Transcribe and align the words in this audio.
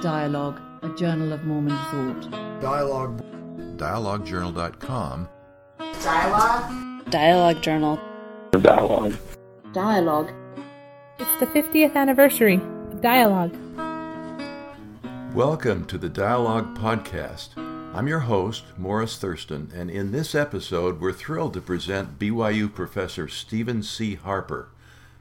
Dialogue, 0.00 0.58
a 0.80 0.88
journal 0.96 1.30
of 1.34 1.44
Mormon 1.44 1.76
thought. 1.90 2.30
Dialogue. 2.62 3.22
dialoguejournal.com, 3.76 5.28
Dialogue. 6.02 7.10
Dialogue 7.10 7.62
Journal. 7.62 8.00
Dialogue. 8.52 9.14
Dialogue. 9.74 10.32
It's 11.18 11.40
the 11.40 11.46
50th 11.48 11.96
anniversary 11.96 12.54
of 12.54 13.02
Dialogue. 13.02 13.54
Welcome 15.34 15.84
to 15.84 15.98
the 15.98 16.08
Dialogue 16.08 16.78
Podcast. 16.78 17.58
I'm 17.94 18.08
your 18.08 18.20
host, 18.20 18.64
Morris 18.78 19.18
Thurston, 19.18 19.70
and 19.74 19.90
in 19.90 20.12
this 20.12 20.34
episode, 20.34 20.98
we're 20.98 21.12
thrilled 21.12 21.52
to 21.52 21.60
present 21.60 22.18
BYU 22.18 22.72
professor 22.72 23.28
Stephen 23.28 23.82
C. 23.82 24.14
Harper, 24.14 24.70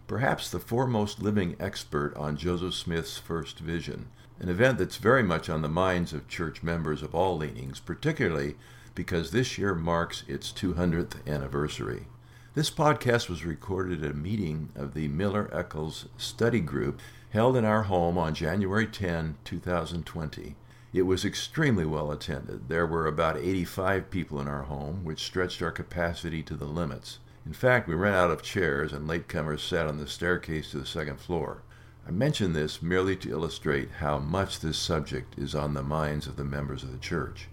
perhaps 0.07 0.49
the 0.49 0.59
foremost 0.59 1.21
living 1.21 1.57
expert 1.59 2.15
on 2.15 2.37
Joseph 2.37 2.75
Smith's 2.75 3.17
first 3.17 3.59
vision, 3.59 4.07
an 4.39 4.49
event 4.49 4.77
that's 4.77 4.97
very 4.97 5.23
much 5.23 5.49
on 5.49 5.61
the 5.61 5.67
minds 5.67 6.13
of 6.13 6.27
church 6.27 6.63
members 6.63 7.03
of 7.03 7.13
all 7.13 7.37
leanings, 7.37 7.79
particularly 7.79 8.55
because 8.95 9.31
this 9.31 9.57
year 9.57 9.75
marks 9.75 10.23
its 10.27 10.51
200th 10.51 11.25
anniversary. 11.27 12.07
This 12.55 12.69
podcast 12.69 13.29
was 13.29 13.45
recorded 13.45 14.03
at 14.03 14.11
a 14.11 14.15
meeting 14.15 14.69
of 14.75 14.93
the 14.93 15.07
Miller 15.07 15.49
Eccles 15.53 16.07
Study 16.17 16.59
Group 16.59 16.99
held 17.29 17.55
in 17.55 17.63
our 17.63 17.83
home 17.83 18.17
on 18.17 18.33
January 18.33 18.87
10, 18.87 19.37
2020. 19.45 20.55
It 20.91 21.03
was 21.03 21.23
extremely 21.23 21.85
well 21.85 22.11
attended. 22.11 22.67
There 22.67 22.87
were 22.87 23.05
about 23.05 23.37
85 23.37 24.09
people 24.09 24.41
in 24.41 24.47
our 24.47 24.63
home, 24.63 25.03
which 25.03 25.23
stretched 25.23 25.61
our 25.61 25.71
capacity 25.71 26.41
to 26.43 26.55
the 26.55 26.65
limits. 26.65 27.19
In 27.45 27.53
fact, 27.53 27.87
we 27.87 27.95
ran 27.95 28.15
out 28.15 28.31
of 28.31 28.41
chairs 28.41 28.91
and 28.91 29.07
latecomers 29.07 29.59
sat 29.59 29.85
on 29.85 29.97
the 29.97 30.07
staircase 30.07 30.71
to 30.71 30.79
the 30.79 30.85
second 30.85 31.19
floor. 31.19 31.61
I 32.09 32.11
mention 32.11 32.53
this 32.53 32.81
merely 32.81 33.15
to 33.17 33.29
illustrate 33.29 33.91
how 33.99 34.17
much 34.17 34.61
this 34.61 34.79
subject 34.79 35.37
is 35.37 35.53
on 35.53 35.75
the 35.75 35.83
minds 35.83 36.25
of 36.25 36.37
the 36.37 36.43
members 36.43 36.81
of 36.81 36.91
the 36.91 36.97
church. 36.97 37.49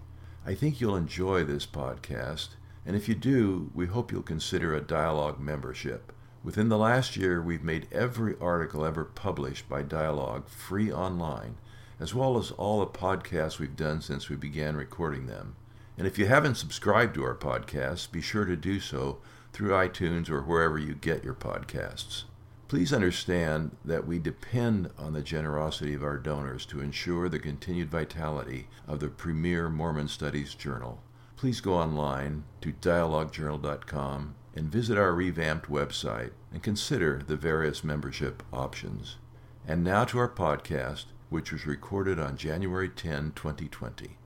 I 0.46 0.54
think 0.54 0.80
you'll 0.80 0.96
enjoy 0.96 1.44
this 1.44 1.66
podcast, 1.66 2.54
and 2.86 2.96
if 2.96 3.06
you 3.06 3.14
do, 3.14 3.70
we 3.74 3.84
hope 3.84 4.10
you'll 4.10 4.22
consider 4.22 4.74
a 4.74 4.80
dialogue 4.80 5.38
membership. 5.38 6.10
Within 6.42 6.70
the 6.70 6.78
last 6.78 7.18
year, 7.18 7.42
we've 7.42 7.62
made 7.62 7.86
every 7.92 8.34
article 8.40 8.86
ever 8.86 9.04
published 9.04 9.68
by 9.68 9.82
Dialogue 9.82 10.48
free 10.48 10.90
online, 10.90 11.58
as 12.00 12.14
well 12.14 12.38
as 12.38 12.50
all 12.52 12.80
the 12.80 12.86
podcasts 12.86 13.58
we've 13.58 13.76
done 13.76 14.00
since 14.00 14.30
we 14.30 14.36
began 14.36 14.74
recording 14.74 15.26
them. 15.26 15.54
And 15.98 16.06
if 16.06 16.18
you 16.18 16.28
haven't 16.28 16.54
subscribed 16.54 17.14
to 17.16 17.24
our 17.24 17.36
podcasts, 17.36 18.10
be 18.10 18.22
sure 18.22 18.46
to 18.46 18.56
do 18.56 18.80
so 18.80 19.18
through 19.52 19.72
iTunes 19.72 20.30
or 20.30 20.40
wherever 20.40 20.78
you 20.78 20.94
get 20.94 21.24
your 21.24 21.34
podcasts. 21.34 22.24
Please 22.68 22.92
understand 22.92 23.76
that 23.84 24.08
we 24.08 24.18
depend 24.18 24.90
on 24.98 25.12
the 25.12 25.22
generosity 25.22 25.94
of 25.94 26.02
our 26.02 26.18
donors 26.18 26.66
to 26.66 26.80
ensure 26.80 27.28
the 27.28 27.38
continued 27.38 27.88
vitality 27.88 28.66
of 28.88 28.98
the 28.98 29.08
premier 29.08 29.68
Mormon 29.68 30.08
Studies 30.08 30.52
Journal. 30.52 31.00
Please 31.36 31.60
go 31.60 31.74
online 31.74 32.42
to 32.62 32.72
dialoguejournal.com 32.72 34.34
and 34.56 34.72
visit 34.72 34.98
our 34.98 35.14
revamped 35.14 35.70
website 35.70 36.32
and 36.52 36.60
consider 36.60 37.22
the 37.24 37.36
various 37.36 37.84
membership 37.84 38.42
options. 38.52 39.16
And 39.68 39.84
now 39.84 40.04
to 40.06 40.18
our 40.18 40.28
podcast, 40.28 41.04
which 41.30 41.52
was 41.52 41.66
recorded 41.66 42.18
on 42.18 42.36
January 42.36 42.88
10, 42.88 43.32
2020. 43.36 44.16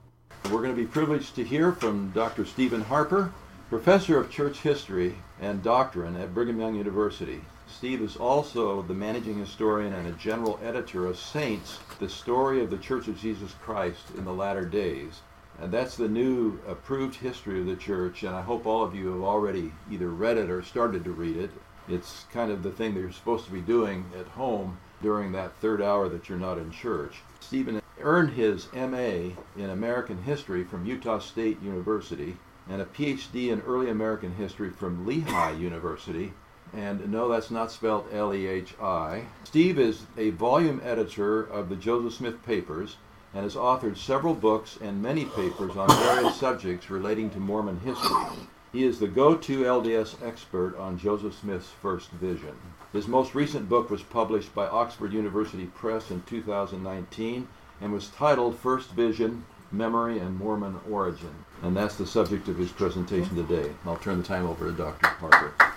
We're 0.45 0.49
going 0.49 0.75
to 0.75 0.81
be 0.81 0.87
privileged 0.87 1.35
to 1.35 1.43
hear 1.43 1.73
from 1.73 2.09
Dr. 2.15 2.45
Stephen 2.45 2.81
Harper, 2.81 3.31
professor 3.69 4.17
of 4.19 4.31
church 4.31 4.61
history 4.61 5.15
and 5.39 5.61
doctrine 5.61 6.15
at 6.15 6.33
Brigham 6.33 6.59
Young 6.59 6.73
University. 6.73 7.41
Steve 7.81 8.03
is 8.03 8.15
also 8.15 8.83
the 8.83 8.93
managing 8.93 9.39
historian 9.39 9.91
and 9.91 10.07
a 10.07 10.11
general 10.11 10.59
editor 10.63 11.07
of 11.07 11.17
Saints, 11.17 11.79
the 11.97 12.07
story 12.07 12.61
of 12.61 12.69
the 12.69 12.77
Church 12.77 13.07
of 13.07 13.19
Jesus 13.19 13.55
Christ 13.59 14.03
in 14.15 14.23
the 14.23 14.31
latter 14.31 14.65
days. 14.65 15.23
And 15.59 15.71
that's 15.71 15.97
the 15.97 16.07
new 16.07 16.59
approved 16.67 17.15
history 17.15 17.59
of 17.59 17.65
the 17.65 17.75
church, 17.75 18.21
and 18.21 18.35
I 18.35 18.43
hope 18.43 18.67
all 18.67 18.83
of 18.83 18.93
you 18.93 19.07
have 19.13 19.23
already 19.23 19.73
either 19.89 20.09
read 20.09 20.37
it 20.37 20.51
or 20.51 20.61
started 20.61 21.03
to 21.05 21.11
read 21.11 21.35
it. 21.35 21.49
It's 21.89 22.27
kind 22.31 22.51
of 22.51 22.61
the 22.61 22.69
thing 22.69 22.93
that 22.93 22.99
you're 22.99 23.11
supposed 23.11 23.45
to 23.45 23.51
be 23.51 23.61
doing 23.61 24.05
at 24.15 24.27
home 24.27 24.77
during 25.01 25.31
that 25.31 25.55
third 25.55 25.81
hour 25.81 26.07
that 26.07 26.29
you're 26.29 26.37
not 26.37 26.59
in 26.59 26.69
church. 26.69 27.23
Stephen 27.39 27.81
earned 27.99 28.33
his 28.33 28.71
MA 28.73 29.33
in 29.57 29.71
American 29.71 30.21
history 30.21 30.63
from 30.63 30.85
Utah 30.85 31.17
State 31.17 31.59
University 31.63 32.37
and 32.69 32.79
a 32.79 32.85
PhD 32.85 33.49
in 33.49 33.61
early 33.61 33.89
American 33.89 34.35
history 34.35 34.69
from 34.69 35.07
Lehigh 35.07 35.53
University. 35.53 36.31
And 36.73 37.11
no, 37.11 37.27
that's 37.27 37.51
not 37.51 37.71
spelled 37.71 38.07
L 38.13 38.33
E 38.33 38.47
H 38.47 38.73
I. 38.81 39.25
Steve 39.43 39.77
is 39.77 40.05
a 40.17 40.29
volume 40.31 40.81
editor 40.83 41.43
of 41.43 41.69
the 41.69 41.75
Joseph 41.75 42.13
Smith 42.13 42.45
Papers 42.45 42.95
and 43.33 43.43
has 43.43 43.55
authored 43.55 43.97
several 43.97 44.33
books 44.33 44.77
and 44.81 45.01
many 45.01 45.25
papers 45.25 45.75
on 45.75 45.87
various 45.87 46.35
subjects 46.37 46.89
relating 46.89 47.29
to 47.29 47.39
Mormon 47.39 47.79
history. 47.79 48.47
He 48.71 48.85
is 48.85 48.99
the 48.99 49.07
go 49.07 49.35
to 49.35 49.63
LDS 49.63 50.15
expert 50.25 50.77
on 50.77 50.97
Joseph 50.97 51.37
Smith's 51.37 51.69
first 51.81 52.09
vision. 52.11 52.55
His 52.93 53.07
most 53.07 53.35
recent 53.35 53.67
book 53.67 53.89
was 53.89 54.03
published 54.03 54.55
by 54.55 54.67
Oxford 54.67 55.11
University 55.11 55.65
Press 55.65 56.09
in 56.09 56.21
2019 56.23 57.47
and 57.81 57.91
was 57.91 58.09
titled 58.09 58.57
First 58.57 58.91
Vision 58.91 59.43
Memory 59.73 60.19
and 60.19 60.37
Mormon 60.37 60.79
Origin. 60.89 61.33
And 61.63 61.75
that's 61.75 61.95
the 61.95 62.07
subject 62.07 62.47
of 62.47 62.57
his 62.57 62.71
presentation 62.71 63.35
today. 63.35 63.71
I'll 63.85 63.97
turn 63.97 64.17
the 64.17 64.23
time 64.23 64.45
over 64.45 64.65
to 64.65 64.71
Dr. 64.71 65.07
Harper. 65.07 65.70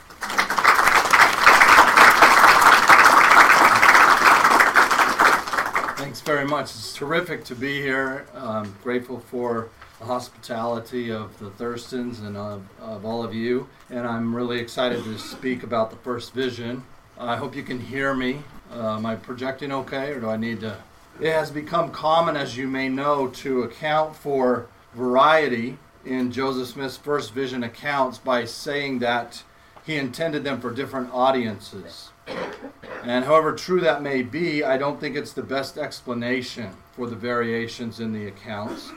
Thanks 6.14 6.28
very 6.28 6.46
much. 6.46 6.66
It's 6.66 6.94
terrific 6.94 7.42
to 7.46 7.56
be 7.56 7.82
here. 7.82 8.24
I'm 8.36 8.76
grateful 8.84 9.18
for 9.18 9.70
the 9.98 10.04
hospitality 10.04 11.10
of 11.10 11.36
the 11.40 11.50
Thurstons 11.50 12.24
and 12.24 12.36
of, 12.36 12.62
of 12.80 13.04
all 13.04 13.24
of 13.24 13.34
you. 13.34 13.68
And 13.90 14.06
I'm 14.06 14.32
really 14.32 14.60
excited 14.60 15.02
to 15.02 15.18
speak 15.18 15.64
about 15.64 15.90
the 15.90 15.96
first 15.96 16.32
vision. 16.32 16.84
I 17.18 17.34
hope 17.34 17.56
you 17.56 17.64
can 17.64 17.80
hear 17.80 18.14
me. 18.14 18.44
Uh, 18.72 18.94
am 18.94 19.04
I 19.04 19.16
projecting 19.16 19.72
okay, 19.72 20.12
or 20.12 20.20
do 20.20 20.30
I 20.30 20.36
need 20.36 20.60
to? 20.60 20.76
It 21.20 21.32
has 21.32 21.50
become 21.50 21.90
common, 21.90 22.36
as 22.36 22.56
you 22.56 22.68
may 22.68 22.88
know, 22.88 23.26
to 23.26 23.64
account 23.64 24.14
for 24.14 24.68
variety 24.94 25.78
in 26.04 26.30
Joseph 26.30 26.68
Smith's 26.68 26.96
first 26.96 27.32
vision 27.32 27.64
accounts 27.64 28.18
by 28.18 28.44
saying 28.44 29.00
that 29.00 29.42
he 29.84 29.96
intended 29.96 30.44
them 30.44 30.60
for 30.60 30.70
different 30.70 31.12
audiences. 31.12 32.10
And 32.26 33.24
however 33.24 33.52
true 33.52 33.80
that 33.80 34.02
may 34.02 34.22
be, 34.22 34.64
I 34.64 34.78
don't 34.78 34.98
think 34.98 35.16
it's 35.16 35.32
the 35.32 35.42
best 35.42 35.76
explanation 35.76 36.70
for 36.92 37.06
the 37.06 37.16
variations 37.16 38.00
in 38.00 38.12
the 38.12 38.26
accounts. 38.26 38.92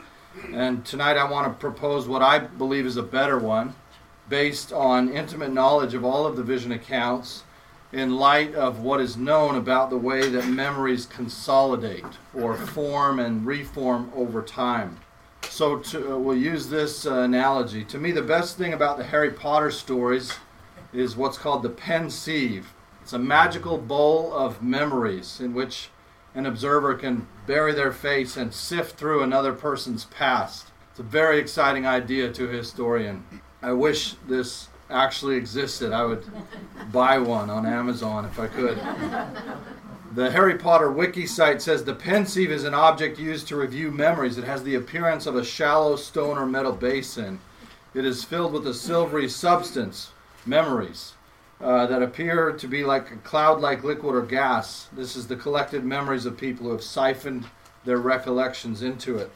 And 0.52 0.84
tonight 0.84 1.16
I 1.16 1.30
want 1.30 1.46
to 1.46 1.60
propose 1.60 2.08
what 2.08 2.22
I 2.22 2.38
believe 2.38 2.86
is 2.86 2.96
a 2.96 3.02
better 3.02 3.38
one, 3.38 3.74
based 4.28 4.72
on 4.72 5.10
intimate 5.10 5.52
knowledge 5.52 5.94
of 5.94 6.04
all 6.04 6.26
of 6.26 6.36
the 6.36 6.42
vision 6.42 6.72
accounts 6.72 7.44
in 7.92 8.16
light 8.16 8.54
of 8.54 8.80
what 8.80 9.00
is 9.00 9.16
known 9.16 9.56
about 9.56 9.90
the 9.90 9.96
way 9.96 10.28
that 10.28 10.46
memories 10.46 11.06
consolidate 11.06 12.04
or 12.34 12.54
form 12.56 13.18
and 13.18 13.46
reform 13.46 14.12
over 14.14 14.42
time. 14.42 14.98
So 15.42 15.78
to, 15.78 16.14
uh, 16.14 16.18
we'll 16.18 16.36
use 16.36 16.68
this 16.68 17.06
uh, 17.06 17.20
analogy. 17.20 17.84
To 17.84 17.98
me, 17.98 18.12
the 18.12 18.22
best 18.22 18.58
thing 18.58 18.74
about 18.74 18.98
the 18.98 19.04
Harry 19.04 19.30
Potter 19.30 19.70
stories 19.70 20.34
is 20.92 21.16
what's 21.16 21.38
called 21.38 21.62
the 21.62 21.70
pensieve. 21.70 22.72
It's 23.08 23.14
a 23.14 23.18
magical 23.18 23.78
bowl 23.78 24.34
of 24.34 24.62
memories 24.62 25.40
in 25.40 25.54
which 25.54 25.88
an 26.34 26.44
observer 26.44 26.92
can 26.94 27.26
bury 27.46 27.72
their 27.72 27.90
face 27.90 28.36
and 28.36 28.52
sift 28.52 28.98
through 28.98 29.22
another 29.22 29.54
person's 29.54 30.04
past. 30.04 30.72
It's 30.90 31.00
a 31.00 31.04
very 31.04 31.38
exciting 31.38 31.86
idea 31.86 32.30
to 32.30 32.44
a 32.50 32.52
historian. 32.52 33.24
I 33.62 33.72
wish 33.72 34.12
this 34.28 34.68
actually 34.90 35.36
existed. 35.36 35.90
I 35.90 36.04
would 36.04 36.22
buy 36.92 37.16
one 37.16 37.48
on 37.48 37.64
Amazon 37.64 38.26
if 38.26 38.38
I 38.38 38.46
could. 38.46 38.76
The 40.14 40.30
Harry 40.30 40.58
Potter 40.58 40.92
wiki 40.92 41.26
site 41.26 41.62
says 41.62 41.84
the 41.84 41.94
pensieve 41.94 42.50
is 42.50 42.64
an 42.64 42.74
object 42.74 43.18
used 43.18 43.48
to 43.48 43.56
review 43.56 43.90
memories. 43.90 44.36
It 44.36 44.44
has 44.44 44.62
the 44.62 44.74
appearance 44.74 45.24
of 45.24 45.34
a 45.34 45.42
shallow 45.42 45.96
stone 45.96 46.36
or 46.36 46.44
metal 46.44 46.72
basin. 46.72 47.40
It 47.94 48.04
is 48.04 48.22
filled 48.22 48.52
with 48.52 48.66
a 48.66 48.74
silvery 48.74 49.30
substance, 49.30 50.10
memories, 50.44 51.14
uh, 51.60 51.86
that 51.86 52.02
appear 52.02 52.52
to 52.52 52.68
be 52.68 52.84
like 52.84 53.10
a 53.10 53.16
cloud 53.16 53.60
like 53.60 53.82
liquid 53.84 54.14
or 54.14 54.22
gas. 54.22 54.88
This 54.92 55.16
is 55.16 55.26
the 55.26 55.36
collected 55.36 55.84
memories 55.84 56.26
of 56.26 56.36
people 56.36 56.66
who 56.66 56.72
have 56.72 56.82
siphoned 56.82 57.46
their 57.84 57.98
recollections 57.98 58.82
into 58.82 59.16
it. 59.16 59.30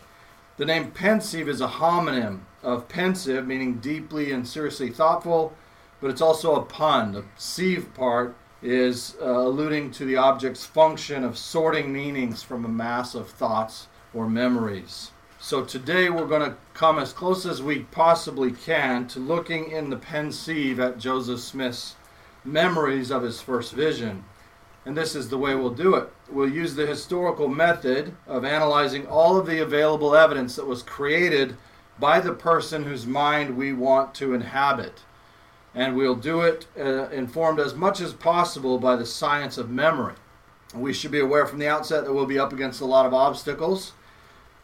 The 0.56 0.66
name 0.66 0.90
pensieve 0.90 1.48
is 1.48 1.60
a 1.60 1.66
homonym 1.66 2.40
of 2.62 2.88
pensive, 2.88 3.46
meaning 3.46 3.78
deeply 3.78 4.30
and 4.30 4.46
seriously 4.46 4.90
thoughtful, 4.90 5.54
but 6.00 6.10
it's 6.10 6.20
also 6.20 6.54
a 6.54 6.62
pun. 6.62 7.12
The 7.12 7.24
sieve 7.36 7.92
part 7.94 8.36
is 8.62 9.16
uh, 9.20 9.26
alluding 9.26 9.90
to 9.90 10.04
the 10.04 10.16
object's 10.16 10.64
function 10.64 11.24
of 11.24 11.36
sorting 11.36 11.92
meanings 11.92 12.42
from 12.42 12.64
a 12.64 12.68
mass 12.68 13.14
of 13.14 13.28
thoughts 13.28 13.88
or 14.14 14.28
memories. 14.28 15.10
So 15.40 15.64
today 15.64 16.08
we're 16.08 16.28
going 16.28 16.48
to 16.48 16.56
come 16.72 17.00
as 17.00 17.12
close 17.12 17.44
as 17.44 17.60
we 17.60 17.80
possibly 17.80 18.52
can 18.52 19.08
to 19.08 19.18
looking 19.18 19.72
in 19.72 19.90
the 19.90 19.96
pensieve 19.96 20.78
at 20.78 20.98
Joseph 20.98 21.40
Smith's 21.40 21.96
memories 22.44 23.10
of 23.10 23.22
his 23.22 23.40
first 23.40 23.72
vision. 23.72 24.24
and 24.84 24.96
this 24.96 25.14
is 25.14 25.28
the 25.28 25.38
way 25.38 25.54
we'll 25.54 25.70
do 25.70 25.94
it. 25.94 26.08
We'll 26.28 26.48
use 26.48 26.74
the 26.74 26.86
historical 26.86 27.46
method 27.46 28.16
of 28.26 28.44
analyzing 28.44 29.06
all 29.06 29.38
of 29.38 29.46
the 29.46 29.60
available 29.60 30.16
evidence 30.16 30.56
that 30.56 30.66
was 30.66 30.82
created 30.82 31.56
by 32.00 32.18
the 32.18 32.32
person 32.32 32.82
whose 32.82 33.06
mind 33.06 33.56
we 33.56 33.72
want 33.72 34.12
to 34.16 34.34
inhabit. 34.34 35.02
And 35.72 35.96
we'll 35.96 36.16
do 36.16 36.40
it 36.40 36.66
uh, 36.76 37.08
informed 37.10 37.60
as 37.60 37.74
much 37.74 38.00
as 38.00 38.12
possible 38.12 38.78
by 38.78 38.96
the 38.96 39.06
science 39.06 39.56
of 39.56 39.70
memory. 39.70 40.14
We 40.74 40.92
should 40.92 41.12
be 41.12 41.20
aware 41.20 41.46
from 41.46 41.60
the 41.60 41.68
outset 41.68 42.04
that 42.04 42.12
we'll 42.12 42.26
be 42.26 42.38
up 42.38 42.52
against 42.52 42.80
a 42.80 42.86
lot 42.86 43.06
of 43.06 43.14
obstacles. 43.14 43.92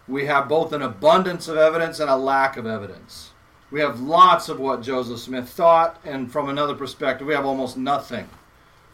We 0.09 0.27
have 0.27 0.49
both 0.49 0.73
an 0.73 0.83
abundance 0.83 1.49
of 1.49 1.57
evidence 1.59 2.01
and 2.01 2.11
a 2.11 2.17
lack 2.17 2.57
of 2.57 2.67
evidence. 2.67 3.31
We 3.71 3.81
have 3.81 4.01
lots 4.01 4.49
of 4.49 4.59
what 4.59 4.81
Joseph 4.83 5.21
Smith 5.21 5.51
thought, 5.51 6.01
and 6.03 6.33
from 6.33 6.49
another 6.49 6.75
perspective, 6.75 7.27
we 7.27 7.35
have 7.35 7.45
almost 7.45 7.77
nothing 7.77 8.27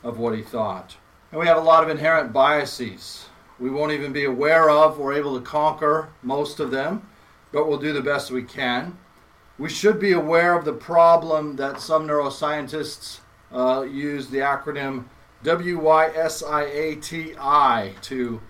of 0.02 0.18
what 0.18 0.34
he 0.34 0.42
thought. 0.42 0.96
And 1.30 1.40
we 1.40 1.46
have 1.46 1.58
a 1.58 1.60
lot 1.60 1.84
of 1.84 1.90
inherent 1.90 2.32
biases. 2.32 3.26
We 3.60 3.70
won't 3.70 3.92
even 3.92 4.12
be 4.12 4.24
aware 4.24 4.68
of 4.68 4.98
or 4.98 5.12
able 5.12 5.38
to 5.38 5.44
conquer 5.44 6.08
most 6.22 6.58
of 6.58 6.72
them, 6.72 7.08
but 7.52 7.68
we'll 7.68 7.78
do 7.78 7.92
the 7.92 8.00
best 8.02 8.32
we 8.32 8.42
can. 8.42 8.98
We 9.58 9.68
should 9.68 10.00
be 10.00 10.10
aware 10.10 10.58
of 10.58 10.64
the 10.64 10.72
problem 10.72 11.54
that 11.56 11.80
some 11.80 12.08
neuroscientists 12.08 13.20
uh, 13.52 13.82
use 13.82 14.26
the 14.28 14.38
acronym 14.38 15.04
WYSIATI 15.44 17.04
to, 18.00 18.40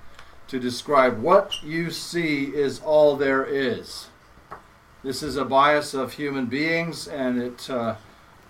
to 0.48 0.58
describe 0.58 1.20
what 1.20 1.62
you 1.62 1.90
see 1.90 2.44
is 2.44 2.80
all 2.80 3.16
there 3.16 3.44
is. 3.44 4.06
This 5.04 5.22
is 5.22 5.36
a 5.36 5.44
bias 5.44 5.92
of 5.92 6.14
human 6.14 6.46
beings, 6.46 7.08
and 7.08 7.38
it, 7.38 7.68
uh, 7.68 7.96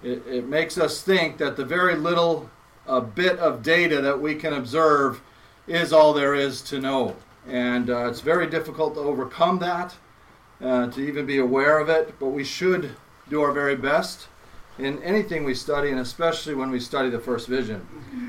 it, 0.05 0.25
it, 0.25 0.49
makes 0.49 0.79
us 0.79 1.03
think 1.03 1.37
that 1.39 1.57
the 1.57 1.65
very 1.65 1.97
little 1.97 2.49
uh, 2.87 3.01
bit 3.01 3.41
of 3.41 3.65
data 3.65 4.01
that 4.01 4.21
we 4.21 4.37
can 4.37 4.53
observe 4.53 5.21
is 5.67 5.93
all 5.93 6.13
there 6.13 6.33
is 6.33 6.63
to 6.63 6.79
know. 6.79 7.17
And 7.49 7.91
uh, 7.91 8.07
it's 8.07 8.21
very 8.21 8.47
difficult 8.47 8.95
to 8.95 9.01
overcome 9.01 9.59
that, 9.59 9.97
uh, 10.63 10.87
to 10.93 11.01
even 11.01 11.27
be 11.27 11.39
aware 11.39 11.81
of 11.81 11.89
it, 11.89 12.15
but 12.21 12.29
we 12.29 12.45
should 12.45 12.95
do 13.29 13.43
our 13.43 13.51
very 13.51 13.75
best 13.75 14.29
in 14.79 15.03
anything 15.03 15.43
we 15.43 15.57
study, 15.57 15.91
and 15.91 15.99
especially 15.99 16.55
when 16.55 16.71
we 16.71 16.79
study 16.79 17.11
the 17.11 17.19
first 17.19 17.49
vision. 17.49 17.85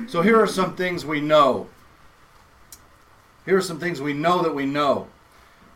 So 0.08 0.24
here 0.24 0.42
are 0.42 0.48
some 0.48 0.76
things 0.76 1.06
we 1.06 1.22
know. 1.22 1.70
Here 3.46 3.58
are 3.58 3.62
some 3.62 3.80
things 3.80 4.02
we 4.02 4.14
know 4.14 4.42
that 4.42 4.56
we 4.56 4.66
know. 4.66 5.10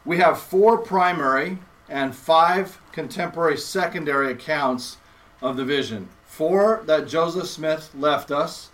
We 0.03 0.17
have 0.17 0.39
four 0.39 0.79
primary 0.79 1.59
and 1.89 2.15
five 2.15 2.79
contemporary 2.91 3.57
secondary 3.57 4.31
accounts 4.31 4.97
of 5.41 5.57
the 5.57 5.65
vision. 5.65 6.09
Four 6.25 6.83
that 6.85 7.07
Joseph 7.07 7.47
Smith 7.47 7.91
left 7.95 8.31
us, 8.31 8.69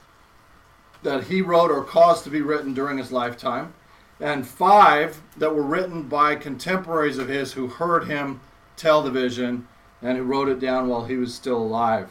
that 1.03 1.25
he 1.25 1.41
wrote 1.41 1.71
or 1.71 1.83
caused 1.83 2.23
to 2.25 2.29
be 2.29 2.41
written 2.41 2.73
during 2.73 2.97
his 2.97 3.11
lifetime, 3.11 3.73
and 4.19 4.47
five 4.47 5.21
that 5.37 5.53
were 5.53 5.63
written 5.63 6.03
by 6.03 6.35
contemporaries 6.35 7.17
of 7.17 7.27
his 7.27 7.53
who 7.53 7.67
heard 7.67 8.07
him 8.07 8.39
tell 8.75 9.01
the 9.01 9.11
vision 9.11 9.67
and 10.01 10.17
who 10.17 10.23
wrote 10.23 10.49
it 10.49 10.59
down 10.59 10.87
while 10.87 11.05
he 11.05 11.17
was 11.17 11.33
still 11.33 11.57
alive. 11.57 12.09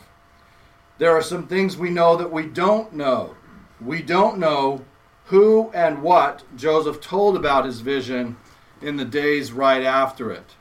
There 0.98 1.16
are 1.16 1.22
some 1.22 1.46
things 1.46 1.76
we 1.76 1.90
know 1.90 2.16
that 2.16 2.30
we 2.32 2.46
don't 2.46 2.92
know. 2.92 3.36
We 3.80 4.02
don't 4.02 4.38
know 4.38 4.84
who 5.26 5.70
and 5.74 6.02
what 6.02 6.44
Joseph 6.56 7.00
told 7.00 7.36
about 7.36 7.64
his 7.64 7.80
vision 7.80 8.36
in 8.80 8.96
the 8.96 9.04
days 9.04 9.52
right 9.52 9.82
after 9.82 10.30
it. 10.30 10.54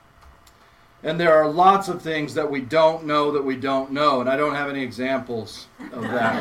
And 1.03 1.19
there 1.19 1.33
are 1.33 1.50
lots 1.50 1.89
of 1.89 2.01
things 2.01 2.33
that 2.35 2.50
we 2.50 2.61
don't 2.61 3.05
know 3.05 3.31
that 3.31 3.44
we 3.44 3.57
don't 3.57 3.91
know, 3.91 4.21
and 4.21 4.29
I 4.29 4.38
don't 4.38 4.55
have 4.55 4.69
any 4.69 4.81
examples 4.81 5.67
of 5.91 6.03
that. 6.03 6.33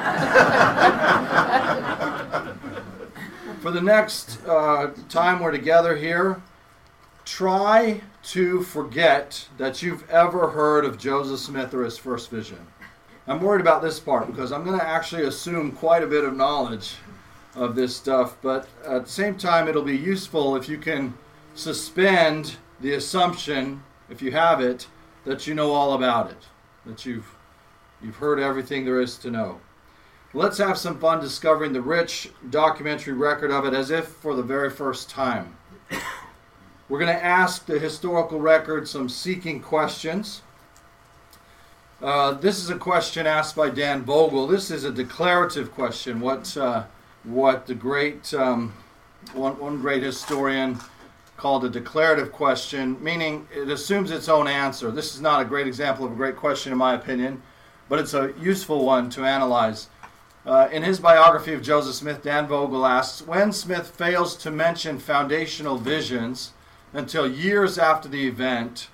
For 3.60 3.72
the 3.72 3.80
next 3.80 4.44
uh, 4.46 4.92
time 5.08 5.40
we're 5.40 5.50
together 5.50 5.96
here, 5.96 6.42
try 7.24 8.00
to 8.22 8.62
forget 8.62 9.48
that 9.58 9.82
you've 9.82 10.08
ever 10.08 10.50
heard 10.50 10.84
of 10.84 10.96
Joseph 10.98 11.40
Smith 11.40 11.74
or 11.74 11.82
his 11.84 11.98
first 11.98 12.30
vision. 12.30 12.66
I'm 13.26 13.40
worried 13.40 13.60
about 13.60 13.82
this 13.82 13.98
part 14.00 14.26
because 14.28 14.52
I'm 14.52 14.64
going 14.64 14.78
to 14.78 14.84
actually 14.84 15.24
assume 15.24 15.72
quite 15.72 16.02
a 16.02 16.08
bit 16.08 16.24
of 16.24 16.36
knowledge 16.36 16.94
of 17.54 17.74
this 17.74 17.96
stuff, 17.96 18.36
but 18.42 18.68
at 18.84 19.04
the 19.04 19.10
same 19.10 19.36
time, 19.36 19.68
it'll 19.68 19.82
be 19.82 19.96
useful 19.96 20.56
if 20.56 20.68
you 20.68 20.78
can 20.78 21.14
suspend 21.54 22.56
the 22.80 22.94
assumption 22.94 23.82
if 24.12 24.20
you 24.20 24.30
have 24.30 24.60
it, 24.60 24.86
that 25.24 25.46
you 25.46 25.54
know 25.54 25.72
all 25.72 25.94
about 25.94 26.30
it, 26.30 26.46
that 26.84 27.06
you've 27.06 27.34
you've 28.02 28.16
heard 28.16 28.38
everything 28.38 28.84
there 28.84 29.00
is 29.00 29.16
to 29.16 29.30
know. 29.30 29.58
Let's 30.34 30.58
have 30.58 30.76
some 30.76 30.98
fun 30.98 31.20
discovering 31.20 31.72
the 31.72 31.80
rich 31.80 32.30
documentary 32.50 33.14
record 33.14 33.50
of 33.50 33.64
it 33.64 33.74
as 33.74 33.90
if 33.90 34.06
for 34.06 34.34
the 34.34 34.42
very 34.42 34.70
first 34.70 35.08
time. 35.08 35.56
We're 36.88 36.98
going 36.98 37.16
to 37.16 37.24
ask 37.24 37.64
the 37.64 37.78
historical 37.78 38.38
record 38.38 38.86
some 38.86 39.08
seeking 39.08 39.60
questions. 39.60 40.42
Uh, 42.02 42.32
this 42.32 42.58
is 42.58 42.68
a 42.68 42.76
question 42.76 43.26
asked 43.26 43.56
by 43.56 43.70
Dan 43.70 44.02
Vogel. 44.02 44.46
This 44.46 44.70
is 44.70 44.84
a 44.84 44.92
declarative 44.92 45.72
question. 45.72 46.20
What 46.20 46.54
uh, 46.56 46.84
what 47.24 47.66
the 47.66 47.74
great 47.74 48.34
um, 48.34 48.74
one, 49.32 49.58
one 49.58 49.80
great 49.80 50.02
historian 50.02 50.78
called 51.36 51.64
a 51.64 51.68
declarative 51.68 52.32
question, 52.32 53.02
meaning 53.02 53.48
it 53.54 53.68
assumes 53.68 54.10
its 54.10 54.28
own 54.28 54.46
answer. 54.46 54.90
This 54.90 55.14
is 55.14 55.20
not 55.20 55.42
a 55.42 55.44
great 55.44 55.66
example 55.66 56.04
of 56.04 56.12
a 56.12 56.16
great 56.16 56.36
question, 56.36 56.72
in 56.72 56.78
my 56.78 56.94
opinion, 56.94 57.42
but 57.88 57.98
it's 57.98 58.14
a 58.14 58.32
useful 58.40 58.84
one 58.84 59.10
to 59.10 59.24
analyze. 59.24 59.88
Uh, 60.44 60.68
in 60.72 60.82
his 60.82 60.98
biography 60.98 61.52
of 61.52 61.62
Joseph 61.62 61.94
Smith, 61.94 62.22
Dan 62.22 62.46
Vogel 62.48 62.84
asks 62.84 63.26
When 63.26 63.52
Smith 63.52 63.88
fails 63.88 64.36
to 64.38 64.50
mention 64.50 64.98
foundational 64.98 65.78
visions 65.78 66.52
until 66.92 67.30
years 67.30 67.78
after 67.78 68.08
the 68.08 68.26
event 68.26 68.88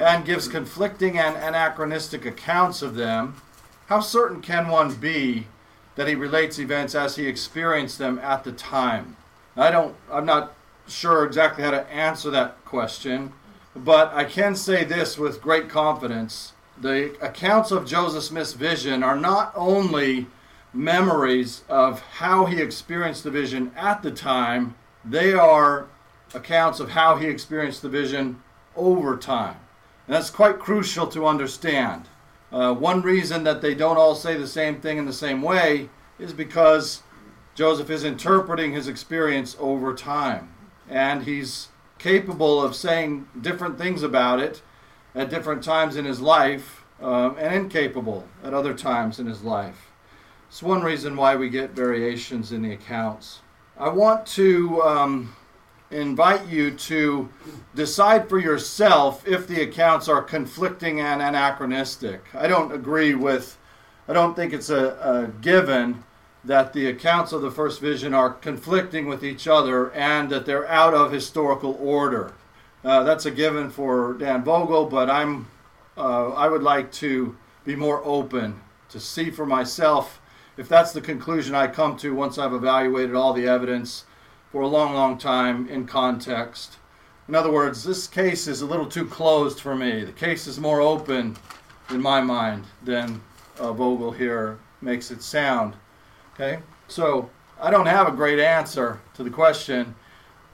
and 0.00 0.24
gives 0.24 0.48
conflicting 0.48 1.18
and 1.18 1.36
anachronistic 1.36 2.24
accounts 2.24 2.82
of 2.82 2.94
them, 2.94 3.40
how 3.86 4.00
certain 4.00 4.40
can 4.40 4.68
one 4.68 4.94
be 4.94 5.46
that 5.96 6.08
he 6.08 6.14
relates 6.14 6.58
events 6.58 6.94
as 6.94 7.16
he 7.16 7.26
experienced 7.26 7.98
them 7.98 8.18
at 8.20 8.44
the 8.44 8.52
time? 8.52 9.16
I 9.56 9.70
don't, 9.70 9.94
I'm 10.10 10.24
not 10.24 10.54
sure 10.86 11.24
exactly 11.24 11.64
how 11.64 11.70
to 11.70 11.88
answer 11.90 12.30
that 12.30 12.64
question, 12.64 13.32
but 13.74 14.12
I 14.12 14.24
can 14.24 14.54
say 14.54 14.84
this 14.84 15.18
with 15.18 15.42
great 15.42 15.68
confidence. 15.68 16.52
The 16.80 17.16
accounts 17.24 17.70
of 17.70 17.86
Joseph 17.86 18.24
Smith's 18.24 18.52
vision 18.52 19.02
are 19.02 19.16
not 19.16 19.52
only 19.54 20.26
memories 20.74 21.62
of 21.68 22.00
how 22.00 22.46
he 22.46 22.60
experienced 22.60 23.24
the 23.24 23.30
vision 23.30 23.72
at 23.76 24.02
the 24.02 24.10
time, 24.10 24.74
they 25.04 25.32
are 25.32 25.86
accounts 26.34 26.80
of 26.80 26.90
how 26.90 27.16
he 27.16 27.26
experienced 27.26 27.82
the 27.82 27.88
vision 27.88 28.42
over 28.76 29.16
time. 29.16 29.56
And 30.06 30.16
that's 30.16 30.30
quite 30.30 30.58
crucial 30.58 31.06
to 31.08 31.26
understand. 31.26 32.08
Uh, 32.50 32.74
one 32.74 33.02
reason 33.02 33.44
that 33.44 33.62
they 33.62 33.74
don't 33.74 33.96
all 33.96 34.14
say 34.14 34.36
the 34.36 34.46
same 34.46 34.80
thing 34.80 34.98
in 34.98 35.06
the 35.06 35.12
same 35.12 35.42
way 35.42 35.88
is 36.18 36.32
because 36.32 37.02
Joseph 37.54 37.90
is 37.90 38.04
interpreting 38.04 38.72
his 38.72 38.88
experience 38.88 39.56
over 39.58 39.94
time 39.94 40.51
and 40.92 41.24
he's 41.24 41.68
capable 41.98 42.62
of 42.62 42.76
saying 42.76 43.26
different 43.40 43.78
things 43.78 44.02
about 44.02 44.40
it 44.40 44.62
at 45.14 45.30
different 45.30 45.62
times 45.62 45.96
in 45.96 46.04
his 46.04 46.20
life 46.20 46.84
um, 47.00 47.36
and 47.38 47.54
incapable 47.54 48.26
at 48.44 48.54
other 48.54 48.74
times 48.74 49.18
in 49.18 49.26
his 49.26 49.42
life. 49.42 49.90
It's 50.48 50.62
one 50.62 50.82
reason 50.82 51.16
why 51.16 51.36
we 51.36 51.48
get 51.48 51.70
variations 51.70 52.52
in 52.52 52.62
the 52.62 52.72
accounts. 52.72 53.40
I 53.78 53.88
want 53.88 54.26
to 54.26 54.82
um, 54.82 55.34
invite 55.90 56.46
you 56.46 56.72
to 56.72 57.28
decide 57.74 58.28
for 58.28 58.38
yourself 58.38 59.26
if 59.26 59.46
the 59.46 59.62
accounts 59.62 60.08
are 60.08 60.22
conflicting 60.22 61.00
and 61.00 61.22
anachronistic. 61.22 62.22
I 62.34 62.48
don't 62.48 62.72
agree 62.72 63.14
with, 63.14 63.58
I 64.08 64.12
don't 64.12 64.34
think 64.34 64.52
it's 64.52 64.70
a, 64.70 64.98
a 65.00 65.28
given 65.40 66.04
that 66.44 66.72
the 66.72 66.86
accounts 66.86 67.32
of 67.32 67.42
the 67.42 67.50
first 67.50 67.80
vision 67.80 68.12
are 68.14 68.30
conflicting 68.30 69.06
with 69.06 69.24
each 69.24 69.46
other 69.46 69.92
and 69.92 70.30
that 70.30 70.44
they're 70.44 70.68
out 70.68 70.94
of 70.94 71.12
historical 71.12 71.76
order. 71.80 72.32
Uh, 72.84 73.04
that's 73.04 73.26
a 73.26 73.30
given 73.30 73.70
for 73.70 74.14
Dan 74.14 74.42
Vogel, 74.42 74.86
but 74.86 75.08
I'm 75.08 75.46
uh, 75.96 76.30
I 76.30 76.48
would 76.48 76.62
like 76.62 76.90
to 76.92 77.36
be 77.64 77.76
more 77.76 78.02
open 78.04 78.60
to 78.88 78.98
see 78.98 79.30
for 79.30 79.46
myself 79.46 80.20
if 80.56 80.68
that's 80.68 80.92
the 80.92 81.00
conclusion 81.00 81.54
I 81.54 81.66
come 81.66 81.96
to 81.98 82.14
once 82.14 82.38
I've 82.38 82.52
evaluated 82.52 83.14
all 83.14 83.32
the 83.32 83.46
evidence 83.46 84.04
for 84.50 84.62
a 84.62 84.68
long, 84.68 84.94
long 84.94 85.16
time 85.16 85.68
in 85.68 85.86
context. 85.86 86.76
In 87.28 87.34
other 87.34 87.52
words, 87.52 87.84
this 87.84 88.06
case 88.06 88.46
is 88.46 88.60
a 88.60 88.66
little 88.66 88.86
too 88.86 89.06
closed 89.06 89.60
for 89.60 89.74
me. 89.74 90.04
The 90.04 90.12
case 90.12 90.46
is 90.46 90.58
more 90.58 90.80
open 90.80 91.36
in 91.90 92.02
my 92.02 92.20
mind 92.20 92.64
than 92.82 93.22
uh, 93.58 93.72
Vogel 93.72 94.12
here 94.12 94.58
makes 94.80 95.10
it 95.10 95.22
sound. 95.22 95.76
Okay? 96.34 96.60
So 96.88 97.30
I 97.60 97.70
don't 97.70 97.86
have 97.86 98.08
a 98.08 98.12
great 98.12 98.38
answer 98.38 99.00
to 99.14 99.22
the 99.22 99.30
question. 99.30 99.94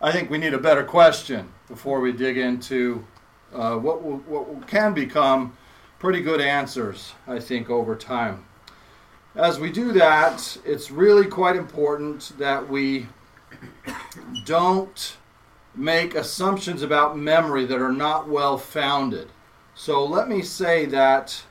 I 0.00 0.12
think 0.12 0.30
we 0.30 0.38
need 0.38 0.54
a 0.54 0.58
better 0.58 0.84
question 0.84 1.48
before 1.68 2.00
we 2.00 2.12
dig 2.12 2.36
into 2.36 3.04
uh, 3.52 3.76
what, 3.76 4.02
will, 4.02 4.18
what 4.18 4.66
can 4.66 4.94
become 4.94 5.56
pretty 5.98 6.20
good 6.20 6.40
answers, 6.40 7.14
I 7.26 7.40
think, 7.40 7.70
over 7.70 7.96
time. 7.96 8.44
as 9.34 9.58
we 9.58 9.70
do 9.70 9.92
that, 9.92 10.56
it's 10.64 10.90
really 10.90 11.26
quite 11.26 11.56
important 11.56 12.32
that 12.38 12.68
we 12.68 13.08
don't 14.44 15.16
make 15.74 16.14
assumptions 16.14 16.82
about 16.82 17.16
memory 17.16 17.64
that 17.64 17.80
are 17.80 17.92
not 17.92 18.28
well 18.28 18.58
founded. 18.58 19.28
So 19.74 20.04
let 20.04 20.28
me 20.28 20.42
say 20.42 20.86
that 20.86 21.44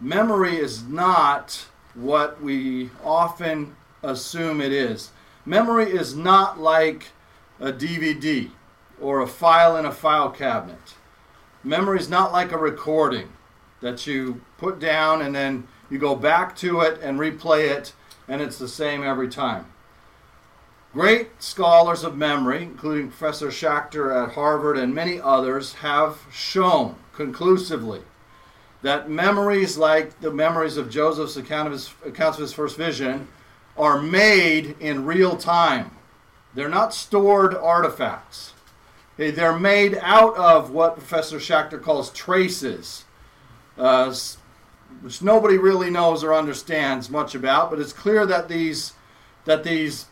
memory 0.00 0.56
is 0.56 0.84
not 0.84 1.66
what 1.94 2.42
we 2.42 2.90
often 3.04 3.76
assume 4.02 4.60
it 4.60 4.72
is. 4.72 5.10
Memory 5.44 5.90
is 5.90 6.14
not 6.14 6.58
like 6.58 7.08
a 7.60 7.72
DVD 7.72 8.50
or 9.00 9.20
a 9.20 9.26
file 9.26 9.76
in 9.76 9.84
a 9.84 9.92
file 9.92 10.30
cabinet. 10.30 10.94
Memory 11.64 11.98
is 11.98 12.08
not 12.08 12.32
like 12.32 12.52
a 12.52 12.58
recording 12.58 13.28
that 13.80 14.06
you 14.06 14.40
put 14.58 14.78
down 14.78 15.20
and 15.22 15.34
then 15.34 15.66
you 15.90 15.98
go 15.98 16.16
back 16.16 16.56
to 16.56 16.80
it 16.80 17.00
and 17.02 17.18
replay 17.18 17.68
it, 17.68 17.92
and 18.26 18.40
it's 18.40 18.58
the 18.58 18.68
same 18.68 19.02
every 19.02 19.28
time. 19.28 19.66
Great 20.92 21.42
scholars 21.42 22.04
of 22.04 22.16
memory, 22.16 22.62
including 22.62 23.08
Professor 23.08 23.48
Schacter 23.48 24.14
at 24.14 24.34
Harvard 24.34 24.78
and 24.78 24.94
many 24.94 25.20
others, 25.20 25.74
have 25.74 26.20
shown 26.30 26.96
conclusively 27.12 28.02
that 28.82 29.08
memories 29.08 29.78
like 29.78 30.20
the 30.20 30.30
memories 30.30 30.76
of 30.76 30.90
Joseph's 30.90 31.36
account 31.36 31.68
of 31.68 31.72
his, 31.72 31.90
accounts 32.04 32.38
of 32.38 32.42
his 32.42 32.52
first 32.52 32.76
vision 32.76 33.28
are 33.76 34.00
made 34.00 34.76
in 34.80 35.06
real 35.06 35.36
time. 35.36 35.92
They're 36.54 36.68
not 36.68 36.92
stored 36.92 37.54
artifacts. 37.54 38.52
They're 39.16 39.58
made 39.58 39.98
out 40.02 40.36
of 40.36 40.70
what 40.70 40.96
Professor 40.96 41.38
Schacter 41.38 41.80
calls 41.80 42.10
traces, 42.10 43.04
uh, 43.78 44.14
which 45.00 45.22
nobody 45.22 45.58
really 45.58 45.90
knows 45.90 46.24
or 46.24 46.34
understands 46.34 47.08
much 47.08 47.34
about. 47.34 47.70
But 47.70 47.78
it's 47.78 47.92
clear 47.92 48.26
that 48.26 48.48
these 48.48 48.94
that 49.44 49.64
these 49.64 50.06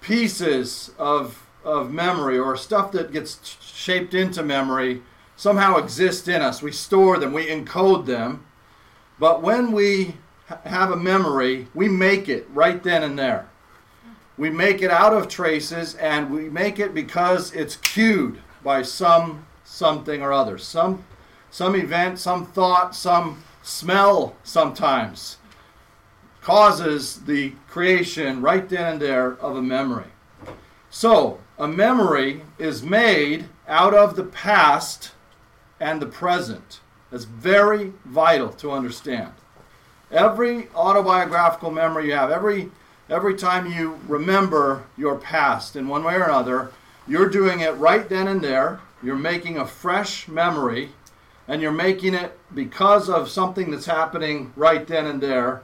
pieces 0.00 0.90
of 0.98 1.46
of 1.64 1.92
memory 1.92 2.38
or 2.38 2.56
stuff 2.56 2.92
that 2.92 3.12
gets 3.12 3.56
shaped 3.60 4.14
into 4.14 4.42
memory 4.42 5.02
somehow 5.36 5.76
exist 5.76 6.28
in 6.28 6.42
us. 6.42 6.62
We 6.62 6.72
store 6.72 7.18
them, 7.18 7.32
we 7.32 7.46
encode 7.46 8.06
them. 8.06 8.46
But 9.18 9.42
when 9.42 9.72
we 9.72 10.16
have 10.64 10.90
a 10.90 10.96
memory, 10.96 11.68
we 11.74 11.88
make 11.88 12.28
it 12.28 12.48
right 12.52 12.82
then 12.82 13.02
and 13.02 13.18
there. 13.18 13.48
We 14.38 14.50
make 14.50 14.82
it 14.82 14.90
out 14.90 15.14
of 15.14 15.28
traces 15.28 15.94
and 15.94 16.30
we 16.30 16.48
make 16.50 16.78
it 16.78 16.92
because 16.92 17.52
it's 17.54 17.76
cued 17.76 18.40
by 18.62 18.82
some 18.82 19.46
something 19.64 20.22
or 20.22 20.32
other. 20.32 20.58
Some 20.58 21.04
some 21.50 21.74
event, 21.74 22.18
some 22.18 22.46
thought, 22.46 22.94
some 22.94 23.42
smell 23.62 24.36
sometimes 24.42 25.38
causes 26.42 27.22
the 27.24 27.52
creation 27.68 28.40
right 28.40 28.68
then 28.68 28.92
and 28.92 29.02
there 29.02 29.32
of 29.38 29.56
a 29.56 29.62
memory. 29.62 30.06
So, 30.90 31.40
a 31.58 31.66
memory 31.66 32.42
is 32.58 32.82
made 32.84 33.48
out 33.66 33.94
of 33.94 34.14
the 34.14 34.22
past 34.22 35.10
and 35.80 36.00
the 36.00 36.06
present. 36.06 36.80
That's 37.10 37.24
very 37.24 37.92
vital 38.04 38.50
to 38.54 38.72
understand. 38.72 39.32
Every 40.10 40.68
autobiographical 40.74 41.70
memory 41.70 42.06
you 42.06 42.12
have, 42.12 42.30
every 42.30 42.70
every 43.08 43.34
time 43.36 43.70
you 43.70 44.00
remember 44.08 44.84
your 44.96 45.16
past 45.16 45.76
in 45.76 45.88
one 45.88 46.02
way 46.02 46.14
or 46.14 46.24
another, 46.24 46.72
you're 47.06 47.28
doing 47.28 47.60
it 47.60 47.72
right 47.76 48.08
then 48.08 48.26
and 48.28 48.42
there. 48.42 48.80
You're 49.02 49.16
making 49.16 49.58
a 49.58 49.66
fresh 49.66 50.26
memory, 50.26 50.90
and 51.46 51.62
you're 51.62 51.70
making 51.70 52.14
it 52.14 52.38
because 52.54 53.08
of 53.08 53.28
something 53.28 53.70
that's 53.70 53.86
happening 53.86 54.52
right 54.56 54.86
then 54.86 55.06
and 55.06 55.20
there. 55.20 55.62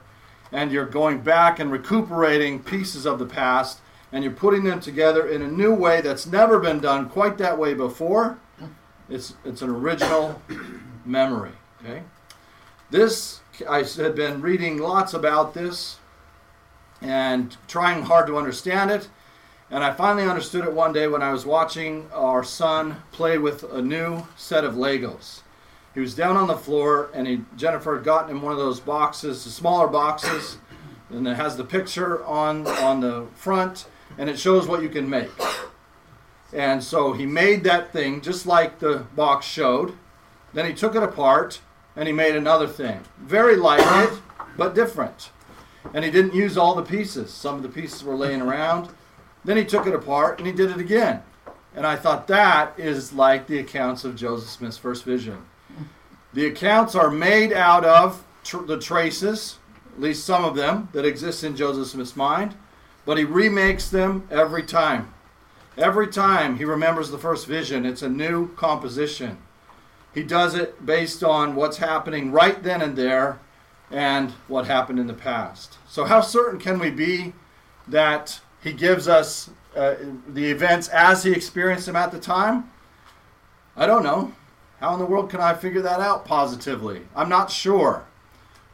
And 0.53 0.71
you're 0.71 0.87
going 0.87 1.23
back 1.23 1.59
and 1.59 1.73
recuperating 1.73 2.63
pieces 2.63 3.07
of 3.07 3.19
the 3.19 3.27
past, 3.27 3.81
and 4.13 4.23
you're 4.23 4.33
putting 4.33 4.65
them 4.65 4.81
together 4.81 5.27
in 5.27 5.43
a 5.43 5.51
new 5.51 5.75
way 5.75 6.01
that's 6.01 6.27
never 6.27 6.59
been 6.59 6.81
done 6.81 7.09
quite 7.09 7.39
that 7.39 7.59
way 7.59 7.75
before. 7.75 8.39
It's, 9.09 9.35
it's 9.45 9.63
an 9.63 9.71
original 9.71 10.41
memory. 11.05 11.53
Okay? 11.81 12.03
This, 12.91 13.41
I 13.69 13.83
had 13.83 14.15
been 14.15 14.41
reading 14.41 14.79
lots 14.79 15.15
about 15.15 15.55
this 15.55 15.99
and 17.01 17.57
trying 17.67 18.03
hard 18.03 18.27
to 18.29 18.37
understand 18.37 18.91
it. 18.91 19.09
And 19.71 19.83
I 19.83 19.93
finally 19.93 20.29
understood 20.29 20.65
it 20.65 20.73
one 20.73 20.93
day 20.93 21.09
when 21.09 21.23
I 21.23 21.33
was 21.33 21.47
watching 21.47 22.09
our 22.13 22.45
son 22.45 23.03
play 23.11 23.39
with 23.39 23.63
a 23.65 23.81
new 23.81 24.27
set 24.37 24.65
of 24.65 24.75
Legos. 24.75 25.41
He 25.95 26.01
was 26.01 26.15
down 26.15 26.37
on 26.37 26.47
the 26.47 26.57
floor, 26.57 27.11
and 27.15 27.27
he, 27.27 27.41
Jennifer 27.57 27.97
had 27.97 28.05
gotten 28.05 28.31
him 28.31 28.43
one 28.43 28.53
of 28.53 28.59
those 28.59 28.81
boxes, 28.81 29.45
the 29.45 29.51
smaller 29.51 29.89
boxes, 29.89 30.59
and 31.11 31.27
it 31.27 31.37
has 31.37 31.57
the 31.57 31.65
picture 31.65 32.25
on 32.25 32.67
on 32.67 33.01
the 33.01 33.27
front, 33.35 33.87
and 34.19 34.31
it 34.31 34.39
shows 34.39 34.67
what 34.67 34.83
you 34.83 34.89
can 34.89 35.09
make. 35.09 35.31
And 36.53 36.83
so 36.83 37.13
he 37.13 37.25
made 37.25 37.65
that 37.65 37.93
thing 37.93 38.21
just 38.21 38.47
like 38.47 38.79
the 38.79 39.07
box 39.17 39.47
showed. 39.47 39.97
Then 40.53 40.67
he 40.67 40.75
took 40.75 40.95
it 40.95 41.03
apart 41.03 41.61
and 41.97 42.07
he 42.07 42.13
made 42.13 42.37
another 42.37 42.67
thing. 42.67 43.01
Very 43.19 43.57
like 43.57 43.81
it, 44.09 44.19
but 44.57 44.75
different. 44.75 45.31
And 45.95 46.05
he 46.05 46.11
didn't 46.11 46.35
use 46.35 46.57
all 46.57 46.75
the 46.75 46.83
pieces. 46.83 47.33
Some 47.33 47.57
of 47.57 47.63
the 47.63 47.69
pieces 47.69 48.05
were 48.05 48.15
laying 48.15 48.43
around. 48.43 48.91
Then 49.45 49.57
he 49.57 49.65
took 49.65 49.87
it 49.87 49.95
apart 49.95 50.39
and 50.39 50.47
he 50.47 50.53
did 50.53 50.71
it 50.71 50.79
again. 50.79 51.23
And 51.75 51.87
I 51.87 51.97
thought 51.97 52.27
that 52.27 52.79
is 52.79 53.13
like 53.13 53.47
the 53.47 53.59
accounts 53.59 54.05
of 54.05 54.15
Joseph 54.15 54.51
Smith's 54.51 54.77
first 54.77 55.05
vision. 55.05 55.39
The 56.35 56.47
accounts 56.47 56.95
are 56.95 57.11
made 57.11 57.53
out 57.53 57.85
of 57.85 58.25
tr- 58.45 58.63
the 58.63 58.79
traces, 58.79 59.59
at 59.95 60.01
least 60.01 60.25
some 60.25 60.45
of 60.45 60.55
them, 60.55 60.89
that 60.93 61.05
exist 61.05 61.45
in 61.45 61.57
Joseph 61.57 61.89
Smith's 61.89 62.17
mind, 62.17 62.55
but 63.05 63.19
he 63.19 63.25
remakes 63.25 63.89
them 63.89 64.27
every 64.31 64.63
time. 64.63 65.13
Every 65.77 66.09
time 66.09 66.59
he 66.59 66.65
remembers 66.65 67.11
the 67.11 67.19
first 67.19 67.47
vision, 67.47 67.87
it's 67.87 68.03
a 68.03 68.09
new 68.09 68.55
composition. 68.55 69.39
He 70.15 70.23
does 70.23 70.55
it 70.55 70.85
based 70.85 71.25
on 71.25 71.55
what's 71.55 71.79
happening 71.79 72.31
right 72.31 72.63
then 72.63 72.83
and 72.83 72.97
there 72.97 73.39
and 73.91 74.33
what 74.49 74.67
happened 74.67 74.99
in 74.99 75.07
the 75.07 75.15
past. 75.15 75.79
So, 75.89 76.05
how 76.05 76.21
certain 76.21 76.59
can 76.59 76.79
we 76.79 76.91
be 76.91 77.33
that 77.89 78.41
he 78.63 78.73
gives 78.73 79.09
us 79.09 79.51
uh, 79.75 79.95
the 80.29 80.51
events 80.51 80.89
as 80.89 81.25
he 81.25 81.33
experienced 81.33 81.87
them 81.87 81.97
at 81.97 82.13
the 82.13 82.21
time? 82.21 82.71
I 83.75 83.87
don't 83.87 84.03
know. 84.03 84.35
How 84.81 84.93
in 84.93 84.99
the 84.99 85.07
world 85.07 85.31
can 85.31 85.41
I 85.41 85.55
figure 85.55 85.83
that 85.83 86.01
out 86.01 86.25
positively? 86.25 87.03
I'm 87.17 87.29
not 87.29 87.51
sure. 87.51 88.05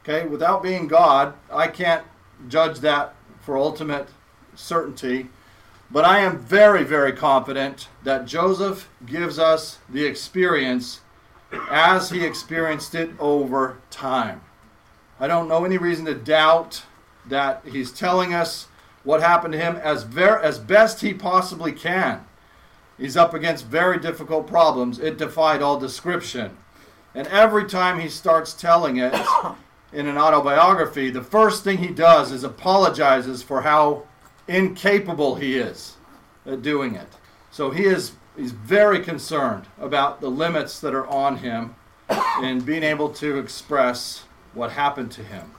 Okay, 0.03 0.27
without 0.27 0.63
being 0.63 0.89
God, 0.89 1.35
I 1.53 1.69
can't 1.69 2.05
judge 2.49 2.81
that 2.81 3.15
for 3.41 3.57
ultimate 3.57 4.09
certainty. 4.55 5.29
But 5.91 6.05
I 6.05 6.21
am 6.21 6.39
very, 6.39 6.85
very 6.85 7.13
confident 7.13 7.89
that 8.05 8.27
Joseph 8.27 8.91
gives 9.07 9.39
us 9.39 9.79
the 9.89 10.05
experience 10.05 11.01
as 11.71 12.11
he 12.11 12.25
experienced 12.25 12.95
it 12.95 13.11
over 13.19 13.79
time. 13.91 14.43
I 15.19 15.27
don't 15.27 15.49
know 15.49 15.65
any 15.65 15.79
reason 15.79 16.05
to 16.05 16.15
doubt 16.15 16.83
that 17.27 17.63
he's 17.67 17.91
telling 17.91 18.35
us 18.35 18.69
what 19.03 19.23
happened 19.23 19.53
to 19.53 19.59
him 19.59 19.77
as 19.77 20.03
ver- 20.03 20.39
as 20.41 20.59
best 20.59 21.01
he 21.01 21.15
possibly 21.15 21.73
can. 21.73 22.27
He's 22.99 23.17
up 23.17 23.33
against 23.33 23.67
very 23.67 23.99
difficult 23.99 24.47
problems. 24.47 24.99
It 24.99 25.17
defied 25.17 25.63
all 25.63 25.79
description. 25.79 26.57
And 27.15 27.27
every 27.29 27.65
time 27.65 28.01
he 28.01 28.09
starts 28.09 28.53
telling 28.53 28.99
it 28.99 29.15
in 29.93 30.07
an 30.07 30.19
autobiography, 30.19 31.11
the 31.11 31.23
first 31.23 31.65
thing 31.65 31.79
he 31.79 31.89
does 31.89 32.31
is 32.31 32.45
apologizes 32.45 33.43
for 33.43 33.63
how 33.63 34.05
incapable 34.49 35.37
he 35.37 35.59
is 35.59 35.97
at 36.47 36.63
doing 36.63 36.95
it. 36.95 37.09
So 37.51 37.71
he 37.71 37.85
is 37.85 38.13
he's 38.37 38.53
very 38.53 39.01
concerned 39.01 39.67
about 39.81 40.21
the 40.21 40.31
limits 40.31 40.81
that 40.81 40.95
are 40.95 41.07
on 41.07 41.39
him 41.39 41.75
in 42.43 42.61
being 42.61 42.83
able 42.83 43.11
to 43.11 43.39
express 43.39 44.25
what 44.55 44.73
happened 44.73 45.11
to 45.13 45.23
him. 45.23 45.53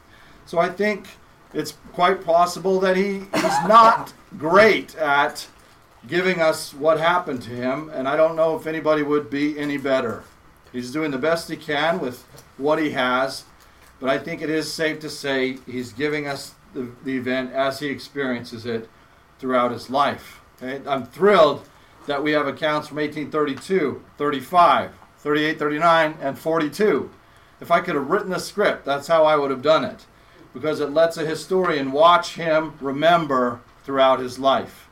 So 0.46 0.58
I 0.58 0.70
think 0.70 1.08
it's 1.54 1.74
quite 1.94 2.24
possible 2.24 2.80
that 2.80 2.96
he, 2.96 3.18
is 3.34 3.68
not 3.68 4.14
great 4.38 4.96
at 4.96 5.48
giving 6.08 6.42
us 6.42 6.74
what 6.74 7.00
happened 7.00 7.42
to 7.44 7.50
him, 7.50 7.90
and 7.94 8.08
I 8.08 8.16
don't 8.16 8.36
know 8.36 8.56
if 8.56 8.66
anybody 8.66 9.04
would 9.04 9.30
be 9.30 9.60
any 9.60 9.78
better. 9.78 10.24
He's 10.72 10.92
doing 10.92 11.12
the 11.12 11.18
best 11.18 11.50
he 11.50 11.58
can 11.58 12.00
with 12.00 12.24
what 12.58 12.80
he 12.80 12.92
has, 12.92 13.44
but 14.00 14.10
I 14.10 14.18
think 14.18 14.42
it 14.42 14.50
is 14.50 14.72
safe 14.72 15.00
to 15.02 15.10
say 15.10 15.58
he's 15.66 15.92
giving 15.92 16.28
us 16.28 16.54
the, 16.74 16.92
the 17.04 17.18
event 17.18 17.54
as 17.54 17.80
he 17.80 17.88
experiences 17.88 18.66
it 18.66 18.90
throughout 19.40 19.72
his 19.72 19.90
life. 19.90 20.42
I'm 20.62 21.06
thrilled 21.06 21.68
that 22.08 22.24
we 22.24 22.32
have 22.32 22.48
accounts 22.48 22.88
from 22.88 22.98
1832, 22.98 24.04
35, 24.18 24.92
38, 25.18 25.60
39, 25.60 26.18
and 26.22 26.38
42. 26.38 27.10
If 27.62 27.72
I 27.72 27.82
could 27.82 27.96
have 27.96 28.10
written 28.10 28.30
the 28.30 28.40
script, 28.40 28.86
that's 28.86 29.08
how 29.08 29.26
I 29.26 29.36
would 29.36 29.52
have 29.52 29.62
done 29.62 29.84
it, 29.84 30.06
because 30.54 30.80
it 30.80 30.92
lets 30.92 31.18
a 31.18 31.26
historian 31.26 31.92
watch 31.92 32.36
him 32.36 32.74
remember 32.80 33.62
throughout 33.84 34.20
his 34.20 34.40
life, 34.40 34.88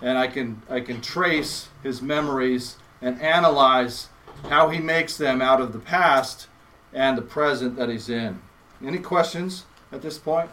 and 0.00 0.18
I 0.18 0.26
can 0.26 0.62
I 0.68 0.80
can 0.80 1.00
trace 1.00 1.68
his 1.82 2.02
memories 2.02 2.76
and 3.00 3.20
analyze 3.20 4.08
how 4.48 4.68
he 4.68 4.78
makes 4.78 5.16
them 5.16 5.40
out 5.40 5.60
of 5.60 5.72
the 5.72 5.78
past 5.78 6.48
and 6.92 7.16
the 7.16 7.22
present 7.22 7.76
that 7.76 7.88
he's 7.88 8.08
in. 8.08 8.40
Any 8.84 8.98
questions 8.98 9.64
at 9.90 10.02
this 10.02 10.18
point? 10.18 10.50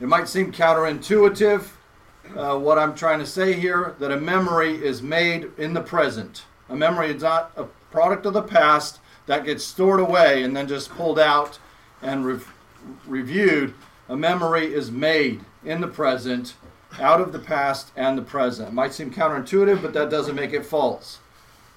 It 0.00 0.06
might 0.06 0.28
seem 0.28 0.52
counterintuitive, 0.52 1.68
uh, 2.36 2.56
what 2.56 2.78
I'm 2.78 2.94
trying 2.94 3.18
to 3.18 3.26
say 3.26 3.54
here, 3.54 3.96
that 3.98 4.12
a 4.12 4.20
memory 4.20 4.74
is 4.74 5.02
made 5.02 5.50
in 5.58 5.74
the 5.74 5.80
present. 5.80 6.44
A 6.68 6.76
memory 6.76 7.10
is 7.10 7.22
not 7.22 7.50
a 7.56 7.64
product 7.90 8.24
of 8.24 8.32
the 8.32 8.42
past 8.42 9.00
that 9.26 9.44
gets 9.44 9.64
stored 9.64 9.98
away 9.98 10.44
and 10.44 10.56
then 10.56 10.68
just 10.68 10.90
pulled 10.90 11.18
out 11.18 11.58
and 12.00 12.24
re- 12.24 12.40
reviewed. 13.06 13.74
A 14.08 14.16
memory 14.16 14.72
is 14.72 14.90
made 14.90 15.40
in 15.64 15.80
the 15.80 15.88
present, 15.88 16.54
out 17.00 17.20
of 17.20 17.32
the 17.32 17.38
past 17.38 17.90
and 17.96 18.16
the 18.16 18.22
present. 18.22 18.68
It 18.68 18.74
might 18.74 18.94
seem 18.94 19.12
counterintuitive, 19.12 19.82
but 19.82 19.92
that 19.94 20.10
doesn't 20.10 20.36
make 20.36 20.52
it 20.52 20.64
false. 20.64 21.18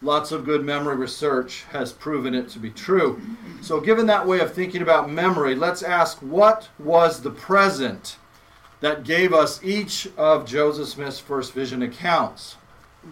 Lots 0.03 0.31
of 0.31 0.46
good 0.46 0.65
memory 0.65 0.96
research 0.96 1.63
has 1.72 1.93
proven 1.93 2.34
it 2.34 2.50
to 2.50 2.60
be 2.60 2.72
true. 2.72 3.22
So, 3.62 3.79
given 3.79 4.08
that 4.08 4.25
way 4.25 4.39
of 4.39 4.51
thinking 4.51 4.81
about 4.81 5.12
memory, 5.12 5.53
let's 5.53 5.84
ask 5.84 6.17
what 6.20 6.70
was 6.79 7.22
the 7.22 7.29
present 7.29 8.17
that 8.79 9.03
gave 9.03 9.31
us 9.31 9.63
each 9.63 10.08
of 10.17 10.48
Joseph 10.48 10.88
Smith's 10.88 11.20
first 11.20 11.53
vision 11.53 11.84
accounts? 11.84 12.55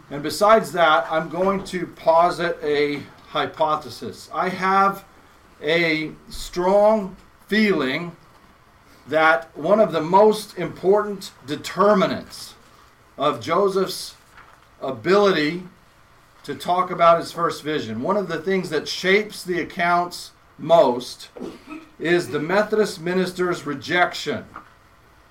And 0.10 0.24
besides 0.24 0.72
that, 0.72 1.05
I'm 1.12 1.29
going 1.29 1.63
to 1.65 1.86
posit 1.86 2.58
a 2.63 3.03
hypothesis. 3.27 4.27
I 4.34 4.50
have 4.50 5.05
a 5.62 6.12
strong 6.29 7.15
feeling 7.48 8.15
that 9.08 9.55
one 9.55 9.79
of 9.79 9.91
the 9.91 10.01
most 10.01 10.58
important 10.58 11.31
determinants 11.46 12.55
of 13.15 13.41
Joseph's 13.41 14.15
ability 14.81 15.63
to 16.43 16.55
talk 16.55 16.91
about 16.91 17.19
his 17.19 17.31
first 17.31 17.63
vision. 17.63 18.01
One 18.01 18.17
of 18.17 18.27
the 18.27 18.39
things 18.41 18.69
that 18.69 18.88
shapes 18.88 19.43
the 19.43 19.60
accounts 19.60 20.31
most 20.58 21.29
is 22.00 22.29
the 22.29 22.39
Methodist 22.39 23.01
minister's 23.01 23.65
rejection 23.65 24.46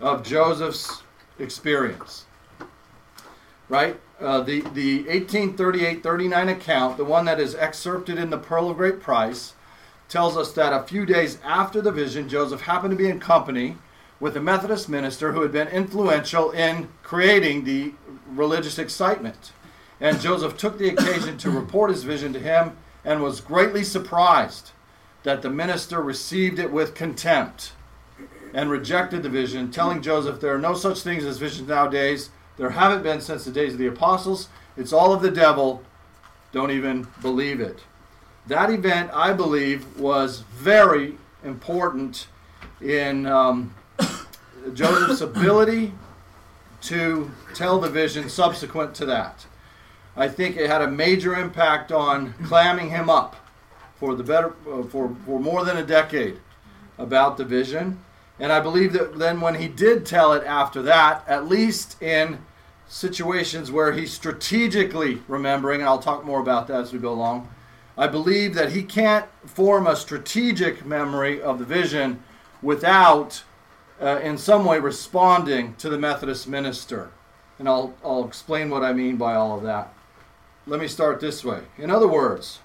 of 0.00 0.22
Joseph's 0.22 1.02
experience. 1.38 2.24
Right? 3.68 4.00
Uh, 4.20 4.40
the, 4.40 4.60
the 4.60 5.02
1838 5.02 6.02
39 6.02 6.48
account, 6.48 6.96
the 6.96 7.04
one 7.04 7.24
that 7.26 7.38
is 7.38 7.54
excerpted 7.54 8.18
in 8.18 8.30
the 8.30 8.38
Pearl 8.38 8.70
of 8.70 8.76
Great 8.76 9.00
Price, 9.00 9.54
tells 10.08 10.36
us 10.36 10.52
that 10.52 10.72
a 10.72 10.86
few 10.86 11.04
days 11.04 11.38
after 11.44 11.80
the 11.80 11.92
vision, 11.92 12.28
Joseph 12.28 12.62
happened 12.62 12.92
to 12.92 12.96
be 12.96 13.08
in 13.08 13.20
company 13.20 13.76
with 14.20 14.36
a 14.36 14.40
Methodist 14.40 14.88
minister 14.88 15.32
who 15.32 15.42
had 15.42 15.52
been 15.52 15.68
influential 15.68 16.50
in 16.50 16.88
creating 17.02 17.64
the 17.64 17.92
religious 18.26 18.78
excitement. 18.78 19.52
And 20.00 20.20
Joseph 20.20 20.56
took 20.56 20.78
the 20.78 20.88
occasion 20.88 21.38
to 21.38 21.50
report 21.50 21.90
his 21.90 22.04
vision 22.04 22.32
to 22.32 22.40
him 22.40 22.76
and 23.04 23.22
was 23.22 23.40
greatly 23.40 23.82
surprised 23.82 24.70
that 25.24 25.42
the 25.42 25.50
minister 25.50 26.00
received 26.00 26.58
it 26.58 26.70
with 26.70 26.94
contempt 26.94 27.72
and 28.54 28.70
rejected 28.70 29.22
the 29.22 29.28
vision, 29.28 29.70
telling 29.70 30.00
Joseph, 30.00 30.40
There 30.40 30.54
are 30.54 30.58
no 30.58 30.74
such 30.74 31.02
things 31.02 31.24
as 31.24 31.38
visions 31.38 31.68
nowadays. 31.68 32.30
There 32.56 32.70
haven't 32.70 33.02
been 33.02 33.20
since 33.20 33.44
the 33.44 33.50
days 33.50 33.72
of 33.72 33.78
the 33.78 33.86
apostles. 33.86 34.48
It's 34.76 34.92
all 34.92 35.12
of 35.12 35.22
the 35.22 35.30
devil. 35.30 35.82
Don't 36.52 36.70
even 36.70 37.06
believe 37.20 37.60
it. 37.60 37.80
That 38.46 38.70
event, 38.70 39.10
I 39.12 39.32
believe, 39.32 39.98
was 39.98 40.40
very 40.40 41.18
important 41.44 42.26
in 42.80 43.26
um, 43.26 43.74
Joseph's 44.72 45.20
ability 45.20 45.92
to 46.82 47.30
tell 47.54 47.78
the 47.78 47.90
vision 47.90 48.28
subsequent 48.28 48.94
to 48.96 49.06
that. 49.06 49.46
I 50.18 50.26
think 50.26 50.56
it 50.56 50.68
had 50.68 50.82
a 50.82 50.90
major 50.90 51.36
impact 51.36 51.92
on 51.92 52.34
clamming 52.42 52.90
him 52.90 53.08
up 53.08 53.36
for 53.94 54.16
the 54.16 54.24
better 54.24 54.52
uh, 54.68 54.82
for, 54.82 55.14
for 55.24 55.38
more 55.38 55.64
than 55.64 55.76
a 55.76 55.86
decade 55.86 56.38
about 56.98 57.36
the 57.36 57.44
vision. 57.44 58.00
And 58.40 58.50
I 58.52 58.58
believe 58.58 58.92
that 58.94 59.16
then 59.16 59.40
when 59.40 59.54
he 59.54 59.68
did 59.68 60.04
tell 60.04 60.32
it 60.32 60.42
after 60.42 60.82
that, 60.82 61.24
at 61.28 61.46
least 61.46 62.02
in 62.02 62.38
situations 62.88 63.70
where 63.70 63.92
he's 63.92 64.12
strategically 64.12 65.22
remembering, 65.28 65.82
and 65.82 65.88
I'll 65.88 66.00
talk 66.00 66.24
more 66.24 66.40
about 66.40 66.66
that 66.66 66.80
as 66.80 66.92
we 66.92 66.98
go 66.98 67.12
along, 67.12 67.48
I 67.96 68.08
believe 68.08 68.54
that 68.54 68.72
he 68.72 68.82
can't 68.82 69.26
form 69.44 69.86
a 69.86 69.94
strategic 69.94 70.84
memory 70.84 71.40
of 71.40 71.60
the 71.60 71.64
vision 71.64 72.24
without, 72.60 73.44
uh, 74.00 74.18
in 74.20 74.36
some 74.36 74.64
way, 74.64 74.80
responding 74.80 75.76
to 75.76 75.88
the 75.88 75.98
Methodist 75.98 76.48
minister. 76.48 77.10
And 77.60 77.68
I'll, 77.68 77.94
I'll 78.04 78.24
explain 78.24 78.68
what 78.68 78.82
I 78.82 78.92
mean 78.92 79.16
by 79.16 79.34
all 79.34 79.56
of 79.56 79.62
that. 79.62 79.94
Let 80.68 80.80
me 80.80 80.88
start 80.88 81.18
this 81.18 81.42
way. 81.42 81.62
In 81.78 81.90
other 81.90 82.06
words, 82.06 82.60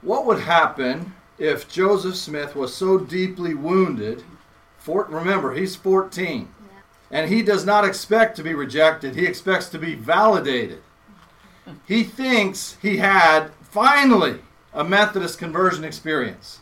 what 0.00 0.24
would 0.24 0.40
happen 0.40 1.12
if 1.36 1.68
Joseph 1.68 2.16
Smith 2.16 2.56
was 2.56 2.74
so 2.74 2.96
deeply 2.96 3.52
wounded? 3.52 4.24
For, 4.78 5.04
remember, 5.04 5.52
he's 5.52 5.76
14. 5.76 6.48
And 7.10 7.30
he 7.30 7.42
does 7.42 7.66
not 7.66 7.84
expect 7.84 8.36
to 8.36 8.42
be 8.42 8.54
rejected, 8.54 9.14
he 9.14 9.26
expects 9.26 9.68
to 9.68 9.78
be 9.78 9.94
validated. 9.94 10.82
He 11.86 12.02
thinks 12.02 12.78
he 12.80 12.96
had 12.96 13.50
finally 13.60 14.40
a 14.72 14.82
Methodist 14.82 15.38
conversion 15.38 15.84
experience, 15.84 16.60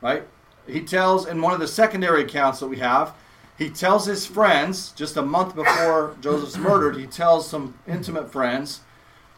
right? 0.00 0.26
He 0.66 0.80
tells 0.80 1.26
in 1.26 1.42
one 1.42 1.52
of 1.52 1.60
the 1.60 1.68
secondary 1.68 2.22
accounts 2.22 2.60
that 2.60 2.68
we 2.68 2.78
have, 2.78 3.12
he 3.58 3.68
tells 3.68 4.06
his 4.06 4.24
friends 4.24 4.92
just 4.92 5.18
a 5.18 5.22
month 5.22 5.54
before 5.54 6.16
Joseph's 6.22 6.56
murdered, 6.56 6.96
he 6.96 7.06
tells 7.06 7.46
some 7.46 7.74
intimate 7.86 8.32
friends 8.32 8.80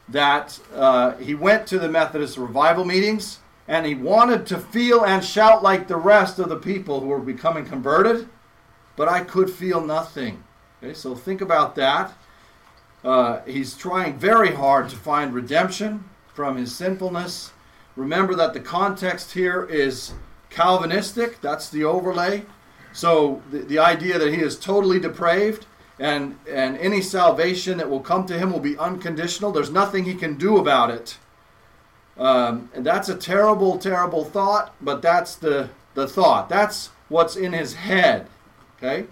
that 0.08 0.58
uh, 0.74 1.16
he 1.16 1.34
went 1.34 1.66
to 1.68 1.78
the 1.78 1.88
Methodist 1.88 2.36
revival 2.36 2.84
meetings 2.84 3.38
and 3.66 3.86
he 3.86 3.94
wanted 3.94 4.46
to 4.46 4.58
feel 4.58 5.04
and 5.04 5.24
shout 5.24 5.62
like 5.62 5.88
the 5.88 5.96
rest 5.96 6.38
of 6.38 6.48
the 6.48 6.56
people 6.56 7.00
who 7.00 7.06
were 7.06 7.18
becoming 7.18 7.64
converted, 7.64 8.28
but 8.96 9.08
I 9.08 9.20
could 9.22 9.50
feel 9.50 9.80
nothing. 9.80 10.44
Okay, 10.82 10.92
so 10.92 11.14
think 11.14 11.40
about 11.40 11.74
that. 11.76 12.12
Uh, 13.02 13.40
he's 13.46 13.76
trying 13.76 14.18
very 14.18 14.54
hard 14.54 14.88
to 14.90 14.96
find 14.96 15.32
redemption 15.32 16.04
from 16.34 16.56
his 16.56 16.74
sinfulness. 16.74 17.52
Remember 17.96 18.34
that 18.34 18.54
the 18.54 18.60
context 18.60 19.32
here 19.32 19.64
is 19.64 20.12
Calvinistic, 20.50 21.40
that's 21.40 21.68
the 21.68 21.84
overlay. 21.84 22.44
So 22.92 23.42
the, 23.50 23.58
the 23.58 23.78
idea 23.78 24.18
that 24.18 24.32
he 24.32 24.40
is 24.40 24.58
totally 24.58 25.00
depraved 25.00 25.66
and 25.98 26.38
and 26.50 26.76
any 26.78 27.00
salvation 27.00 27.78
that 27.78 27.88
will 27.88 28.00
come 28.00 28.26
to 28.26 28.38
him 28.38 28.52
will 28.52 28.60
be 28.60 28.76
unconditional. 28.78 29.52
There's 29.52 29.70
nothing 29.70 30.04
he 30.04 30.14
can 30.14 30.36
do 30.36 30.56
about 30.56 30.90
it. 30.90 31.18
Um, 32.16 32.70
and 32.74 32.86
that's 32.86 33.08
a 33.08 33.16
terrible, 33.16 33.78
terrible 33.78 34.24
thought, 34.24 34.74
but 34.80 35.02
that's 35.02 35.34
the 35.36 35.70
the 35.94 36.08
thought. 36.08 36.48
That's 36.48 36.90
what's 37.08 37.36
in 37.36 37.52
his 37.52 37.74
head. 37.74 38.26
Okay. 38.76 39.06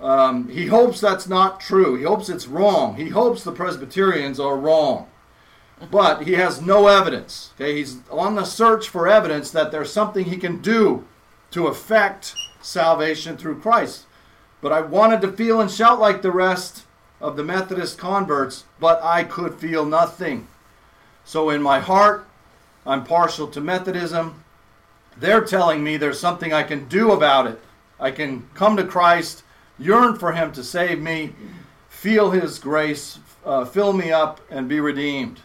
Um, 0.00 0.48
he 0.48 0.66
hopes 0.66 1.00
that's 1.00 1.28
not 1.28 1.60
true. 1.60 1.96
He 1.96 2.04
hopes 2.04 2.28
it's 2.28 2.46
wrong. 2.46 2.96
He 2.96 3.08
hopes 3.08 3.42
the 3.42 3.52
Presbyterians 3.52 4.38
are 4.38 4.56
wrong. 4.56 5.08
But 5.90 6.22
he 6.22 6.32
has 6.34 6.60
no 6.60 6.86
evidence. 6.86 7.52
Okay, 7.54 7.76
he's 7.76 7.98
on 8.10 8.34
the 8.34 8.44
search 8.44 8.88
for 8.88 9.08
evidence 9.08 9.50
that 9.50 9.70
there's 9.70 9.92
something 9.92 10.24
he 10.24 10.36
can 10.36 10.60
do 10.60 11.04
to 11.52 11.66
affect 11.66 12.34
salvation 12.60 13.36
through 13.36 13.60
Christ. 13.60 14.06
But 14.60 14.72
I 14.72 14.80
wanted 14.80 15.20
to 15.22 15.32
feel 15.32 15.60
and 15.60 15.70
shout 15.70 16.00
like 16.00 16.22
the 16.22 16.32
rest 16.32 16.84
of 17.20 17.36
the 17.36 17.44
Methodist 17.44 17.98
converts, 17.98 18.64
but 18.80 19.02
I 19.02 19.24
could 19.24 19.54
feel 19.54 19.84
nothing. 19.84 20.48
So 21.24 21.50
in 21.50 21.62
my 21.62 21.80
heart, 21.80 22.26
I'm 22.86 23.04
partial 23.04 23.48
to 23.48 23.60
Methodism. 23.60 24.42
They're 25.16 25.44
telling 25.44 25.82
me 25.84 25.96
there's 25.96 26.20
something 26.20 26.52
I 26.52 26.62
can 26.62 26.88
do 26.88 27.12
about 27.12 27.46
it. 27.46 27.60
I 28.00 28.10
can 28.10 28.48
come 28.54 28.76
to 28.76 28.84
Christ, 28.84 29.42
yearn 29.78 30.16
for 30.16 30.32
Him 30.32 30.52
to 30.52 30.64
save 30.64 31.00
me, 31.00 31.34
feel 31.88 32.30
His 32.30 32.58
grace, 32.58 33.18
uh, 33.44 33.64
fill 33.64 33.92
me 33.92 34.12
up, 34.12 34.40
and 34.50 34.68
be 34.68 34.80
redeemed. 34.80 35.40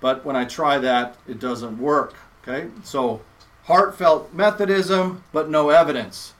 But 0.00 0.24
when 0.24 0.36
I 0.36 0.44
try 0.44 0.78
that, 0.78 1.16
it 1.26 1.38
doesn't 1.38 1.78
work. 1.78 2.14
Okay? 2.42 2.68
So, 2.82 3.22
heartfelt 3.64 4.34
Methodism, 4.34 5.22
but 5.32 5.48
no 5.48 5.70
evidence. 5.70 6.34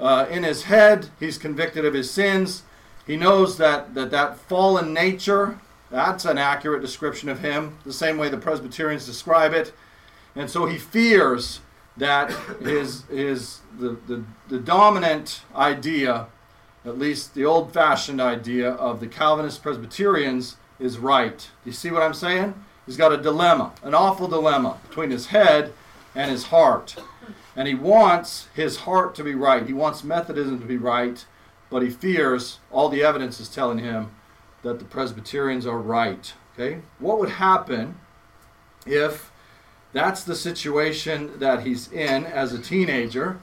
Uh, 0.00 0.26
in 0.30 0.42
his 0.42 0.64
head, 0.64 1.10
he's 1.20 1.36
convicted 1.36 1.84
of 1.84 1.92
his 1.94 2.10
sins. 2.10 2.62
He 3.06 3.16
knows 3.16 3.58
that, 3.58 3.94
that 3.94 4.10
that 4.10 4.38
fallen 4.38 4.94
nature, 4.94 5.58
that's 5.90 6.24
an 6.24 6.38
accurate 6.38 6.80
description 6.80 7.28
of 7.28 7.40
him, 7.40 7.76
the 7.84 7.92
same 7.92 8.16
way 8.16 8.28
the 8.28 8.38
Presbyterians 8.38 9.04
describe 9.04 9.52
it. 9.52 9.74
And 10.34 10.48
so 10.48 10.66
he 10.66 10.78
fears 10.78 11.60
that 11.96 12.30
his, 12.62 13.02
his, 13.06 13.60
the, 13.78 13.98
the, 14.06 14.24
the 14.48 14.58
dominant 14.58 15.42
idea, 15.54 16.28
at 16.86 16.98
least 16.98 17.34
the 17.34 17.44
old 17.44 17.74
fashioned 17.74 18.20
idea 18.20 18.70
of 18.70 19.00
the 19.00 19.06
Calvinist 19.06 19.62
Presbyterians, 19.62 20.56
is 20.78 20.96
right. 20.96 21.38
Do 21.38 21.70
you 21.70 21.74
see 21.74 21.90
what 21.90 22.02
I'm 22.02 22.14
saying? 22.14 22.54
He's 22.86 22.96
got 22.96 23.12
a 23.12 23.18
dilemma, 23.18 23.72
an 23.82 23.94
awful 23.94 24.28
dilemma 24.28 24.78
between 24.88 25.10
his 25.10 25.26
head 25.26 25.74
and 26.14 26.30
his 26.30 26.44
heart. 26.44 26.96
And 27.56 27.66
he 27.66 27.74
wants 27.74 28.48
his 28.54 28.78
heart 28.78 29.14
to 29.16 29.24
be 29.24 29.34
right. 29.34 29.66
He 29.66 29.72
wants 29.72 30.04
Methodism 30.04 30.60
to 30.60 30.66
be 30.66 30.76
right, 30.76 31.24
but 31.68 31.82
he 31.82 31.90
fears 31.90 32.60
all 32.70 32.88
the 32.88 33.02
evidence 33.02 33.40
is 33.40 33.48
telling 33.48 33.78
him 33.78 34.10
that 34.62 34.78
the 34.78 34.84
Presbyterians 34.84 35.66
are 35.66 35.78
right. 35.78 36.32
Okay? 36.54 36.82
What 36.98 37.18
would 37.18 37.30
happen 37.30 37.98
if 38.86 39.32
that's 39.92 40.22
the 40.22 40.36
situation 40.36 41.38
that 41.38 41.64
he's 41.64 41.90
in 41.90 42.24
as 42.24 42.52
a 42.52 42.58
teenager 42.58 43.40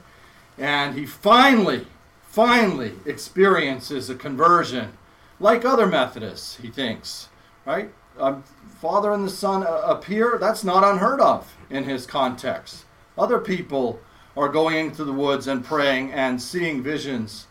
and 0.56 0.96
he 0.96 1.06
finally, 1.06 1.86
finally 2.22 2.94
experiences 3.06 4.10
a 4.10 4.14
conversion 4.14 4.92
like 5.40 5.64
other 5.64 5.86
Methodists, 5.86 6.56
he 6.56 6.68
thinks, 6.68 7.28
right? 7.64 7.92
Um, 8.18 8.42
Father 8.80 9.12
and 9.12 9.24
the 9.24 9.30
Son 9.30 9.64
appear, 9.66 10.36
that's 10.40 10.64
not 10.64 10.82
unheard 10.82 11.20
of 11.20 11.54
in 11.70 11.84
his 11.84 12.06
context. 12.06 12.84
Other 13.18 13.40
people 13.40 14.00
are 14.36 14.48
going 14.48 14.76
into 14.76 15.04
the 15.04 15.12
woods 15.12 15.48
and 15.48 15.64
praying 15.64 16.12
and 16.12 16.40
seeing 16.40 16.82
visions, 16.82 17.48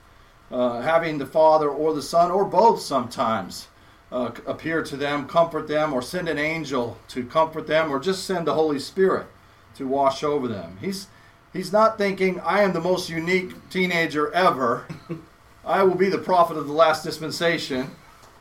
uh, 0.49 0.82
having 0.82 1.17
the 1.17 1.25
Father 1.25 1.69
or 1.69 1.93
the 1.93 2.01
Son 2.01 2.32
or 2.32 2.45
both 2.45 2.80
sometimes 2.80 3.67
uh, 4.12 4.32
appear 4.45 4.82
to 4.84 4.95
them, 4.95 5.27
comfort 5.27 5.67
them, 5.67 5.91
or 5.93 6.01
send 6.01 6.30
an 6.30 6.38
angel 6.38 6.97
to 7.10 7.25
comfort 7.25 7.67
them, 7.67 7.91
or 7.91 7.99
just 7.99 8.23
send 8.23 8.47
the 8.47 8.53
Holy 8.53 8.80
Spirit 8.80 9.27
to 9.75 9.86
wash 9.86 10.23
over 10.23 10.47
them. 10.47 10.77
He's 10.80 11.08
he's 11.51 11.73
not 11.73 11.97
thinking, 11.97 12.39
I 12.39 12.62
am 12.62 12.71
the 12.71 12.80
most 12.80 13.10
unique 13.10 13.69
teenager 13.69 14.32
ever. 14.32 14.88
I 15.65 15.84
will 15.84 15.95
be 15.95 16.10
the 16.10 16.17
prophet 16.17 16.56
of 16.56 16.67
the 16.67 16.73
last 16.73 17.03
dispensation. 17.03 17.91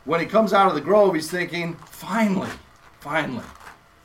When 0.05 0.21
he 0.21 0.25
comes 0.25 0.53
out 0.53 0.69
of 0.69 0.75
the 0.75 0.81
grove, 0.81 1.13
he's 1.13 1.29
thinking, 1.29 1.75
finally, 1.87 2.49
finally, 3.01 3.43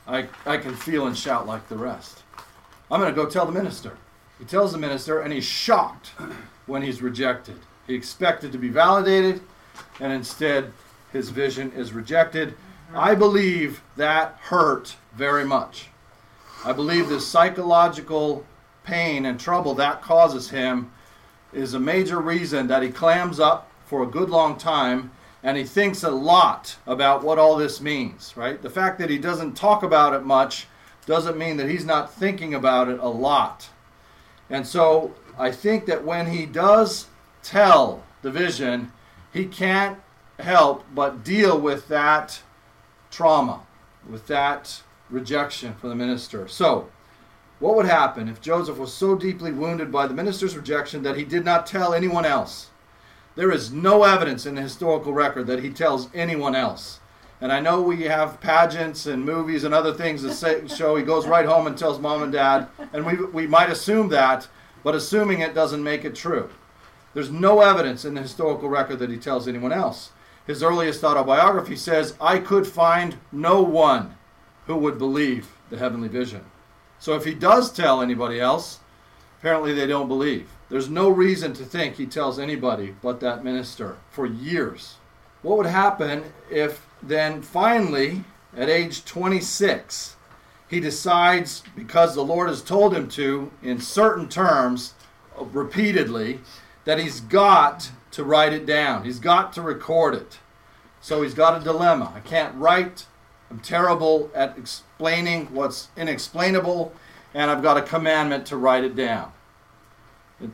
I, 0.05 0.27
I 0.45 0.57
can 0.57 0.75
feel 0.75 1.07
and 1.07 1.17
shout 1.17 1.47
like 1.47 1.69
the 1.69 1.77
rest. 1.77 2.22
I'm 2.93 2.99
going 2.99 3.11
to 3.11 3.19
go 3.19 3.27
tell 3.27 3.47
the 3.47 3.51
minister. 3.51 3.97
He 4.37 4.45
tells 4.45 4.71
the 4.71 4.77
minister, 4.77 5.21
and 5.21 5.33
he's 5.33 5.43
shocked 5.43 6.11
when 6.67 6.83
he's 6.83 7.01
rejected. 7.01 7.57
He 7.87 7.95
expected 7.95 8.51
to 8.51 8.59
be 8.59 8.69
validated, 8.69 9.41
and 9.99 10.13
instead, 10.13 10.71
his 11.11 11.29
vision 11.29 11.71
is 11.71 11.91
rejected. 11.91 12.53
I 12.93 13.15
believe 13.15 13.81
that 13.95 14.37
hurt 14.43 14.95
very 15.15 15.43
much. 15.43 15.87
I 16.63 16.71
believe 16.71 17.09
the 17.09 17.19
psychological 17.19 18.45
pain 18.83 19.25
and 19.25 19.39
trouble 19.39 19.73
that 19.73 20.03
causes 20.03 20.51
him 20.51 20.91
is 21.51 21.73
a 21.73 21.79
major 21.79 22.19
reason 22.19 22.67
that 22.67 22.83
he 22.83 22.89
clams 22.89 23.39
up 23.39 23.71
for 23.85 24.03
a 24.03 24.07
good 24.07 24.29
long 24.29 24.55
time 24.55 25.09
and 25.41 25.57
he 25.57 25.63
thinks 25.63 26.03
a 26.03 26.11
lot 26.11 26.75
about 26.85 27.23
what 27.23 27.39
all 27.39 27.57
this 27.57 27.81
means, 27.81 28.33
right? 28.37 28.61
The 28.61 28.69
fact 28.69 28.99
that 28.99 29.09
he 29.09 29.17
doesn't 29.17 29.55
talk 29.55 29.81
about 29.81 30.13
it 30.13 30.23
much 30.23 30.67
doesn't 31.05 31.37
mean 31.37 31.57
that 31.57 31.69
he's 31.69 31.85
not 31.85 32.13
thinking 32.13 32.53
about 32.53 32.87
it 32.87 32.99
a 32.99 33.07
lot. 33.07 33.69
And 34.49 34.65
so 34.65 35.13
I 35.37 35.51
think 35.51 35.85
that 35.85 36.03
when 36.03 36.27
he 36.27 36.45
does 36.45 37.07
tell 37.41 38.03
the 38.21 38.31
vision, 38.31 38.91
he 39.31 39.45
can't 39.45 39.99
help 40.39 40.83
but 40.93 41.23
deal 41.23 41.59
with 41.59 41.87
that 41.87 42.41
trauma, 43.11 43.61
with 44.09 44.27
that 44.27 44.81
rejection 45.09 45.73
from 45.75 45.89
the 45.89 45.95
minister. 45.95 46.47
So, 46.47 46.89
what 47.59 47.75
would 47.75 47.85
happen 47.85 48.27
if 48.27 48.41
Joseph 48.41 48.77
was 48.77 48.93
so 48.93 49.15
deeply 49.15 49.51
wounded 49.51 49.91
by 49.91 50.07
the 50.07 50.13
minister's 50.13 50.57
rejection 50.57 51.03
that 51.03 51.15
he 51.15 51.23
did 51.23 51.45
not 51.45 51.65
tell 51.65 51.93
anyone 51.93 52.25
else? 52.25 52.69
There 53.35 53.51
is 53.51 53.71
no 53.71 54.03
evidence 54.03 54.45
in 54.45 54.55
the 54.55 54.61
historical 54.61 55.13
record 55.13 55.47
that 55.47 55.63
he 55.63 55.69
tells 55.69 56.09
anyone 56.13 56.55
else. 56.55 56.99
And 57.43 57.51
I 57.51 57.59
know 57.59 57.81
we 57.81 58.03
have 58.03 58.39
pageants 58.39 59.05
and 59.05 59.25
movies 59.25 59.65
and 59.65 59.73
other 59.73 59.93
things 59.93 60.21
that 60.21 60.33
say, 60.33 60.65
show 60.69 60.95
he 60.95 61.03
goes 61.03 61.27
right 61.27 61.45
home 61.45 61.67
and 61.67 61.77
tells 61.77 61.99
mom 61.99 62.23
and 62.23 62.31
dad, 62.31 62.69
and 62.93 63.05
we, 63.05 63.17
we 63.17 63.47
might 63.47 63.69
assume 63.69 64.07
that, 64.09 64.47
but 64.81 64.95
assuming 64.95 65.41
it 65.41 65.53
doesn't 65.53 65.83
make 65.83 66.05
it 66.05 66.15
true. 66.15 66.49
There's 67.13 67.29
no 67.29 67.59
evidence 67.59 68.05
in 68.05 68.13
the 68.13 68.21
historical 68.21 68.69
record 68.69 68.99
that 68.99 69.09
he 69.09 69.17
tells 69.17 69.45
anyone 69.45 69.73
else. 69.73 70.11
His 70.47 70.63
earliest 70.63 71.03
autobiography 71.03 71.75
says, 71.75 72.15
I 72.21 72.37
could 72.37 72.65
find 72.65 73.17
no 73.29 73.61
one 73.61 74.15
who 74.65 74.77
would 74.77 74.97
believe 74.97 75.49
the 75.69 75.77
heavenly 75.77 76.07
vision. 76.07 76.45
So 76.97 77.13
if 77.15 77.25
he 77.25 77.33
does 77.33 77.73
tell 77.73 78.01
anybody 78.01 78.39
else, 78.39 78.79
apparently 79.39 79.73
they 79.73 79.85
don't 79.85 80.07
believe. 80.07 80.47
There's 80.69 80.89
no 80.89 81.09
reason 81.09 81.51
to 81.55 81.65
think 81.65 81.95
he 81.95 82.05
tells 82.05 82.39
anybody 82.39 82.95
but 83.01 83.19
that 83.19 83.43
minister 83.43 83.97
for 84.11 84.25
years. 84.25 84.95
What 85.41 85.57
would 85.57 85.65
happen 85.65 86.31
if 86.49 86.87
then 87.07 87.41
finally, 87.41 88.23
at 88.55 88.69
age 88.69 89.03
26, 89.05 90.15
he 90.67 90.79
decides, 90.79 91.63
because 91.75 92.15
the 92.15 92.23
Lord 92.23 92.49
has 92.49 92.61
told 92.61 92.95
him 92.95 93.07
to, 93.09 93.51
in 93.61 93.79
certain 93.79 94.29
terms, 94.29 94.93
repeatedly, 95.37 96.39
that 96.85 96.99
he's 96.99 97.19
got 97.19 97.91
to 98.11 98.23
write 98.23 98.53
it 98.53 98.65
down. 98.65 99.03
He's 99.03 99.19
got 99.19 99.53
to 99.53 99.61
record 99.61 100.15
it. 100.15 100.39
So 101.01 101.21
he's 101.21 101.33
got 101.33 101.59
a 101.59 101.63
dilemma. 101.63 102.11
I 102.15 102.21
can't 102.21 102.55
write. 102.55 103.07
I'm 103.51 103.59
terrible 103.59 104.31
at 104.33 104.57
explaining 104.57 105.47
what's 105.53 105.89
inexplainable, 105.97 106.93
and 107.33 107.51
I've 107.51 107.61
got 107.61 107.77
a 107.77 107.81
commandment 107.81 108.45
to 108.47 108.57
write 108.57 108.83
it 108.83 108.95
down. 108.95 109.31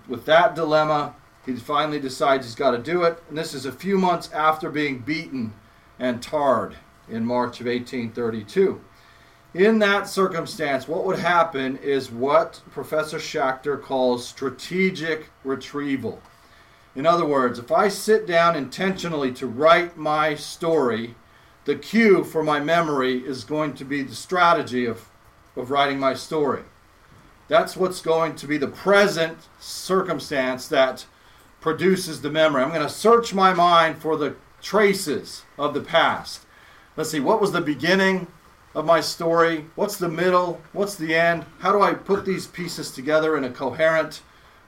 With 0.07 0.25
that 0.25 0.55
dilemma, 0.55 1.15
he 1.45 1.55
finally 1.55 1.99
decides 1.99 2.45
he's 2.45 2.55
got 2.55 2.71
to 2.71 2.77
do 2.77 3.03
it. 3.03 3.21
And 3.29 3.37
this 3.37 3.53
is 3.53 3.65
a 3.65 3.71
few 3.71 3.97
months 3.97 4.31
after 4.31 4.69
being 4.69 4.99
beaten 4.99 5.53
and 5.99 6.21
tarred 6.21 6.77
in 7.09 7.25
March 7.25 7.59
of 7.59 7.65
1832. 7.65 8.81
In 9.53 9.79
that 9.79 10.07
circumstance, 10.07 10.87
what 10.87 11.05
would 11.05 11.19
happen 11.19 11.77
is 11.77 12.11
what 12.11 12.61
Professor 12.69 13.17
Schacter 13.17 13.81
calls 13.81 14.27
strategic 14.27 15.29
retrieval. 15.43 16.21
In 16.95 17.05
other 17.05 17.25
words, 17.25 17.57
if 17.57 17.71
I 17.71 17.87
sit 17.87 18.27
down 18.27 18.55
intentionally 18.55 19.31
to 19.33 19.47
write 19.47 19.97
my 19.97 20.35
story, 20.35 21.15
the 21.65 21.75
cue 21.75 22.23
for 22.23 22.43
my 22.43 22.59
memory 22.59 23.17
is 23.17 23.43
going 23.43 23.73
to 23.75 23.85
be 23.85 24.03
the 24.03 24.15
strategy 24.15 24.85
of, 24.85 25.09
of 25.55 25.71
writing 25.71 25.99
my 25.99 26.13
story. 26.13 26.63
That's 27.47 27.75
what's 27.75 28.01
going 28.01 28.35
to 28.35 28.47
be 28.47 28.57
the 28.57 28.67
present 28.67 29.37
circumstance 29.59 30.67
that 30.67 31.05
produces 31.59 32.21
the 32.21 32.29
memory. 32.29 32.61
I'm 32.61 32.69
going 32.69 32.81
to 32.81 32.89
search 32.89 33.33
my 33.33 33.53
mind 33.53 33.97
for 33.97 34.15
the 34.15 34.35
traces 34.61 35.43
of 35.57 35.73
the 35.73 35.81
past. 35.81 36.45
Let's 36.97 37.11
see, 37.11 37.19
what 37.19 37.41
was 37.41 37.51
the 37.51 37.61
beginning 37.61 38.27
of 38.75 38.85
my 38.85 39.01
story? 39.01 39.65
What's 39.75 39.97
the 39.97 40.09
middle? 40.09 40.61
What's 40.73 40.95
the 40.95 41.15
end? 41.15 41.45
How 41.59 41.71
do 41.71 41.81
I 41.81 41.93
put 41.93 42.25
these 42.25 42.47
pieces 42.47 42.91
together 42.91 43.37
in 43.37 43.43
a 43.43 43.49
coherent 43.49 44.21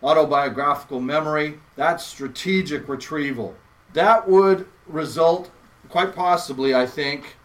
autobiographical 0.04 1.00
memory, 1.00 1.60
that's 1.76 2.06
strategic 2.06 2.88
retrieval. 2.88 3.56
That 3.94 4.28
would 4.28 4.68
result, 4.88 5.52
quite 5.90 6.16
possibly, 6.16 6.74
I 6.74 6.86
think, 6.86 7.36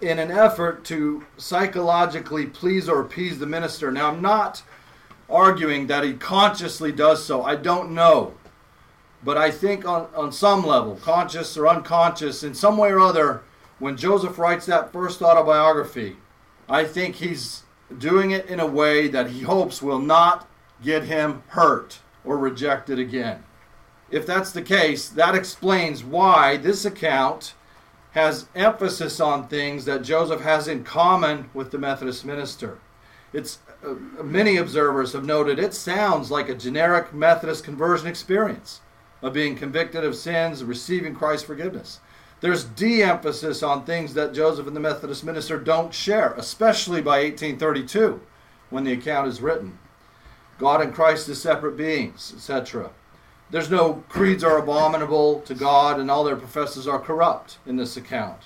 in 0.00 0.18
an 0.18 0.30
effort 0.30 0.84
to 0.84 1.24
psychologically 1.36 2.46
please 2.46 2.88
or 2.88 3.00
appease 3.00 3.38
the 3.38 3.46
minister. 3.46 3.90
Now, 3.90 4.10
I'm 4.10 4.22
not 4.22 4.62
arguing 5.28 5.86
that 5.86 6.04
he 6.04 6.14
consciously 6.14 6.92
does 6.92 7.24
so. 7.24 7.42
I 7.42 7.56
don't 7.56 7.92
know. 7.92 8.34
But 9.24 9.38
I 9.38 9.50
think 9.50 9.86
on, 9.86 10.08
on 10.14 10.32
some 10.32 10.66
level, 10.66 10.96
conscious 10.96 11.56
or 11.56 11.66
unconscious, 11.66 12.42
in 12.42 12.54
some 12.54 12.76
way 12.76 12.90
or 12.90 13.00
other, 13.00 13.42
when 13.78 13.96
Joseph 13.96 14.38
writes 14.38 14.66
that 14.66 14.92
first 14.92 15.22
autobiography, 15.22 16.16
I 16.68 16.84
think 16.84 17.16
he's 17.16 17.62
doing 17.98 18.32
it 18.32 18.46
in 18.46 18.60
a 18.60 18.66
way 18.66 19.08
that 19.08 19.30
he 19.30 19.40
hopes 19.40 19.80
will 19.80 19.98
not 19.98 20.48
get 20.82 21.04
him 21.04 21.42
hurt 21.48 22.00
or 22.24 22.36
rejected 22.36 22.98
again. 22.98 23.42
If 24.10 24.26
that's 24.26 24.52
the 24.52 24.62
case, 24.62 25.08
that 25.08 25.34
explains 25.34 26.04
why 26.04 26.58
this 26.58 26.84
account 26.84 27.54
has 28.12 28.46
emphasis 28.54 29.20
on 29.20 29.48
things 29.48 29.86
that 29.86 30.02
Joseph 30.02 30.42
has 30.42 30.68
in 30.68 30.84
common 30.84 31.50
with 31.54 31.70
the 31.70 31.78
Methodist 31.78 32.24
minister. 32.24 32.78
It's 33.32 33.58
uh, 33.84 33.94
many 34.22 34.56
observers 34.56 35.12
have 35.14 35.24
noted 35.24 35.58
it 35.58 35.74
sounds 35.74 36.30
like 36.30 36.48
a 36.48 36.54
generic 36.54 37.12
Methodist 37.12 37.64
conversion 37.64 38.06
experience 38.06 38.80
of 39.22 39.32
being 39.32 39.56
convicted 39.56 40.04
of 40.04 40.16
sins, 40.16 40.64
receiving 40.64 41.14
Christ's 41.14 41.46
forgiveness. 41.46 42.00
There's 42.40 42.64
de-emphasis 42.64 43.62
on 43.62 43.84
things 43.84 44.14
that 44.14 44.34
Joseph 44.34 44.66
and 44.66 44.76
the 44.76 44.80
Methodist 44.80 45.24
minister 45.24 45.58
don't 45.58 45.94
share, 45.94 46.34
especially 46.34 47.00
by 47.00 47.22
1832 47.22 48.20
when 48.70 48.84
the 48.84 48.92
account 48.92 49.28
is 49.28 49.40
written. 49.40 49.78
God 50.58 50.80
and 50.82 50.92
Christ 50.94 51.28
as 51.28 51.40
separate 51.40 51.76
beings, 51.76 52.32
etc. 52.36 52.90
There's 53.50 53.70
no 53.70 54.04
creeds 54.08 54.44
are 54.44 54.58
abominable 54.58 55.40
to 55.42 55.54
God 55.54 56.00
and 56.00 56.10
all 56.10 56.24
their 56.24 56.36
professors 56.36 56.86
are 56.88 56.98
corrupt 56.98 57.58
in 57.66 57.76
this 57.76 57.96
account. 57.96 58.42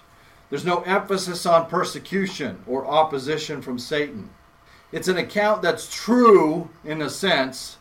There's 0.51 0.65
no 0.65 0.83
emphasis 0.83 1.45
on 1.45 1.69
persecution 1.69 2.63
or 2.67 2.87
opposition 2.87 3.63
from 3.63 3.79
Satan. 3.79 4.31
It's 4.93 5.09
an 5.09 5.19
account 5.19 5.61
that's 5.61 5.93
true 5.93 6.71
in 6.85 7.03
a 7.03 7.11
sense, 7.11 7.78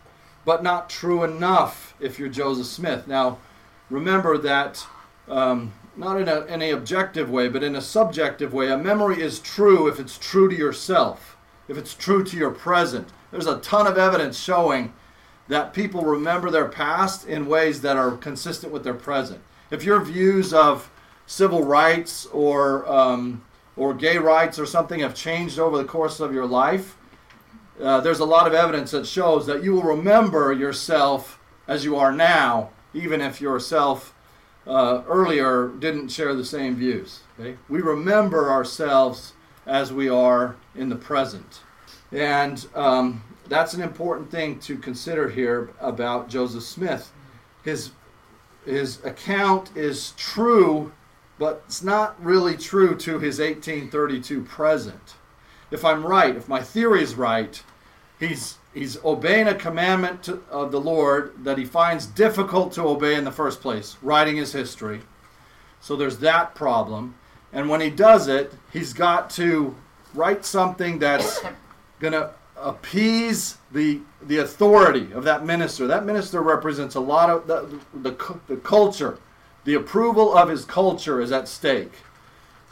but 0.47 0.63
not 0.63 0.89
true 0.89 1.25
enough 1.25 1.93
if 1.99 2.17
you're 2.17 2.29
Joseph 2.29 2.67
Smith. 2.67 3.05
Now, 3.05 3.37
remember 3.89 4.37
that 4.37 4.87
um, 5.27 5.73
not 5.97 6.21
in 6.21 6.29
any 6.29 6.69
objective 6.69 7.29
way, 7.29 7.49
but 7.49 7.63
in 7.63 7.75
a 7.75 7.81
subjective 7.81 8.53
way, 8.53 8.71
a 8.71 8.77
memory 8.77 9.21
is 9.21 9.39
true 9.39 9.89
if 9.89 9.99
it's 9.99 10.17
true 10.17 10.47
to 10.47 10.55
yourself, 10.55 11.35
if 11.67 11.77
it's 11.77 11.93
true 11.93 12.23
to 12.23 12.37
your 12.37 12.51
present, 12.51 13.09
there's 13.29 13.45
a 13.45 13.59
ton 13.59 13.87
of 13.87 13.97
evidence 13.97 14.39
showing 14.39 14.93
that 15.49 15.73
people 15.73 16.03
remember 16.03 16.49
their 16.49 16.69
past 16.69 17.27
in 17.27 17.47
ways 17.47 17.81
that 17.81 17.97
are 17.97 18.15
consistent 18.15 18.71
with 18.71 18.85
their 18.85 18.93
present. 18.93 19.41
If 19.69 19.83
your 19.83 19.99
views 19.99 20.53
of 20.53 20.89
civil 21.25 21.65
rights 21.65 22.25
or 22.27 22.89
um, 22.89 23.43
or 23.75 23.93
gay 23.93 24.17
rights 24.17 24.57
or 24.57 24.65
something 24.65 25.01
have 25.01 25.13
changed 25.13 25.59
over 25.59 25.77
the 25.77 25.83
course 25.83 26.21
of 26.21 26.33
your 26.33 26.45
life, 26.45 26.95
uh, 27.81 28.01
there's 28.01 28.19
a 28.19 28.25
lot 28.25 28.47
of 28.47 28.53
evidence 28.53 28.91
that 28.91 29.05
shows 29.07 29.45
that 29.45 29.63
you 29.63 29.73
will 29.73 29.83
remember 29.83 30.51
yourself 30.51 31.39
as 31.67 31.83
you 31.83 31.95
are 31.95 32.11
now 32.11 32.69
even 32.97 33.21
if 33.21 33.39
yourself 33.39 34.13
uh, 34.65 35.03
earlier 35.07 35.69
didn't 35.79 36.09
share 36.09 36.33
the 36.33 36.45
same 36.45 36.75
views. 36.75 37.21
Okay? 37.39 37.57
We 37.69 37.81
remember 37.81 38.49
ourselves 38.49 39.33
as 39.65 39.93
we 39.93 40.09
are 40.09 40.55
in 40.75 40.89
the 40.89 40.95
present. 40.95 41.61
And 42.11 42.65
um, 42.75 43.23
that's 43.47 43.73
an 43.73 43.81
important 43.81 44.31
thing 44.31 44.59
to 44.61 44.77
consider 44.77 45.29
here 45.29 45.69
about 45.79 46.29
Joseph 46.29 46.63
Smith. 46.63 47.11
His, 47.63 47.91
his 48.65 49.03
account 49.05 49.75
is 49.75 50.11
true, 50.17 50.91
but 51.37 51.63
it's 51.65 51.83
not 51.83 52.21
really 52.23 52.57
true 52.57 52.95
to 52.97 53.19
his 53.19 53.39
1832 53.39 54.43
present. 54.43 55.15
If 55.71 55.83
I'm 55.83 56.05
right, 56.05 56.35
if 56.35 56.47
my 56.47 56.61
theory 56.61 57.03
is 57.03 57.15
right, 57.15 57.61
he's, 58.19 58.57
he's 58.73 59.03
obeying 59.03 59.47
a 59.47 59.55
commandment 59.55 60.23
to, 60.23 60.41
of 60.49 60.71
the 60.71 60.79
Lord 60.79 61.33
that 61.43 61.57
he 61.57 61.65
finds 61.65 62.05
difficult 62.05 62.71
to 62.73 62.83
obey 62.83 63.15
in 63.15 63.25
the 63.25 63.31
first 63.31 63.61
place, 63.61 63.97
writing 64.01 64.37
his 64.37 64.53
history. 64.53 65.01
So 65.81 65.95
there's 65.95 66.19
that 66.19 66.55
problem. 66.55 67.15
And 67.53 67.69
when 67.69 67.81
he 67.81 67.89
does 67.89 68.27
it, 68.27 68.53
he's 68.71 68.93
got 68.93 69.29
to 69.31 69.75
write 70.13 70.45
something 70.45 70.99
that's 70.99 71.39
going 71.99 72.13
to 72.13 72.31
appease 72.55 73.57
the 73.71 73.99
the 74.23 74.37
authority 74.37 75.11
of 75.13 75.23
that 75.23 75.45
minister. 75.45 75.87
That 75.87 76.05
minister 76.05 76.41
represents 76.41 76.95
a 76.95 76.99
lot 76.99 77.29
of 77.29 77.47
the, 77.47 77.79
the, 77.93 78.39
the 78.47 78.57
culture. 78.57 79.19
The 79.63 79.75
approval 79.75 80.35
of 80.35 80.49
his 80.49 80.65
culture 80.65 81.21
is 81.21 81.31
at 81.31 81.47
stake 81.47 81.93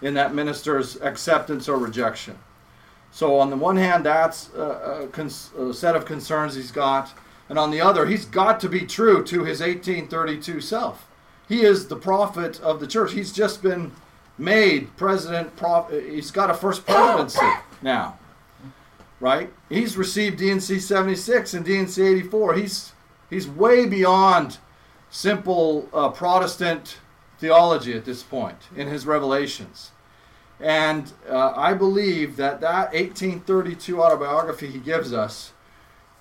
in 0.02 0.14
that 0.16 0.34
minister's 0.34 1.00
acceptance 1.02 1.70
or 1.70 1.78
rejection. 1.78 2.38
So 3.16 3.40
on 3.40 3.50
the 3.50 3.56
one 3.56 3.78
hand, 3.78 4.06
that's 4.06 4.50
a, 4.54 5.08
a, 5.18 5.68
a 5.70 5.74
set 5.74 5.96
of 5.96 6.06
concerns 6.06 6.56
he's 6.56 6.72
got, 6.72 7.14
and 7.48 7.58
on 7.58 7.72
the 7.72 7.80
other, 7.80 8.06
he's 8.06 8.26
got 8.26 8.60
to 8.60 8.70
be 8.70 8.82
true 8.82 9.24
to 9.24 9.44
his 9.44 9.62
1832 9.62 10.60
self. 10.60 11.08
He 11.48 11.62
is 11.62 11.88
the 11.88 11.96
prophet 11.96 12.60
of 12.60 12.80
the 12.80 12.88
church. 12.88 13.14
He's 13.14 13.32
just 13.32 13.64
been 13.64 13.94
made 14.38 14.96
president. 14.98 15.52
He's 15.90 16.30
got 16.30 16.50
a 16.50 16.54
first 16.54 16.86
presidency 16.86 17.48
now 17.82 18.18
right? 19.20 19.52
He's 19.70 19.98
received 19.98 20.38
D&C 20.38 20.80
76 20.80 21.54
and 21.54 21.66
D&C 21.66 22.02
84. 22.02 22.54
He's 22.56 22.94
he's 23.30 23.48
way 23.48 23.86
beyond 23.86 24.58
simple 25.10 25.90
uh, 25.94 26.10
Protestant 26.10 26.98
theology 27.40 27.94
at 27.94 28.06
this 28.06 28.24
point 28.24 28.58
in 28.76 28.88
his 28.88 29.06
revelations. 29.06 29.92
And 30.60 31.12
uh, 31.30 31.54
I 31.56 31.74
believe 31.74 32.38
that 32.38 32.62
that 32.62 32.94
1832 32.94 34.02
autobiography 34.02 34.68
he 34.68 34.80
gives 34.80 35.12
us 35.12 35.52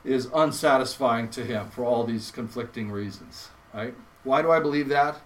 is 0.05 0.29
unsatisfying 0.35 1.29
to 1.31 1.45
him 1.45 1.71
for 1.71 1.85
all 1.85 2.05
these 2.05 2.31
conflicting 2.31 2.91
reasons, 2.91 3.49
right? 3.73 3.95
Why 4.25 4.43
do 4.43 4.51
I 4.51 4.61
believe 4.61 4.89
that? 4.89 5.21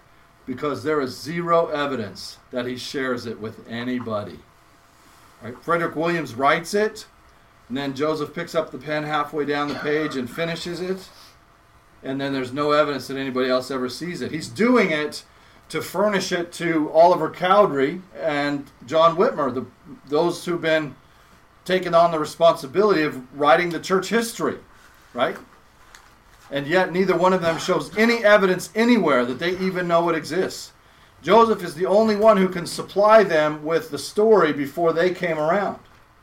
Because 0.46 0.82
there 0.82 1.00
is 1.00 1.18
zero 1.18 1.66
evidence 1.68 2.38
that 2.50 2.66
he 2.66 2.76
shares 2.76 3.26
it 3.26 3.40
with 3.40 3.66
anybody. 3.68 4.38
Right? 5.42 5.56
Frederick 5.62 5.96
Williams 5.96 6.34
writes 6.34 6.74
it, 6.74 7.06
and 7.68 7.76
then 7.76 7.94
Joseph 7.94 8.34
picks 8.34 8.54
up 8.54 8.70
the 8.70 8.78
pen 8.78 9.04
halfway 9.04 9.44
down 9.44 9.68
the 9.68 9.74
page 9.74 10.16
and 10.16 10.28
finishes 10.28 10.80
it. 10.80 11.08
And 12.02 12.20
then 12.20 12.32
there's 12.32 12.52
no 12.52 12.72
evidence 12.72 13.08
that 13.08 13.16
anybody 13.16 13.50
else 13.50 13.70
ever 13.70 13.88
sees 13.88 14.20
it. 14.20 14.30
He's 14.30 14.48
doing 14.48 14.90
it 14.90 15.24
to 15.68 15.82
furnish 15.82 16.32
it 16.32 16.52
to 16.52 16.90
Oliver 16.92 17.30
Cowdery 17.30 18.00
and 18.18 18.70
John 18.86 19.16
Whitmer, 19.16 19.54
the, 19.54 19.66
those 20.08 20.44
who've 20.44 20.60
been 20.60 20.94
taken 21.64 21.94
on 21.94 22.10
the 22.10 22.18
responsibility 22.18 23.02
of 23.02 23.22
writing 23.38 23.70
the 23.70 23.80
church 23.80 24.08
history, 24.08 24.56
right? 25.12 25.36
And 26.50 26.66
yet 26.66 26.92
neither 26.92 27.16
one 27.16 27.34
of 27.34 27.42
them 27.42 27.58
shows 27.58 27.94
any 27.98 28.24
evidence 28.24 28.70
anywhere 28.74 29.26
that 29.26 29.38
they 29.38 29.58
even 29.58 29.86
know 29.86 30.08
it 30.08 30.16
exists. 30.16 30.72
Joseph 31.20 31.62
is 31.62 31.74
the 31.74 31.84
only 31.84 32.16
one 32.16 32.36
who 32.38 32.48
can 32.48 32.66
supply 32.66 33.22
them 33.22 33.64
with 33.64 33.90
the 33.90 33.98
story 33.98 34.52
before 34.52 34.92
they 34.92 35.10
came 35.10 35.38
around 35.38 35.78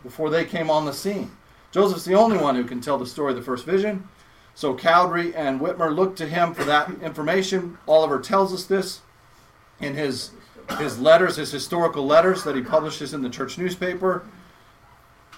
before 0.05 0.29
they 0.29 0.45
came 0.45 0.69
on 0.69 0.86
the 0.86 0.93
scene. 0.93 1.31
Joseph's 1.71 2.05
the 2.05 2.13
only 2.13 2.38
one 2.38 2.55
who 2.55 2.63
can 2.63 2.79
tell 2.79 2.97
the 2.97 3.08
story 3.08 3.31
of 3.31 3.38
the 3.38 3.43
first 3.43 3.65
vision. 3.65 4.08
So 4.53 4.75
Cowdery 4.75 5.36
and 5.36 5.60
Whitmer 5.60 5.93
looked 5.93 6.17
to 6.19 6.27
him 6.27 6.53
for 6.53 6.63
that 6.63 6.89
information. 7.01 7.77
Oliver 7.88 8.19
tells 8.19 8.53
us 8.53 8.65
this 8.65 9.01
in 9.79 9.93
his 9.93 10.31
his 10.79 10.99
letters, 10.99 11.35
his 11.35 11.51
historical 11.51 12.05
letters 12.05 12.43
that 12.43 12.55
he 12.55 12.61
publishes 12.61 13.13
in 13.13 13.21
the 13.21 13.29
church 13.29 13.57
newspaper. 13.57 14.25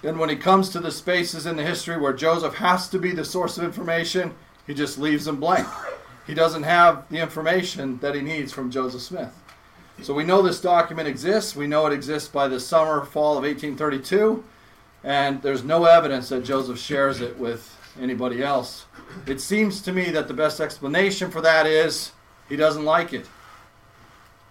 And 0.02 0.18
when 0.18 0.28
he 0.28 0.36
comes 0.36 0.68
to 0.70 0.80
the 0.80 0.90
spaces 0.90 1.46
in 1.46 1.56
the 1.56 1.64
history 1.64 1.98
where 1.98 2.12
Joseph 2.12 2.54
has 2.54 2.88
to 2.88 2.98
be 2.98 3.12
the 3.12 3.24
source 3.24 3.58
of 3.58 3.64
information, 3.64 4.34
he 4.66 4.74
just 4.74 4.98
leaves 4.98 5.24
them 5.24 5.40
blank. 5.40 5.66
He 6.26 6.34
doesn't 6.34 6.62
have 6.62 7.08
the 7.10 7.18
information 7.18 7.98
that 7.98 8.14
he 8.14 8.20
needs 8.20 8.52
from 8.52 8.70
Joseph 8.70 9.02
Smith. 9.02 9.34
So 10.02 10.14
we 10.14 10.24
know 10.24 10.42
this 10.42 10.60
document 10.60 11.08
exists. 11.08 11.56
We 11.56 11.66
know 11.66 11.86
it 11.86 11.92
exists 11.92 12.28
by 12.28 12.46
the 12.48 12.60
summer, 12.60 13.04
fall 13.04 13.32
of 13.32 13.44
1832. 13.44 14.44
And 15.02 15.42
there's 15.42 15.64
no 15.64 15.84
evidence 15.84 16.28
that 16.28 16.44
Joseph 16.44 16.78
shares 16.78 17.20
it 17.20 17.36
with 17.38 17.76
anybody 18.00 18.42
else. 18.42 18.84
It 19.26 19.40
seems 19.40 19.80
to 19.82 19.92
me 19.92 20.10
that 20.10 20.28
the 20.28 20.34
best 20.34 20.60
explanation 20.60 21.30
for 21.30 21.40
that 21.40 21.66
is 21.66 22.12
he 22.48 22.56
doesn't 22.56 22.84
like 22.84 23.12
it. 23.12 23.26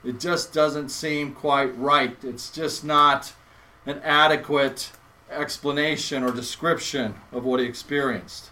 It 0.03 0.19
just 0.19 0.53
doesn't 0.53 0.89
seem 0.89 1.33
quite 1.33 1.77
right. 1.77 2.17
It's 2.23 2.49
just 2.49 2.83
not 2.83 3.33
an 3.85 3.99
adequate 4.03 4.91
explanation 5.29 6.23
or 6.23 6.31
description 6.31 7.15
of 7.31 7.43
what 7.43 7.59
he 7.59 7.65
experienced 7.65 8.49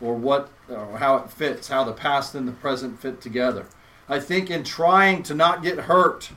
or 0.00 0.14
what 0.14 0.50
or 0.68 0.98
how 0.98 1.16
it 1.16 1.30
fits, 1.30 1.68
how 1.68 1.84
the 1.84 1.92
past 1.92 2.34
and 2.34 2.48
the 2.48 2.52
present 2.52 3.00
fit 3.00 3.20
together. 3.20 3.66
I 4.08 4.20
think 4.20 4.50
in 4.50 4.64
trying 4.64 5.22
to 5.24 5.34
not 5.34 5.62
get 5.62 5.80
hurt 5.80 6.30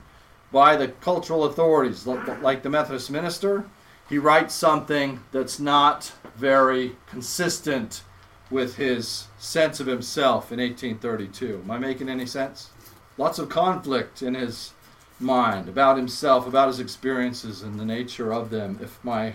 by 0.51 0.75
the 0.75 0.87
cultural 0.87 1.43
authorities 1.43 2.07
like 2.07 2.63
the 2.63 2.69
Methodist 2.69 3.11
minister, 3.11 3.65
he 4.07 4.17
writes 4.17 4.53
something 4.53 5.21
that's 5.31 5.59
not 5.59 6.13
very 6.35 6.95
consistent 7.07 8.03
with 8.49 8.77
his 8.77 9.27
sense 9.37 9.81
of 9.81 9.87
himself 9.87 10.51
in 10.51 10.59
1832. 10.59 11.61
Am 11.63 11.71
I 11.71 11.77
making 11.77 12.07
any 12.07 12.25
sense? 12.25 12.69
Lots 13.17 13.39
of 13.39 13.49
conflict 13.49 14.21
in 14.21 14.36
his 14.36 14.73
mind 15.19 15.67
about 15.67 15.97
himself, 15.97 16.47
about 16.47 16.67
his 16.67 16.80
experiences, 16.80 17.63
and 17.63 17.80
the 17.80 17.86
nature 17.86 18.32
of 18.32 18.49
them, 18.49 18.80
if 18.82 19.03
my 19.03 19.34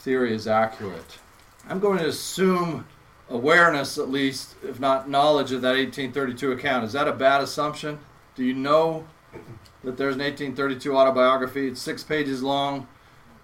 theory 0.00 0.34
is 0.34 0.48
accurate. 0.48 1.18
I'm 1.68 1.78
going 1.78 1.98
to 1.98 2.08
assume 2.08 2.86
awareness, 3.30 3.98
at 3.98 4.10
least, 4.10 4.56
if 4.64 4.80
not 4.80 5.08
knowledge, 5.08 5.52
of 5.52 5.62
that 5.62 5.76
1832 5.76 6.52
account. 6.52 6.84
Is 6.84 6.92
that 6.92 7.06
a 7.06 7.12
bad 7.12 7.40
assumption? 7.40 8.00
Do 8.34 8.44
you 8.44 8.54
know 8.54 9.06
that 9.84 9.96
there's 9.96 10.16
an 10.16 10.20
1832 10.22 10.96
autobiography? 10.96 11.68
It's 11.68 11.80
six 11.80 12.02
pages 12.02 12.42
long. 12.42 12.88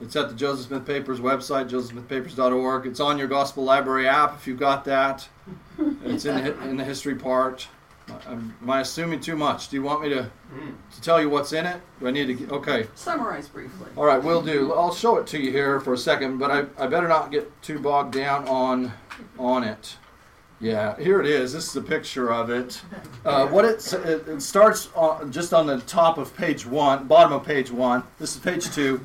It's 0.01 0.15
at 0.15 0.29
the 0.29 0.35
Joseph 0.35 0.67
Smith 0.67 0.87
Papers 0.87 1.21
website, 1.21 1.69
josephsmithpapers.org. 1.69 2.87
It's 2.87 3.01
on 3.01 3.19
your 3.19 3.27
Gospel 3.27 3.65
Library 3.65 4.07
app 4.07 4.35
if 4.37 4.47
you've 4.47 4.59
got 4.59 4.85
that. 4.85 5.29
It's 6.05 6.25
in 6.25 6.45
the, 6.45 6.63
in 6.69 6.77
the 6.77 6.85
history 6.85 7.15
part. 7.15 7.69
Am 8.27 8.55
I 8.69 8.81
assuming 8.81 9.21
too 9.21 9.37
much? 9.37 9.69
Do 9.69 9.77
you 9.77 9.83
want 9.83 10.03
me 10.03 10.09
to, 10.11 10.23
to 10.95 11.01
tell 11.01 11.21
you 11.21 11.29
what's 11.29 11.53
in 11.53 11.67
it? 11.67 11.81
Do 12.01 12.09
I 12.09 12.11
need 12.11 12.39
to? 12.39 12.55
Okay. 12.55 12.87
Summarize 12.95 13.49
briefly. 13.49 13.89
All 13.97 14.05
right, 14.05 14.23
we'll 14.23 14.43
do. 14.43 14.73
I'll 14.73 14.95
show 14.95 15.17
it 15.19 15.27
to 15.29 15.41
you 15.41 15.51
here 15.51 15.81
for 15.81 15.93
a 15.95 15.99
second, 15.99 16.39
but 16.39 16.51
I, 16.51 16.65
I 16.83 16.87
better 16.87 17.09
not 17.09 17.31
get 17.31 17.51
too 17.63 17.79
bogged 17.79 18.15
down 18.15 18.47
on 18.49 18.93
on 19.39 19.65
it. 19.65 19.97
Yeah, 20.61 20.99
here 20.99 21.21
it 21.21 21.27
is. 21.27 21.53
This 21.53 21.69
is 21.69 21.77
a 21.77 21.83
picture 21.83 22.33
of 22.33 22.51
it. 22.51 22.83
Uh, 23.25 23.47
what 23.47 23.65
it, 23.65 23.93
it 23.93 24.43
starts 24.43 24.89
on, 24.97 25.31
just 25.31 25.55
on 25.55 25.67
the 25.67 25.79
top 25.83 26.19
of 26.19 26.37
page 26.37 26.67
one, 26.67 27.07
bottom 27.07 27.33
of 27.33 27.45
page 27.45 27.71
one. 27.71 28.03
This 28.19 28.35
is 28.35 28.41
page 28.41 28.69
two. 28.73 29.05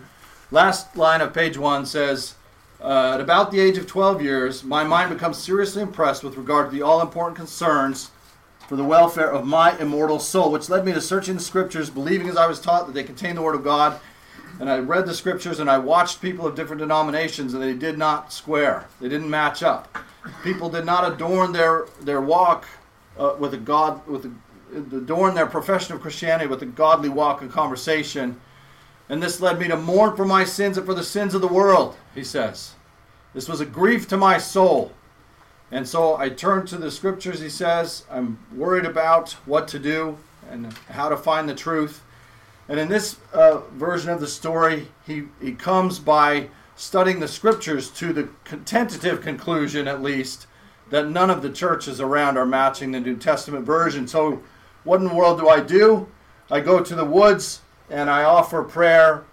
Last 0.49 0.95
line 0.97 1.21
of 1.21 1.31
page 1.31 1.57
one 1.57 1.85
says, 1.85 2.35
uh, 2.81 3.11
At 3.13 3.21
about 3.21 3.51
the 3.51 3.59
age 3.59 3.77
of 3.77 3.85
12 3.85 4.21
years, 4.21 4.63
my 4.63 4.83
mind 4.83 5.11
becomes 5.11 5.37
seriously 5.37 5.83
impressed 5.83 6.23
with 6.23 6.37
regard 6.37 6.71
to 6.71 6.75
the 6.75 6.81
all 6.81 7.01
important 7.01 7.37
concerns 7.37 8.09
for 8.67 8.75
the 8.75 8.83
welfare 8.83 9.31
of 9.31 9.45
my 9.45 9.77
immortal 9.77 10.19
soul, 10.19 10.51
which 10.51 10.69
led 10.69 10.85
me 10.85 10.93
to 10.93 11.01
searching 11.01 11.35
the 11.35 11.41
scriptures, 11.41 11.89
believing 11.89 12.29
as 12.29 12.37
I 12.37 12.47
was 12.47 12.59
taught 12.59 12.87
that 12.87 12.93
they 12.93 13.03
contain 13.03 13.35
the 13.35 13.41
Word 13.41 13.55
of 13.55 13.63
God. 13.63 13.99
And 14.59 14.69
I 14.69 14.79
read 14.79 15.05
the 15.05 15.13
scriptures 15.13 15.59
and 15.59 15.69
I 15.69 15.77
watched 15.79 16.21
people 16.21 16.45
of 16.45 16.55
different 16.55 16.79
denominations, 16.79 17.53
and 17.53 17.61
they 17.61 17.73
did 17.73 17.97
not 17.97 18.31
square. 18.31 18.87
They 19.01 19.09
didn't 19.09 19.29
match 19.29 19.63
up. 19.63 19.97
People 20.43 20.69
did 20.69 20.85
not 20.85 21.11
adorn 21.11 21.51
their, 21.51 21.87
their 22.01 22.21
walk 22.21 22.65
uh, 23.17 23.35
with 23.39 23.53
a 23.53 23.57
God, 23.57 24.05
with 24.07 24.25
a, 24.25 24.31
adorn 24.95 25.35
their 25.35 25.47
profession 25.47 25.95
of 25.95 26.01
Christianity 26.01 26.47
with 26.47 26.61
a 26.61 26.65
godly 26.65 27.09
walk 27.09 27.41
and 27.41 27.51
conversation 27.51 28.39
and 29.09 29.21
this 29.21 29.41
led 29.41 29.59
me 29.59 29.67
to 29.67 29.77
mourn 29.77 30.15
for 30.15 30.25
my 30.25 30.43
sins 30.43 30.77
and 30.77 30.85
for 30.85 30.93
the 30.93 31.03
sins 31.03 31.35
of 31.35 31.41
the 31.41 31.47
world, 31.47 31.95
he 32.15 32.23
says. 32.23 32.73
This 33.33 33.49
was 33.49 33.61
a 33.61 33.65
grief 33.65 34.07
to 34.09 34.17
my 34.17 34.37
soul. 34.37 34.91
And 35.73 35.87
so 35.87 36.15
I 36.17 36.29
turn 36.29 36.67
to 36.67 36.77
the 36.77 36.91
scriptures, 36.91 37.39
he 37.39 37.49
says. 37.49 38.05
I'm 38.11 38.37
worried 38.55 38.85
about 38.85 39.31
what 39.47 39.67
to 39.69 39.79
do 39.79 40.19
and 40.47 40.71
how 40.87 41.09
to 41.09 41.17
find 41.17 41.49
the 41.49 41.55
truth. 41.55 42.03
And 42.69 42.79
in 42.79 42.89
this 42.89 43.17
uh, 43.33 43.61
version 43.71 44.11
of 44.11 44.19
the 44.19 44.27
story, 44.27 44.89
he, 45.07 45.23
he 45.41 45.53
comes 45.53 45.97
by 45.97 46.49
studying 46.75 47.19
the 47.19 47.27
scriptures 47.27 47.89
to 47.89 48.13
the 48.13 48.29
tentative 48.65 49.21
conclusion, 49.21 49.87
at 49.87 50.03
least, 50.03 50.45
that 50.91 51.09
none 51.09 51.31
of 51.31 51.41
the 51.41 51.49
churches 51.49 51.99
around 51.99 52.37
are 52.37 52.45
matching 52.45 52.91
the 52.91 52.99
New 52.99 53.17
Testament 53.17 53.65
version. 53.65 54.07
So 54.07 54.43
what 54.83 55.01
in 55.01 55.07
the 55.07 55.15
world 55.15 55.39
do 55.39 55.49
I 55.49 55.59
do? 55.59 56.07
I 56.51 56.59
go 56.59 56.83
to 56.83 56.93
the 56.93 57.03
woods 57.03 57.61
and 57.89 58.11
I 58.11 58.25
offer 58.25 58.61
prayer. 58.61 59.23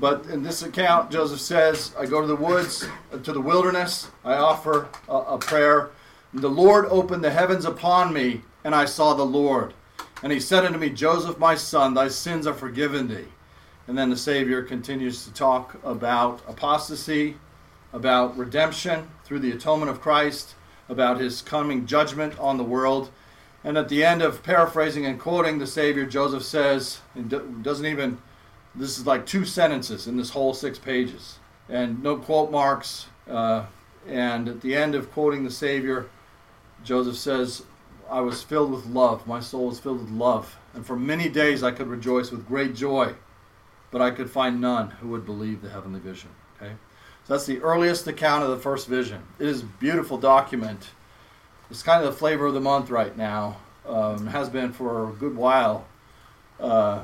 But 0.00 0.26
in 0.26 0.42
this 0.42 0.62
account, 0.62 1.10
Joseph 1.10 1.40
says, 1.40 1.94
I 1.98 2.06
go 2.06 2.20
to 2.20 2.26
the 2.26 2.36
woods, 2.36 2.88
uh, 3.12 3.18
to 3.18 3.32
the 3.32 3.40
wilderness, 3.40 4.10
I 4.24 4.34
offer 4.34 4.88
a, 5.08 5.16
a 5.16 5.38
prayer. 5.38 5.90
And 6.32 6.42
the 6.42 6.48
Lord 6.48 6.86
opened 6.86 7.22
the 7.22 7.30
heavens 7.30 7.64
upon 7.64 8.12
me, 8.12 8.42
and 8.64 8.74
I 8.74 8.84
saw 8.86 9.14
the 9.14 9.24
Lord. 9.24 9.74
And 10.22 10.32
he 10.32 10.40
said 10.40 10.64
unto 10.64 10.78
me, 10.78 10.90
Joseph, 10.90 11.38
my 11.38 11.54
son, 11.54 11.94
thy 11.94 12.08
sins 12.08 12.46
are 12.46 12.54
forgiven 12.54 13.08
thee. 13.08 13.26
And 13.86 13.96
then 13.98 14.10
the 14.10 14.16
Savior 14.16 14.62
continues 14.62 15.24
to 15.24 15.32
talk 15.32 15.76
about 15.82 16.42
apostasy, 16.46 17.36
about 17.92 18.36
redemption 18.36 19.08
through 19.24 19.40
the 19.40 19.50
atonement 19.50 19.90
of 19.90 20.00
Christ, 20.00 20.54
about 20.88 21.20
his 21.20 21.42
coming 21.42 21.86
judgment 21.86 22.38
on 22.38 22.56
the 22.56 22.64
world. 22.64 23.10
And 23.64 23.76
at 23.76 23.88
the 23.88 24.04
end 24.04 24.22
of 24.22 24.42
paraphrasing 24.42 25.06
and 25.06 25.18
quoting 25.18 25.58
the 25.58 25.66
Savior, 25.66 26.06
Joseph 26.06 26.44
says, 26.44 27.00
and 27.14 27.62
doesn't 27.62 27.86
even, 27.86 28.18
this 28.74 28.98
is 28.98 29.06
like 29.06 29.26
two 29.26 29.44
sentences 29.44 30.06
in 30.06 30.16
this 30.16 30.30
whole 30.30 30.54
six 30.54 30.78
pages, 30.78 31.38
and 31.68 32.02
no 32.02 32.16
quote 32.16 32.50
marks. 32.50 33.06
Uh, 33.28 33.66
and 34.08 34.48
at 34.48 34.60
the 34.60 34.74
end 34.74 34.94
of 34.94 35.12
quoting 35.12 35.44
the 35.44 35.50
Savior, 35.50 36.08
Joseph 36.84 37.16
says, 37.16 37.62
I 38.10 38.20
was 38.20 38.42
filled 38.42 38.72
with 38.72 38.86
love. 38.86 39.26
My 39.26 39.40
soul 39.40 39.68
was 39.68 39.78
filled 39.78 40.00
with 40.00 40.10
love. 40.10 40.58
And 40.74 40.84
for 40.84 40.96
many 40.96 41.28
days 41.28 41.62
I 41.62 41.70
could 41.70 41.86
rejoice 41.86 42.30
with 42.30 42.46
great 42.46 42.74
joy, 42.74 43.14
but 43.90 44.00
I 44.00 44.10
could 44.10 44.30
find 44.30 44.60
none 44.60 44.90
who 44.90 45.08
would 45.08 45.24
believe 45.24 45.62
the 45.62 45.70
heavenly 45.70 46.00
vision. 46.00 46.30
Okay? 46.56 46.72
So 47.26 47.34
that's 47.34 47.46
the 47.46 47.60
earliest 47.60 48.06
account 48.08 48.42
of 48.42 48.50
the 48.50 48.56
first 48.56 48.88
vision. 48.88 49.22
It 49.38 49.46
is 49.46 49.62
a 49.62 49.66
beautiful 49.66 50.18
document. 50.18 50.90
It's 51.70 51.82
kind 51.82 52.04
of 52.04 52.12
the 52.12 52.18
flavor 52.18 52.46
of 52.46 52.54
the 52.54 52.60
month 52.60 52.90
right 52.90 53.16
now. 53.16 53.58
Um, 53.86 54.26
has 54.28 54.48
been 54.48 54.72
for 54.72 55.08
a 55.08 55.12
good 55.12 55.36
while, 55.36 55.86
uh, 56.60 57.02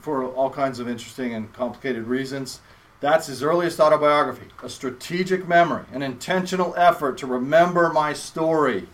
for 0.00 0.26
all 0.26 0.50
kinds 0.50 0.78
of 0.78 0.88
interesting 0.88 1.34
and 1.34 1.52
complicated 1.52 2.06
reasons. 2.06 2.60
That's 3.00 3.26
his 3.26 3.42
earliest 3.42 3.80
autobiography, 3.80 4.46
a 4.62 4.68
strategic 4.68 5.46
memory, 5.46 5.84
an 5.92 6.02
intentional 6.02 6.74
effort 6.76 7.18
to 7.18 7.26
remember 7.26 7.92
my 7.92 8.12
story. 8.12 8.86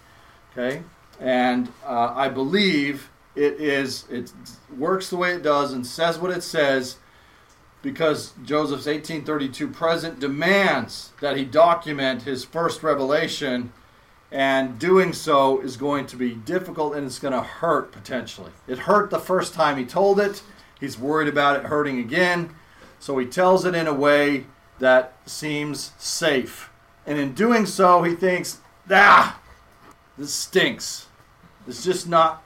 Okay, 0.52 0.82
and 1.20 1.68
uh, 1.86 2.12
I 2.16 2.28
believe 2.28 3.10
it 3.36 3.60
is 3.60 4.04
it 4.10 4.32
works 4.76 5.10
the 5.10 5.16
way 5.16 5.32
it 5.32 5.42
does 5.42 5.72
and 5.72 5.86
says 5.86 6.18
what 6.18 6.30
it 6.30 6.42
says 6.42 6.96
because 7.82 8.32
Joseph's 8.44 8.86
1832 8.86 9.68
present 9.68 10.20
demands 10.20 11.12
that 11.20 11.36
he 11.36 11.44
document 11.44 12.22
his 12.22 12.44
first 12.44 12.82
revelation 12.82 13.72
and 14.32 14.78
doing 14.78 15.12
so 15.12 15.60
is 15.60 15.76
going 15.76 16.06
to 16.06 16.16
be 16.16 16.34
difficult 16.34 16.94
and 16.94 17.06
it's 17.06 17.18
going 17.18 17.32
to 17.32 17.42
hurt 17.42 17.90
potentially. 17.90 18.52
It 18.68 18.78
hurt 18.78 19.10
the 19.10 19.18
first 19.18 19.54
time 19.54 19.76
he 19.76 19.84
told 19.84 20.20
it. 20.20 20.42
He's 20.80 20.98
worried 20.98 21.28
about 21.28 21.56
it 21.56 21.66
hurting 21.66 21.98
again. 21.98 22.54
So 22.98 23.16
he 23.18 23.26
tells 23.26 23.64
it 23.64 23.74
in 23.74 23.86
a 23.86 23.94
way 23.94 24.46
that 24.78 25.14
seems 25.26 25.92
safe. 25.98 26.70
And 27.06 27.18
in 27.18 27.34
doing 27.34 27.66
so, 27.66 28.02
he 28.02 28.14
thinks, 28.14 28.58
ah, 28.90 29.40
this 30.18 30.34
stinks. 30.34 31.06
It's 31.66 31.84
just 31.84 32.08
not 32.08 32.42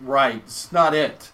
right. 0.00 0.36
It's 0.36 0.72
not 0.72 0.94
it. 0.94 1.30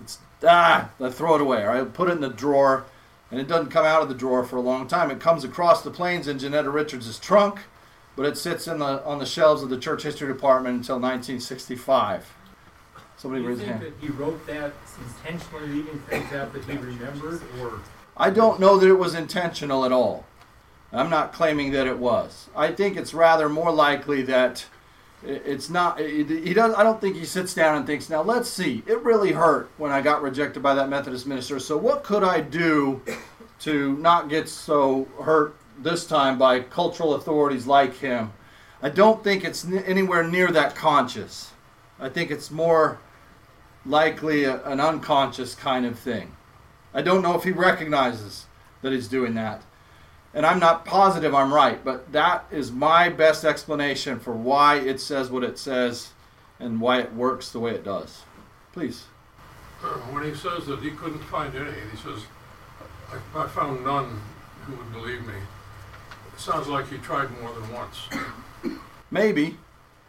It's 0.00 0.18
ah, 0.46 0.90
I 1.00 1.10
throw 1.10 1.36
it 1.36 1.40
away. 1.40 1.62
Or 1.62 1.70
I 1.70 1.84
put 1.84 2.08
it 2.08 2.12
in 2.12 2.20
the 2.20 2.28
drawer, 2.28 2.84
and 3.30 3.40
it 3.40 3.48
doesn't 3.48 3.70
come 3.70 3.84
out 3.84 4.02
of 4.02 4.08
the 4.08 4.14
drawer 4.14 4.44
for 4.44 4.56
a 4.56 4.60
long 4.60 4.88
time. 4.88 5.10
It 5.10 5.20
comes 5.20 5.44
across 5.44 5.82
the 5.82 5.90
plains 5.90 6.28
in 6.28 6.38
Jennetta 6.38 6.72
Richards' 6.72 7.18
trunk, 7.18 7.60
but 8.14 8.26
it 8.26 8.36
sits 8.36 8.66
in 8.68 8.78
the 8.78 9.04
on 9.04 9.18
the 9.18 9.26
shelves 9.26 9.62
of 9.62 9.70
the 9.70 9.78
church 9.78 10.02
history 10.02 10.28
department 10.28 10.76
until 10.76 10.96
1965. 10.96 12.35
Somebody 13.16 13.42
Do 13.42 13.48
you 13.48 13.54
raise 13.54 13.58
a 13.62 13.66
think 13.66 13.80
hand. 13.82 13.92
that 14.00 14.06
he 14.06 14.08
wrote 14.08 14.46
that 14.46 14.72
intentionally 15.24 15.66
leaving 15.68 15.98
things 16.00 16.32
out 16.32 16.52
that 16.52 16.64
he 16.64 16.76
remembered, 16.76 17.40
or 17.60 17.80
I 18.16 18.30
don't 18.30 18.60
know 18.60 18.76
that 18.78 18.88
it 18.88 18.94
was 18.98 19.14
intentional 19.14 19.84
at 19.84 19.92
all. 19.92 20.26
I'm 20.92 21.10
not 21.10 21.32
claiming 21.32 21.72
that 21.72 21.86
it 21.86 21.98
was. 21.98 22.48
I 22.54 22.72
think 22.72 22.96
it's 22.96 23.12
rather 23.14 23.48
more 23.48 23.72
likely 23.72 24.22
that 24.22 24.64
it's 25.24 25.68
not. 25.70 25.98
He 25.98 26.54
does. 26.54 26.74
I 26.74 26.82
don't 26.82 27.00
think 27.00 27.16
he 27.16 27.24
sits 27.24 27.54
down 27.54 27.76
and 27.76 27.86
thinks, 27.86 28.08
"Now 28.10 28.22
let's 28.22 28.48
see. 28.48 28.82
It 28.86 29.02
really 29.02 29.32
hurt 29.32 29.70
when 29.78 29.90
I 29.92 30.00
got 30.02 30.22
rejected 30.22 30.62
by 30.62 30.74
that 30.74 30.88
Methodist 30.88 31.26
minister. 31.26 31.58
So 31.58 31.76
what 31.76 32.04
could 32.04 32.22
I 32.22 32.40
do 32.42 33.00
to 33.60 33.96
not 33.96 34.28
get 34.28 34.48
so 34.48 35.08
hurt 35.22 35.56
this 35.78 36.06
time 36.06 36.38
by 36.38 36.60
cultural 36.60 37.14
authorities 37.14 37.66
like 37.66 37.94
him?" 37.94 38.32
I 38.82 38.90
don't 38.90 39.24
think 39.24 39.42
it's 39.42 39.64
n- 39.64 39.78
anywhere 39.86 40.22
near 40.22 40.48
that 40.52 40.76
conscious. 40.76 41.50
I 41.98 42.10
think 42.10 42.30
it's 42.30 42.50
more 42.50 42.98
likely 43.86 44.44
a, 44.44 44.62
an 44.64 44.80
unconscious 44.80 45.54
kind 45.54 45.86
of 45.86 45.98
thing. 45.98 46.34
I 46.92 47.02
don't 47.02 47.22
know 47.22 47.34
if 47.34 47.44
he 47.44 47.52
recognizes 47.52 48.46
that 48.82 48.92
he's 48.92 49.08
doing 49.08 49.34
that. 49.34 49.62
And 50.34 50.44
I'm 50.44 50.58
not 50.58 50.84
positive 50.84 51.34
I'm 51.34 51.52
right, 51.52 51.82
but 51.82 52.12
that 52.12 52.44
is 52.50 52.70
my 52.70 53.08
best 53.08 53.44
explanation 53.44 54.18
for 54.20 54.32
why 54.32 54.76
it 54.76 55.00
says 55.00 55.30
what 55.30 55.44
it 55.44 55.58
says 55.58 56.10
and 56.60 56.80
why 56.80 57.00
it 57.00 57.14
works 57.14 57.50
the 57.50 57.60
way 57.60 57.72
it 57.72 57.84
does. 57.84 58.22
Please. 58.72 59.04
When 60.10 60.24
he 60.24 60.34
says 60.34 60.66
that 60.66 60.80
he 60.80 60.90
couldn't 60.90 61.22
find 61.24 61.54
any, 61.54 61.70
he 61.90 61.96
says, 61.96 62.24
I, 63.12 63.42
I 63.42 63.46
found 63.46 63.84
none 63.84 64.20
who 64.64 64.74
would 64.74 64.92
believe 64.92 65.24
me. 65.26 65.34
It 66.34 66.40
sounds 66.40 66.66
like 66.66 66.88
he 66.88 66.98
tried 66.98 67.30
more 67.40 67.52
than 67.52 67.72
once. 67.72 68.08
Maybe. 69.10 69.58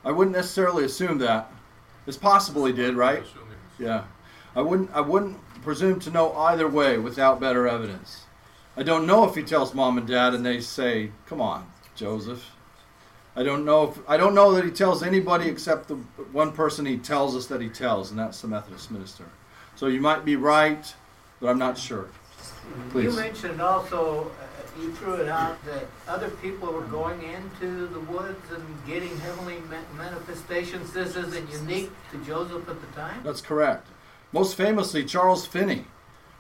I 0.03 0.11
wouldn't 0.11 0.35
necessarily 0.35 0.85
assume 0.85 1.17
that. 1.19 1.51
It's 2.07 2.17
possible 2.17 2.65
he 2.65 2.73
did, 2.73 2.95
right? 2.95 3.23
Yeah. 3.79 4.03
I 4.55 4.61
wouldn't 4.61 4.91
I 4.91 5.01
wouldn't 5.01 5.37
presume 5.61 5.99
to 6.01 6.09
know 6.09 6.33
either 6.33 6.67
way 6.67 6.97
without 6.97 7.39
better 7.39 7.67
evidence. 7.67 8.23
I 8.75 8.83
don't 8.83 9.05
know 9.05 9.27
if 9.27 9.35
he 9.35 9.43
tells 9.43 9.73
mom 9.73 9.97
and 9.97 10.07
dad 10.07 10.33
and 10.33 10.45
they 10.45 10.61
say, 10.61 11.11
"Come 11.27 11.41
on, 11.41 11.71
Joseph." 11.95 12.51
I 13.35 13.43
don't 13.43 13.65
know 13.65 13.89
if 13.89 13.99
I 14.07 14.17
don't 14.17 14.33
know 14.33 14.51
that 14.53 14.65
he 14.65 14.71
tells 14.71 15.03
anybody 15.03 15.47
except 15.47 15.89
the 15.89 15.95
one 16.31 16.51
person 16.53 16.87
he 16.87 16.97
tells 16.97 17.35
us 17.35 17.45
that 17.47 17.61
he 17.61 17.69
tells, 17.69 18.09
and 18.09 18.19
that's 18.19 18.41
the 18.41 18.47
Methodist 18.47 18.89
minister. 18.89 19.25
So 19.75 19.85
you 19.85 20.01
might 20.01 20.25
be 20.25 20.35
right, 20.35 20.91
but 21.39 21.49
I'm 21.49 21.59
not 21.59 21.77
sure. 21.77 22.09
You 22.95 23.11
mentioned 23.11 23.61
also, 23.61 24.31
uh, 24.41 24.46
you 24.81 24.91
threw 24.93 25.15
it 25.15 25.27
out 25.27 25.63
that 25.65 25.85
other 26.07 26.29
people 26.29 26.71
were 26.71 26.83
going 26.83 27.21
into 27.23 27.87
the 27.87 27.99
woods 28.01 28.51
and 28.51 28.63
getting 28.85 29.15
heavenly 29.19 29.57
manifestations. 29.97 30.93
This 30.93 31.15
isn't 31.15 31.51
unique 31.51 31.91
to 32.11 32.17
Joseph 32.23 32.67
at 32.69 32.79
the 32.79 32.87
time. 32.95 33.21
That's 33.23 33.41
correct. 33.41 33.87
Most 34.31 34.55
famously, 34.55 35.03
Charles 35.05 35.45
Finney, 35.45 35.85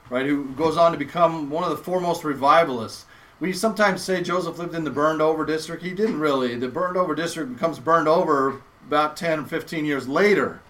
right, 0.09 0.25
who 0.25 0.45
goes 0.51 0.77
on 0.77 0.91
to 0.91 0.97
become 0.97 1.49
one 1.49 1.63
of 1.63 1.69
the 1.69 1.83
foremost 1.83 2.23
revivalists. 2.23 3.05
We 3.39 3.53
sometimes 3.53 4.03
say 4.03 4.21
Joseph 4.21 4.57
lived 4.57 4.75
in 4.75 4.83
the 4.83 4.89
burned 4.89 5.21
over 5.21 5.45
district. 5.45 5.83
He 5.83 5.93
didn't 5.93 6.19
really. 6.19 6.55
The 6.55 6.67
burned 6.67 6.97
over 6.97 7.15
district 7.15 7.53
becomes 7.53 7.79
burned 7.79 8.07
over 8.07 8.61
about 8.87 9.17
10 9.17 9.45
15 9.45 9.85
years 9.85 10.07
later 10.07 10.61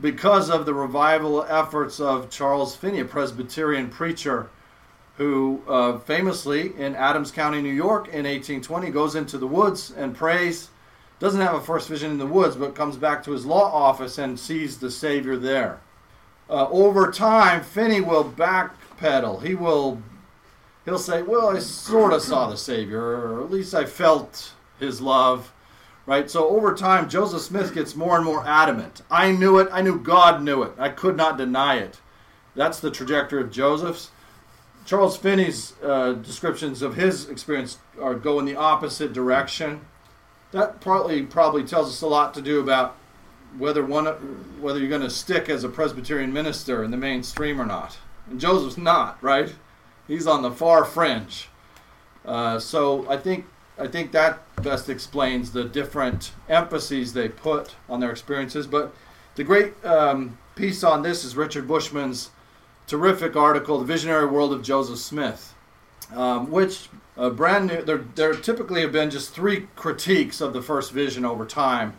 because 0.00 0.48
of 0.48 0.64
the 0.64 0.74
revival 0.74 1.44
efforts 1.44 2.00
of 2.00 2.30
Charles 2.30 2.76
Finney, 2.76 3.00
a 3.00 3.04
Presbyterian 3.04 3.88
preacher 3.90 4.48
who 5.18 5.60
uh, 5.68 5.98
famously 5.98 6.72
in 6.78 6.94
Adams 6.94 7.32
County, 7.32 7.60
New 7.60 7.72
York 7.72 8.06
in 8.06 8.24
1820 8.24 8.90
goes 8.90 9.16
into 9.16 9.36
the 9.36 9.48
woods 9.48 9.90
and 9.90 10.14
prays. 10.16 10.70
Doesn't 11.18 11.40
have 11.40 11.56
a 11.56 11.60
first 11.60 11.88
vision 11.88 12.12
in 12.12 12.18
the 12.18 12.26
woods, 12.26 12.54
but 12.54 12.76
comes 12.76 12.96
back 12.96 13.24
to 13.24 13.32
his 13.32 13.44
law 13.44 13.72
office 13.72 14.16
and 14.16 14.38
sees 14.38 14.78
the 14.78 14.92
Savior 14.92 15.36
there. 15.36 15.80
Uh, 16.48 16.68
over 16.70 17.10
time, 17.10 17.64
Finney 17.64 18.00
will 18.00 18.24
backpedal. 18.24 19.42
He 19.42 19.56
will 19.56 20.00
he'll 20.84 20.98
say, 20.98 21.22
"Well, 21.22 21.54
I 21.54 21.58
sort 21.58 22.12
of 22.12 22.22
saw 22.22 22.48
the 22.48 22.56
Savior, 22.56 23.02
or 23.02 23.42
at 23.42 23.50
least 23.50 23.74
I 23.74 23.84
felt 23.84 24.52
His 24.78 25.00
love." 25.00 25.52
Right. 26.06 26.30
So 26.30 26.48
over 26.48 26.74
time, 26.74 27.08
Joseph 27.08 27.42
Smith 27.42 27.74
gets 27.74 27.94
more 27.94 28.16
and 28.16 28.24
more 28.24 28.46
adamant. 28.46 29.02
I 29.10 29.32
knew 29.32 29.58
it. 29.58 29.68
I 29.72 29.82
knew 29.82 29.98
God 29.98 30.42
knew 30.42 30.62
it. 30.62 30.72
I 30.78 30.88
could 30.88 31.16
not 31.16 31.36
deny 31.36 31.78
it. 31.78 32.00
That's 32.54 32.80
the 32.80 32.90
trajectory 32.90 33.42
of 33.42 33.50
Joseph's. 33.50 34.10
Charles 34.88 35.18
Finney's 35.18 35.74
uh, 35.84 36.12
descriptions 36.12 36.80
of 36.80 36.94
his 36.94 37.28
experience 37.28 37.76
are 38.00 38.14
go 38.14 38.38
in 38.38 38.46
the 38.46 38.56
opposite 38.56 39.12
direction. 39.12 39.82
That 40.52 40.80
partly 40.80 41.24
probably 41.24 41.62
tells 41.62 41.90
us 41.90 42.00
a 42.00 42.06
lot 42.06 42.32
to 42.32 42.40
do 42.40 42.58
about 42.58 42.96
whether 43.58 43.84
one 43.84 44.06
whether 44.62 44.78
you're 44.78 44.88
going 44.88 45.02
to 45.02 45.10
stick 45.10 45.50
as 45.50 45.62
a 45.62 45.68
Presbyterian 45.68 46.32
minister 46.32 46.82
in 46.82 46.90
the 46.90 46.96
mainstream 46.96 47.60
or 47.60 47.66
not. 47.66 47.98
And 48.30 48.40
Joseph's 48.40 48.78
not, 48.78 49.22
right? 49.22 49.54
He's 50.06 50.26
on 50.26 50.40
the 50.40 50.50
far 50.50 50.86
fringe. 50.86 51.50
Uh, 52.24 52.58
so 52.58 53.06
I 53.10 53.18
think 53.18 53.44
I 53.78 53.88
think 53.88 54.12
that 54.12 54.40
best 54.62 54.88
explains 54.88 55.52
the 55.52 55.64
different 55.64 56.32
emphases 56.48 57.12
they 57.12 57.28
put 57.28 57.74
on 57.90 58.00
their 58.00 58.10
experiences. 58.10 58.66
But 58.66 58.94
the 59.34 59.44
great 59.44 59.84
um, 59.84 60.38
piece 60.54 60.82
on 60.82 61.02
this 61.02 61.26
is 61.26 61.36
Richard 61.36 61.68
Bushman's 61.68 62.30
terrific 62.88 63.36
article, 63.36 63.78
"The 63.78 63.84
Visionary 63.84 64.26
World 64.26 64.52
of 64.52 64.62
Joseph 64.62 64.98
Smith," 64.98 65.54
um, 66.14 66.50
which 66.50 66.88
uh, 67.16 67.30
brand 67.30 67.66
new. 67.68 67.82
There, 67.82 68.04
there 68.16 68.34
typically 68.34 68.80
have 68.80 68.92
been 68.92 69.10
just 69.10 69.32
three 69.32 69.68
critiques 69.76 70.40
of 70.40 70.52
the 70.52 70.62
first 70.62 70.90
vision 70.92 71.24
over 71.24 71.44
time. 71.46 71.94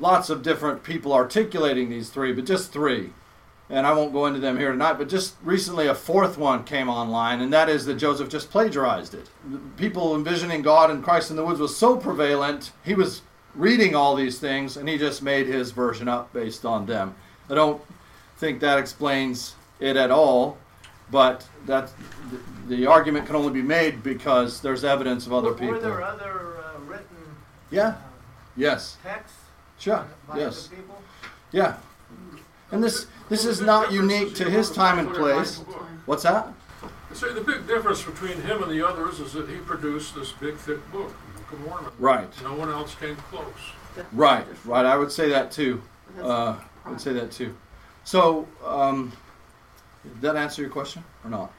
lots 0.00 0.30
of 0.30 0.42
different 0.42 0.82
people 0.82 1.12
articulating 1.12 1.90
these 1.90 2.08
three, 2.10 2.32
but 2.32 2.46
just 2.46 2.72
three. 2.72 3.10
And 3.68 3.86
I 3.86 3.92
won't 3.92 4.12
go 4.12 4.26
into 4.26 4.40
them 4.40 4.58
here 4.58 4.72
tonight, 4.72 4.94
but 4.94 5.08
just 5.08 5.36
recently 5.42 5.86
a 5.86 5.94
fourth 5.94 6.36
one 6.36 6.64
came 6.64 6.88
online, 6.88 7.40
and 7.40 7.52
that 7.52 7.68
is 7.68 7.84
that 7.86 7.94
Joseph 7.94 8.28
just 8.28 8.50
plagiarized 8.50 9.14
it. 9.14 9.30
People 9.76 10.16
envisioning 10.16 10.62
God 10.62 10.90
and 10.90 11.04
Christ 11.04 11.30
in 11.30 11.36
the 11.36 11.44
woods 11.44 11.60
was 11.60 11.76
so 11.76 11.96
prevalent, 11.96 12.72
he 12.84 12.94
was 12.94 13.22
reading 13.54 13.94
all 13.94 14.16
these 14.16 14.40
things, 14.40 14.76
and 14.76 14.88
he 14.88 14.98
just 14.98 15.22
made 15.22 15.46
his 15.46 15.70
version 15.70 16.08
up 16.08 16.32
based 16.32 16.64
on 16.64 16.86
them. 16.86 17.14
I 17.48 17.54
don't 17.54 17.80
think 18.38 18.58
that 18.60 18.78
explains 18.78 19.54
it 19.80 19.96
at 19.96 20.10
all, 20.10 20.58
but 21.10 21.46
that 21.66 21.90
the 22.68 22.86
argument 22.86 23.26
can 23.26 23.34
only 23.36 23.52
be 23.52 23.62
made 23.62 24.02
because 24.02 24.60
there's 24.60 24.84
evidence 24.84 25.26
of 25.26 25.32
other 25.32 25.48
Were- 25.48 25.54
people. 25.54 25.74
Were 25.74 25.80
there 25.80 26.02
other 26.02 26.58
uh, 26.58 26.78
written 26.86 27.06
Yeah. 27.70 27.86
uh, 27.88 27.94
Yes. 28.56 28.96
texts 29.02 29.38
Sure. 29.78 30.04
by 30.28 30.38
Yes. 30.38 30.66
the 30.68 30.76
people? 30.76 31.02
Yeah. 31.50 31.76
And 32.70 32.84
this 32.84 33.06
this 33.28 33.44
is 33.44 33.60
not 33.60 33.90
unique 33.92 34.34
to 34.36 34.44
his 34.50 34.70
time 34.70 34.98
and 34.98 35.12
place. 35.14 35.58
What's 36.06 36.22
that? 36.24 36.48
I 37.10 37.14
say 37.14 37.32
the 37.32 37.40
big 37.40 37.66
difference 37.66 38.02
between 38.02 38.40
him 38.42 38.62
and 38.62 38.70
the 38.70 38.86
others 38.86 39.18
is 39.20 39.32
that 39.32 39.48
he 39.48 39.56
produced 39.56 40.14
this 40.14 40.30
big, 40.32 40.56
thick 40.56 40.78
book, 40.92 41.08
Book 41.36 41.52
of 41.52 41.60
Mormon. 41.60 41.92
Right. 41.98 42.28
No 42.42 42.54
one 42.54 42.70
else 42.70 42.94
came 42.94 43.16
close. 43.30 43.44
Right. 44.12 44.46
Right. 44.64 44.86
I 44.86 44.96
would 44.96 45.10
say 45.10 45.28
that 45.30 45.50
too. 45.50 45.82
Uh, 46.22 46.54
I 46.84 46.90
would 46.90 47.00
say 47.00 47.12
that 47.12 47.32
too. 47.32 47.56
So, 48.04 48.46
um, 48.64 49.12
did 50.02 50.20
that 50.22 50.36
answer 50.36 50.62
your 50.62 50.70
question 50.70 51.04
or 51.24 51.30
not? 51.30 51.52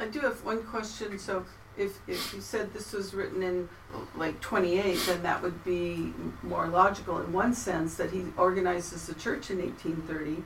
I 0.00 0.06
do 0.06 0.20
have 0.20 0.44
one 0.44 0.62
question. 0.64 1.18
So, 1.18 1.44
if, 1.76 1.98
if 2.08 2.34
you 2.34 2.40
said 2.40 2.72
this 2.72 2.92
was 2.92 3.14
written 3.14 3.42
in 3.42 3.68
like 4.16 4.40
28, 4.40 4.98
then 5.06 5.22
that 5.22 5.40
would 5.42 5.64
be 5.64 6.12
more 6.42 6.66
logical 6.68 7.18
in 7.18 7.32
one 7.32 7.54
sense 7.54 7.94
that 7.96 8.10
he 8.10 8.24
organizes 8.36 9.06
the 9.06 9.14
church 9.14 9.50
in 9.50 9.58
1830 9.58 10.42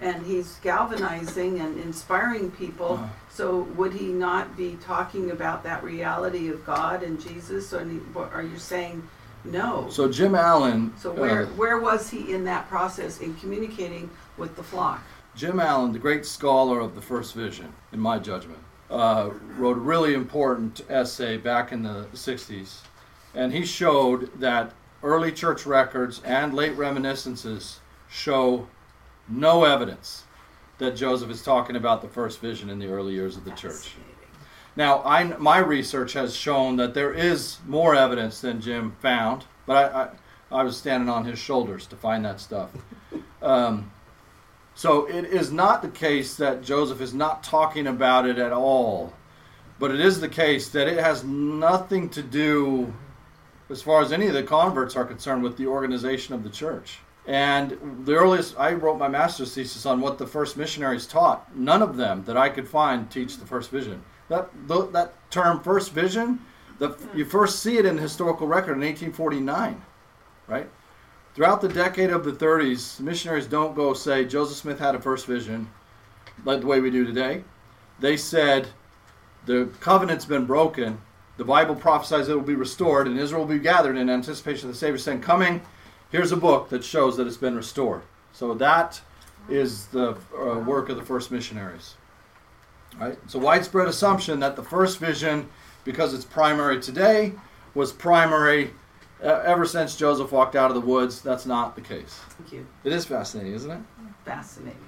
and 0.00 0.26
he's 0.26 0.56
galvanizing 0.56 1.60
and 1.60 1.78
inspiring 1.80 2.50
people. 2.50 2.94
Uh-huh. 2.94 3.06
So, 3.30 3.62
would 3.76 3.92
he 3.92 4.06
not 4.06 4.56
be 4.56 4.76
talking 4.82 5.30
about 5.30 5.62
that 5.64 5.82
reality 5.82 6.48
of 6.48 6.64
God 6.66 7.02
and 7.02 7.20
Jesus? 7.20 7.72
Or 7.72 7.86
are 8.32 8.42
you 8.42 8.58
saying 8.58 9.06
no? 9.44 9.88
So 9.90 10.10
Jim 10.10 10.34
Allen. 10.34 10.92
So, 10.98 11.12
where, 11.12 11.44
uh, 11.44 11.46
where 11.50 11.78
was 11.78 12.10
he 12.10 12.32
in 12.32 12.44
that 12.44 12.68
process 12.68 13.20
in 13.20 13.34
communicating 13.36 14.10
with 14.36 14.56
the 14.56 14.62
flock? 14.62 15.02
Jim 15.36 15.58
Allen, 15.58 15.92
the 15.92 15.98
great 15.98 16.24
scholar 16.24 16.78
of 16.78 16.94
the 16.94 17.00
First 17.00 17.34
Vision, 17.34 17.72
in 17.92 17.98
my 17.98 18.18
judgment, 18.18 18.60
uh, 18.88 19.30
wrote 19.56 19.76
a 19.76 19.80
really 19.80 20.14
important 20.14 20.82
essay 20.88 21.36
back 21.36 21.72
in 21.72 21.82
the 21.82 22.06
60s. 22.12 22.82
And 23.34 23.52
he 23.52 23.64
showed 23.66 24.38
that 24.40 24.72
early 25.02 25.32
church 25.32 25.66
records 25.66 26.22
and 26.24 26.54
late 26.54 26.76
reminiscences 26.76 27.80
show 28.08 28.68
no 29.28 29.64
evidence 29.64 30.24
that 30.78 30.94
Joseph 30.96 31.30
is 31.30 31.42
talking 31.42 31.74
about 31.74 32.00
the 32.00 32.08
first 32.08 32.40
vision 32.40 32.70
in 32.70 32.78
the 32.78 32.86
early 32.86 33.12
years 33.12 33.36
of 33.36 33.44
the 33.44 33.50
church. 33.52 33.94
Now, 34.76 35.02
I, 35.04 35.24
my 35.24 35.58
research 35.58 36.12
has 36.12 36.34
shown 36.34 36.76
that 36.76 36.94
there 36.94 37.12
is 37.12 37.58
more 37.66 37.94
evidence 37.94 38.40
than 38.40 38.60
Jim 38.60 38.96
found, 39.00 39.44
but 39.66 39.76
I, 39.76 40.02
I, 40.02 40.60
I 40.60 40.62
was 40.62 40.76
standing 40.76 41.08
on 41.08 41.24
his 41.24 41.38
shoulders 41.38 41.86
to 41.88 41.96
find 41.96 42.24
that 42.24 42.40
stuff. 42.40 42.70
Um, 43.42 43.90
so 44.74 45.06
it 45.06 45.24
is 45.26 45.52
not 45.52 45.82
the 45.82 45.88
case 45.88 46.36
that 46.36 46.62
Joseph 46.62 47.00
is 47.00 47.14
not 47.14 47.42
talking 47.42 47.86
about 47.86 48.26
it 48.26 48.38
at 48.38 48.52
all, 48.52 49.12
but 49.78 49.90
it 49.90 50.00
is 50.00 50.20
the 50.20 50.28
case 50.28 50.68
that 50.70 50.88
it 50.88 50.98
has 50.98 51.24
nothing 51.24 52.08
to 52.10 52.22
do, 52.22 52.92
as 53.70 53.82
far 53.82 54.02
as 54.02 54.12
any 54.12 54.26
of 54.26 54.34
the 54.34 54.42
converts 54.42 54.96
are 54.96 55.04
concerned, 55.04 55.42
with 55.42 55.56
the 55.56 55.66
organization 55.66 56.34
of 56.34 56.42
the 56.42 56.50
church. 56.50 56.98
And 57.26 58.04
the 58.04 58.14
earliest, 58.14 58.58
I 58.58 58.72
wrote 58.74 58.98
my 58.98 59.08
master's 59.08 59.54
thesis 59.54 59.86
on 59.86 60.00
what 60.00 60.18
the 60.18 60.26
first 60.26 60.56
missionaries 60.56 61.06
taught. 61.06 61.56
None 61.56 61.80
of 61.80 61.96
them 61.96 62.24
that 62.24 62.36
I 62.36 62.50
could 62.50 62.68
find 62.68 63.10
teach 63.10 63.38
the 63.38 63.46
first 63.46 63.70
vision. 63.70 64.02
That 64.28 64.50
th- 64.68 64.90
that 64.92 65.14
term, 65.30 65.62
first 65.62 65.92
vision, 65.92 66.40
the, 66.78 66.96
you 67.14 67.24
first 67.24 67.60
see 67.60 67.78
it 67.78 67.86
in 67.86 67.96
the 67.96 68.02
historical 68.02 68.46
record 68.46 68.72
in 68.72 68.80
1849, 68.80 69.82
right? 70.48 70.68
Throughout 71.34 71.60
the 71.60 71.68
decade 71.68 72.10
of 72.10 72.24
the 72.24 72.30
30s, 72.30 73.00
missionaries 73.00 73.46
don't 73.46 73.74
go 73.74 73.92
say 73.92 74.24
Joseph 74.24 74.56
Smith 74.56 74.78
had 74.78 74.94
a 74.94 75.00
first 75.00 75.26
vision, 75.26 75.68
like 76.44 76.60
the 76.60 76.66
way 76.68 76.80
we 76.80 76.90
do 76.90 77.04
today. 77.04 77.42
They 77.98 78.16
said 78.16 78.68
the 79.44 79.68
covenant's 79.80 80.24
been 80.24 80.46
broken. 80.46 81.00
The 81.36 81.44
Bible 81.44 81.74
prophesies 81.74 82.28
it 82.28 82.34
will 82.34 82.42
be 82.42 82.54
restored, 82.54 83.08
and 83.08 83.18
Israel 83.18 83.40
will 83.40 83.56
be 83.56 83.58
gathered 83.58 83.96
in 83.96 84.08
anticipation 84.08 84.68
of 84.68 84.74
the 84.74 84.78
Savior's 84.78 85.02
saying, 85.02 85.22
"Coming." 85.22 85.60
Here's 86.10 86.30
a 86.30 86.36
book 86.36 86.68
that 86.68 86.84
shows 86.84 87.16
that 87.16 87.26
it's 87.26 87.36
been 87.36 87.56
restored. 87.56 88.02
So 88.32 88.54
that 88.54 89.00
is 89.48 89.86
the 89.86 90.16
uh, 90.38 90.60
work 90.60 90.88
of 90.88 90.96
the 90.96 91.02
first 91.02 91.32
missionaries. 91.32 91.96
Right? 93.00 93.18
It's 93.24 93.34
a 93.34 93.40
widespread 93.40 93.88
assumption 93.88 94.38
that 94.38 94.54
the 94.54 94.62
first 94.62 95.00
vision, 95.00 95.48
because 95.82 96.14
it's 96.14 96.24
primary 96.24 96.80
today, 96.80 97.32
was 97.74 97.92
primary 97.92 98.70
ever 99.24 99.64
since 99.64 99.96
Joseph 99.96 100.32
walked 100.32 100.56
out 100.56 100.70
of 100.70 100.74
the 100.74 100.86
woods. 100.86 101.20
That's 101.20 101.46
not 101.46 101.74
the 101.74 101.80
case. 101.80 102.20
Thank 102.38 102.52
you. 102.52 102.66
It 102.84 102.92
is 102.92 103.04
fascinating, 103.04 103.54
isn't 103.54 103.70
it? 103.70 103.80
Fascinating. 104.24 104.78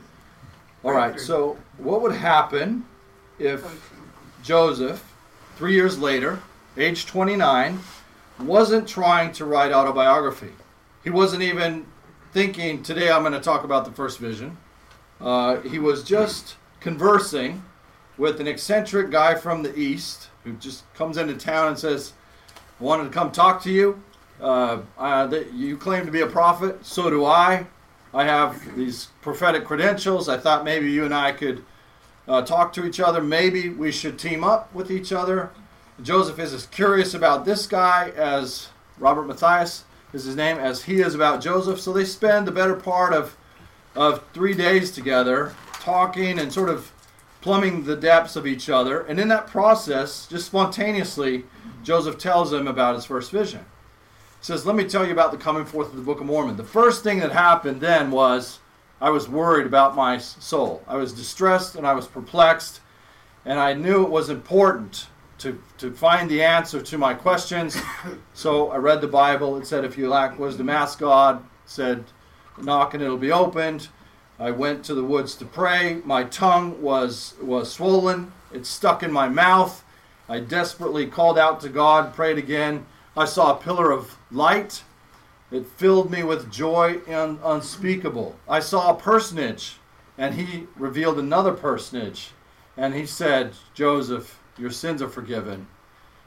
All 0.84 0.92
right. 0.92 1.18
So, 1.18 1.58
what 1.78 2.02
would 2.02 2.14
happen 2.14 2.84
if 3.38 3.64
Joseph, 4.42 5.12
three 5.56 5.74
years 5.74 5.98
later, 5.98 6.40
age 6.76 7.06
29, 7.06 7.80
wasn't 8.40 8.86
trying 8.86 9.32
to 9.32 9.44
write 9.44 9.72
autobiography? 9.72 10.52
He 11.02 11.10
wasn't 11.10 11.42
even 11.42 11.86
thinking, 12.32 12.82
today 12.82 13.10
I'm 13.10 13.22
going 13.22 13.32
to 13.32 13.40
talk 13.40 13.64
about 13.64 13.84
the 13.84 13.92
first 13.92 14.18
vision. 14.18 14.58
Uh, 15.20 15.60
he 15.60 15.78
was 15.78 16.04
just 16.04 16.56
conversing 16.80 17.62
with 18.18 18.40
an 18.40 18.46
eccentric 18.46 19.10
guy 19.10 19.34
from 19.34 19.62
the 19.62 19.76
East 19.78 20.28
who 20.44 20.52
just 20.54 20.92
comes 20.94 21.16
into 21.16 21.34
town 21.34 21.68
and 21.68 21.78
says, 21.78 22.12
I 22.78 22.84
wanted 22.84 23.04
to 23.04 23.10
come 23.10 23.32
talk 23.32 23.62
to 23.62 23.70
you. 23.70 24.02
Uh, 24.40 24.80
that 24.98 25.52
you 25.54 25.76
claim 25.76 26.04
to 26.04 26.12
be 26.12 26.20
a 26.20 26.26
prophet, 26.26 26.84
so 26.84 27.08
do 27.08 27.24
I. 27.24 27.66
I 28.12 28.24
have 28.24 28.76
these 28.76 29.08
prophetic 29.22 29.64
credentials. 29.64 30.28
I 30.28 30.38
thought 30.38 30.64
maybe 30.64 30.90
you 30.90 31.04
and 31.04 31.14
I 31.14 31.32
could 31.32 31.64
uh, 32.28 32.42
talk 32.42 32.72
to 32.74 32.84
each 32.84 33.00
other. 33.00 33.22
Maybe 33.22 33.68
we 33.68 33.92
should 33.92 34.18
team 34.18 34.44
up 34.44 34.72
with 34.74 34.90
each 34.90 35.12
other. 35.12 35.50
Joseph 36.02 36.38
is 36.38 36.52
as 36.52 36.66
curious 36.66 37.14
about 37.14 37.44
this 37.44 37.66
guy 37.66 38.10
as 38.16 38.68
Robert 38.98 39.26
Matthias 39.26 39.84
is 40.12 40.24
his 40.24 40.36
name, 40.36 40.58
as 40.58 40.84
he 40.84 41.00
is 41.00 41.14
about 41.14 41.40
Joseph. 41.40 41.80
So 41.80 41.92
they 41.92 42.04
spend 42.04 42.46
the 42.46 42.52
better 42.52 42.74
part 42.74 43.12
of 43.12 43.36
of 43.94 44.22
three 44.34 44.52
days 44.52 44.90
together, 44.90 45.54
talking 45.80 46.38
and 46.38 46.52
sort 46.52 46.68
of 46.68 46.92
plumbing 47.40 47.84
the 47.84 47.96
depths 47.96 48.36
of 48.36 48.46
each 48.46 48.68
other. 48.68 49.00
And 49.00 49.18
in 49.18 49.28
that 49.28 49.46
process, 49.46 50.26
just 50.26 50.46
spontaneously, 50.46 51.44
Joseph 51.82 52.18
tells 52.18 52.52
him 52.52 52.66
about 52.66 52.94
his 52.94 53.06
first 53.06 53.30
vision. 53.30 53.64
Says, 54.40 54.66
Let 54.66 54.76
me 54.76 54.84
tell 54.84 55.04
you 55.04 55.12
about 55.12 55.32
the 55.32 55.38
coming 55.38 55.64
forth 55.64 55.90
of 55.90 55.96
the 55.96 56.02
Book 56.02 56.20
of 56.20 56.26
Mormon. 56.26 56.56
The 56.56 56.64
first 56.64 57.02
thing 57.02 57.18
that 57.20 57.32
happened 57.32 57.80
then 57.80 58.10
was 58.10 58.60
I 59.00 59.10
was 59.10 59.28
worried 59.28 59.66
about 59.66 59.96
my 59.96 60.18
soul. 60.18 60.82
I 60.86 60.96
was 60.96 61.12
distressed 61.12 61.74
and 61.74 61.86
I 61.86 61.94
was 61.94 62.06
perplexed, 62.06 62.80
and 63.44 63.58
I 63.58 63.74
knew 63.74 64.04
it 64.04 64.10
was 64.10 64.30
important 64.30 65.08
to, 65.38 65.60
to 65.78 65.92
find 65.92 66.30
the 66.30 66.42
answer 66.42 66.80
to 66.80 66.98
my 66.98 67.14
questions. 67.14 67.76
So 68.34 68.70
I 68.70 68.76
read 68.76 69.00
the 69.00 69.08
Bible. 69.08 69.56
It 69.56 69.66
said, 69.66 69.84
If 69.84 69.96
you 69.96 70.08
lack 70.08 70.38
wisdom, 70.38 70.68
ask 70.68 70.98
God. 70.98 71.38
It 71.38 71.44
said, 71.64 72.04
Knock 72.60 72.94
and 72.94 73.02
it'll 73.02 73.16
be 73.16 73.32
opened. 73.32 73.88
I 74.38 74.50
went 74.50 74.84
to 74.84 74.94
the 74.94 75.02
woods 75.02 75.34
to 75.36 75.46
pray. 75.46 76.02
My 76.04 76.24
tongue 76.24 76.82
was 76.82 77.34
was 77.40 77.72
swollen. 77.72 78.32
It 78.52 78.66
stuck 78.66 79.02
in 79.02 79.10
my 79.10 79.28
mouth. 79.28 79.82
I 80.28 80.40
desperately 80.40 81.06
called 81.06 81.38
out 81.38 81.60
to 81.60 81.68
God, 81.68 82.14
prayed 82.14 82.36
again. 82.36 82.84
I 83.16 83.24
saw 83.24 83.52
a 83.52 83.60
pillar 83.60 83.90
of 83.90 84.15
light. 84.30 84.82
It 85.50 85.66
filled 85.66 86.10
me 86.10 86.22
with 86.22 86.50
joy 86.50 87.00
un- 87.08 87.38
unspeakable. 87.42 88.36
I 88.48 88.60
saw 88.60 88.90
a 88.90 89.00
personage, 89.00 89.76
and 90.18 90.34
he 90.34 90.66
revealed 90.76 91.18
another 91.18 91.52
personage. 91.52 92.30
And 92.76 92.94
he 92.94 93.06
said, 93.06 93.54
Joseph, 93.74 94.38
your 94.58 94.70
sins 94.70 95.00
are 95.00 95.08
forgiven. 95.08 95.66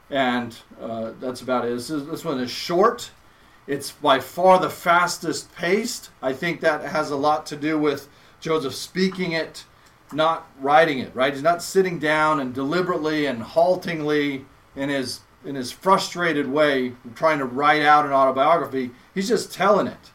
And 0.08 0.56
uh, 0.80 1.12
that's 1.20 1.42
about 1.42 1.66
it. 1.66 1.74
This, 1.74 1.90
is, 1.90 2.06
this 2.06 2.24
one 2.24 2.40
is 2.40 2.50
short. 2.50 3.10
It's 3.66 3.92
by 3.92 4.18
far 4.18 4.58
the 4.58 4.70
fastest 4.70 5.54
paced. 5.54 6.10
I 6.20 6.32
think 6.32 6.60
that 6.60 6.82
has 6.82 7.10
a 7.10 7.16
lot 7.16 7.46
to 7.46 7.56
do 7.56 7.78
with 7.78 8.08
Joseph 8.40 8.74
speaking 8.74 9.32
it, 9.32 9.64
not 10.12 10.50
writing 10.60 10.98
it, 10.98 11.14
right? 11.14 11.32
He's 11.32 11.42
not 11.42 11.62
sitting 11.62 11.98
down 12.00 12.40
and 12.40 12.52
deliberately 12.52 13.26
and 13.26 13.42
haltingly 13.42 14.46
in 14.74 14.88
his 14.88 15.20
in 15.44 15.54
his 15.54 15.72
frustrated 15.72 16.48
way 16.48 16.92
trying 17.14 17.38
to 17.38 17.44
write 17.44 17.82
out 17.82 18.04
an 18.04 18.12
autobiography. 18.12 18.90
He's 19.14 19.28
just 19.28 19.52
telling 19.52 19.86
it. 19.86 20.10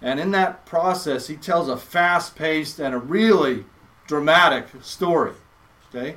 And 0.00 0.20
in 0.20 0.30
that 0.32 0.66
process, 0.66 1.28
he 1.28 1.36
tells 1.36 1.68
a 1.68 1.76
fast 1.76 2.36
paced 2.36 2.78
and 2.78 2.94
a 2.94 2.98
really 2.98 3.64
dramatic 4.06 4.66
story. 4.82 5.32
Okay? 5.88 6.16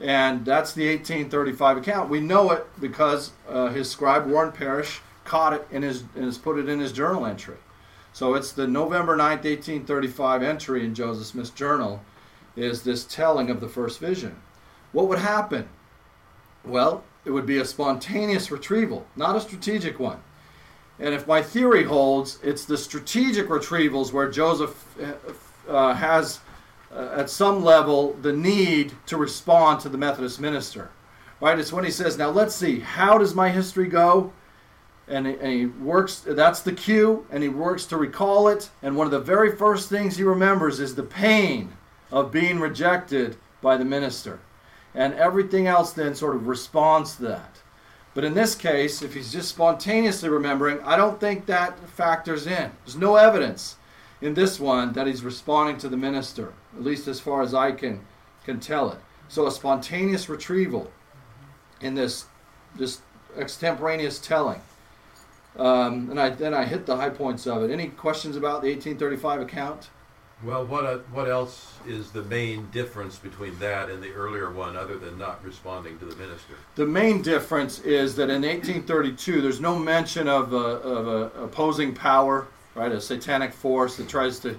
And 0.00 0.44
that's 0.44 0.72
the 0.72 0.88
1835 0.88 1.78
account. 1.78 2.08
We 2.08 2.20
know 2.20 2.50
it 2.52 2.66
because 2.80 3.32
uh, 3.48 3.68
his 3.68 3.90
scribe, 3.90 4.26
Warren 4.26 4.52
Parrish, 4.52 5.00
caught 5.24 5.52
it 5.52 5.66
and 5.70 5.84
has, 5.84 6.04
and 6.14 6.24
has 6.24 6.38
put 6.38 6.58
it 6.58 6.68
in 6.68 6.80
his 6.80 6.92
journal 6.92 7.26
entry. 7.26 7.56
So 8.12 8.34
it's 8.34 8.52
the 8.52 8.66
November 8.66 9.16
9th, 9.16 9.44
1835 9.44 10.42
entry 10.42 10.84
in 10.84 10.94
Joseph 10.94 11.26
Smith's 11.26 11.50
journal 11.50 12.02
is 12.56 12.82
this 12.82 13.04
telling 13.04 13.50
of 13.50 13.60
the 13.60 13.68
first 13.68 14.00
vision. 14.00 14.36
What 14.92 15.08
would 15.08 15.18
happen? 15.18 15.68
Well, 16.64 17.04
it 17.24 17.30
would 17.30 17.46
be 17.46 17.58
a 17.58 17.64
spontaneous 17.64 18.50
retrieval, 18.50 19.06
not 19.16 19.36
a 19.36 19.40
strategic 19.40 19.98
one. 19.98 20.20
And 21.00 21.14
if 21.14 21.26
my 21.26 21.42
theory 21.42 21.84
holds, 21.84 22.38
it's 22.42 22.64
the 22.64 22.76
strategic 22.76 23.48
retrievals 23.48 24.12
where 24.12 24.30
Joseph 24.30 24.84
uh, 25.00 25.70
uh, 25.70 25.94
has, 25.94 26.40
uh, 26.92 27.14
at 27.16 27.30
some 27.30 27.62
level, 27.62 28.14
the 28.14 28.32
need 28.32 28.92
to 29.06 29.16
respond 29.16 29.80
to 29.80 29.88
the 29.88 29.98
Methodist 29.98 30.40
minister. 30.40 30.90
Right? 31.40 31.58
It's 31.58 31.72
when 31.72 31.84
he 31.84 31.90
says, 31.90 32.18
Now 32.18 32.30
let's 32.30 32.54
see, 32.54 32.80
how 32.80 33.18
does 33.18 33.34
my 33.34 33.50
history 33.50 33.86
go? 33.86 34.32
And 35.06 35.26
he, 35.26 35.34
and 35.34 35.52
he 35.52 35.66
works, 35.66 36.24
that's 36.26 36.60
the 36.60 36.72
cue, 36.72 37.26
and 37.30 37.42
he 37.42 37.48
works 37.48 37.86
to 37.86 37.96
recall 37.96 38.48
it. 38.48 38.68
And 38.82 38.96
one 38.96 39.06
of 39.06 39.10
the 39.10 39.20
very 39.20 39.54
first 39.56 39.88
things 39.88 40.16
he 40.16 40.24
remembers 40.24 40.80
is 40.80 40.94
the 40.94 41.02
pain 41.02 41.72
of 42.10 42.32
being 42.32 42.58
rejected 42.58 43.36
by 43.62 43.76
the 43.76 43.84
minister. 43.84 44.40
And 44.98 45.14
everything 45.14 45.68
else 45.68 45.92
then 45.92 46.16
sort 46.16 46.34
of 46.34 46.48
responds 46.48 47.14
to 47.16 47.22
that. 47.22 47.58
But 48.14 48.24
in 48.24 48.34
this 48.34 48.56
case, 48.56 49.00
if 49.00 49.14
he's 49.14 49.30
just 49.30 49.50
spontaneously 49.50 50.28
remembering, 50.28 50.80
I 50.82 50.96
don't 50.96 51.20
think 51.20 51.46
that 51.46 51.78
factors 51.90 52.48
in. 52.48 52.72
There's 52.84 52.96
no 52.96 53.14
evidence 53.14 53.76
in 54.20 54.34
this 54.34 54.58
one 54.58 54.92
that 54.94 55.06
he's 55.06 55.22
responding 55.22 55.78
to 55.78 55.88
the 55.88 55.96
minister, 55.96 56.52
at 56.74 56.82
least 56.82 57.06
as 57.06 57.20
far 57.20 57.42
as 57.42 57.54
I 57.54 57.70
can, 57.70 58.00
can 58.44 58.58
tell 58.58 58.90
it. 58.90 58.98
So 59.28 59.46
a 59.46 59.52
spontaneous 59.52 60.28
retrieval 60.28 60.90
in 61.80 61.94
this, 61.94 62.24
this 62.74 63.00
extemporaneous 63.36 64.18
telling. 64.18 64.60
Um, 65.56 66.10
and 66.10 66.18
I, 66.18 66.30
then 66.30 66.54
I 66.54 66.64
hit 66.64 66.86
the 66.86 66.96
high 66.96 67.10
points 67.10 67.46
of 67.46 67.62
it. 67.62 67.70
Any 67.70 67.86
questions 67.86 68.34
about 68.34 68.62
the 68.62 68.72
1835 68.72 69.42
account? 69.42 69.90
Well, 70.44 70.64
what 70.66 70.86
uh, 70.86 70.98
what 71.10 71.28
else 71.28 71.72
is 71.84 72.12
the 72.12 72.22
main 72.22 72.66
difference 72.70 73.18
between 73.18 73.58
that 73.58 73.90
and 73.90 74.00
the 74.00 74.12
earlier 74.12 74.52
one, 74.52 74.76
other 74.76 74.96
than 74.96 75.18
not 75.18 75.44
responding 75.44 75.98
to 75.98 76.04
the 76.04 76.14
minister? 76.14 76.54
The 76.76 76.86
main 76.86 77.22
difference 77.22 77.80
is 77.80 78.14
that 78.16 78.30
in 78.30 78.42
1832, 78.42 79.40
there's 79.40 79.60
no 79.60 79.76
mention 79.76 80.28
of 80.28 80.52
a, 80.52 80.56
of 80.56 81.08
a 81.08 81.42
opposing 81.42 81.92
power, 81.92 82.46
right? 82.76 82.92
A 82.92 83.00
satanic 83.00 83.52
force 83.52 83.96
that 83.96 84.08
tries 84.08 84.38
to 84.40 84.56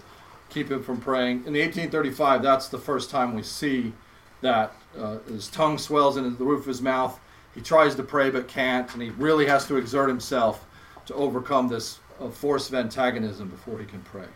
keep 0.50 0.70
him 0.70 0.84
from 0.84 1.00
praying. 1.00 1.46
In 1.46 1.54
1835, 1.54 2.44
that's 2.44 2.68
the 2.68 2.78
first 2.78 3.10
time 3.10 3.34
we 3.34 3.44
see 3.44 3.94
that 4.42 4.74
uh, 4.98 5.20
his 5.30 5.48
tongue 5.48 5.78
swells 5.78 6.18
into 6.18 6.32
the 6.32 6.44
roof 6.44 6.62
of 6.62 6.68
his 6.68 6.82
mouth. 6.82 7.18
He 7.56 7.62
tries 7.62 7.96
to 7.96 8.04
pray 8.04 8.30
but 8.30 8.50
can't, 8.50 8.92
and 8.94 9.02
he 9.02 9.12
really 9.12 9.46
has 9.46 9.66
to 9.68 9.78
exert 9.78 10.10
himself 10.10 10.66
to 11.06 11.14
overcome 11.14 11.70
this 11.70 12.00
uh, 12.20 12.28
force 12.30 12.68
of 12.68 12.76
antagonism 12.76 13.48
before 13.48 13.80
he 13.80 13.86
can 13.86 14.02
pray. 14.02 14.28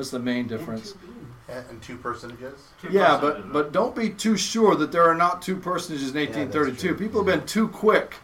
That's 0.00 0.08
the 0.08 0.18
main 0.18 0.46
difference. 0.46 0.94
And, 1.46 1.62
and 1.68 1.82
two 1.82 1.98
personages. 1.98 2.68
Yeah, 2.90 3.18
but 3.20 3.52
but 3.52 3.70
don't 3.70 3.94
be 3.94 4.08
too 4.08 4.34
sure 4.34 4.74
that 4.76 4.92
there 4.92 5.02
are 5.02 5.14
not 5.14 5.42
two 5.42 5.56
personages 5.56 6.12
in 6.12 6.16
1832. 6.16 6.88
true. 6.88 6.96
People 6.96 7.22
have 7.22 7.26
been 7.26 7.46
too 7.46 7.68
quick 7.68 8.14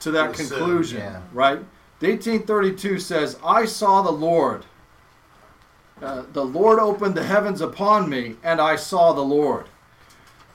to 0.00 0.10
that 0.10 0.34
To 0.34 0.42
assume, 0.42 0.58
conclusion, 0.58 0.98
yeah. 0.98 1.22
right? 1.32 1.60
The 2.00 2.08
1832 2.08 2.98
says, 2.98 3.38
"I 3.44 3.66
saw 3.66 4.02
the 4.02 4.10
Lord. 4.10 4.64
Uh, 6.02 6.24
the 6.32 6.44
Lord 6.44 6.80
opened 6.80 7.14
the 7.14 7.22
heavens 7.22 7.60
upon 7.60 8.10
me, 8.10 8.34
and 8.42 8.60
I 8.60 8.74
saw 8.74 9.12
the 9.12 9.20
Lord." 9.22 9.66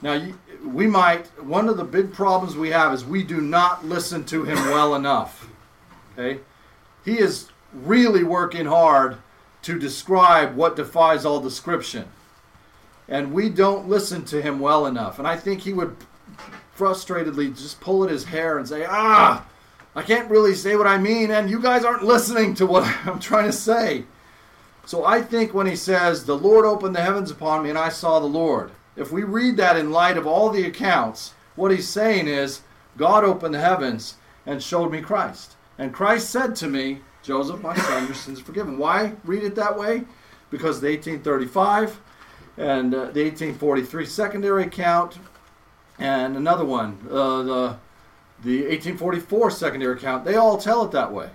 Now, 0.02 0.16
you, 0.16 0.38
we 0.66 0.86
might. 0.86 1.28
One 1.42 1.70
of 1.70 1.78
the 1.78 1.86
big 1.86 2.12
problems 2.12 2.58
we 2.58 2.72
have 2.72 2.94
is 2.94 3.06
we 3.06 3.24
do 3.24 3.40
not 3.40 3.86
listen 3.86 4.26
to 4.26 4.44
Him 4.44 4.58
well 4.66 4.96
enough. 4.96 5.50
Okay, 6.20 6.42
He 7.06 7.20
is 7.20 7.52
really 7.72 8.26
working 8.26 8.66
hard 8.66 9.20
to 9.64 9.80
describe 9.80 10.56
what 10.56 10.76
defies 10.76 11.26
all 11.26 11.40
description 11.40 12.08
and 13.10 13.34
we 13.34 13.50
don't 13.50 13.88
listen 13.88 14.26
to 14.26 14.42
him 14.42 14.60
well 14.60 14.86
enough. 14.86 15.20
And 15.20 15.28
I 15.28 15.38
think 15.38 15.62
he 15.62 15.74
would 15.74 15.96
frustratedly 16.78 17.58
just 17.58 17.80
pull 17.80 18.04
at 18.04 18.10
his 18.10 18.26
hair 18.26 18.58
and 18.58 18.68
say, 18.68 18.86
Ah, 18.88 19.46
I 19.96 20.02
can't 20.02 20.30
really 20.30 20.54
say 20.54 20.76
what 20.76 20.88
I 20.88 20.98
mean, 20.98 21.32
and 21.32 21.50
you 21.50 21.62
guys 21.62 21.86
aren't 21.86 22.04
listening 22.04 22.54
to 22.56 22.66
what 22.66 22.84
I'm 23.06 23.20
trying 23.20 23.46
to 23.46 23.54
say. 23.54 24.04
So 24.86 25.06
I 25.06 25.22
think 25.22 25.54
when 25.54 25.68
he 25.68 25.76
says, 25.76 26.26
The 26.26 26.38
Lord 26.38 26.66
opened 26.66 26.96
the 26.96 27.02
heavens 27.02 27.32
upon 27.32 27.64
me, 27.64 27.70
and 27.70 27.80
I 27.80 27.90
saw 27.90 28.20
the 28.20 28.26
Lord, 28.26 28.72
if 28.96 29.12
we 29.12 29.24
read 29.24 29.58
that 29.58 29.78
in 29.78 29.92
light 29.92 30.18
of 30.18 30.28
all 30.28 30.50
the 30.50 30.66
accounts, 30.66 31.34
what 31.56 31.72
he's 31.72 31.88
saying 31.88 32.28
is, 32.28 32.62
God 32.98 33.24
opened 33.24 33.54
the 33.54 33.60
heavens 33.60 34.16
and 34.46 34.62
showed 34.62 34.92
me 34.92 35.02
Christ. 35.02 35.56
And 35.78 35.94
Christ 35.94 36.30
said 36.30 36.56
to 36.58 36.68
me, 36.68 37.02
Joseph, 37.28 37.62
my 37.62 37.76
son, 37.76 38.06
your 38.06 38.16
sins 38.16 38.40
are 38.40 38.44
forgiven. 38.44 38.78
Why 38.78 39.12
read 39.26 39.44
it 39.44 39.54
that 39.56 39.78
way? 39.78 40.04
Because 40.50 40.80
the 40.80 40.88
1835 40.88 42.00
and 42.56 42.96
uh, 42.96 43.12
the 43.12 43.26
1843 43.26 44.06
secondary 44.06 44.64
account, 44.64 45.20
and 46.00 46.38
another 46.38 46.64
one, 46.64 46.98
uh, 47.12 47.44
the 47.44 47.78
the 48.44 48.62
1844 48.62 49.52
secondary 49.52 49.98
account. 49.98 50.24
They 50.24 50.36
all 50.36 50.58
tell 50.58 50.86
it 50.86 50.92
that 50.92 51.12
way. 51.12 51.32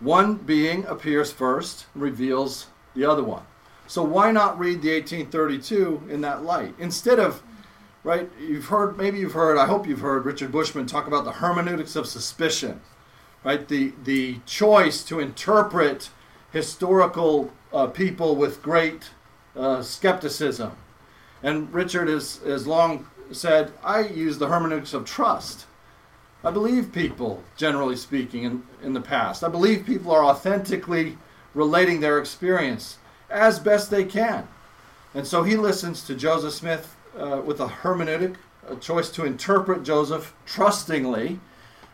One 0.00 0.34
being 0.34 0.84
appears 0.84 1.32
first, 1.32 1.86
reveals 1.94 2.66
the 2.94 3.06
other 3.06 3.22
one. 3.22 3.44
So 3.86 4.02
why 4.02 4.32
not 4.32 4.58
read 4.58 4.82
the 4.82 4.92
1832 4.92 6.08
in 6.10 6.20
that 6.20 6.42
light 6.42 6.74
instead 6.78 7.18
of 7.18 7.42
right? 8.02 8.30
You've 8.40 8.66
heard, 8.66 8.96
maybe 8.96 9.18
you've 9.18 9.32
heard, 9.32 9.58
I 9.58 9.66
hope 9.66 9.86
you've 9.86 10.00
heard 10.00 10.24
Richard 10.24 10.52
Bushman 10.52 10.86
talk 10.86 11.06
about 11.06 11.24
the 11.24 11.32
hermeneutics 11.32 11.96
of 11.96 12.06
suspicion, 12.06 12.80
right? 13.44 13.66
The 13.66 13.92
the 14.04 14.38
choice 14.46 15.02
to 15.04 15.20
interpret 15.20 16.10
historical 16.52 17.52
uh, 17.72 17.86
people 17.86 18.36
with 18.36 18.62
great 18.62 19.10
uh, 19.56 19.82
skepticism. 19.82 20.72
And 21.42 21.72
Richard 21.72 22.08
has, 22.08 22.38
has 22.44 22.66
long 22.66 23.06
said, 23.32 23.72
I 23.82 24.00
use 24.00 24.38
the 24.38 24.48
hermeneutics 24.48 24.92
of 24.92 25.04
trust. 25.04 25.66
I 26.42 26.50
believe 26.50 26.92
people, 26.92 27.42
generally 27.56 27.96
speaking, 27.96 28.44
in, 28.44 28.62
in 28.82 28.92
the 28.92 29.00
past. 29.00 29.44
I 29.44 29.48
believe 29.48 29.86
people 29.86 30.10
are 30.10 30.24
authentically 30.24 31.18
relating 31.54 32.00
their 32.00 32.18
experience 32.18 32.98
as 33.28 33.58
best 33.58 33.90
they 33.90 34.04
can. 34.04 34.48
And 35.14 35.26
so 35.26 35.42
he 35.42 35.56
listens 35.56 36.04
to 36.06 36.14
Joseph 36.14 36.54
Smith 36.54 36.96
uh, 37.18 37.42
with 37.44 37.60
a 37.60 37.66
hermeneutic, 37.66 38.36
a 38.68 38.76
choice 38.76 39.10
to 39.10 39.24
interpret 39.24 39.82
Joseph 39.82 40.34
trustingly. 40.46 41.40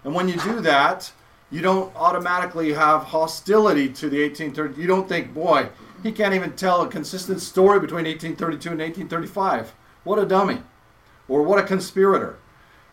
And 0.04 0.14
when 0.14 0.28
you 0.28 0.36
do 0.36 0.60
that, 0.60 1.12
you 1.50 1.60
don't 1.62 1.94
automatically 1.94 2.72
have 2.72 3.04
hostility 3.04 3.88
to 3.88 4.08
the 4.08 4.22
1830. 4.22 4.80
You 4.80 4.86
don't 4.86 5.08
think, 5.08 5.32
boy, 5.32 5.68
he 6.02 6.12
can't 6.12 6.34
even 6.34 6.52
tell 6.52 6.82
a 6.82 6.88
consistent 6.88 7.40
story 7.40 7.78
between 7.78 8.04
1832 8.04 8.70
and 8.70 8.80
1835. 8.80 9.74
What 10.04 10.18
a 10.18 10.26
dummy. 10.26 10.62
Or 11.28 11.42
what 11.42 11.58
a 11.58 11.62
conspirator. 11.62 12.38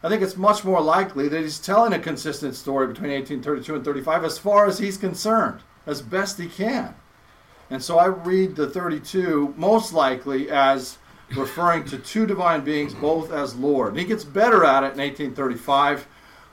I 0.03 0.09
think 0.09 0.21
it's 0.21 0.35
much 0.35 0.63
more 0.65 0.81
likely 0.81 1.27
that 1.29 1.41
he's 1.41 1.59
telling 1.59 1.93
a 1.93 1.99
consistent 1.99 2.55
story 2.55 2.87
between 2.87 3.11
1832 3.11 3.75
and 3.75 3.85
35 3.85 4.25
as 4.25 4.37
far 4.37 4.65
as 4.65 4.79
he's 4.79 4.97
concerned, 4.97 5.61
as 5.85 6.01
best 6.01 6.39
he 6.39 6.47
can. 6.47 6.95
And 7.69 7.81
so 7.81 7.97
I 7.97 8.07
read 8.07 8.55
the 8.55 8.69
32 8.69 9.53
most 9.57 9.93
likely 9.93 10.49
as 10.51 10.97
referring 11.35 11.85
to 11.85 11.97
two 11.97 12.25
divine 12.25 12.63
beings, 12.63 12.93
both 12.93 13.31
as 13.31 13.55
Lord. 13.55 13.89
And 13.89 13.99
he 13.99 14.05
gets 14.05 14.23
better 14.23 14.63
at 14.65 14.83
it 14.83 14.93
in 14.93 14.99
1835. 14.99 16.05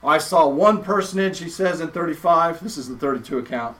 I 0.02 0.18
saw 0.18 0.48
one 0.48 0.82
personage, 0.82 1.38
he 1.38 1.48
says 1.48 1.80
in 1.80 1.88
35. 1.88 2.60
This 2.60 2.78
is 2.78 2.88
the 2.88 2.96
32 2.96 3.38
account. 3.38 3.76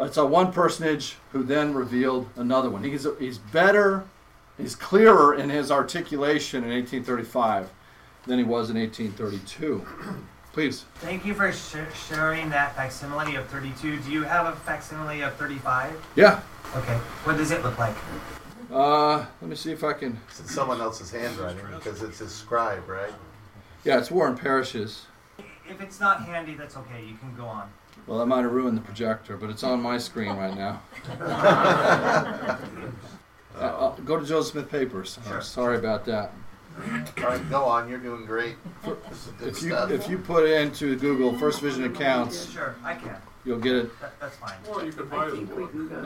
I 0.00 0.08
saw 0.08 0.24
one 0.24 0.52
personage 0.52 1.16
who 1.32 1.42
then 1.42 1.74
revealed 1.74 2.28
another 2.36 2.70
one. 2.70 2.84
He's, 2.84 3.06
he's 3.18 3.38
better, 3.38 4.04
he's 4.56 4.74
clearer 4.74 5.34
in 5.34 5.50
his 5.50 5.70
articulation 5.70 6.62
in 6.64 6.70
1835 6.70 7.70
than 8.26 8.38
he 8.38 8.44
was 8.44 8.70
in 8.70 8.78
1832. 8.78 9.84
Please. 10.52 10.86
Thank 10.96 11.26
you 11.26 11.34
for 11.34 11.52
sh- 11.52 11.76
sharing 12.08 12.48
that 12.50 12.74
facsimile 12.74 13.36
of 13.36 13.46
32. 13.48 13.98
Do 14.00 14.10
you 14.10 14.22
have 14.22 14.46
a 14.46 14.56
facsimile 14.56 15.20
of 15.20 15.34
35? 15.34 15.94
Yeah. 16.16 16.40
Okay. 16.74 16.96
What 17.24 17.36
does 17.36 17.50
it 17.50 17.62
look 17.62 17.78
like? 17.78 17.94
Uh, 18.72 19.18
let 19.40 19.42
me 19.42 19.56
see 19.56 19.72
if 19.72 19.84
I 19.84 19.92
can. 19.92 20.18
It's 20.28 20.40
in 20.40 20.46
someone 20.46 20.80
else's 20.80 21.10
handwriting 21.10 21.64
because 21.74 22.02
it's 22.02 22.18
his 22.18 22.32
scribe, 22.32 22.88
right? 22.88 23.12
Yeah, 23.84 23.98
it's 23.98 24.10
Warren 24.10 24.36
Parrish's. 24.36 25.06
If 25.68 25.80
it's 25.80 26.00
not 26.00 26.24
handy, 26.24 26.54
that's 26.54 26.76
okay. 26.76 27.04
You 27.04 27.16
can 27.16 27.34
go 27.36 27.44
on. 27.44 27.70
Well, 28.06 28.18
that 28.18 28.26
might 28.26 28.42
have 28.42 28.52
ruined 28.52 28.76
the 28.78 28.82
projector, 28.82 29.36
but 29.36 29.50
it's 29.50 29.62
on 29.64 29.82
my 29.82 29.98
screen 29.98 30.36
right 30.36 30.54
now. 30.56 30.82
Uh, 33.56 33.60
uh, 33.60 33.90
go 34.04 34.16
to 34.20 34.24
Joseph 34.24 34.52
Smith 34.52 34.70
Papers. 34.70 35.18
I'm 35.24 35.28
Sure. 35.32 35.40
sorry 35.40 35.78
about 35.78 36.04
that. 36.04 36.30
All 37.18 37.24
right, 37.24 37.50
go 37.50 37.64
on. 37.64 37.88
You're 37.88 37.98
doing 37.98 38.24
great. 38.24 38.54
This 38.84 39.26
is 39.26 39.32
good 39.36 39.48
If 39.48 39.62
you 39.64 39.70
stuff. 39.70 39.90
if 39.90 40.08
you 40.08 40.16
put 40.16 40.48
into 40.48 40.96
Google 40.96 41.36
First 41.40 41.60
Vision 41.60 41.82
accounts, 41.82 42.48
Sure, 42.52 42.76
I 42.84 42.94
can. 42.94 43.16
you'll 43.44 43.58
get 43.58 43.74
it. 43.74 44.00
That, 44.00 44.12
that's 44.20 44.36
fine. 44.36 44.52
Well, 44.68 44.84
you 44.84 44.92
could 44.92 45.10
buy 45.10 45.26
I 45.26 45.30
think 45.32 45.56
we 45.56 45.66
can 45.66 45.88
go. 45.88 45.96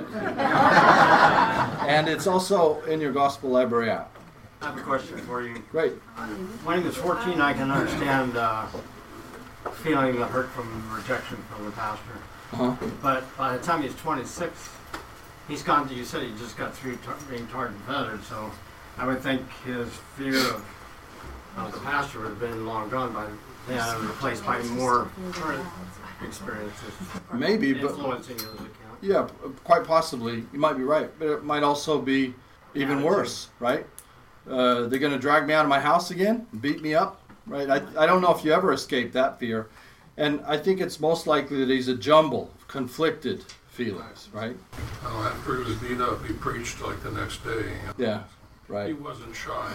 And 1.87 2.09
it's 2.09 2.27
also 2.27 2.81
in 2.85 3.03
your 3.03 3.13
Gospel 3.13 3.51
Library 3.51 3.91
app. 3.91 4.17
I 4.63 4.71
have 4.71 4.79
a 4.79 4.81
question 4.81 5.19
for 5.19 5.43
you. 5.43 5.63
Great. 5.71 5.93
When 6.65 6.81
he 6.81 6.87
was 6.87 6.97
14, 6.97 7.39
I 7.39 7.53
can 7.53 7.71
understand 7.71 8.35
uh, 8.39 8.65
feeling 9.71 10.17
the 10.17 10.27
hurt 10.27 10.51
from 10.51 10.91
rejection 10.95 11.37
from 11.55 11.65
the 11.65 11.71
pastor. 11.73 12.13
Uh-huh. 12.53 12.77
But 13.03 13.37
by 13.37 13.57
the 13.57 13.63
time 13.63 13.83
he's 13.83 13.95
26, 13.97 14.69
he's 15.49 15.63
gone. 15.63 15.89
To, 15.89 15.95
you 15.95 16.05
said 16.05 16.23
he 16.23 16.31
just 16.39 16.57
got 16.57 16.75
through 16.75 16.97
tar- 16.97 17.17
being 17.31 17.47
tarred 17.49 17.71
and 17.73 17.81
feathered, 17.83 18.23
so 18.25 18.51
I 18.99 19.07
would 19.07 19.21
think 19.21 19.43
his 19.65 19.89
fear 20.17 20.37
of, 20.37 20.65
of 21.57 21.73
the 21.73 21.79
pastor 21.81 22.21
would 22.21 22.29
have 22.29 22.41
been 22.41 22.67
long 22.67 22.91
gone 22.91 23.13
by 23.13 23.27
then, 23.69 23.79
and 23.79 24.05
replaced 24.05 24.45
by 24.45 24.61
more 24.63 25.09
current 25.33 25.65
experiences. 26.25 26.93
Maybe, 27.33 27.73
but- 27.73 27.93
influencing 27.93 28.35
his 28.37 28.45
account. 28.45 28.69
Yeah, 29.01 29.27
quite 29.65 29.85
possibly. 29.85 30.45
You 30.53 30.59
might 30.61 30.77
be 30.77 30.85
right, 30.85 31.11
but 31.19 31.29
it 31.29 31.45
might 31.45 31.63
also 31.65 32.01
be 32.01 32.35
even 32.75 32.99
Yeah, 32.99 33.05
worse, 33.05 33.49
right? 33.59 33.85
Uh, 34.49 34.87
they're 34.87 34.99
going 35.01 35.13
to 35.13 35.19
drag 35.19 35.47
me 35.47 35.55
out 35.55 35.65
of 35.65 35.69
my 35.69 35.81
house 35.81 36.11
again, 36.11 36.47
beat 36.61 36.83
me 36.83 36.95
up, 36.95 37.21
right? 37.47 37.69
I, 37.69 37.83
I 38.03 38.07
don't 38.07 38.21
know 38.21 38.35
if 38.35 38.45
you 38.45 38.53
ever 38.53 38.73
escaped 38.73 39.13
that 39.15 39.39
fear. 39.39 39.69
And 40.17 40.43
I 40.47 40.59
think 40.59 40.81
it's 40.81 41.01
most 41.01 41.27
likely 41.27 41.59
that 41.61 41.71
he's 41.71 41.89
a 41.89 41.97
jumble 41.97 42.51
of 42.55 42.69
conflicted 42.69 43.45
feelings, 43.69 44.29
right? 44.33 44.57
Oh, 45.05 45.33
after 45.35 45.57
he 45.57 45.65
was 45.65 45.77
beat 45.77 46.01
up, 46.01 46.25
he 46.27 46.35
preached 46.35 46.81
like 46.83 47.03
the 47.03 47.11
next 47.11 47.43
day. 47.45 47.73
Yeah, 47.97 48.25
right. 48.69 48.89
He 48.89 48.93
wasn't 48.93 49.35
shy. 49.35 49.73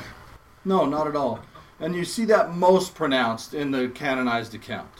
No, 0.66 0.86
not 0.86 1.08
at 1.08 1.16
all. 1.16 1.40
And 1.80 1.96
you 1.96 2.06
see 2.06 2.26
that 2.26 2.56
most 2.56 2.96
pronounced 2.96 3.54
in 3.54 3.72
the 3.72 3.90
canonized 3.90 4.54
account, 4.54 4.92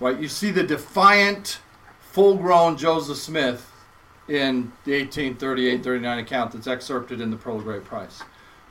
right? 0.00 0.18
You 0.18 0.28
see 0.28 0.50
the 0.50 0.62
defiant, 0.62 1.60
full 2.00 2.36
grown 2.36 2.76
Joseph 2.76 3.18
Smith 3.18 3.70
in 4.28 4.72
the 4.84 4.98
1838 4.98 5.84
39 5.84 6.18
account 6.18 6.52
that's 6.52 6.66
excerpted 6.66 7.20
in 7.20 7.30
the 7.30 7.36
Pearl 7.36 7.58
of 7.58 7.64
Great 7.64 7.84
Price. 7.84 8.22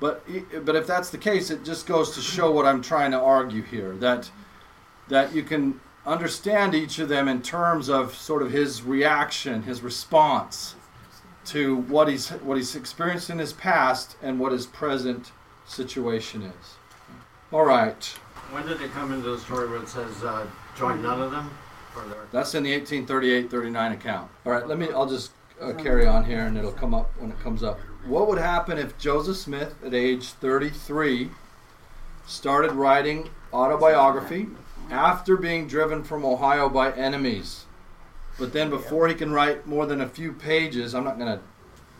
But, 0.06 0.24
but 0.66 0.76
if 0.76 0.86
that's 0.86 1.10
the 1.10 1.18
case, 1.18 1.50
it 1.50 1.66
just 1.66 1.88
goes 1.88 2.14
to 2.14 2.22
show 2.22 2.52
what 2.52 2.68
I'm 2.68 2.80
trying 2.84 3.10
to 3.10 3.20
argue 3.20 3.64
here 3.64 3.96
that, 3.96 4.30
that 5.08 5.34
you 5.34 5.42
can 5.42 5.80
understand 6.06 6.76
each 6.76 7.00
of 7.00 7.10
them 7.10 7.28
in 7.28 7.42
terms 7.42 7.90
of 7.90 8.14
sort 8.14 8.44
of 8.44 8.52
his 8.52 8.84
reaction, 8.84 9.64
his 9.64 9.82
response 9.82 10.76
to 11.46 11.78
what 11.78 12.08
he's, 12.08 12.30
what 12.30 12.56
he's 12.56 12.76
experienced 12.76 13.32
in 13.32 13.40
his 13.40 13.52
past 13.52 14.16
and 14.22 14.40
what 14.40 14.52
his 14.52 14.68
present 14.68 15.32
situation 15.66 16.44
is. 16.44 16.76
All 17.52 17.66
right, 17.66 18.06
When 18.52 18.68
did 18.68 18.82
it 18.82 18.92
come 18.92 19.12
into 19.12 19.32
the 19.32 19.40
story 19.40 19.68
where 19.68 19.82
it 19.82 19.90
says 19.90 20.24
uh, 20.24 20.46
join 20.78 21.02
none 21.02 21.20
of 21.20 21.32
them? 21.32 21.50
Or 21.96 22.04
that's 22.32 22.54
in 22.54 22.62
the 22.62 22.80
1838-39 22.80 23.94
account. 23.94 24.30
All 24.46 24.52
right, 24.52 24.68
let 24.68 24.78
me. 24.78 24.90
I'll 24.92 25.10
just 25.10 25.32
uh, 25.60 25.74
carry 25.74 26.06
on 26.06 26.26
here, 26.26 26.46
and 26.46 26.56
it'll 26.58 26.74
come 26.74 26.94
up 26.94 27.10
when 27.18 27.32
it 27.32 27.40
comes 27.40 27.64
up. 27.64 27.80
What 28.06 28.28
would 28.28 28.38
happen 28.38 28.78
if 28.78 28.98
Joseph 29.00 29.38
Smith, 29.38 29.74
at 29.84 29.96
age 29.96 30.30
33, 30.30 31.32
started 32.28 32.72
writing 32.74 33.30
autobiography 33.52 34.48
after 34.92 35.36
being 35.36 35.68
driven 35.68 36.04
from 36.04 36.24
Ohio 36.24 36.70
by 36.70 36.92
enemies? 36.92 37.66
But 38.38 38.54
then, 38.54 38.70
before 38.70 39.08
he 39.08 39.16
can 39.16 39.32
write 39.32 39.66
more 39.66 39.88
than 39.88 40.02
a 40.02 40.08
few 40.08 40.34
pages, 40.34 40.94
I'm 40.94 41.04
not 41.04 41.18
going 41.18 41.38
to 41.38 41.44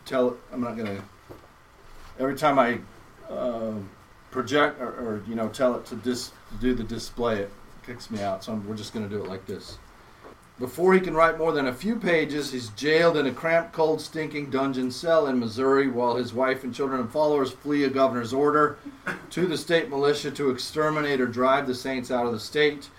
tell. 0.06 0.38
I'm 0.54 0.62
not 0.62 0.76
going 0.78 0.98
to. 0.98 1.04
Every 2.20 2.36
time 2.36 2.60
I 2.60 2.80
uh, 3.30 3.74
project 4.30 4.80
or, 4.80 4.90
or 4.90 5.24
you 5.28 5.34
know 5.34 5.48
tell 5.50 5.76
it 5.76 5.86
to 5.88 5.96
dis, 5.96 6.32
do 6.60 6.76
the 6.76 6.84
display, 6.84 7.40
it 7.40 7.52
kicks 7.86 8.12
me 8.12 8.22
out. 8.22 8.44
So 8.44 8.52
I'm, 8.52 8.68
we're 8.68 8.76
just 8.76 8.94
going 8.94 9.10
to 9.10 9.16
do 9.16 9.24
it 9.24 9.28
like 9.28 9.46
this. 9.48 9.80
Before 10.58 10.94
he 10.94 11.02
can 11.02 11.16
write 11.16 11.38
more 11.38 11.52
than 11.52 11.68
a 11.68 11.74
few 11.74 11.98
pages, 11.98 12.54
he's 12.54 12.70
jailed 12.70 13.18
in 13.18 13.26
a 13.26 13.34
cramped, 13.34 13.74
cold, 13.74 14.00
stinking 14.00 14.52
dungeon 14.52 14.90
cell 14.90 15.28
in 15.28 15.38
Missouri 15.38 15.90
while 15.90 16.16
his 16.16 16.34
wife 16.34 16.64
and 16.64 16.74
children 16.74 17.02
and 17.02 17.12
followers 17.12 17.52
flee 17.52 17.84
a 17.84 17.90
governor's 17.90 18.32
order 18.32 18.78
to 19.32 19.48
the 19.48 19.58
state 19.58 19.90
militia 19.90 20.32
to 20.32 20.50
exterminate 20.50 21.20
or 21.20 21.28
drive 21.28 21.68
the 21.68 21.76
saints 21.76 22.10
out 22.10 22.26
of 22.26 22.32
the 22.32 22.40
state. 22.40 22.90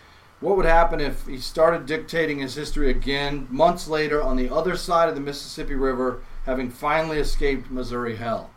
What 0.40 0.58
would 0.58 0.66
happen 0.66 1.00
if 1.00 1.26
he 1.26 1.38
started 1.38 1.86
dictating 1.86 2.40
his 2.40 2.54
history 2.54 2.90
again 2.90 3.46
months 3.48 3.88
later 3.88 4.22
on 4.22 4.36
the 4.36 4.54
other 4.54 4.76
side 4.76 5.08
of 5.08 5.14
the 5.14 5.22
Mississippi 5.22 5.74
River, 5.74 6.20
having 6.44 6.68
finally 6.68 7.18
escaped 7.18 7.70
Missouri 7.70 8.16
hell? 8.16 8.50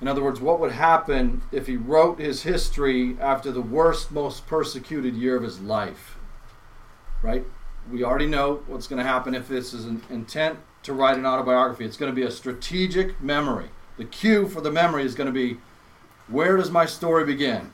In 0.00 0.06
other 0.06 0.22
words, 0.22 0.40
what 0.40 0.60
would 0.60 0.70
happen 0.70 1.42
if 1.50 1.66
he 1.66 1.76
wrote 1.76 2.20
his 2.20 2.44
history 2.44 3.16
after 3.20 3.50
the 3.50 3.60
worst, 3.60 4.12
most 4.12 4.46
persecuted 4.46 5.16
year 5.16 5.34
of 5.34 5.42
his 5.42 5.58
life? 5.58 6.16
Right? 7.22 7.44
We 7.90 8.02
already 8.02 8.26
know 8.26 8.62
what's 8.66 8.86
going 8.86 8.98
to 8.98 9.08
happen 9.08 9.34
if 9.34 9.48
this 9.48 9.72
is 9.72 9.84
an 9.84 10.02
intent 10.10 10.58
to 10.82 10.92
write 10.92 11.18
an 11.18 11.26
autobiography. 11.26 11.84
It's 11.84 11.96
going 11.96 12.10
to 12.10 12.16
be 12.16 12.26
a 12.26 12.30
strategic 12.30 13.20
memory. 13.22 13.70
The 13.96 14.04
cue 14.04 14.48
for 14.48 14.60
the 14.60 14.70
memory 14.70 15.04
is 15.04 15.14
going 15.14 15.28
to 15.28 15.32
be 15.32 15.58
where 16.28 16.56
does 16.56 16.70
my 16.70 16.86
story 16.86 17.24
begin? 17.24 17.70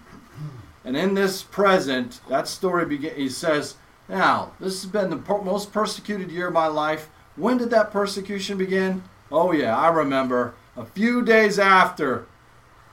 And 0.85 0.97
in 0.97 1.15
this 1.15 1.43
present, 1.43 2.21
that 2.29 2.49
story 2.49 2.85
begin. 2.85 3.15
He 3.15 3.29
says, 3.29 3.77
"Now 4.09 4.53
this 4.61 4.83
has 4.83 4.91
been 4.91 5.11
the 5.11 5.17
per- 5.17 5.41
most 5.41 5.73
persecuted 5.73 6.31
year 6.31 6.49
of 6.49 6.53
my 6.53 6.67
life. 6.67 7.09
When 7.37 7.57
did 7.57 7.71
that 7.71 7.91
persecution 7.91 8.59
begin? 8.59 9.05
Oh 9.31 9.53
yeah, 9.53 9.77
I 9.77 9.89
remember. 9.89 10.55
A 10.77 10.85
few 10.85 11.23
days 11.23 11.59
after, 11.59 12.27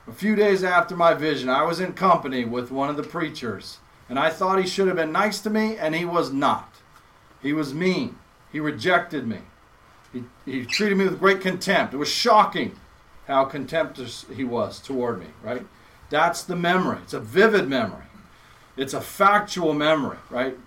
a 0.06 0.12
few 0.12 0.34
days 0.36 0.64
after 0.64 0.96
my 0.96 1.14
vision, 1.14 1.48
I 1.48 1.62
was 1.62 1.80
in 1.80 1.92
company 1.92 2.44
with 2.44 2.70
one 2.70 2.88
of 2.88 2.96
the 2.96 3.02
preachers, 3.02 3.78
and 4.08 4.18
I 4.18 4.30
thought 4.30 4.60
he 4.60 4.66
should 4.66 4.86
have 4.86 4.96
been 4.96 5.12
nice 5.12 5.40
to 5.40 5.50
me, 5.50 5.76
and 5.76 5.94
he 5.94 6.04
was 6.04 6.32
not. 6.32 6.69
He 7.42 7.52
was 7.52 7.74
mean. 7.74 8.16
He 8.52 8.60
rejected 8.60 9.26
me. 9.26 9.38
He, 10.12 10.24
he 10.44 10.64
treated 10.64 10.98
me 10.98 11.04
with 11.04 11.20
great 11.20 11.40
contempt. 11.40 11.94
It 11.94 11.98
was 11.98 12.10
shocking 12.10 12.76
how 13.26 13.44
contemptuous 13.44 14.26
he 14.34 14.44
was 14.44 14.80
toward 14.80 15.20
me, 15.20 15.26
right? 15.42 15.64
That's 16.10 16.42
the 16.42 16.56
memory. 16.56 16.98
It's 17.04 17.14
a 17.14 17.20
vivid 17.20 17.68
memory. 17.68 18.04
It's 18.76 18.94
a 18.94 19.00
factual 19.00 19.72
memory, 19.72 20.18
right? 20.28 20.58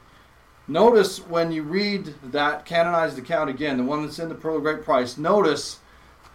Notice 0.68 1.18
when 1.20 1.52
you 1.52 1.64
read 1.64 2.16
that 2.24 2.66
canonized 2.66 3.18
account 3.18 3.50
again, 3.50 3.78
the 3.78 3.84
one 3.84 4.04
that's 4.06 4.20
in 4.20 4.30
the 4.30 4.36
Pearl 4.36 4.56
of 4.56 4.64
Great 4.64 4.84
Price, 4.84 5.18
notice 5.18 5.80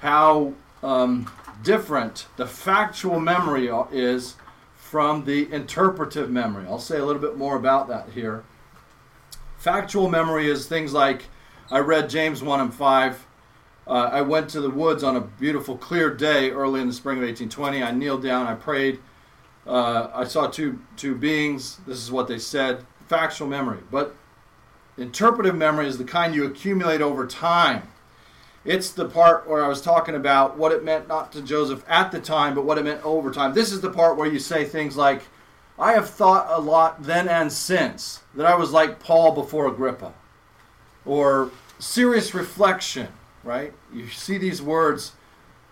how 0.00 0.52
um, 0.82 1.30
different 1.62 2.26
the 2.36 2.46
factual 2.46 3.20
memory 3.20 3.70
is 3.90 4.36
from 4.76 5.24
the 5.24 5.50
interpretive 5.52 6.30
memory. 6.30 6.66
I'll 6.66 6.78
say 6.78 6.98
a 6.98 7.04
little 7.04 7.22
bit 7.22 7.38
more 7.38 7.56
about 7.56 7.88
that 7.88 8.10
here. 8.10 8.44
Factual 9.68 10.08
memory 10.08 10.48
is 10.48 10.66
things 10.66 10.94
like 10.94 11.24
I 11.70 11.80
read 11.80 12.08
James 12.08 12.42
1 12.42 12.58
and 12.58 12.72
5. 12.72 13.26
Uh, 13.86 13.90
I 13.90 14.22
went 14.22 14.48
to 14.50 14.62
the 14.62 14.70
woods 14.70 15.04
on 15.04 15.14
a 15.14 15.20
beautiful, 15.20 15.76
clear 15.76 16.08
day 16.08 16.50
early 16.50 16.80
in 16.80 16.86
the 16.86 16.92
spring 16.94 17.18
of 17.18 17.24
1820. 17.24 17.82
I 17.82 17.90
kneeled 17.90 18.22
down, 18.22 18.46
I 18.46 18.54
prayed. 18.54 18.98
Uh, 19.66 20.08
I 20.14 20.24
saw 20.24 20.46
two, 20.46 20.78
two 20.96 21.14
beings. 21.14 21.80
This 21.86 21.98
is 21.98 22.10
what 22.10 22.28
they 22.28 22.38
said. 22.38 22.86
Factual 23.08 23.46
memory. 23.46 23.80
But 23.90 24.16
interpretive 24.96 25.54
memory 25.54 25.86
is 25.86 25.98
the 25.98 26.04
kind 26.04 26.34
you 26.34 26.46
accumulate 26.46 27.02
over 27.02 27.26
time. 27.26 27.88
It's 28.64 28.90
the 28.90 29.04
part 29.04 29.46
where 29.46 29.62
I 29.62 29.68
was 29.68 29.82
talking 29.82 30.14
about 30.14 30.56
what 30.56 30.72
it 30.72 30.82
meant 30.82 31.08
not 31.08 31.30
to 31.32 31.42
Joseph 31.42 31.84
at 31.86 32.10
the 32.10 32.20
time, 32.20 32.54
but 32.54 32.64
what 32.64 32.78
it 32.78 32.84
meant 32.84 33.04
over 33.04 33.30
time. 33.30 33.52
This 33.52 33.70
is 33.70 33.82
the 33.82 33.90
part 33.90 34.16
where 34.16 34.32
you 34.32 34.38
say 34.38 34.64
things 34.64 34.96
like, 34.96 35.24
I 35.78 35.92
have 35.92 36.10
thought 36.10 36.46
a 36.50 36.60
lot 36.60 37.02
then 37.04 37.28
and 37.28 37.52
since 37.52 38.20
that 38.34 38.46
I 38.46 38.56
was 38.56 38.72
like 38.72 38.98
Paul 38.98 39.32
before 39.32 39.68
Agrippa. 39.68 40.12
Or 41.06 41.50
serious 41.78 42.34
reflection, 42.34 43.08
right? 43.44 43.72
You 43.92 44.08
see 44.08 44.38
these 44.38 44.60
words 44.60 45.12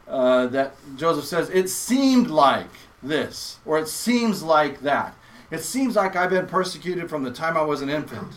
uh, 0.07 0.47
that 0.49 0.75
Joseph 0.97 1.25
says, 1.25 1.51
it 1.51 1.69
seemed 1.69 2.29
like 2.29 2.71
this, 3.03 3.59
or 3.67 3.79
it 3.79 3.89
seems 3.89 4.43
like 4.43 4.81
that. 4.83 5.17
It 5.51 5.61
seems 5.61 5.97
like 5.97 6.17
I've 6.17 6.31
been 6.31 6.47
persecuted 6.47 7.11
from 7.11 7.25
the 7.25 7.31
time 7.31 7.57
I 7.57 7.63
was 7.63 7.83
an 7.83 7.89
infant. 7.91 8.35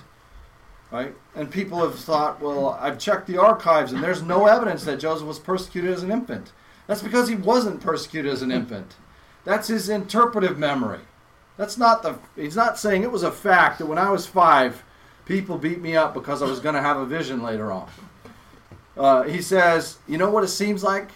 Right? 0.92 1.14
And 1.36 1.52
people 1.52 1.80
have 1.82 2.00
thought, 2.00 2.42
well, 2.42 2.70
I've 2.82 2.98
checked 2.98 3.28
the 3.28 3.38
archives 3.38 3.92
and 3.92 4.04
there's 4.04 4.24
no 4.24 4.48
evidence 4.48 4.84
that 4.86 5.00
Joseph 5.00 5.28
was 5.28 5.38
persecuted 5.38 5.92
as 5.92 6.02
an 6.02 6.12
infant. 6.12 6.52
That's 6.88 7.04
because 7.04 7.30
he 7.30 7.36
wasn't 7.36 7.80
persecuted 7.80 8.32
as 8.32 8.42
an 8.42 8.52
infant. 8.52 8.96
That's 9.46 9.68
his 9.68 9.88
interpretive 9.88 10.58
memory. 10.58 11.02
That's 11.60 11.78
not 11.78 12.04
the, 12.04 12.18
he's 12.38 12.56
not 12.56 12.80
saying 12.80 13.04
it 13.04 13.12
was 13.12 13.24
a 13.24 13.32
fact 13.34 13.80
that 13.80 13.86
when 13.86 13.98
I 13.98 14.10
was 14.10 14.26
five, 14.26 14.82
people 15.26 15.58
beat 15.58 15.82
me 15.82 15.94
up 15.94 16.14
because 16.14 16.42
I 16.42 16.46
was 16.46 16.62
going 16.62 16.76
to 16.76 16.82
have 16.82 16.96
a 16.96 17.06
vision 17.06 17.44
later 17.44 17.70
on. 17.70 17.90
Uh, 18.96 19.24
he 19.24 19.42
says, 19.42 19.98
you 20.08 20.18
know 20.18 20.30
what 20.30 20.46
it 20.46 20.48
seems 20.48 20.84
like? 20.86 21.10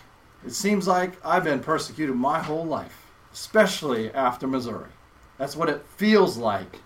It 0.45 0.51
seems 0.51 0.85
like 0.85 1.13
I've 1.25 1.45
been 1.45 1.61
persecuted 1.61 2.17
my 2.17 2.43
whole 2.43 2.65
life, 2.65 3.05
especially 3.31 4.11
after 4.11 4.45
Missouri. 4.45 4.89
That's 5.37 5.55
what 5.55 5.69
it 5.69 5.85
feels 5.95 6.35
like. 6.35 6.81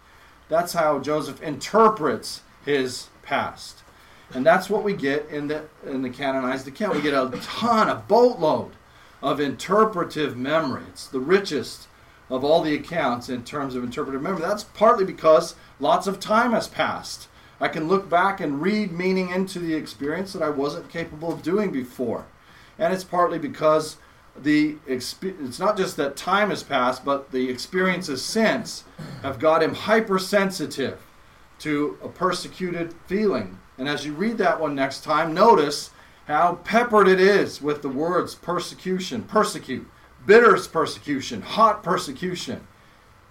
That's 0.50 0.74
how 0.74 1.00
Joseph 1.00 1.42
interprets 1.42 2.42
his 2.64 3.08
past. 3.24 3.82
And 4.36 4.46
that's 4.46 4.70
what 4.70 4.84
we 4.84 4.94
get 4.94 5.30
in 5.30 5.48
the 5.48 5.64
in 5.84 6.04
the 6.04 6.12
canonized 6.12 6.68
account. 6.68 6.96
We 6.96 7.02
get 7.02 7.16
a 7.16 7.36
ton, 7.42 7.90
a 7.90 7.96
boatload 7.96 8.74
of 9.24 9.40
interpretive 9.40 10.38
memory. 10.38 10.84
It's 10.90 11.08
the 11.08 11.20
richest 11.20 11.88
of 12.30 12.44
all 12.44 12.62
the 12.62 12.76
accounts 12.76 13.30
in 13.30 13.44
terms 13.44 13.76
of 13.76 13.84
interpretive 13.84 14.22
memory. 14.22 14.42
That's 14.42 14.64
partly 14.64 15.06
because 15.06 15.56
lots 15.80 16.08
of 16.08 16.20
time 16.20 16.52
has 16.52 16.68
passed. 16.68 17.28
I 17.60 17.68
can 17.68 17.88
look 17.88 18.10
back 18.10 18.40
and 18.40 18.62
read 18.62 18.92
meaning 18.92 19.30
into 19.30 19.60
the 19.60 19.74
experience 19.74 20.34
that 20.34 20.44
I 20.44 20.50
wasn't 20.50 20.90
capable 20.90 21.32
of 21.32 21.42
doing 21.42 21.72
before. 21.72 22.26
And 22.78 22.94
it's 22.94 23.04
partly 23.04 23.40
because 23.40 23.98
the 24.36 24.76
exp- 24.88 25.44
it's 25.44 25.60
not 25.60 25.78
just 25.78 25.98
that 25.98 26.16
time 26.16 26.50
has 26.50 26.62
passed, 26.62 27.04
but 27.04 27.32
the 27.32 27.50
experiences 27.50 28.24
since 28.24 28.84
have 29.24 29.40
got 29.40 29.64
him 29.64 29.74
hypersensitive 29.74 31.02
to 31.60 31.98
a 32.04 32.08
persecuted 32.08 32.94
feeling. 33.08 33.58
And 33.80 33.90
as 33.90 34.06
you 34.06 34.14
read 34.14 34.38
that 34.38 34.60
one 34.60 34.76
next 34.76 35.04
time, 35.04 35.34
notice 35.34 35.90
how 36.28 36.56
peppered 36.64 37.08
it 37.08 37.20
is 37.20 37.62
with 37.62 37.82
the 37.82 37.90
words 37.90 38.36
persecution, 38.36 39.24
persecute, 39.24 39.88
bitter 40.28 40.56
persecution, 40.72 41.42
hot 41.42 41.82
persecution. 41.82 42.68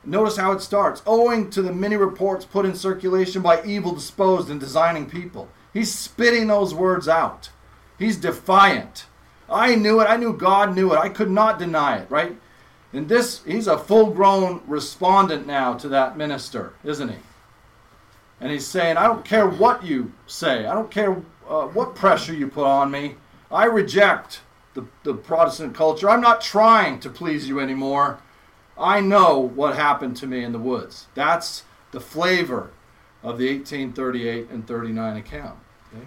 Notice 0.05 0.37
how 0.37 0.53
it 0.53 0.61
starts. 0.61 1.03
Owing 1.07 1.51
to 1.51 1.63
the 1.63 1.73
many 1.73 1.97
reports 1.97 2.45
put 2.45 2.67
in 2.67 2.75
circulation 2.75 3.43
by 3.43 3.63
evil 3.65 3.93
disposed 3.93 4.51
and 4.51 4.59
designing 4.59 5.09
people. 5.09 5.49
He's 5.73 5.95
spitting 5.95 6.49
those 6.49 6.75
words 6.75 7.07
out. 7.07 7.51
He's 7.99 8.17
defiant. 8.17 9.07
I 9.49 9.75
knew 9.75 10.01
it. 10.01 10.05
I 10.05 10.17
knew 10.17 10.33
God 10.33 10.75
knew 10.75 10.93
it. 10.93 10.99
I 10.99 11.09
could 11.09 11.31
not 11.31 11.59
deny 11.59 11.99
it, 11.99 12.11
right? 12.11 12.37
And 12.93 13.09
this, 13.09 13.43
he's 13.45 13.67
a 13.67 13.79
full 13.79 14.11
grown 14.11 14.63
respondent 14.67 15.47
now 15.47 15.75
to 15.75 15.89
that 15.89 16.17
minister, 16.17 16.73
isn't 16.83 17.11
he? 17.11 17.19
And 18.41 18.51
he's 18.51 18.67
saying, 18.67 18.97
I 18.97 19.07
don't 19.07 19.25
care 19.25 19.49
what 19.49 19.85
you 19.85 20.13
say. 20.27 20.67
I 20.67 20.75
don't 20.75 20.91
care 20.91 21.23
uh, 21.49 21.67
what 21.67 21.95
pressure 21.95 22.35
you 22.35 22.49
put 22.49 22.67
on 22.67 22.91
me. 22.91 23.17
I 23.51 23.65
reject 23.67 24.41
the, 24.77 24.87
the 25.03 25.14
Protestant 25.14 25.74
culture. 25.74 26.09
I'm 26.09 26.20
not 26.20 26.41
trying 26.41 27.01
to 27.01 27.11
please 27.11 27.49
you 27.49 27.59
anymore. 27.59 28.20
I 28.79 29.01
know 29.01 29.39
what 29.39 29.74
happened 29.74 30.16
to 30.18 30.27
me 30.27 30.45
in 30.45 30.53
the 30.53 30.59
woods. 30.59 31.09
That's 31.14 31.64
the 31.91 32.01
flavor 32.01 32.70
of 33.22 33.39
the 33.39 33.49
1838 33.49 34.51
and 34.51 34.66
39 34.66 35.16
account. 35.16 35.59
Okay? 35.93 36.07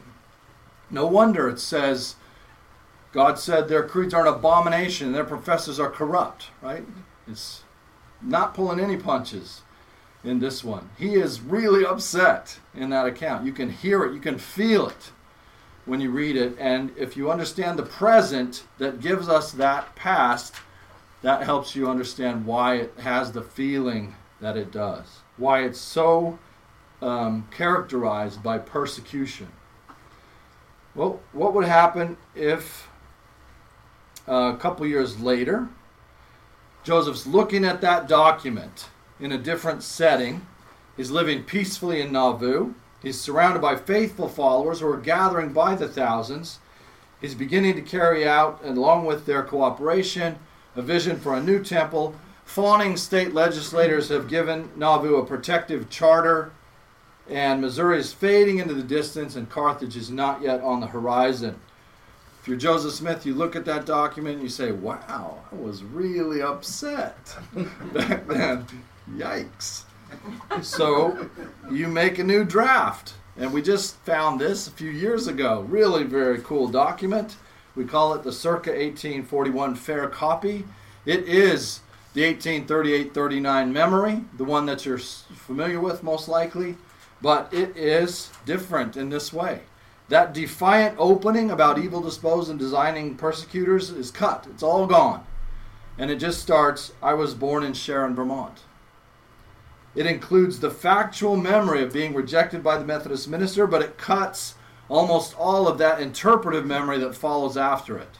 No 0.89 1.07
wonder 1.07 1.49
it 1.49 1.59
says, 1.59 2.15
God 3.11 3.39
said 3.39 3.67
their 3.67 3.83
creeds 3.83 4.13
are 4.13 4.27
an 4.27 4.33
abomination, 4.33 5.11
their 5.11 5.25
professors 5.25 5.79
are 5.79 5.89
corrupt, 5.89 6.47
right? 6.61 6.85
It's 7.27 7.63
not 8.21 8.53
pulling 8.53 8.79
any 8.79 8.97
punches 8.97 9.63
in 10.23 10.39
this 10.39 10.63
one. 10.63 10.91
He 10.97 11.15
is 11.15 11.41
really 11.41 11.83
upset 11.83 12.59
in 12.75 12.91
that 12.91 13.07
account. 13.07 13.45
You 13.45 13.51
can 13.51 13.71
hear 13.71 14.03
it, 14.03 14.13
you 14.13 14.19
can 14.19 14.37
feel 14.37 14.87
it 14.87 15.11
when 15.89 15.99
you 15.99 16.11
read 16.11 16.37
it. 16.37 16.55
And 16.59 16.91
if 16.97 17.17
you 17.17 17.31
understand 17.31 17.77
the 17.77 17.83
present 17.83 18.63
that 18.77 19.01
gives 19.01 19.27
us 19.27 19.51
that 19.53 19.95
past, 19.95 20.55
that 21.21 21.43
helps 21.43 21.75
you 21.75 21.89
understand 21.89 22.45
why 22.45 22.75
it 22.75 22.93
has 22.99 23.31
the 23.31 23.41
feeling 23.41 24.15
that 24.39 24.55
it 24.55 24.71
does, 24.71 25.19
why 25.37 25.63
it's 25.63 25.79
so 25.79 26.39
um, 27.01 27.47
characterized 27.51 28.41
by 28.41 28.57
persecution. 28.57 29.47
Well, 30.95 31.19
what 31.33 31.53
would 31.53 31.65
happen 31.65 32.17
if 32.35 32.87
uh, 34.27 34.53
a 34.53 34.57
couple 34.57 34.85
years 34.85 35.19
later, 35.19 35.69
Joseph's 36.83 37.27
looking 37.27 37.65
at 37.65 37.81
that 37.81 38.07
document 38.07 38.89
in 39.19 39.31
a 39.31 39.37
different 39.37 39.83
setting? 39.83 40.45
He's 40.95 41.11
living 41.11 41.43
peacefully 41.43 42.01
in 42.01 42.11
Nauvoo. 42.11 42.73
He's 43.01 43.19
surrounded 43.19 43.61
by 43.61 43.75
faithful 43.75 44.27
followers 44.27 44.81
who 44.81 44.89
are 44.89 44.97
gathering 44.97 45.53
by 45.53 45.75
the 45.75 45.87
thousands. 45.87 46.59
He's 47.21 47.35
beginning 47.35 47.75
to 47.75 47.81
carry 47.81 48.27
out, 48.27 48.61
along 48.63 49.05
with 49.05 49.25
their 49.25 49.43
cooperation, 49.43 50.37
a 50.75 50.81
vision 50.81 51.19
for 51.19 51.33
a 51.33 51.43
new 51.43 51.63
temple. 51.63 52.15
Fawning 52.45 52.97
state 52.97 53.33
legislators 53.33 54.09
have 54.09 54.27
given 54.27 54.71
Nauvoo 54.75 55.17
a 55.17 55.25
protective 55.25 55.89
charter, 55.89 56.51
and 57.29 57.61
Missouri 57.61 57.99
is 57.99 58.11
fading 58.11 58.57
into 58.57 58.73
the 58.73 58.83
distance, 58.83 59.35
and 59.35 59.49
Carthage 59.49 59.95
is 59.95 60.09
not 60.09 60.41
yet 60.41 60.61
on 60.61 60.79
the 60.79 60.87
horizon. 60.87 61.59
If 62.41 62.47
you're 62.47 62.57
Joseph 62.57 62.93
Smith, 62.93 63.25
you 63.25 63.35
look 63.35 63.55
at 63.55 63.65
that 63.65 63.85
document 63.85 64.35
and 64.35 64.43
you 64.43 64.49
say, 64.49 64.71
wow, 64.71 65.39
I 65.51 65.55
was 65.55 65.83
really 65.83 66.41
upset 66.41 67.35
back 67.93 68.25
then. 68.27 68.65
Yikes. 69.13 69.83
So 70.61 71.29
you 71.71 71.87
make 71.87 72.19
a 72.19 72.23
new 72.23 72.43
draft. 72.43 73.13
And 73.37 73.53
we 73.53 73.61
just 73.61 73.95
found 73.97 74.41
this 74.41 74.67
a 74.67 74.71
few 74.71 74.91
years 74.91 75.27
ago. 75.27 75.61
Really 75.61 76.03
very 76.03 76.39
cool 76.39 76.67
document. 76.67 77.37
We 77.75 77.85
call 77.85 78.13
it 78.13 78.23
the 78.23 78.33
circa 78.33 78.71
1841 78.71 79.75
fair 79.75 80.09
copy. 80.09 80.65
It 81.05 81.25
is 81.27 81.79
the 82.13 82.25
1838 82.25 83.13
39 83.13 83.71
memory, 83.71 84.23
the 84.35 84.43
one 84.43 84.65
that 84.65 84.85
you're 84.85 84.97
familiar 84.97 85.79
with 85.79 86.03
most 86.03 86.27
likely, 86.27 86.75
but 87.21 87.53
it 87.53 87.77
is 87.77 88.29
different 88.45 88.97
in 88.97 89.09
this 89.09 89.31
way. 89.31 89.61
That 90.09 90.33
defiant 90.33 90.95
opening 90.97 91.51
about 91.51 91.79
evil 91.79 92.01
disposed 92.01 92.49
and 92.49 92.59
designing 92.59 93.15
persecutors 93.15 93.89
is 93.91 94.11
cut, 94.11 94.47
it's 94.49 94.63
all 94.63 94.87
gone. 94.87 95.25
And 95.97 96.09
it 96.09 96.17
just 96.17 96.41
starts 96.41 96.91
I 97.01 97.13
was 97.13 97.33
born 97.33 97.63
in 97.63 97.73
Sharon, 97.73 98.15
Vermont. 98.15 98.63
It 99.95 100.05
includes 100.05 100.59
the 100.59 100.69
factual 100.69 101.35
memory 101.35 101.81
of 101.81 101.93
being 101.93 102.13
rejected 102.13 102.63
by 102.63 102.77
the 102.77 102.85
Methodist 102.85 103.27
minister, 103.27 103.65
but 103.67 103.81
it 103.81 103.97
cuts 103.97 104.55
almost 104.87 105.37
all 105.37 105.67
of 105.67 105.77
that 105.77 105.99
interpretive 105.99 106.65
memory 106.65 106.97
that 106.99 107.15
follows 107.15 107.57
after 107.57 107.97
it. 107.97 108.17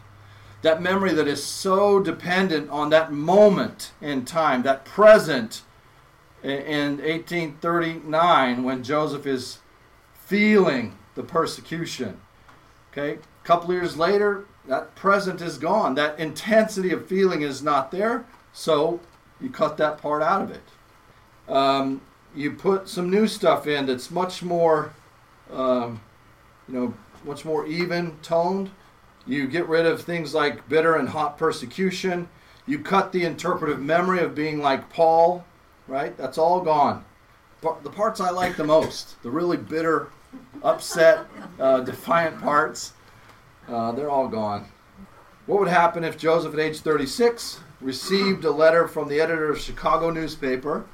That 0.62 0.82
memory 0.82 1.14
that 1.14 1.28
is 1.28 1.44
so 1.44 2.00
dependent 2.02 2.70
on 2.70 2.90
that 2.90 3.12
moment 3.12 3.92
in 4.02 4.26
time, 4.26 4.64
that 4.64 4.84
present 4.84 5.62
in 6.44 6.98
1839 6.98 8.64
when 8.64 8.84
Joseph 8.84 9.26
is 9.26 9.60
feeling 10.14 10.98
the 11.16 11.24
persecution. 11.24 12.20
Okay, 12.92 13.14
a 13.14 13.48
couple 13.48 13.74
years 13.74 13.98
later, 13.98 14.46
that 14.68 14.96
present 14.96 15.42
is 15.42 15.58
gone. 15.58 15.96
That 15.96 16.20
intensity 16.20 16.92
of 16.92 17.08
feeling 17.08 17.42
is 17.42 17.64
not 17.64 17.92
there, 17.92 18.26
so 18.52 19.00
you 19.40 19.50
cut 19.50 19.78
that 19.78 19.98
part 19.98 20.22
out 20.22 20.42
of 20.42 20.52
it. 20.52 20.64
Um, 21.50 22.02
you 22.36 22.52
put 22.52 22.88
some 22.88 23.10
new 23.10 23.28
stuff 23.28 23.68
in 23.68 23.88
that's 23.88 24.12
much 24.12 24.44
more 24.44 24.94
um, 25.52 26.00
you 26.68 26.76
know, 26.76 26.94
much 27.26 27.46
more 27.46 27.66
even 27.66 28.18
toned. 28.22 28.70
You 29.26 29.48
get 29.48 29.68
rid 29.68 29.86
of 29.86 30.02
things 30.02 30.34
like 30.34 30.68
bitter 30.70 30.96
and 30.96 31.10
hot 31.10 31.38
persecution. 31.38 32.30
You 32.66 32.80
cut 32.80 33.12
the 33.12 33.26
interpretive 33.26 33.82
memory 33.82 34.20
of 34.20 34.36
being 34.36 34.62
like 34.62 34.90
Paul, 34.90 35.46
right? 35.88 36.16
That's 36.18 36.38
all 36.38 36.62
gone. 36.62 37.04
But 37.62 37.84
the 37.84 37.90
parts 37.90 38.22
I 38.22 38.30
like 38.30 38.56
the 38.56 38.64
most, 38.64 39.22
the 39.22 39.30
really 39.30 39.58
bitter, 39.58 40.10
upset, 40.64 41.26
uh, 41.60 41.82
defiant 41.82 42.40
parts, 42.40 42.94
uh, 43.68 43.92
they're 43.92 44.10
all 44.10 44.28
gone. 44.28 44.66
What 45.46 45.60
would 45.60 45.68
happen 45.68 46.04
if 46.04 46.18
Joseph, 46.18 46.54
at 46.54 46.60
age 46.60 46.80
36, 46.80 47.60
received 47.82 48.46
a 48.46 48.52
letter 48.52 48.88
from 48.88 49.08
the 49.08 49.20
editor 49.20 49.50
of 49.50 49.60
Chicago 49.60 50.10
newspaper 50.12 50.86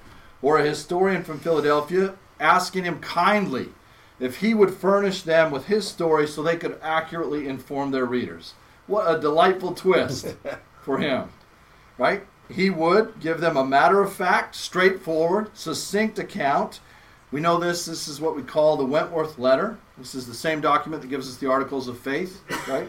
or 0.42 0.58
a 0.58 0.66
historian 0.66 1.24
from 1.24 1.40
Philadelphia 1.40 2.16
asking 2.40 2.84
him 2.84 3.00
kindly 3.00 3.70
if 4.20 4.38
he 4.38 4.54
would 4.54 4.74
furnish 4.74 5.24
them 5.24 5.52
with 5.52 5.66
his 5.66 5.88
story 5.88 6.28
so 6.28 6.42
they 6.42 6.58
could 6.58 6.80
accurately 6.82 7.48
inform 7.48 7.92
their 7.92 8.06
readers. 8.06 8.54
What 8.88 9.14
a 9.14 9.20
delightful 9.20 9.74
twist 9.74 10.36
for 10.82 11.00
him, 11.00 11.30
right? 11.98 12.26
He 12.50 12.70
would 12.70 13.20
give 13.20 13.42
them 13.42 13.58
a 13.58 13.66
matter 13.66 14.02
of 14.02 14.14
fact, 14.14 14.56
straightforward, 14.56 15.50
succinct 15.58 16.20
account. 16.20 16.80
We 17.32 17.42
know 17.42 17.58
this, 17.58 17.86
this 17.86 18.08
is 18.08 18.22
what 18.22 18.36
we 18.36 18.44
call 18.44 18.78
the 18.78 18.86
Wentworth 18.86 19.40
Letter. 19.40 19.78
This 19.98 20.14
is 20.14 20.28
the 20.28 20.34
same 20.34 20.62
document 20.62 21.02
that 21.02 21.08
gives 21.08 21.28
us 21.28 21.38
the 21.38 21.50
Articles 21.50 21.88
of 21.88 22.00
Faith, 22.00 22.42
right? 22.68 22.88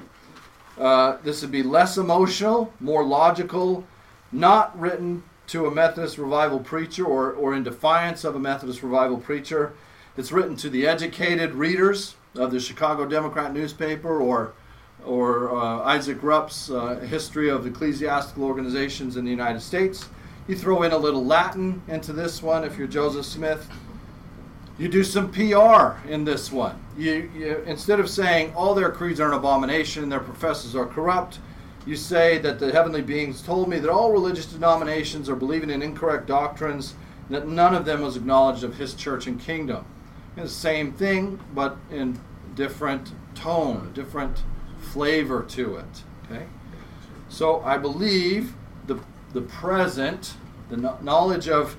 Uh, 0.79 1.17
this 1.23 1.41
would 1.41 1.51
be 1.51 1.63
less 1.63 1.97
emotional, 1.97 2.73
more 2.81 3.03
logical, 3.03 3.85
not 4.31 4.79
written 4.79 5.23
to 5.49 5.67
a 5.67 5.71
Methodist 5.71 6.19
revival 6.19 6.61
preacher 6.61 7.05
or, 7.05 7.33
or 7.33 7.55
in 7.55 7.63
defiance 7.63 8.25
of 8.25 8.35
a 8.35 8.39
Methodist 8.39 8.83
revival 8.83 9.19
preacher. 9.19 9.75
It's 10.17 10.33
written 10.33 10.57
to 10.57 10.71
the 10.71 10.87
educated 10.87 11.55
readers 11.55 12.17
of 12.35 12.51
the 12.51 12.61
Chicago 12.61 13.07
Democrat 13.07 13.53
newspaper 13.53 14.21
or, 14.21 14.55
or 15.05 15.57
uh, 15.57 15.83
Isaac 15.83 16.23
Rupp's 16.23 16.71
uh, 16.71 16.97
History 17.01 17.49
of 17.49 17.67
Ecclesiastical 17.67 18.45
Organizations 18.45 19.17
in 19.17 19.25
the 19.25 19.31
United 19.31 19.61
States. 19.61 20.09
You 20.49 20.57
throw 20.57 20.83
in 20.83 20.93
a 20.93 20.99
little 20.99 21.25
Latin 21.25 21.83
into 21.89 22.13
this 22.13 22.43
one 22.43 22.65
if 22.65 22.79
you're 22.79 22.87
Joseph 22.87 23.27
Smith. 23.27 23.69
You 24.79 24.89
do 24.89 25.03
some 25.03 25.33
PR 25.33 26.09
in 26.09 26.25
this 26.25 26.53
one. 26.53 26.79
You, 26.97 27.31
you, 27.35 27.63
instead 27.67 27.99
of 27.99 28.11
saying 28.11 28.55
all 28.55 28.75
their 28.75 28.91
creeds 28.91 29.21
are 29.21 29.29
an 29.29 29.39
abomination, 29.39 30.09
their 30.09 30.21
professors 30.21 30.77
are 30.77 30.87
corrupt, 30.87 31.39
you 31.87 31.97
say 31.97 32.39
that 32.39 32.59
the 32.59 32.73
heavenly 32.73 33.03
beings 33.03 33.41
told 33.41 33.69
me 33.69 33.79
that 33.79 33.91
all 33.91 34.13
religious 34.13 34.47
denominations 34.47 35.29
are 35.29 35.37
believing 35.37 35.71
in 35.71 35.83
incorrect 35.83 36.27
doctrines, 36.27 36.95
and 37.27 37.37
that 37.37 37.47
none 37.47 37.75
of 37.75 37.85
them 37.85 38.03
was 38.03 38.17
acknowledged 38.17 38.65
of 38.65 38.77
his 38.77 38.95
church 38.95 39.27
and 39.27 39.41
kingdom 39.41 39.87
the 40.45 40.49
same 40.49 40.93
thing, 40.93 41.41
but 41.55 41.77
in 41.91 42.19
different 42.55 43.13
tone, 43.35 43.91
different 43.95 44.43
flavor 44.79 45.43
to 45.43 45.77
it. 45.77 46.03
Okay, 46.25 46.47
so 47.29 47.61
I 47.63 47.79
believe 47.79 48.55
the 48.87 48.99
the 49.33 49.43
present, 49.43 50.35
the 50.69 50.77
knowledge 50.77 51.49
of 51.49 51.77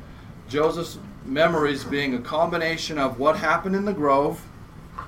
Joseph's 0.49 0.97
memories 1.26 1.84
being 1.84 2.14
a 2.16 2.20
combination 2.20 2.97
of 2.97 3.20
what 3.20 3.38
happened 3.38 3.76
in 3.76 3.86
the 3.86 3.93
grove 3.93 4.45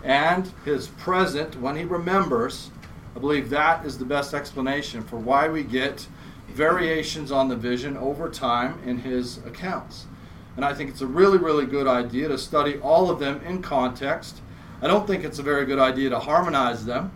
and 0.03 0.51
his 0.65 0.87
present 0.87 1.59
when 1.59 1.75
he 1.75 1.83
remembers. 1.83 2.71
I 3.15 3.19
believe 3.19 3.49
that 3.49 3.85
is 3.85 3.97
the 3.97 4.05
best 4.05 4.33
explanation 4.33 5.01
for 5.03 5.17
why 5.17 5.49
we 5.49 5.63
get 5.63 6.07
variations 6.47 7.31
on 7.31 7.47
the 7.47 7.55
vision 7.55 7.97
over 7.97 8.29
time 8.29 8.79
in 8.85 8.99
his 8.99 9.37
accounts. 9.45 10.05
And 10.55 10.65
I 10.65 10.73
think 10.73 10.89
it's 10.89 11.01
a 11.01 11.07
really, 11.07 11.37
really 11.37 11.65
good 11.65 11.87
idea 11.87 12.27
to 12.27 12.37
study 12.37 12.77
all 12.79 13.09
of 13.09 13.19
them 13.19 13.41
in 13.45 13.61
context. 13.61 14.41
I 14.81 14.87
don't 14.87 15.07
think 15.07 15.23
it's 15.23 15.39
a 15.39 15.43
very 15.43 15.65
good 15.65 15.79
idea 15.79 16.09
to 16.09 16.19
harmonize 16.19 16.85
them. 16.85 17.11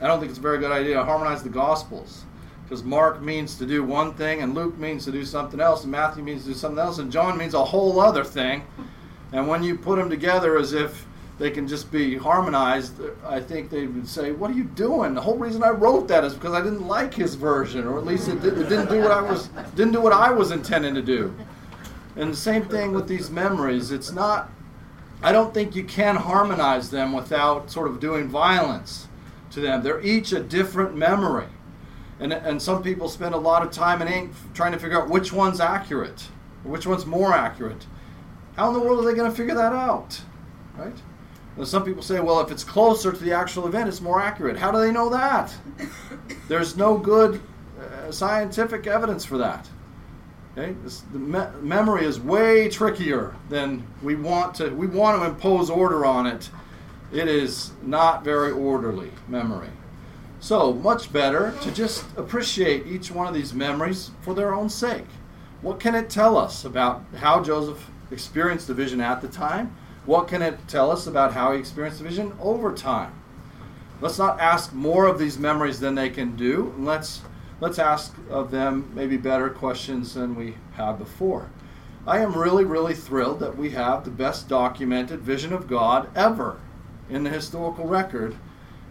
I 0.00 0.06
don't 0.06 0.20
think 0.20 0.30
it's 0.30 0.38
a 0.38 0.42
very 0.42 0.58
good 0.58 0.72
idea 0.72 0.94
to 0.94 1.04
harmonize 1.04 1.42
the 1.42 1.48
Gospels 1.48 2.24
because 2.68 2.84
Mark 2.84 3.22
means 3.22 3.56
to 3.56 3.66
do 3.66 3.82
one 3.82 4.14
thing 4.14 4.42
and 4.42 4.54
Luke 4.54 4.76
means 4.78 5.06
to 5.06 5.12
do 5.12 5.24
something 5.24 5.58
else 5.58 5.84
and 5.84 5.90
Matthew 5.90 6.22
means 6.22 6.42
to 6.42 6.48
do 6.48 6.54
something 6.54 6.78
else 6.78 6.98
and 6.98 7.10
John 7.10 7.38
means 7.38 7.54
a 7.54 7.64
whole 7.64 7.98
other 7.98 8.22
thing. 8.22 8.62
And 9.32 9.48
when 9.48 9.62
you 9.62 9.76
put 9.76 9.96
them 9.96 10.10
together 10.10 10.58
as 10.58 10.74
if 10.74 11.06
they 11.38 11.50
can 11.50 11.68
just 11.68 11.90
be 11.92 12.16
harmonized, 12.16 12.94
I 13.24 13.40
think 13.40 13.70
they 13.70 13.86
would 13.86 14.08
say, 14.08 14.32
"What 14.32 14.50
are 14.50 14.54
you 14.54 14.64
doing?" 14.64 15.14
The 15.14 15.20
whole 15.20 15.38
reason 15.38 15.62
I 15.62 15.70
wrote 15.70 16.08
that 16.08 16.24
is 16.24 16.34
because 16.34 16.52
I 16.52 16.60
didn't 16.60 16.86
like 16.86 17.14
his 17.14 17.36
version, 17.36 17.86
or 17.86 17.98
at 17.98 18.04
least 18.04 18.28
it, 18.28 18.42
did, 18.42 18.56
didn't 18.56 18.88
do 18.88 19.00
what 19.00 19.12
I 19.12 19.20
was 19.20 19.48
didn't 19.76 19.92
do 19.92 20.00
what 20.00 20.12
I 20.12 20.30
was 20.30 20.50
intending 20.50 20.94
to 20.94 21.02
do. 21.02 21.34
And 22.16 22.32
the 22.32 22.36
same 22.36 22.64
thing 22.64 22.92
with 22.92 23.06
these 23.06 23.30
memories. 23.30 23.92
It's 23.92 24.12
not. 24.12 24.50
I 25.22 25.32
don't 25.32 25.54
think 25.54 25.74
you 25.74 25.84
can 25.84 26.16
harmonize 26.16 26.90
them 26.90 27.12
without 27.12 27.70
sort 27.70 27.88
of 27.88 28.00
doing 28.00 28.28
violence 28.28 29.08
to 29.50 29.60
them. 29.60 29.82
They're 29.82 30.00
each 30.00 30.32
a 30.32 30.40
different 30.40 30.96
memory. 30.96 31.46
And, 32.20 32.32
and 32.32 32.60
some 32.60 32.82
people 32.82 33.08
spend 33.08 33.34
a 33.34 33.38
lot 33.38 33.62
of 33.62 33.70
time 33.70 34.00
and 34.02 34.10
ink 34.10 34.32
trying 34.54 34.72
to 34.72 34.78
figure 34.78 35.00
out 35.00 35.08
which 35.08 35.32
one's 35.32 35.60
accurate, 35.60 36.28
which 36.64 36.86
one's 36.86 37.06
more 37.06 37.32
accurate. 37.32 37.86
How 38.56 38.68
in 38.68 38.74
the 38.74 38.80
world 38.80 39.04
are 39.04 39.08
they 39.08 39.14
going 39.14 39.30
to 39.30 39.36
figure 39.36 39.54
that 39.54 39.72
out? 39.72 40.20
Right? 40.76 40.96
Now, 41.58 41.64
some 41.64 41.84
people 41.84 42.04
say, 42.04 42.20
well, 42.20 42.40
if 42.40 42.52
it's 42.52 42.62
closer 42.62 43.10
to 43.10 43.18
the 43.18 43.32
actual 43.32 43.66
event, 43.66 43.88
it's 43.88 44.00
more 44.00 44.22
accurate. 44.22 44.56
How 44.56 44.70
do 44.70 44.78
they 44.78 44.92
know 44.92 45.08
that? 45.08 45.52
There's 46.46 46.76
no 46.76 46.96
good 46.96 47.40
uh, 47.80 48.12
scientific 48.12 48.86
evidence 48.86 49.24
for 49.24 49.38
that. 49.38 49.68
Okay? 50.56 50.76
This, 50.84 51.00
the 51.12 51.18
me- 51.18 51.60
memory 51.60 52.04
is 52.04 52.20
way 52.20 52.68
trickier 52.68 53.34
than 53.48 53.84
we 54.04 54.14
want 54.14 54.54
to. 54.56 54.70
We 54.70 54.86
want 54.86 55.20
to 55.20 55.26
impose 55.26 55.68
order 55.68 56.06
on 56.06 56.28
it. 56.28 56.48
It 57.12 57.26
is 57.26 57.72
not 57.82 58.22
very 58.22 58.52
orderly 58.52 59.10
memory. 59.26 59.70
So 60.38 60.72
much 60.72 61.12
better 61.12 61.54
to 61.62 61.72
just 61.72 62.04
appreciate 62.16 62.86
each 62.86 63.10
one 63.10 63.26
of 63.26 63.34
these 63.34 63.52
memories 63.52 64.12
for 64.20 64.32
their 64.32 64.54
own 64.54 64.68
sake. 64.68 65.06
What 65.60 65.80
can 65.80 65.96
it 65.96 66.08
tell 66.08 66.36
us 66.36 66.64
about 66.64 67.02
how 67.16 67.42
Joseph 67.42 67.90
experienced 68.12 68.68
the 68.68 68.74
vision 68.74 69.00
at 69.00 69.20
the 69.20 69.26
time? 69.26 69.74
What 70.08 70.26
can 70.26 70.40
it 70.40 70.66
tell 70.68 70.90
us 70.90 71.06
about 71.06 71.34
how 71.34 71.52
he 71.52 71.58
experienced 71.58 71.98
the 71.98 72.08
vision 72.08 72.32
over 72.40 72.72
time? 72.72 73.12
Let's 74.00 74.16
not 74.16 74.40
ask 74.40 74.72
more 74.72 75.04
of 75.04 75.18
these 75.18 75.38
memories 75.38 75.80
than 75.80 75.96
they 75.96 76.08
can 76.08 76.34
do. 76.34 76.72
Let's 76.78 77.20
let's 77.60 77.78
ask 77.78 78.16
of 78.30 78.50
them 78.50 78.90
maybe 78.94 79.18
better 79.18 79.50
questions 79.50 80.14
than 80.14 80.34
we 80.34 80.54
have 80.76 80.98
before. 80.98 81.50
I 82.06 82.20
am 82.20 82.34
really, 82.34 82.64
really 82.64 82.94
thrilled 82.94 83.38
that 83.40 83.58
we 83.58 83.68
have 83.72 84.04
the 84.04 84.10
best 84.10 84.48
documented 84.48 85.20
vision 85.20 85.52
of 85.52 85.68
God 85.68 86.08
ever 86.16 86.58
in 87.10 87.22
the 87.22 87.28
historical 87.28 87.86
record 87.86 88.34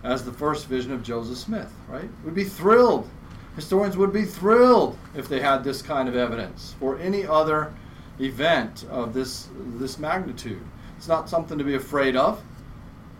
as 0.03 0.23
the 0.23 0.31
first 0.31 0.67
vision 0.67 0.91
of 0.91 1.01
Joseph 1.01 1.39
Smith, 1.39 1.73
right? 1.89 2.11
We'd 2.23 2.35
be 2.35 2.43
thrilled. 2.43 3.09
Historians 3.55 3.97
would 3.97 4.13
be 4.13 4.25
thrilled 4.25 4.95
if 5.15 5.27
they 5.27 5.39
had 5.39 5.63
this 5.63 5.81
kind 5.81 6.07
of 6.07 6.15
evidence 6.15 6.75
for 6.79 6.99
any 6.99 7.25
other 7.25 7.73
event 8.19 8.85
of 8.91 9.15
this 9.15 9.49
this 9.79 9.97
magnitude. 9.97 10.61
It's 10.97 11.07
not 11.07 11.29
something 11.29 11.57
to 11.57 11.63
be 11.63 11.75
afraid 11.75 12.15
of. 12.15 12.41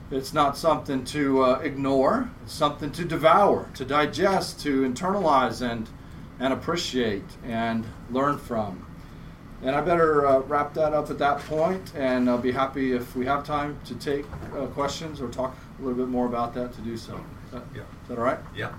It's 0.10 0.34
not 0.34 0.58
something 0.58 1.04
to 1.06 1.44
uh, 1.44 1.60
ignore. 1.60 2.30
It's 2.44 2.54
something 2.54 2.92
to 2.92 3.04
devour, 3.06 3.70
to 3.76 3.86
digest, 3.86 4.60
to 4.62 4.82
internalize, 4.90 5.62
and 5.62 5.88
and 6.40 6.54
appreciate 6.54 7.24
and 7.44 7.84
learn 8.12 8.38
from. 8.38 8.86
And 9.64 9.76
I 9.76 9.82
better 9.82 10.26
uh, 10.28 10.40
wrap 10.42 10.74
that 10.76 10.94
up 10.94 11.10
at 11.10 11.18
that 11.18 11.40
point, 11.40 11.92
and 11.96 12.30
I'll 12.30 12.38
be 12.38 12.52
happy 12.52 12.94
if 12.94 13.16
we 13.16 13.26
have 13.26 13.44
time 13.44 13.80
to 13.86 13.96
take 13.96 14.26
uh, 14.56 14.68
questions 14.68 15.20
or 15.20 15.30
talk 15.30 15.56
a 15.80 15.82
little 15.82 15.98
bit 15.98 16.10
more 16.10 16.28
about 16.28 16.54
that 16.54 16.74
to 16.74 16.82
do 16.82 16.96
so. 16.96 17.16
Is 17.48 17.52
that, 17.54 17.64
Yeah. 17.74 17.82
is 17.82 18.08
that 18.10 18.18
all 18.20 18.24
right? 18.24 18.40
Yeah. 18.56 18.72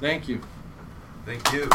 Thank 0.00 0.28
you. 0.28 0.40
Thank 1.24 1.52
you. 1.52 1.68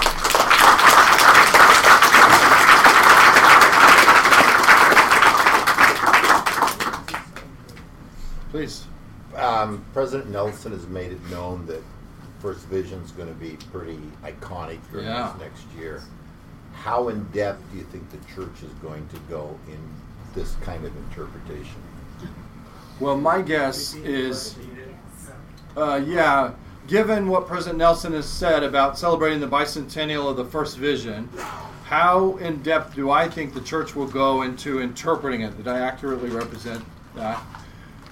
Please. 8.54 8.86
Um, 9.36 9.84
President 9.94 10.30
Nelson 10.30 10.74
has 10.74 10.86
made 10.86 11.12
it 11.12 11.30
known 11.32 11.66
that 11.66 11.82
First 12.40 12.68
Vision's 12.68 13.12
going 13.12 13.28
to 13.28 13.34
be 13.34 13.58
pretty 13.72 14.00
iconic 14.24 14.78
during 14.92 15.08
Yeah. 15.08 15.32
this 15.34 15.42
next 15.42 15.64
year. 15.76 16.04
How 16.72 17.08
in 17.10 17.24
depth 17.34 17.64
do 17.72 17.80
you 17.80 17.84
think 17.86 18.08
the 18.12 18.20
church 18.36 18.62
is 18.62 18.72
going 18.74 19.08
to 19.08 19.18
go 19.28 19.58
in 19.68 19.80
this 20.36 20.54
kind 20.62 20.86
of 20.86 20.96
interpretation? 20.98 21.82
Well, 23.00 23.18
my 23.18 23.42
guess 23.42 23.96
is, 23.96 24.56
uh, 25.76 26.00
yeah, 26.06 26.52
given 26.88 27.28
what 27.30 27.48
President 27.48 27.80
Nelson 27.80 28.14
has 28.14 28.28
said 28.30 28.62
about 28.62 29.00
celebrating 29.00 29.40
the 29.40 29.48
bicentennial 29.48 30.30
of 30.30 30.38
the 30.38 30.46
first 30.46 30.78
vision, 30.78 31.28
how 31.86 32.38
in 32.38 32.62
depth 32.62 32.94
do 32.94 33.10
I 33.10 33.28
think 33.28 33.56
the 33.56 33.62
church 33.62 33.96
will 33.96 34.06
go 34.08 34.44
into 34.44 34.80
interpreting 34.80 35.42
it? 35.42 35.58
Did 35.58 35.68
I 35.68 35.80
accurately 35.80 36.30
represent 36.30 36.86
that? 37.16 37.42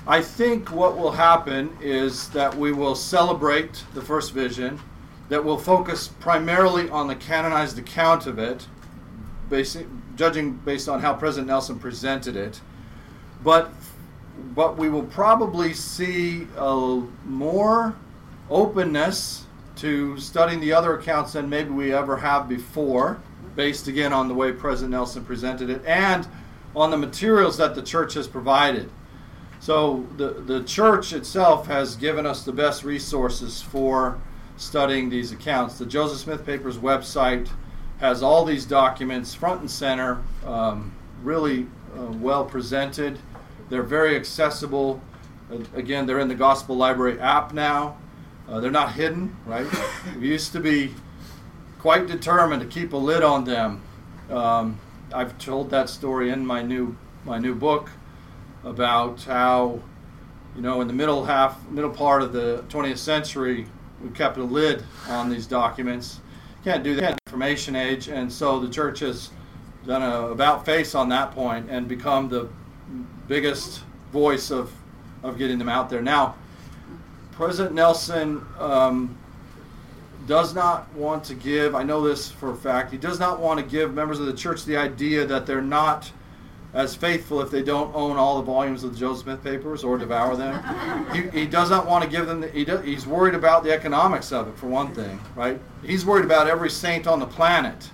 I 0.08 0.22
think 0.22 0.72
what 0.72 0.97
will 0.97 1.12
happen 1.12 1.78
is 1.80 2.30
that 2.30 2.56
we 2.56 2.72
will 2.72 2.95
celebrate 2.95 3.84
the 3.93 4.02
first 4.02 4.34
vision, 4.34 4.80
that 5.30 5.43
will 5.43 5.60
focus 5.60 6.08
primarily 6.08 6.89
on 6.89 7.08
the 7.08 7.16
canonized 7.16 7.78
account 7.78 8.26
of 8.26 8.39
it, 8.39 8.66
basic, 9.49 9.86
judging 10.16 10.54
based 10.54 10.89
on 10.89 11.02
how 11.02 11.14
President 11.14 11.47
Nelson 11.47 11.80
presented 11.80 12.36
it. 12.36 12.62
But 13.43 13.72
but 14.56 14.76
we 14.78 14.89
will 14.89 15.04
probably 15.04 15.74
see 15.74 16.47
a 16.58 17.02
more 17.26 17.95
openness 18.49 19.45
to 19.76 20.18
studying 20.20 20.60
the 20.60 20.74
other 20.74 20.97
accounts 20.97 21.34
than 21.34 21.47
maybe 21.47 21.70
we 21.70 21.93
ever 21.93 22.18
have 22.18 22.49
before, 22.49 23.20
based 23.56 23.88
again 23.88 24.12
on 24.14 24.28
the 24.28 24.34
way 24.34 24.52
President 24.52 24.91
Nelson 24.91 25.24
presented 25.24 25.70
it 25.70 25.86
and 25.86 26.28
on 26.76 26.89
the 26.89 26.97
materials 26.97 27.58
that 27.58 27.76
the 27.76 27.84
church 27.84 28.16
has 28.16 28.28
provided. 28.28 28.89
So 29.62 30.07
the, 30.18 30.30
the 30.30 30.64
church 30.64 31.14
itself 31.14 31.68
has 31.68 31.95
given 31.95 32.26
us 32.26 32.43
the 32.43 32.51
best 32.51 32.84
resources 32.84 33.62
for 33.62 34.20
studying 34.57 35.07
these 35.07 35.32
accounts. 35.32 35.78
The 35.78 35.86
Joseph 35.86 36.18
Smith 36.18 36.43
Papers 36.43 36.80
website 36.80 37.47
has 37.99 38.24
all 38.24 38.43
these 38.43 38.66
documents 38.66 39.36
front 39.36 39.62
and 39.62 39.70
center, 39.70 40.24
um, 40.47 40.91
really 41.22 41.68
uh, 41.95 42.05
well 42.14 42.43
presented. 42.43 43.20
They're 43.70 43.84
very 43.84 44.16
accessible. 44.16 44.99
Uh, 45.51 45.59
again, 45.76 46.07
they're 46.07 46.20
in 46.20 46.28
the 46.28 46.34
Gospel 46.34 46.76
Library 46.76 47.20
app 47.20 47.53
now. 47.53 47.97
Uh, 48.49 48.59
they're 48.62 48.72
not 48.72 48.93
hidden, 48.93 49.38
right? 49.45 49.68
we 50.20 50.28
used 50.28 50.53
to 50.53 50.59
be 50.59 50.91
quite 51.78 52.07
determined 52.07 52.64
to 52.64 52.68
keep 52.68 52.93
a 52.93 52.97
lid 52.97 53.22
on 53.22 53.43
them. 53.43 53.84
Um, 54.32 54.80
I've 55.14 55.38
told 55.38 55.70
that 55.70 55.88
story 55.88 56.32
in 56.32 56.43
my 56.43 56.64
new 56.64 56.97
my 57.24 57.38
new 57.38 57.53
book 57.53 57.91
about 58.64 59.24
how, 59.24 59.80
you 60.55 60.62
know, 60.62 60.82
in 60.82 60.88
the 60.88 60.93
middle 60.93 61.24
half, 61.26 61.68
middle 61.70 61.89
part 61.89 62.22
of 62.22 62.34
the 62.34 62.64
20th 62.70 62.97
century, 62.97 63.68
we 64.03 64.09
kept 64.12 64.38
a 64.38 64.43
lid 64.43 64.84
on 65.07 65.30
these 65.30 65.47
documents. 65.47 66.20
Can't 66.64 66.84
do 66.84 66.95
that 66.95 67.20
information 67.28 67.76
age, 67.76 68.07
and 68.07 68.32
so 68.32 68.59
the 68.59 68.70
church 68.70 68.99
has 68.99 69.32
done 69.86 70.03
a 70.03 70.28
about 70.28 70.64
face 70.64 70.93
on 70.93 71.09
that 71.09 71.32
point 71.32 71.68
and 71.70 71.88
become 71.88 72.30
the 72.30 72.47
biggest 73.28 73.82
voice 74.12 74.51
of 74.51 74.72
of 75.24 75.38
getting 75.38 75.57
them 75.57 75.70
out 75.70 75.89
there. 75.89 76.01
Now, 76.01 76.36
President 77.32 77.76
Nelson 77.76 78.45
um, 78.59 79.18
does 80.28 80.53
not 80.53 80.91
want 80.93 81.24
to 81.26 81.36
give. 81.36 81.76
I 81.76 81.84
know 81.84 82.01
this 82.01 82.32
for 82.32 82.51
a 82.51 82.55
fact. 82.55 82.91
He 82.91 82.97
does 82.97 83.20
not 83.20 83.39
want 83.39 83.59
to 83.59 83.66
give 83.66 83.93
members 83.93 84.20
of 84.20 84.26
the 84.26 84.34
church 84.34 84.66
the 84.66 84.78
idea 84.78 85.26
that 85.26 85.45
they're 85.45 85.62
not 85.62 86.12
as 86.74 86.95
faithful 86.95 87.41
if 87.41 87.51
they 87.51 87.61
don't 87.61 87.93
own 87.93 88.15
all 88.15 88.38
the 88.38 88.43
volumes 88.43 88.84
of 88.84 88.93
the 88.93 88.99
Joseph 88.99 89.24
Smith 89.24 89.43
papers 89.43 89.84
or 89.84 89.97
devour 89.97 90.36
them. 90.38 91.11
he, 91.13 91.41
he 91.41 91.45
does 91.45 91.69
not 91.69 91.86
want 91.86 92.03
to 92.03 92.09
give 92.09 92.28
them. 92.28 92.41
The, 92.41 92.47
he 92.49 92.63
does, 92.63 92.86
he's 92.86 93.05
worried 93.05 93.36
about 93.36 93.63
the 93.63 93.72
economics 93.72 94.32
of 94.32 94.47
it 94.47 94.57
for 94.57 94.67
one 94.67 94.93
thing, 94.93 95.19
right? 95.36 95.59
He's 95.84 96.05
worried 96.05 96.24
about 96.24 96.47
every 96.47 96.69
saint 96.69 97.07
on 97.07 97.19
the 97.19 97.26
planet, 97.26 97.89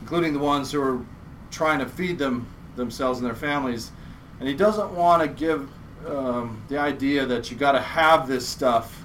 including 0.00 0.32
the 0.32 0.38
ones 0.38 0.70
who 0.70 0.80
are 0.80 1.04
trying 1.50 1.80
to 1.80 1.86
feed 1.86 2.18
them 2.18 2.46
themselves 2.76 3.18
and 3.18 3.26
their 3.26 3.34
families, 3.34 3.90
and 4.38 4.48
he 4.48 4.54
doesn't 4.54 4.92
want 4.92 5.22
to 5.22 5.28
give 5.28 5.68
um, 6.06 6.62
the 6.68 6.78
idea 6.78 7.26
that 7.26 7.50
you 7.50 7.56
got 7.56 7.72
to 7.72 7.80
have 7.80 8.28
this 8.28 8.46
stuff 8.46 9.04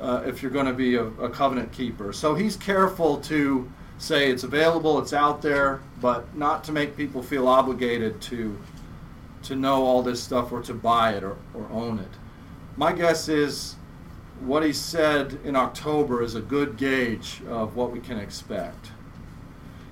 uh, 0.00 0.22
if 0.26 0.42
you're 0.42 0.50
going 0.50 0.66
to 0.66 0.72
be 0.72 0.94
a, 0.94 1.04
a 1.04 1.28
covenant 1.28 1.72
keeper. 1.72 2.12
So 2.12 2.34
he's 2.34 2.56
careful 2.56 3.18
to 3.22 3.70
say 3.98 4.30
it's 4.30 4.44
available, 4.44 4.98
it's 4.98 5.12
out 5.12 5.42
there, 5.42 5.80
but 6.00 6.36
not 6.36 6.64
to 6.64 6.72
make 6.72 6.96
people 6.96 7.22
feel 7.22 7.48
obligated 7.48 8.20
to 8.22 8.58
to 9.44 9.54
know 9.54 9.84
all 9.84 10.02
this 10.02 10.22
stuff 10.22 10.50
or 10.52 10.62
to 10.62 10.72
buy 10.72 11.12
it 11.12 11.22
or, 11.22 11.36
or 11.52 11.68
own 11.70 11.98
it. 11.98 12.08
My 12.78 12.94
guess 12.94 13.28
is 13.28 13.76
what 14.40 14.64
he 14.64 14.72
said 14.72 15.38
in 15.44 15.54
October 15.54 16.22
is 16.22 16.34
a 16.34 16.40
good 16.40 16.78
gauge 16.78 17.42
of 17.48 17.76
what 17.76 17.92
we 17.92 18.00
can 18.00 18.18
expect. 18.18 18.92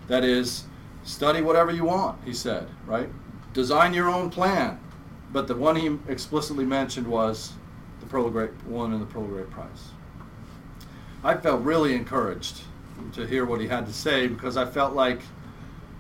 That 0.09 0.25
is, 0.25 0.65
study 1.05 1.43
whatever 1.43 1.71
you 1.71 1.85
want, 1.85 2.19
he 2.25 2.33
said, 2.33 2.69
right? 2.87 3.11
Design 3.53 3.93
your 3.93 4.09
own 4.09 4.31
plan. 4.31 4.81
But 5.33 5.49
the 5.49 5.55
one 5.55 5.77
he 5.77 5.99
explicitly 6.09 6.65
mentioned 6.65 7.07
was 7.07 7.53
the 8.01 8.07
Pearl 8.07 8.29
Great 8.31 8.51
one 8.65 8.93
and 8.93 9.01
the 9.01 9.07
Pearl 9.07 9.27
Great 9.27 9.51
Price. 9.51 9.91
I 11.23 11.37
felt 11.37 11.63
really 11.63 11.95
encouraged 11.95 12.63
to 13.13 13.27
hear 13.27 13.45
what 13.45 13.61
he 13.61 13.67
had 13.67 13.87
to 13.87 13.93
say 13.93 14.27
because 14.27 14.57
I 14.57 14.65
felt 14.65 14.95
like 14.95 15.21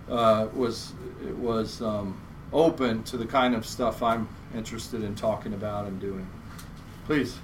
uh, 0.08 0.48
was 0.54 0.92
it 1.26 1.36
was 1.36 1.80
um, 1.82 2.20
open 2.52 3.02
to 3.04 3.16
the 3.16 3.26
kind 3.26 3.54
of 3.54 3.64
stuff 3.66 4.02
I'm 4.02 4.28
interested 4.54 5.02
in 5.02 5.14
talking 5.14 5.54
about 5.54 5.86
and 5.86 6.00
doing. 6.00 6.26
Please. 7.06 7.36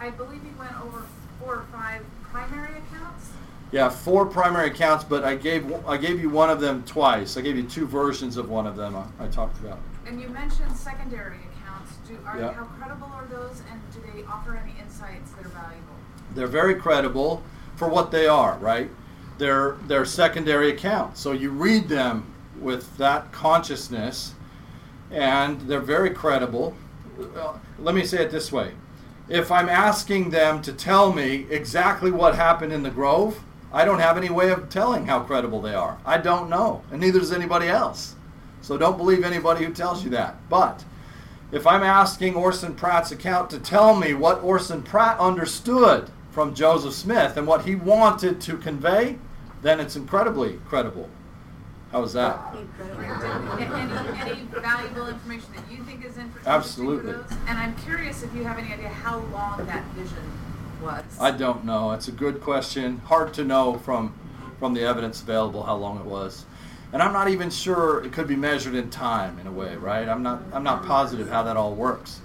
I 0.00 0.10
believe 0.10 0.42
you 0.44 0.54
went 0.58 0.78
over 0.82 1.04
four 1.40 1.56
or 1.56 1.66
five 1.72 2.04
primary 2.22 2.78
accounts. 2.78 3.30
Yeah, 3.72 3.88
four 3.88 4.26
primary 4.26 4.68
accounts, 4.68 5.04
but 5.04 5.24
I 5.24 5.34
gave 5.34 5.72
I 5.86 5.96
gave 5.96 6.20
you 6.20 6.30
one 6.30 6.50
of 6.50 6.60
them 6.60 6.84
twice. 6.84 7.36
I 7.36 7.40
gave 7.40 7.56
you 7.56 7.64
two 7.64 7.86
versions 7.86 8.36
of 8.36 8.48
one 8.48 8.66
of 8.66 8.76
them. 8.76 8.96
I, 8.96 9.24
I 9.24 9.28
talked 9.28 9.58
about. 9.60 9.78
And 10.06 10.20
you 10.20 10.28
mentioned 10.28 10.76
secondary 10.76 11.38
accounts. 11.38 11.96
Do 12.06 12.16
are 12.24 12.38
Yeah. 12.38 12.52
how 12.52 12.64
credible 12.64 13.08
are 13.08 13.26
those, 13.26 13.62
and 13.70 13.80
do 13.92 14.00
they 14.12 14.24
offer 14.24 14.56
any 14.56 14.74
insights 14.80 15.32
that 15.32 15.46
are 15.46 15.50
valuable? 15.50 15.94
They're 16.34 16.46
very 16.46 16.76
credible 16.76 17.42
for 17.76 17.88
what 17.88 18.10
they 18.10 18.26
are, 18.26 18.58
right? 18.58 18.90
They're 19.38 19.76
they're 19.86 20.04
secondary 20.04 20.70
accounts. 20.70 21.20
So 21.20 21.32
you 21.32 21.50
read 21.50 21.88
them 21.88 22.32
with 22.60 22.96
that 22.96 23.32
consciousness, 23.32 24.34
and 25.10 25.60
they're 25.62 25.80
very 25.80 26.10
credible. 26.10 26.74
Let 27.78 27.94
me 27.94 28.04
say 28.04 28.24
it 28.24 28.30
this 28.30 28.50
way: 28.50 28.72
if 29.28 29.52
I'm 29.52 29.68
asking 29.68 30.30
them 30.30 30.62
to 30.62 30.72
tell 30.72 31.12
me 31.12 31.46
exactly 31.50 32.10
what 32.10 32.34
happened 32.34 32.72
in 32.72 32.82
the 32.82 32.90
Grove, 32.90 33.40
I 33.72 33.84
don't 33.84 34.00
have 34.00 34.16
any 34.16 34.30
way 34.30 34.50
of 34.50 34.68
telling 34.70 35.06
how 35.06 35.20
credible 35.20 35.60
they 35.60 35.74
are. 35.74 35.98
I 36.04 36.18
don't 36.18 36.48
know, 36.48 36.82
and 36.90 37.00
neither 37.00 37.20
does 37.20 37.32
anybody 37.32 37.68
else. 37.68 38.14
So 38.62 38.76
don't 38.78 38.96
believe 38.96 39.22
anybody 39.22 39.64
who 39.64 39.72
tells 39.72 40.02
you 40.02 40.10
that. 40.10 40.36
But 40.48 40.84
if 41.52 41.66
I'm 41.66 41.82
asking 41.82 42.34
Orson 42.34 42.74
Pratt's 42.74 43.12
account 43.12 43.50
to 43.50 43.58
tell 43.58 43.94
me 43.94 44.14
what 44.14 44.42
Orson 44.42 44.82
Pratt 44.82 45.18
understood 45.20 46.10
from 46.36 46.54
Joseph 46.54 46.92
Smith 46.92 47.38
and 47.38 47.46
what 47.46 47.64
he 47.64 47.74
wanted 47.74 48.42
to 48.42 48.58
convey, 48.58 49.16
then 49.62 49.80
it's 49.80 49.96
incredibly 49.96 50.58
credible. 50.68 51.08
How 51.90 52.02
is 52.02 52.12
that? 52.12 52.38
Any, 52.54 54.20
any 54.20 54.42
valuable 54.60 55.08
information 55.08 55.48
that 55.56 55.72
you 55.72 55.82
think 55.84 56.04
is 56.04 56.18
interesting 56.18 56.46
Absolutely. 56.46 57.14
And 57.48 57.58
I'm 57.58 57.74
curious 57.76 58.22
if 58.22 58.34
you 58.34 58.44
have 58.44 58.58
any 58.58 58.70
idea 58.70 58.90
how 58.90 59.20
long 59.32 59.64
that 59.64 59.82
vision 59.94 60.30
was. 60.82 61.04
I 61.18 61.30
don't 61.30 61.64
know. 61.64 61.92
It's 61.92 62.08
a 62.08 62.12
good 62.12 62.42
question. 62.42 62.98
Hard 63.06 63.32
to 63.32 63.42
know 63.42 63.78
from 63.78 64.12
from 64.58 64.74
the 64.74 64.82
evidence 64.82 65.22
available 65.22 65.62
how 65.62 65.76
long 65.76 65.98
it 65.98 66.04
was. 66.04 66.44
And 66.92 67.02
I'm 67.02 67.14
not 67.14 67.28
even 67.28 67.48
sure 67.48 68.04
it 68.04 68.12
could 68.12 68.28
be 68.28 68.36
measured 68.36 68.74
in 68.74 68.90
time 68.90 69.38
in 69.38 69.46
a 69.46 69.52
way, 69.52 69.76
right? 69.76 70.06
I'm 70.06 70.22
not 70.22 70.42
I'm 70.52 70.64
not 70.64 70.84
positive 70.84 71.30
how 71.30 71.44
that 71.44 71.56
all 71.56 71.74
works. 71.74 72.20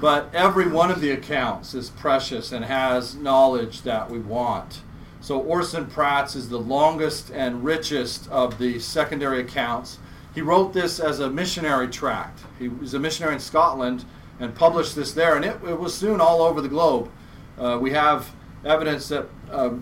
But 0.00 0.30
every 0.34 0.68
one 0.68 0.90
of 0.90 1.00
the 1.00 1.10
accounts 1.10 1.74
is 1.74 1.90
precious 1.90 2.52
and 2.52 2.64
has 2.64 3.14
knowledge 3.14 3.82
that 3.82 4.10
we 4.10 4.18
want. 4.18 4.80
So 5.20 5.40
Orson 5.40 5.86
Pratt's 5.86 6.36
is 6.36 6.48
the 6.48 6.58
longest 6.58 7.30
and 7.30 7.64
richest 7.64 8.28
of 8.30 8.58
the 8.58 8.78
secondary 8.78 9.40
accounts. 9.40 9.98
He 10.34 10.42
wrote 10.42 10.72
this 10.72 11.00
as 11.00 11.20
a 11.20 11.30
missionary 11.30 11.88
tract. 11.88 12.40
He 12.58 12.68
was 12.68 12.94
a 12.94 12.98
missionary 12.98 13.34
in 13.34 13.40
Scotland 13.40 14.04
and 14.40 14.54
published 14.54 14.96
this 14.96 15.12
there, 15.12 15.36
and 15.36 15.44
it, 15.44 15.56
it 15.66 15.78
was 15.78 15.94
soon 15.94 16.20
all 16.20 16.42
over 16.42 16.60
the 16.60 16.68
globe. 16.68 17.10
Uh, 17.56 17.78
we 17.80 17.92
have 17.92 18.30
evidence 18.64 19.08
that 19.08 19.28
uh, 19.50 19.70
uh, 19.70 19.76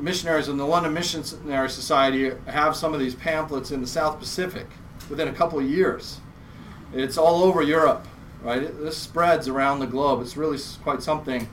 missionaries 0.00 0.48
in 0.48 0.56
the 0.56 0.66
London 0.66 0.92
Missionary 0.92 1.70
Society 1.70 2.32
have 2.46 2.74
some 2.74 2.92
of 2.92 3.00
these 3.00 3.14
pamphlets 3.14 3.70
in 3.70 3.80
the 3.80 3.86
South 3.86 4.18
Pacific 4.18 4.66
within 5.08 5.28
a 5.28 5.32
couple 5.32 5.58
of 5.58 5.64
years. 5.64 6.20
It's 6.92 7.16
all 7.16 7.42
over 7.42 7.62
Europe, 7.62 8.06
right? 8.42 8.62
It, 8.62 8.78
this 8.80 8.96
spreads 8.96 9.48
around 9.48 9.80
the 9.80 9.86
globe. 9.86 10.20
It's 10.20 10.36
really 10.36 10.58
quite 10.82 11.02
something. 11.02 11.48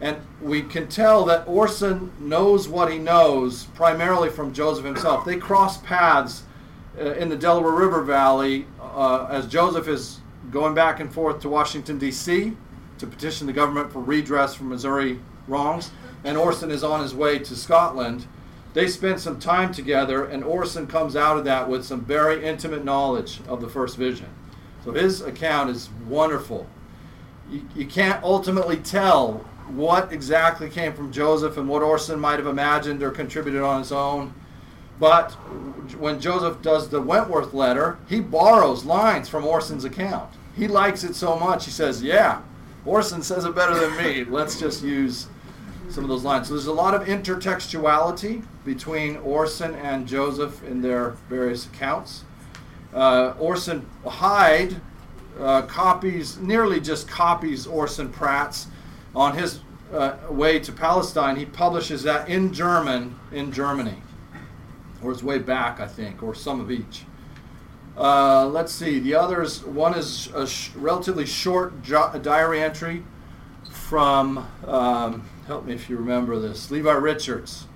And 0.00 0.18
we 0.40 0.62
can 0.62 0.88
tell 0.88 1.24
that 1.24 1.46
Orson 1.48 2.12
knows 2.20 2.68
what 2.68 2.90
he 2.90 2.98
knows 2.98 3.64
primarily 3.64 4.30
from 4.30 4.52
Joseph 4.52 4.84
himself. 4.84 5.24
They 5.24 5.36
cross 5.36 5.78
paths 5.78 6.44
uh, 6.98 7.12
in 7.14 7.28
the 7.28 7.36
Delaware 7.36 7.72
River 7.72 8.02
Valley 8.02 8.66
uh, 8.80 9.26
as 9.30 9.46
Joseph 9.46 9.88
is 9.88 10.20
going 10.50 10.74
back 10.74 11.00
and 11.00 11.12
forth 11.12 11.40
to 11.40 11.48
Washington, 11.48 11.98
D.C. 11.98 12.56
to 12.98 13.06
petition 13.06 13.46
the 13.46 13.52
government 13.52 13.92
for 13.92 14.00
redress 14.00 14.54
for 14.54 14.64
Missouri 14.64 15.18
wrongs, 15.46 15.90
and 16.24 16.36
Orson 16.36 16.70
is 16.70 16.84
on 16.84 17.00
his 17.00 17.14
way 17.14 17.38
to 17.38 17.56
Scotland. 17.56 18.26
They 18.74 18.86
spend 18.86 19.20
some 19.20 19.40
time 19.40 19.72
together, 19.72 20.24
and 20.24 20.44
Orson 20.44 20.86
comes 20.86 21.16
out 21.16 21.36
of 21.36 21.44
that 21.44 21.68
with 21.68 21.84
some 21.84 22.04
very 22.04 22.44
intimate 22.44 22.84
knowledge 22.84 23.40
of 23.48 23.60
the 23.60 23.68
first 23.68 23.96
vision. 23.96 24.28
So 24.84 24.92
his 24.92 25.20
account 25.20 25.70
is 25.70 25.90
wonderful. 26.06 26.66
You, 27.50 27.66
you 27.74 27.86
can't 27.86 28.22
ultimately 28.22 28.76
tell 28.76 29.44
what 29.68 30.12
exactly 30.12 30.70
came 30.70 30.92
from 30.94 31.12
Joseph 31.12 31.56
and 31.56 31.68
what 31.68 31.82
Orson 31.82 32.18
might 32.18 32.38
have 32.38 32.46
imagined 32.46 33.02
or 33.02 33.10
contributed 33.10 33.62
on 33.62 33.80
his 33.80 33.92
own. 33.92 34.34
But 34.98 35.32
when 35.98 36.20
Joseph 36.20 36.60
does 36.62 36.88
the 36.88 37.00
Wentworth 37.00 37.54
letter, 37.54 37.98
he 38.08 38.20
borrows 38.20 38.84
lines 38.84 39.28
from 39.28 39.44
Orson's 39.46 39.84
account. 39.84 40.32
He 40.56 40.66
likes 40.66 41.04
it 41.04 41.14
so 41.14 41.38
much, 41.38 41.64
he 41.66 41.70
says, 41.70 42.02
Yeah, 42.02 42.42
Orson 42.84 43.22
says 43.22 43.44
it 43.44 43.54
better 43.54 43.78
than 43.78 43.96
me. 43.96 44.24
Let's 44.24 44.58
just 44.58 44.82
use 44.82 45.28
some 45.88 46.04
of 46.04 46.10
those 46.10 46.24
lines. 46.24 46.48
So 46.48 46.54
there's 46.54 46.66
a 46.66 46.72
lot 46.72 46.94
of 46.94 47.06
intertextuality 47.06 48.44
between 48.64 49.16
Orson 49.18 49.74
and 49.76 50.06
Joseph 50.06 50.62
in 50.64 50.82
their 50.82 51.10
various 51.28 51.66
accounts. 51.66 52.24
Uh, 52.94 53.34
Orson 53.38 53.86
Hyde 54.06 54.80
uh, 55.38 55.62
copies, 55.62 56.38
nearly 56.38 56.80
just 56.80 57.08
copies 57.08 57.66
Orson 57.66 58.08
Pratt's 58.10 58.66
on 59.14 59.36
his 59.36 59.60
uh, 59.92 60.16
way 60.30 60.58
to 60.60 60.72
Palestine. 60.72 61.36
He 61.36 61.44
publishes 61.44 62.02
that 62.04 62.28
in 62.28 62.52
German 62.52 63.18
in 63.32 63.52
Germany, 63.52 64.02
or 65.02 65.10
his 65.12 65.22
way 65.22 65.38
back, 65.38 65.80
I 65.80 65.86
think, 65.86 66.22
or 66.22 66.34
some 66.34 66.60
of 66.60 66.70
each. 66.70 67.04
Uh, 67.96 68.46
let's 68.46 68.72
see. 68.72 68.98
The 69.00 69.14
others, 69.14 69.64
one 69.64 69.94
is 69.94 70.28
a 70.34 70.46
sh- 70.46 70.70
relatively 70.76 71.26
short 71.26 71.82
jo- 71.82 72.16
diary 72.22 72.62
entry 72.62 73.02
from, 73.70 74.46
um, 74.66 75.28
help 75.46 75.64
me 75.64 75.74
if 75.74 75.90
you 75.90 75.96
remember 75.96 76.38
this, 76.38 76.70
Levi 76.70 76.92
Richards. 76.92 77.66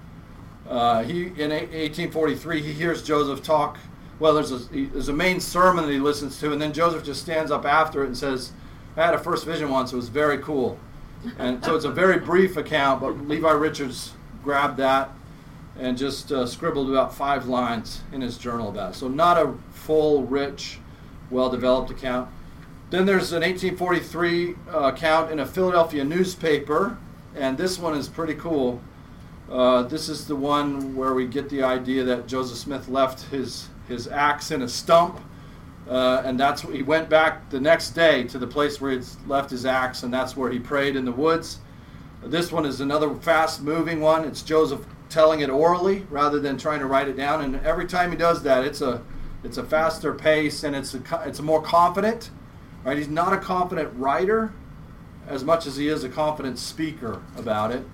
Uh, 0.69 1.03
he 1.03 1.25
in 1.27 1.51
a- 1.51 1.67
1843 1.67 2.63
he 2.63 2.73
hears 2.73 3.03
Joseph 3.03 3.43
talk. 3.43 3.79
Well, 4.23 4.35
there's 4.35 4.53
a 4.53 4.59
there's 4.69 5.09
a 5.09 5.13
main 5.13 5.41
sermon 5.41 5.85
that 5.85 5.93
he 5.93 5.99
listens 5.99 6.39
to, 6.39 6.53
and 6.53 6.63
then 6.63 6.73
Joseph 6.73 7.03
just 7.03 7.23
stands 7.23 7.51
up 7.51 7.65
after 7.65 8.05
it 8.05 8.07
and 8.07 8.17
says, 8.17 8.53
"I 8.97 9.05
had 9.05 9.15
a 9.15 9.19
first 9.19 9.45
vision 9.45 9.69
once. 9.69 9.93
It 9.93 9.97
was 9.97 10.11
very 10.11 10.39
cool." 10.39 10.79
And 11.41 11.65
so 11.65 11.75
it's 11.75 11.85
a 11.85 11.91
very 11.91 12.21
brief 12.21 12.57
account, 12.57 13.01
but 13.01 13.27
Levi 13.27 13.51
Richards 13.51 14.13
grabbed 14.45 14.77
that 14.77 15.11
and 15.77 15.99
just 15.99 16.31
uh, 16.31 16.47
scribbled 16.47 16.89
about 16.89 17.13
five 17.13 17.49
lines 17.49 18.03
in 18.13 18.21
his 18.21 18.39
journal 18.39 18.69
about 18.69 18.93
it. 18.93 18.95
So 18.95 19.09
not 19.09 19.39
a 19.39 19.55
full, 19.73 20.23
rich, 20.23 20.79
well-developed 21.29 21.91
account. 21.91 22.31
Then 22.91 23.07
there's 23.07 23.33
an 23.33 23.43
1843 23.43 24.55
uh, 24.73 24.79
account 24.83 25.33
in 25.33 25.41
a 25.41 25.47
Philadelphia 25.47 26.05
newspaper, 26.05 26.97
and 27.35 27.59
this 27.59 27.77
one 27.77 27.97
is 27.97 28.09
pretty 28.09 28.35
cool. 28.35 28.81
Uh, 29.51 29.83
this 29.83 30.09
is 30.09 30.29
the 30.29 30.37
one 30.37 30.95
where 30.95 31.13
we 31.13 31.27
get 31.27 31.49
the 31.49 31.65
idea 31.65 32.05
that 32.05 32.29
Joseph 32.29 32.59
Smith 32.59 32.89
left 32.89 33.23
his 33.31 33.69
his 33.93 34.09
axe 34.09 34.51
in 34.51 34.63
a 34.63 34.69
stump, 34.69 35.21
uh, 35.89 36.23
and 36.25 36.39
that's 36.39 36.63
he 36.63 36.83
went 36.83 37.09
back 37.09 37.51
the 37.51 37.61
next 37.61 37.91
day 37.91 38.25
to 38.25 38.39
the 38.39 38.47
place 38.47 38.81
where 38.81 38.93
he'd 38.93 39.05
left 39.27 39.51
his 39.51 39.65
axe, 39.67 40.03
and 40.03 40.13
that's 40.13 40.37
where 40.37 40.51
he 40.51 40.59
prayed 40.59 40.97
in 40.97 41.05
the 41.05 41.13
woods. 41.13 41.59
This 42.25 42.53
one 42.53 42.65
is 42.65 42.81
another 42.81 43.15
fast-moving 43.15 44.01
one. 44.01 44.25
It's 44.25 44.43
Joseph 44.43 44.87
telling 45.09 45.41
it 45.41 45.51
orally 45.51 46.07
rather 46.09 46.41
than 46.41 46.57
trying 46.57 46.81
to 46.81 46.87
write 46.87 47.09
it 47.09 47.17
down, 47.17 47.43
and 47.43 47.57
every 47.65 47.87
time 47.87 48.11
he 48.11 48.17
does 48.17 48.43
that, 48.43 48.65
it's 48.65 48.81
a 48.81 49.03
it's 49.45 49.59
a 49.59 49.65
faster 49.65 50.15
pace 50.15 50.63
and 50.63 50.75
it's 50.75 50.95
a 50.95 51.03
it's 51.27 51.39
a 51.39 51.43
more 51.43 51.63
confident. 51.63 52.31
Right? 52.85 52.97
He's 52.97 53.09
not 53.09 53.33
a 53.33 53.39
confident 53.39 53.93
writer 53.95 54.53
as 55.29 55.45
much 55.45 55.67
as 55.67 55.77
he 55.77 55.89
is 55.89 56.03
a 56.03 56.09
confident 56.09 56.59
speaker 56.59 57.23
about 57.37 57.71
it. 57.71 57.85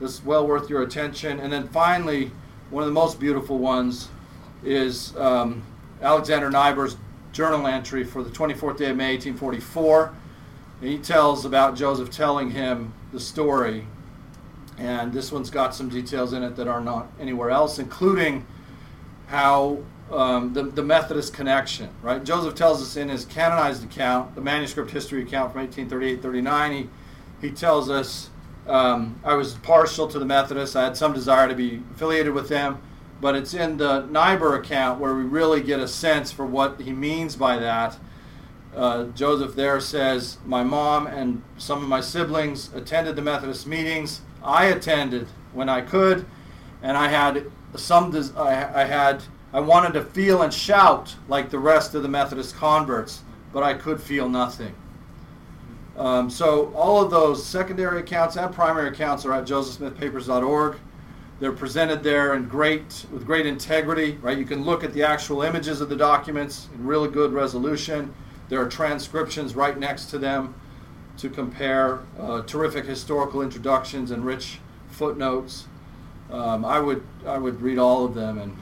This 0.00 0.14
is 0.14 0.24
well 0.24 0.46
worth 0.46 0.68
your 0.68 0.82
attention. 0.82 1.38
And 1.38 1.52
then 1.52 1.68
finally, 1.68 2.32
one 2.70 2.82
of 2.82 2.88
the 2.88 2.94
most 2.94 3.20
beautiful 3.20 3.58
ones 3.58 4.08
is 4.64 5.16
um, 5.16 5.62
Alexander 6.00 6.50
Neibaur's 6.50 6.96
journal 7.32 7.66
entry 7.66 8.04
for 8.04 8.22
the 8.22 8.30
24th 8.30 8.78
day 8.78 8.90
of 8.90 8.96
May, 8.96 9.14
1844. 9.14 10.14
And 10.80 10.90
he 10.90 10.98
tells 10.98 11.44
about 11.44 11.76
Joseph 11.76 12.10
telling 12.10 12.50
him 12.50 12.92
the 13.12 13.20
story. 13.20 13.86
And 14.78 15.12
this 15.12 15.30
one's 15.30 15.50
got 15.50 15.74
some 15.74 15.88
details 15.88 16.32
in 16.32 16.42
it 16.42 16.56
that 16.56 16.68
are 16.68 16.80
not 16.80 17.08
anywhere 17.20 17.50
else, 17.50 17.78
including 17.78 18.46
how 19.26 19.78
um, 20.12 20.52
the, 20.52 20.64
the 20.64 20.82
Methodist 20.82 21.32
connection, 21.32 21.88
right? 22.02 22.22
Joseph 22.22 22.54
tells 22.54 22.82
us 22.82 22.96
in 22.96 23.08
his 23.08 23.24
canonized 23.24 23.84
account, 23.84 24.34
the 24.34 24.40
manuscript 24.40 24.90
history 24.90 25.22
account 25.22 25.52
from 25.52 25.66
1838-39, 25.66 26.72
he, 26.72 26.88
he 27.40 27.50
tells 27.50 27.88
us, 27.88 28.30
um, 28.66 29.18
I 29.24 29.34
was 29.34 29.54
partial 29.54 30.08
to 30.08 30.18
the 30.18 30.24
Methodists. 30.24 30.76
I 30.76 30.84
had 30.84 30.96
some 30.96 31.12
desire 31.12 31.48
to 31.48 31.54
be 31.54 31.82
affiliated 31.94 32.32
with 32.32 32.48
them, 32.48 32.80
but 33.20 33.34
it's 33.34 33.54
in 33.54 33.76
the 33.76 34.02
Neibaur 34.02 34.58
account 34.58 35.00
where 35.00 35.14
we 35.14 35.22
really 35.22 35.62
get 35.62 35.80
a 35.80 35.88
sense 35.88 36.30
for 36.32 36.44
what 36.44 36.80
he 36.80 36.92
means 36.92 37.36
by 37.36 37.58
that. 37.58 37.96
Uh, 38.74 39.04
Joseph 39.04 39.54
there 39.54 39.80
says, 39.80 40.38
My 40.44 40.64
mom 40.64 41.06
and 41.06 41.42
some 41.56 41.82
of 41.82 41.88
my 41.88 42.00
siblings 42.00 42.72
attended 42.74 43.16
the 43.16 43.22
Methodist 43.22 43.66
meetings. 43.66 44.20
I 44.42 44.66
attended 44.66 45.28
when 45.52 45.68
I 45.68 45.80
could, 45.80 46.26
and 46.82 46.96
I 46.96 47.08
had 47.08 47.50
some. 47.76 48.10
Des- 48.10 48.36
I, 48.36 48.82
I 48.82 48.84
had. 48.84 49.22
I 49.52 49.60
wanted 49.60 49.92
to 49.94 50.04
feel 50.04 50.42
and 50.42 50.52
shout 50.52 51.14
like 51.28 51.50
the 51.50 51.58
rest 51.60 51.94
of 51.94 52.02
the 52.02 52.08
Methodist 52.08 52.56
converts, 52.56 53.22
but 53.52 53.62
I 53.62 53.74
could 53.74 54.02
feel 54.02 54.28
nothing. 54.28 54.74
Um, 55.96 56.28
so 56.28 56.72
all 56.74 57.00
of 57.02 57.10
those 57.10 57.44
secondary 57.46 58.00
accounts 58.00 58.36
and 58.36 58.52
primary 58.52 58.88
accounts 58.88 59.24
are 59.24 59.32
at 59.32 59.44
josephsmithpapers.org. 59.46 60.76
They're 61.40 61.52
presented 61.52 62.02
there 62.02 62.34
in 62.34 62.48
great 62.48 63.06
with 63.12 63.26
great 63.26 63.46
integrity, 63.46 64.18
right? 64.22 64.38
You 64.38 64.44
can 64.44 64.64
look 64.64 64.84
at 64.84 64.92
the 64.92 65.02
actual 65.02 65.42
images 65.42 65.80
of 65.80 65.88
the 65.88 65.96
documents 65.96 66.68
in 66.74 66.86
really 66.86 67.08
good 67.08 67.32
resolution. 67.32 68.14
There 68.48 68.60
are 68.60 68.68
transcriptions 68.68 69.54
right 69.54 69.78
next 69.78 70.06
to 70.06 70.18
them 70.18 70.54
to 71.18 71.28
compare. 71.28 72.00
Uh, 72.18 72.42
terrific 72.42 72.86
historical 72.86 73.42
introductions 73.42 74.10
and 74.10 74.24
rich 74.24 74.58
footnotes. 74.88 75.66
Um, 76.30 76.64
I 76.64 76.78
would 76.80 77.02
I 77.26 77.38
would 77.38 77.60
read 77.60 77.78
all 77.78 78.04
of 78.04 78.14
them 78.14 78.38
and 78.38 78.56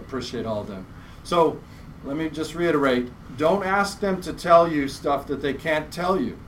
appreciate 0.00 0.46
all 0.46 0.60
of 0.60 0.66
them. 0.66 0.86
So 1.22 1.60
let 2.04 2.16
me 2.16 2.28
just 2.28 2.54
reiterate: 2.54 3.08
don't 3.36 3.64
ask 3.64 4.00
them 4.00 4.20
to 4.22 4.32
tell 4.32 4.70
you 4.70 4.88
stuff 4.88 5.26
that 5.28 5.42
they 5.42 5.54
can't 5.54 5.92
tell 5.92 6.20
you 6.20 6.38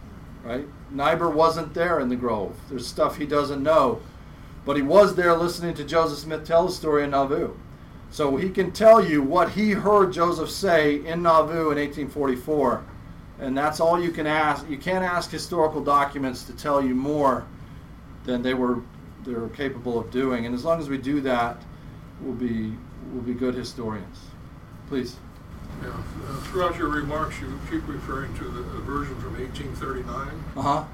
right? 0.48 0.66
Neibaur 0.94 1.32
wasn't 1.32 1.74
there 1.74 2.00
in 2.00 2.08
the 2.08 2.16
grove. 2.16 2.56
There's 2.68 2.86
stuff 2.86 3.16
he 3.16 3.26
doesn't 3.26 3.62
know. 3.62 4.00
But 4.68 4.76
he 4.76 4.82
was 4.82 5.14
there 5.14 5.34
listening 5.34 5.72
to 5.76 5.84
Joseph 5.84 6.18
Smith 6.18 6.44
tell 6.44 6.66
the 6.66 6.72
story 6.74 7.02
in 7.02 7.12
Nauvoo. 7.12 7.54
So 8.10 8.36
he 8.36 8.50
can 8.50 8.70
tell 8.70 9.02
you 9.02 9.22
what 9.22 9.52
he 9.52 9.70
heard 9.70 10.12
Joseph 10.12 10.50
say 10.50 10.96
in 11.06 11.22
Nauvoo 11.22 11.70
in 11.70 11.78
1844. 11.78 12.84
And 13.40 13.56
that's 13.56 13.80
all 13.80 13.98
you 13.98 14.10
can 14.10 14.26
ask. 14.26 14.68
You 14.68 14.76
can't 14.76 15.02
ask 15.02 15.30
historical 15.30 15.82
documents 15.82 16.44
to 16.44 16.52
tell 16.52 16.84
you 16.84 16.94
more 16.94 17.46
than 18.24 18.42
they 18.42 18.52
were 18.52 18.82
they 19.24 19.32
were 19.32 19.48
capable 19.48 19.98
of 19.98 20.10
doing. 20.10 20.44
And 20.44 20.54
as 20.54 20.66
long 20.66 20.78
as 20.80 20.90
we 20.90 20.98
do 20.98 21.22
that, 21.22 21.62
we'll 22.20 22.34
be 22.34 22.74
we'll 23.10 23.22
be 23.22 23.32
good 23.32 23.54
historians. 23.54 24.18
Please. 24.86 25.16
Yeah, 25.82 25.88
uh, 25.88 26.40
throughout 26.42 26.76
your 26.76 26.88
remarks, 26.88 27.40
you 27.40 27.58
keep 27.70 27.88
referring 27.88 28.36
to 28.36 28.44
the, 28.44 28.60
the 28.60 28.80
version 28.80 29.18
from 29.18 29.32
1839. 29.38 30.44
Uh-huh. 30.58 30.84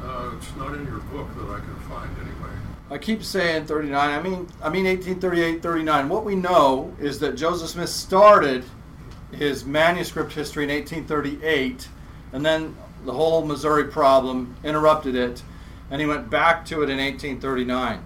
Uh, 0.00 0.36
it's 0.36 0.54
not 0.54 0.76
in 0.76 0.86
your 0.86 1.00
book 1.00 1.26
that 1.34 1.50
I 1.50 1.58
can 1.58 1.74
find 1.88 2.16
anyway. 2.18 2.69
I 2.90 2.98
keep 2.98 3.22
saying 3.22 3.66
39. 3.66 3.94
I 3.94 4.20
mean, 4.20 4.48
I 4.60 4.68
mean 4.68 4.84
1838, 4.84 5.62
39. 5.62 6.08
What 6.08 6.24
we 6.24 6.34
know 6.34 6.92
is 6.98 7.20
that 7.20 7.36
Joseph 7.36 7.70
Smith 7.70 7.88
started 7.88 8.64
his 9.30 9.64
manuscript 9.64 10.32
history 10.32 10.64
in 10.64 10.70
1838, 10.70 11.88
and 12.32 12.44
then 12.44 12.76
the 13.04 13.12
whole 13.12 13.44
Missouri 13.44 13.84
problem 13.84 14.56
interrupted 14.64 15.14
it, 15.14 15.44
and 15.88 16.00
he 16.00 16.06
went 16.06 16.28
back 16.28 16.64
to 16.66 16.82
it 16.82 16.90
in 16.90 16.98
1839. 16.98 18.04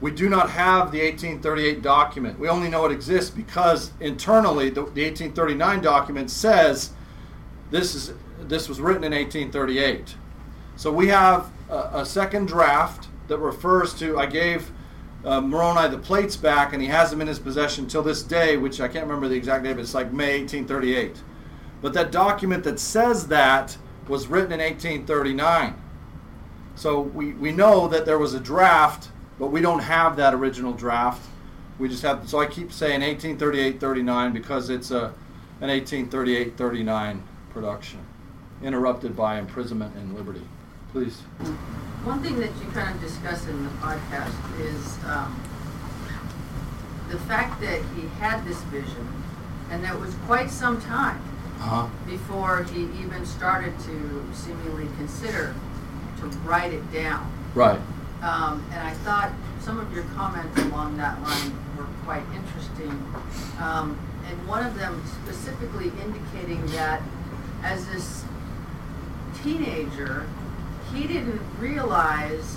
We 0.00 0.10
do 0.10 0.28
not 0.28 0.50
have 0.50 0.90
the 0.90 1.02
1838 1.02 1.80
document. 1.80 2.38
We 2.38 2.48
only 2.48 2.68
know 2.68 2.84
it 2.84 2.92
exists 2.92 3.30
because 3.30 3.92
internally 4.00 4.70
the, 4.70 4.82
the 4.82 5.04
1839 5.04 5.80
document 5.80 6.30
says 6.30 6.90
this 7.70 7.94
is 7.94 8.12
this 8.40 8.68
was 8.68 8.80
written 8.80 9.04
in 9.04 9.12
1838. 9.12 10.16
So 10.76 10.92
we 10.92 11.08
have 11.08 11.50
a, 11.70 12.00
a 12.00 12.06
second 12.06 12.46
draft 12.46 13.08
that 13.28 13.38
refers 13.38 13.94
to 13.94 14.18
I 14.18 14.26
gave 14.26 14.70
uh, 15.24 15.40
Moroni 15.40 15.88
the 15.88 15.98
plates 15.98 16.36
back, 16.36 16.72
and 16.72 16.80
he 16.80 16.88
has 16.88 17.10
them 17.10 17.20
in 17.20 17.26
his 17.26 17.38
possession 17.38 17.86
till 17.86 18.02
this 18.02 18.22
day, 18.22 18.56
which 18.56 18.80
I 18.80 18.88
can't 18.88 19.06
remember 19.06 19.28
the 19.28 19.36
exact 19.36 19.64
date, 19.64 19.74
but 19.74 19.80
it's 19.80 19.94
like 19.94 20.12
May 20.12 20.40
1838. 20.40 21.22
But 21.82 21.92
that 21.94 22.12
document 22.12 22.64
that 22.64 22.78
says 22.78 23.26
that 23.28 23.76
was 24.08 24.28
written 24.28 24.52
in 24.52 24.60
1839. 24.60 25.82
So 26.76 27.00
we, 27.00 27.32
we 27.32 27.52
know 27.52 27.88
that 27.88 28.06
there 28.06 28.18
was 28.18 28.34
a 28.34 28.40
draft 28.40 29.08
but 29.38 29.48
we 29.48 29.60
don't 29.60 29.80
have 29.80 30.16
that 30.16 30.34
original 30.34 30.72
draft. 30.72 31.22
We 31.78 31.88
just 31.88 32.02
have, 32.02 32.28
so 32.28 32.40
I 32.40 32.46
keep 32.46 32.72
saying 32.72 33.00
1838-39 33.00 34.32
because 34.32 34.70
it's 34.70 34.90
a, 34.90 35.12
an 35.60 35.68
1838-39 35.68 37.20
production, 37.50 38.00
interrupted 38.62 39.14
by 39.14 39.38
imprisonment 39.38 39.94
and 39.96 40.14
liberty. 40.14 40.46
Please. 40.92 41.20
One 42.06 42.22
thing 42.22 42.38
that 42.38 42.50
you 42.62 42.70
kind 42.70 42.94
of 42.94 43.00
discuss 43.00 43.48
in 43.48 43.64
the 43.64 43.70
podcast 43.80 44.60
is 44.60 44.96
um, 45.06 45.42
the 47.08 47.18
fact 47.18 47.60
that 47.62 47.82
he 47.96 48.06
had 48.20 48.44
this 48.44 48.60
vision, 48.70 49.24
and 49.72 49.82
that 49.82 49.98
was 49.98 50.14
quite 50.24 50.48
some 50.48 50.80
time 50.80 51.20
uh-huh. 51.58 51.88
before 52.06 52.62
he 52.62 52.82
even 53.02 53.26
started 53.26 53.76
to 53.80 54.24
seemingly 54.32 54.86
consider 54.98 55.52
to 56.20 56.26
write 56.46 56.72
it 56.72 56.92
down. 56.92 57.28
Right. 57.56 57.80
Um, 58.22 58.64
and 58.70 58.86
I 58.86 58.92
thought 59.02 59.32
some 59.58 59.80
of 59.80 59.92
your 59.92 60.04
comments 60.14 60.56
along 60.60 60.98
that 60.98 61.20
line 61.22 61.58
were 61.76 61.88
quite 62.04 62.22
interesting. 62.32 62.90
Um, 63.58 63.98
and 64.28 64.46
one 64.46 64.64
of 64.64 64.78
them 64.78 65.02
specifically 65.24 65.90
indicating 66.04 66.64
that 66.66 67.02
as 67.64 67.84
this 67.88 68.24
teenager, 69.42 70.28
he 70.96 71.06
didn't 71.06 71.40
realize 71.58 72.56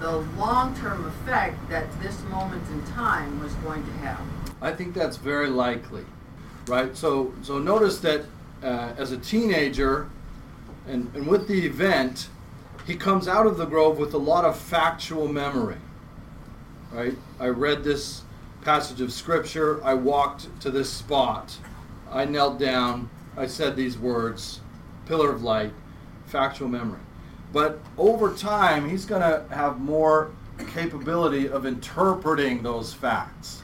the 0.00 0.16
long-term 0.36 1.06
effect 1.06 1.56
that 1.70 1.86
this 2.02 2.20
moment 2.24 2.68
in 2.70 2.84
time 2.92 3.40
was 3.40 3.54
going 3.56 3.84
to 3.84 3.92
have. 3.92 4.20
I 4.60 4.72
think 4.72 4.92
that's 4.92 5.16
very 5.16 5.48
likely, 5.48 6.04
right? 6.66 6.96
So, 6.96 7.32
so 7.42 7.58
notice 7.58 8.00
that 8.00 8.22
uh, 8.62 8.94
as 8.98 9.12
a 9.12 9.18
teenager, 9.18 10.10
and, 10.88 11.14
and 11.14 11.26
with 11.26 11.46
the 11.46 11.64
event, 11.64 12.28
he 12.86 12.96
comes 12.96 13.28
out 13.28 13.46
of 13.46 13.56
the 13.56 13.66
grove 13.66 13.98
with 13.98 14.12
a 14.14 14.18
lot 14.18 14.44
of 14.44 14.58
factual 14.58 15.28
memory. 15.28 15.76
Right? 16.92 17.16
I 17.38 17.46
read 17.46 17.84
this 17.84 18.22
passage 18.62 19.00
of 19.00 19.12
scripture. 19.12 19.82
I 19.84 19.94
walked 19.94 20.60
to 20.60 20.70
this 20.70 20.90
spot. 20.90 21.56
I 22.10 22.24
knelt 22.24 22.58
down. 22.58 23.10
I 23.36 23.46
said 23.46 23.76
these 23.76 23.96
words 23.96 24.60
pillar 25.06 25.30
of 25.30 25.42
light, 25.42 25.72
factual 26.26 26.68
memory. 26.68 27.00
But 27.54 27.78
over 27.96 28.34
time, 28.34 28.90
he's 28.90 29.06
going 29.06 29.22
to 29.22 29.44
have 29.54 29.80
more 29.80 30.32
capability 30.72 31.48
of 31.48 31.64
interpreting 31.64 32.64
those 32.64 32.92
facts. 32.92 33.62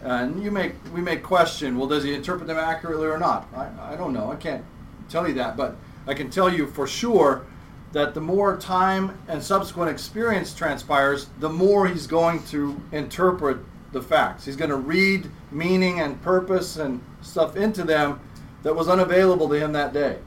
And 0.00 0.42
you 0.42 0.52
may, 0.52 0.72
we 0.94 1.00
may 1.00 1.16
question, 1.16 1.76
well, 1.76 1.88
does 1.88 2.04
he 2.04 2.14
interpret 2.14 2.46
them 2.46 2.56
accurately 2.56 3.08
or 3.08 3.18
not? 3.18 3.48
I, 3.52 3.94
I 3.94 3.96
don't 3.96 4.12
know. 4.12 4.30
I 4.30 4.36
can't 4.36 4.64
tell 5.08 5.26
you 5.26 5.34
that. 5.34 5.56
But 5.56 5.76
I 6.06 6.14
can 6.14 6.30
tell 6.30 6.48
you 6.48 6.68
for 6.68 6.86
sure 6.86 7.44
that 7.90 8.14
the 8.14 8.20
more 8.20 8.56
time 8.56 9.18
and 9.26 9.42
subsequent 9.42 9.90
experience 9.90 10.54
transpires, 10.54 11.26
the 11.40 11.48
more 11.48 11.88
he's 11.88 12.06
going 12.06 12.44
to 12.44 12.80
interpret 12.92 13.58
the 13.90 14.00
facts. 14.00 14.44
He's 14.44 14.54
going 14.54 14.70
to 14.70 14.76
read 14.76 15.28
meaning 15.50 15.98
and 15.98 16.22
purpose 16.22 16.76
and 16.76 17.02
stuff 17.22 17.56
into 17.56 17.82
them 17.82 18.20
that 18.62 18.76
was 18.76 18.88
unavailable 18.88 19.48
to 19.48 19.58
him 19.58 19.72
that 19.72 19.92
day. 19.92 20.20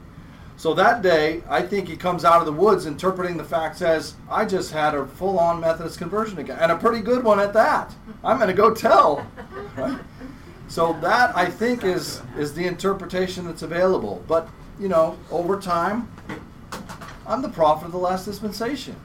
So 0.56 0.72
that 0.74 1.02
day, 1.02 1.42
I 1.48 1.62
think 1.62 1.88
he 1.88 1.96
comes 1.96 2.24
out 2.24 2.40
of 2.40 2.46
the 2.46 2.52
woods 2.52 2.86
interpreting 2.86 3.36
the 3.36 3.44
facts 3.44 3.82
as 3.82 4.14
I 4.30 4.44
just 4.44 4.72
had 4.72 4.94
a 4.94 5.04
full 5.04 5.38
on 5.38 5.60
Methodist 5.60 5.98
conversion 5.98 6.38
again, 6.38 6.58
and 6.60 6.70
a 6.70 6.76
pretty 6.76 7.00
good 7.00 7.24
one 7.24 7.40
at 7.40 7.52
that. 7.54 7.94
I'm 8.22 8.36
going 8.36 8.48
to 8.48 8.54
go 8.54 8.72
tell. 8.72 9.26
Right? 9.76 9.98
So 10.68 10.96
that 11.02 11.36
I 11.36 11.50
think 11.50 11.84
is 11.84 12.22
is 12.38 12.54
the 12.54 12.66
interpretation 12.66 13.44
that's 13.44 13.62
available. 13.62 14.24
But 14.26 14.48
you 14.78 14.88
know, 14.88 15.18
over 15.30 15.60
time, 15.60 16.08
I'm 17.26 17.42
the 17.42 17.48
prophet 17.48 17.86
of 17.86 17.92
the 17.92 17.98
last 17.98 18.24
dispensation. 18.24 18.96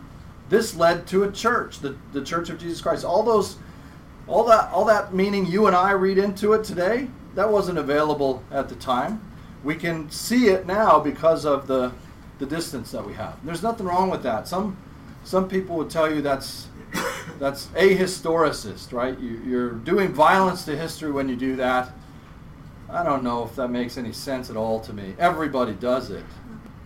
This 0.49 0.75
led 0.75 1.05
to 1.07 1.23
a 1.23 1.31
church, 1.31 1.79
the, 1.79 1.95
the 2.11 2.23
Church 2.23 2.49
of 2.49 2.59
Jesus 2.59 2.81
Christ. 2.81 3.05
All 3.05 3.23
those, 3.23 3.57
all 4.27 4.43
that, 4.45 4.71
all 4.71 4.83
that 4.85 5.13
meaning 5.13 5.45
you 5.45 5.67
and 5.67 5.75
I 5.75 5.91
read 5.91 6.17
into 6.17 6.53
it 6.53 6.63
today, 6.63 7.07
that 7.35 7.49
wasn't 7.49 7.77
available 7.77 8.43
at 8.51 8.67
the 8.67 8.75
time. 8.75 9.21
We 9.63 9.75
can 9.75 10.09
see 10.09 10.47
it 10.47 10.65
now 10.65 10.99
because 10.99 11.45
of 11.45 11.67
the, 11.67 11.91
the 12.39 12.45
distance 12.45 12.91
that 12.91 13.05
we 13.05 13.13
have. 13.13 13.43
There's 13.43 13.63
nothing 13.63 13.85
wrong 13.85 14.09
with 14.09 14.23
that. 14.23 14.47
Some, 14.47 14.77
some 15.23 15.49
people 15.49 15.75
would 15.77 15.89
tell 15.89 16.13
you 16.13 16.21
that's, 16.21 16.67
that's 17.39 17.67
a 17.75 17.95
historicist, 17.95 18.93
right? 18.93 19.19
You, 19.19 19.41
you're 19.45 19.71
doing 19.71 20.13
violence 20.13 20.65
to 20.65 20.77
history 20.77 21.11
when 21.11 21.27
you 21.29 21.35
do 21.35 21.55
that. 21.57 21.91
I 22.89 23.03
don't 23.03 23.23
know 23.23 23.43
if 23.43 23.55
that 23.55 23.67
makes 23.67 23.97
any 23.97 24.13
sense 24.13 24.49
at 24.49 24.55
all 24.55 24.79
to 24.81 24.93
me. 24.93 25.13
Everybody 25.19 25.73
does 25.73 26.09
it 26.09 26.23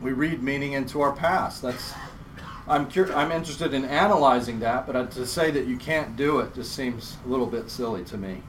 we 0.04 0.12
read 0.12 0.44
meaning 0.44 0.74
into 0.74 1.02
our 1.02 1.14
past. 1.14 1.62
That's 1.62 1.94
I'm 2.68 2.90
cur- 2.91 3.14
I'm 3.14 3.32
interested 3.32 3.74
in 3.74 3.86
analyzing 3.86 4.60
that, 4.60 4.86
but 4.86 5.12
to 5.12 5.26
say 5.26 5.50
that 5.52 5.66
you 5.66 5.78
can't 5.78 6.16
do 6.16 6.40
it 6.40 6.54
just 6.54 6.74
seems 6.76 7.18
a 7.26 7.30
little 7.30 7.48
bit 7.48 7.70
silly 7.70 8.04
to 8.06 8.18
me. 8.18 8.44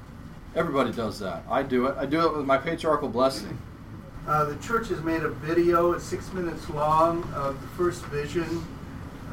Everybody 0.54 0.92
does 0.92 1.18
that. 1.20 1.44
I 1.48 1.62
do 1.62 1.86
it. 1.86 1.96
I 1.96 2.06
do 2.06 2.26
it 2.26 2.36
with 2.36 2.46
my 2.46 2.58
patriarchal 2.58 3.08
blessing. 3.08 3.58
Uh, 4.26 4.44
the 4.44 4.56
church 4.56 4.88
has 4.88 5.02
made 5.02 5.22
a 5.22 5.28
video, 5.28 5.92
it's 5.92 6.04
six 6.04 6.32
minutes 6.32 6.68
long, 6.70 7.22
of 7.34 7.60
the 7.60 7.68
first 7.68 8.02
vision. 8.06 8.64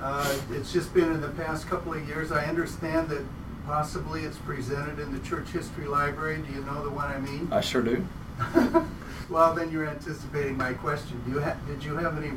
Uh, 0.02 0.36
it's 0.52 0.74
just 0.74 0.94
been 0.94 1.12
in 1.12 1.22
the 1.22 1.30
past 1.30 1.68
couple 1.68 1.94
of 1.94 2.06
years. 2.08 2.32
I 2.32 2.46
understand 2.46 3.08
that 3.10 3.22
possibly 3.66 4.24
it's 4.24 4.38
presented 4.40 5.00
in 5.00 5.14
the 5.14 5.20
church 5.28 5.48
history 5.50 5.88
library. 5.88 6.42
Do 6.46 6.54
you 6.54 6.62
know 6.66 6.84
the 6.84 6.90
one 6.90 7.06
I 7.10 7.20
mean? 7.20 7.48
I 7.52 7.62
sure 7.62 7.82
do. 7.82 8.06
Well, 9.30 9.56
then 9.56 9.72
you're 9.72 9.88
anticipating 9.88 10.58
my 10.58 10.74
question. 10.74 11.22
Do 11.26 11.32
you 11.32 11.40
ha- 11.42 11.56
did 11.66 11.82
you 11.82 11.96
have 11.96 12.18
any 12.18 12.32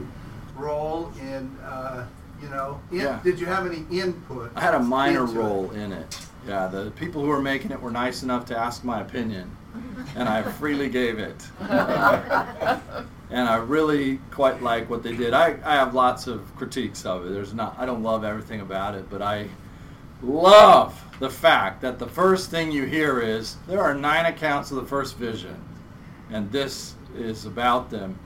role 0.57 1.11
in, 1.21 1.51
uh, 1.65 2.07
You 2.41 2.49
know, 2.51 2.79
In- 2.93 2.99
Yeah. 3.01 3.19
did 3.25 3.41
you 3.41 3.47
have 3.47 3.67
any 3.67 3.85
input? 3.91 4.53
I 4.55 4.61
had 4.61 4.75
a 4.75 4.79
minor 4.79 5.23
into 5.25 5.41
it? 5.41 5.43
role 5.43 5.71
in 5.73 5.91
it. 5.91 6.21
Yeah, 6.47 6.69
the 6.69 6.93
people 6.93 7.21
who 7.23 7.29
were 7.29 7.41
making 7.43 7.73
it 7.73 7.83
were 7.83 7.91
nice 7.91 8.23
enough 8.23 8.45
to 8.47 8.57
ask 8.57 8.85
my 8.85 9.01
opinion, 9.01 9.51
and 10.17 10.29
I 10.29 10.43
freely 10.43 10.89
gave 10.89 11.19
it. 11.19 11.47
and 13.31 13.49
I 13.49 13.57
really 13.57 14.19
quite 14.31 14.63
like 14.63 14.89
what 14.89 15.03
they 15.03 15.15
did. 15.15 15.35
I, 15.35 15.57
I 15.65 15.75
have 15.75 15.95
lots 15.95 16.27
of 16.27 16.55
critiques 16.57 17.05
of 17.05 17.27
it. 17.27 17.31
There's 17.31 17.55
not 17.55 17.77
I 17.79 17.87
don't 17.87 18.03
love 18.03 18.25
everything 18.25 18.61
about 18.61 18.95
it, 18.95 19.09
but 19.11 19.23
I 19.23 19.49
love 20.23 21.03
the 21.19 21.31
fact 21.31 21.83
that 21.83 21.99
the 21.99 22.07
first 22.07 22.51
thing 22.51 22.71
you 22.71 22.85
hear 22.85 23.21
is 23.21 23.57
there 23.67 23.83
are 23.83 23.95
nine 23.95 24.27
accounts 24.27 24.71
of 24.71 24.77
the 24.77 24.87
first 24.87 25.17
vision, 25.17 25.57
and 26.31 26.51
this 26.53 26.95
is 27.17 27.45
about 27.45 27.91
them. 27.91 28.19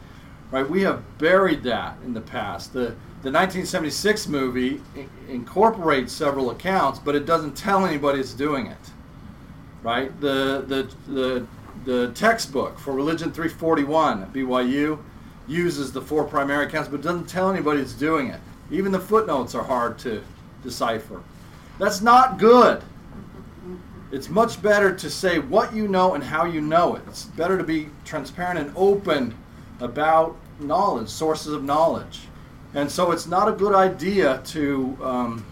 Right? 0.51 0.69
We 0.69 0.83
have 0.83 1.03
buried 1.19 1.63
that 1.65 1.99
in 2.05 2.15
the 2.15 2.21
past. 2.21 2.73
The 2.73 2.95
the 3.21 3.33
1976 3.33 4.29
movie 4.29 4.81
incorporates 5.29 6.13
several 6.13 6.51
accounts, 6.51 7.01
but 7.01 7.17
it 7.17 7.27
doesn't 7.27 7.57
tell 7.57 7.85
anybody 7.85 8.21
it's 8.21 8.33
doing 8.33 8.67
it. 8.69 8.79
Right? 9.83 10.19
The 10.21 10.65
the 10.67 11.13
the 11.13 11.47
the 11.85 12.13
textbook 12.13 12.79
for 12.79 12.93
Religion 12.93 13.31
341 13.31 14.23
at 14.23 14.33
BYU 14.33 14.99
uses 15.47 15.93
the 15.93 16.03
four 16.03 16.25
primary 16.25 16.67
accounts, 16.67 16.89
but 16.89 17.01
doesn't 17.01 17.29
tell 17.29 17.51
anybody 17.51 17.81
it's 17.81 17.95
doing 17.95 18.29
it. 18.29 18.41
Even 18.71 18.93
the 18.93 19.01
footnotes 19.01 19.55
are 19.55 19.65
hard 19.65 19.99
to 20.01 20.23
decipher. 20.63 21.23
That's 21.79 22.01
not 22.01 22.39
good. 22.39 22.83
It's 24.11 24.29
much 24.29 24.61
better 24.63 24.95
to 24.95 25.11
say 25.11 25.39
what 25.39 25.75
you 25.75 25.87
know 25.87 26.15
and 26.15 26.25
how 26.25 26.45
you 26.45 26.61
know 26.61 26.97
it. 26.97 27.03
It's 27.09 27.25
better 27.25 27.57
to 27.57 27.65
be 27.65 27.89
transparent 28.05 28.59
and 28.59 28.73
open 28.77 29.35
about 29.81 30.37
knowledge, 30.61 31.09
sources 31.09 31.53
of 31.53 31.63
knowledge. 31.63 32.21
And 32.75 32.91
so 32.91 33.13
it's 33.13 33.27
not 33.27 33.49
a 33.49 33.53
good 33.53 33.75
idea 33.75 34.41
to, 34.47 34.99
um, 35.03 35.47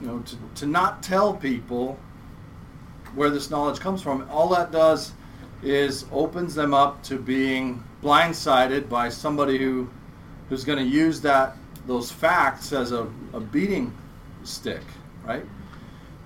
you 0.00 0.06
know, 0.06 0.18
to, 0.20 0.36
to 0.56 0.66
not 0.66 1.02
tell 1.02 1.34
people 1.34 1.98
where 3.14 3.30
this 3.30 3.50
knowledge 3.50 3.80
comes 3.80 4.02
from. 4.02 4.28
All 4.30 4.48
that 4.50 4.72
does 4.72 5.12
is 5.62 6.06
opens 6.12 6.54
them 6.54 6.74
up 6.74 7.02
to 7.04 7.18
being 7.18 7.82
blindsided 8.02 8.88
by 8.88 9.08
somebody 9.08 9.58
who 9.58 9.88
who's 10.48 10.64
going 10.64 10.78
to 10.78 10.84
use 10.84 11.20
that 11.20 11.56
those 11.86 12.10
facts 12.12 12.72
as 12.72 12.92
a, 12.92 13.08
a 13.32 13.40
beating 13.40 13.92
stick, 14.44 14.82
right? 15.24 15.44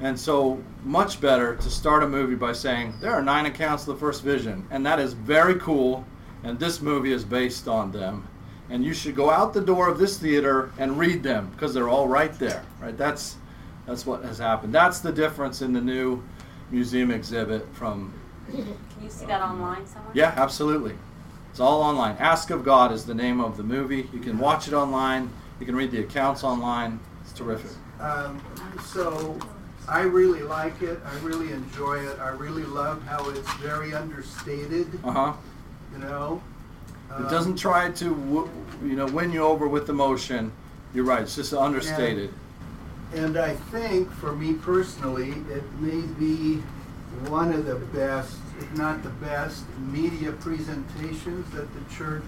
And 0.00 0.18
so 0.18 0.62
much 0.84 1.20
better 1.20 1.56
to 1.56 1.70
start 1.70 2.02
a 2.02 2.08
movie 2.08 2.34
by 2.34 2.52
saying 2.52 2.94
there 3.00 3.12
are 3.12 3.22
nine 3.22 3.46
accounts 3.46 3.86
of 3.86 3.94
the 3.94 4.00
first 4.00 4.22
vision, 4.22 4.66
and 4.70 4.84
that 4.84 4.98
is 4.98 5.14
very 5.14 5.54
cool, 5.54 6.04
and 6.44 6.58
this 6.58 6.82
movie 6.82 7.12
is 7.12 7.24
based 7.24 7.68
on 7.68 7.92
them. 7.92 8.28
And 8.68 8.84
you 8.84 8.92
should 8.92 9.14
go 9.14 9.30
out 9.30 9.54
the 9.54 9.60
door 9.60 9.88
of 9.88 9.98
this 9.98 10.18
theater 10.18 10.72
and 10.78 10.98
read 10.98 11.22
them 11.22 11.50
because 11.52 11.72
they're 11.72 11.88
all 11.88 12.08
right 12.08 12.36
there, 12.38 12.64
right? 12.80 12.96
That's 12.96 13.36
that's 13.86 14.04
what 14.04 14.24
has 14.24 14.38
happened. 14.38 14.74
That's 14.74 14.98
the 14.98 15.12
difference 15.12 15.62
in 15.62 15.72
the 15.72 15.80
new 15.80 16.22
museum 16.70 17.10
exhibit 17.10 17.66
from 17.74 18.12
Can 18.50 18.66
you 19.02 19.10
see 19.10 19.26
that 19.26 19.40
online 19.42 19.86
somewhere? 19.86 20.12
yeah, 20.14 20.32
absolutely. 20.36 20.94
It's 21.50 21.60
all 21.60 21.80
online. 21.82 22.16
Ask 22.18 22.50
of 22.50 22.64
God 22.64 22.92
is 22.92 23.06
the 23.06 23.14
name 23.14 23.40
of 23.40 23.56
the 23.56 23.62
movie. 23.62 24.08
You 24.12 24.18
can 24.20 24.38
watch 24.38 24.68
it 24.68 24.74
online. 24.74 25.30
You 25.58 25.64
can 25.66 25.74
read 25.74 25.90
the 25.90 26.00
accounts 26.00 26.44
online. 26.44 27.00
It's 27.22 27.32
terrific. 27.32 27.70
Um, 27.98 28.42
so 28.84 29.38
I 29.88 30.02
really 30.02 30.42
like 30.42 30.82
it. 30.82 31.00
I 31.06 31.16
really 31.20 31.52
enjoy 31.52 32.06
it. 32.06 32.18
I 32.18 32.28
really 32.28 32.64
love 32.64 33.02
how 33.04 33.28
it's 33.30 33.50
very 33.54 33.94
understated. 33.94 34.86
Uh 35.02 35.10
huh. 35.12 35.32
You 35.94 35.98
know, 35.98 36.42
It 37.18 37.30
doesn't 37.30 37.56
try 37.56 37.90
to 37.90 38.04
w- 38.10 38.50
you 38.84 38.96
know 38.96 39.06
win 39.06 39.32
you 39.32 39.42
over 39.42 39.66
with 39.66 39.88
emotion. 39.88 40.52
You're 40.92 41.04
right. 41.06 41.22
It's 41.22 41.36
just 41.36 41.54
understated. 41.54 42.34
And 43.14 43.38
I 43.38 43.54
think, 43.54 44.10
for 44.12 44.34
me 44.34 44.54
personally, 44.54 45.30
it 45.50 45.64
may 45.80 46.00
be 46.18 46.62
one 47.28 47.52
of 47.52 47.66
the 47.66 47.76
best, 47.76 48.36
if 48.58 48.72
not 48.76 49.02
the 49.02 49.10
best, 49.10 49.64
media 49.78 50.32
presentations 50.32 51.50
that 51.52 51.68
the 51.72 51.94
church 51.94 52.22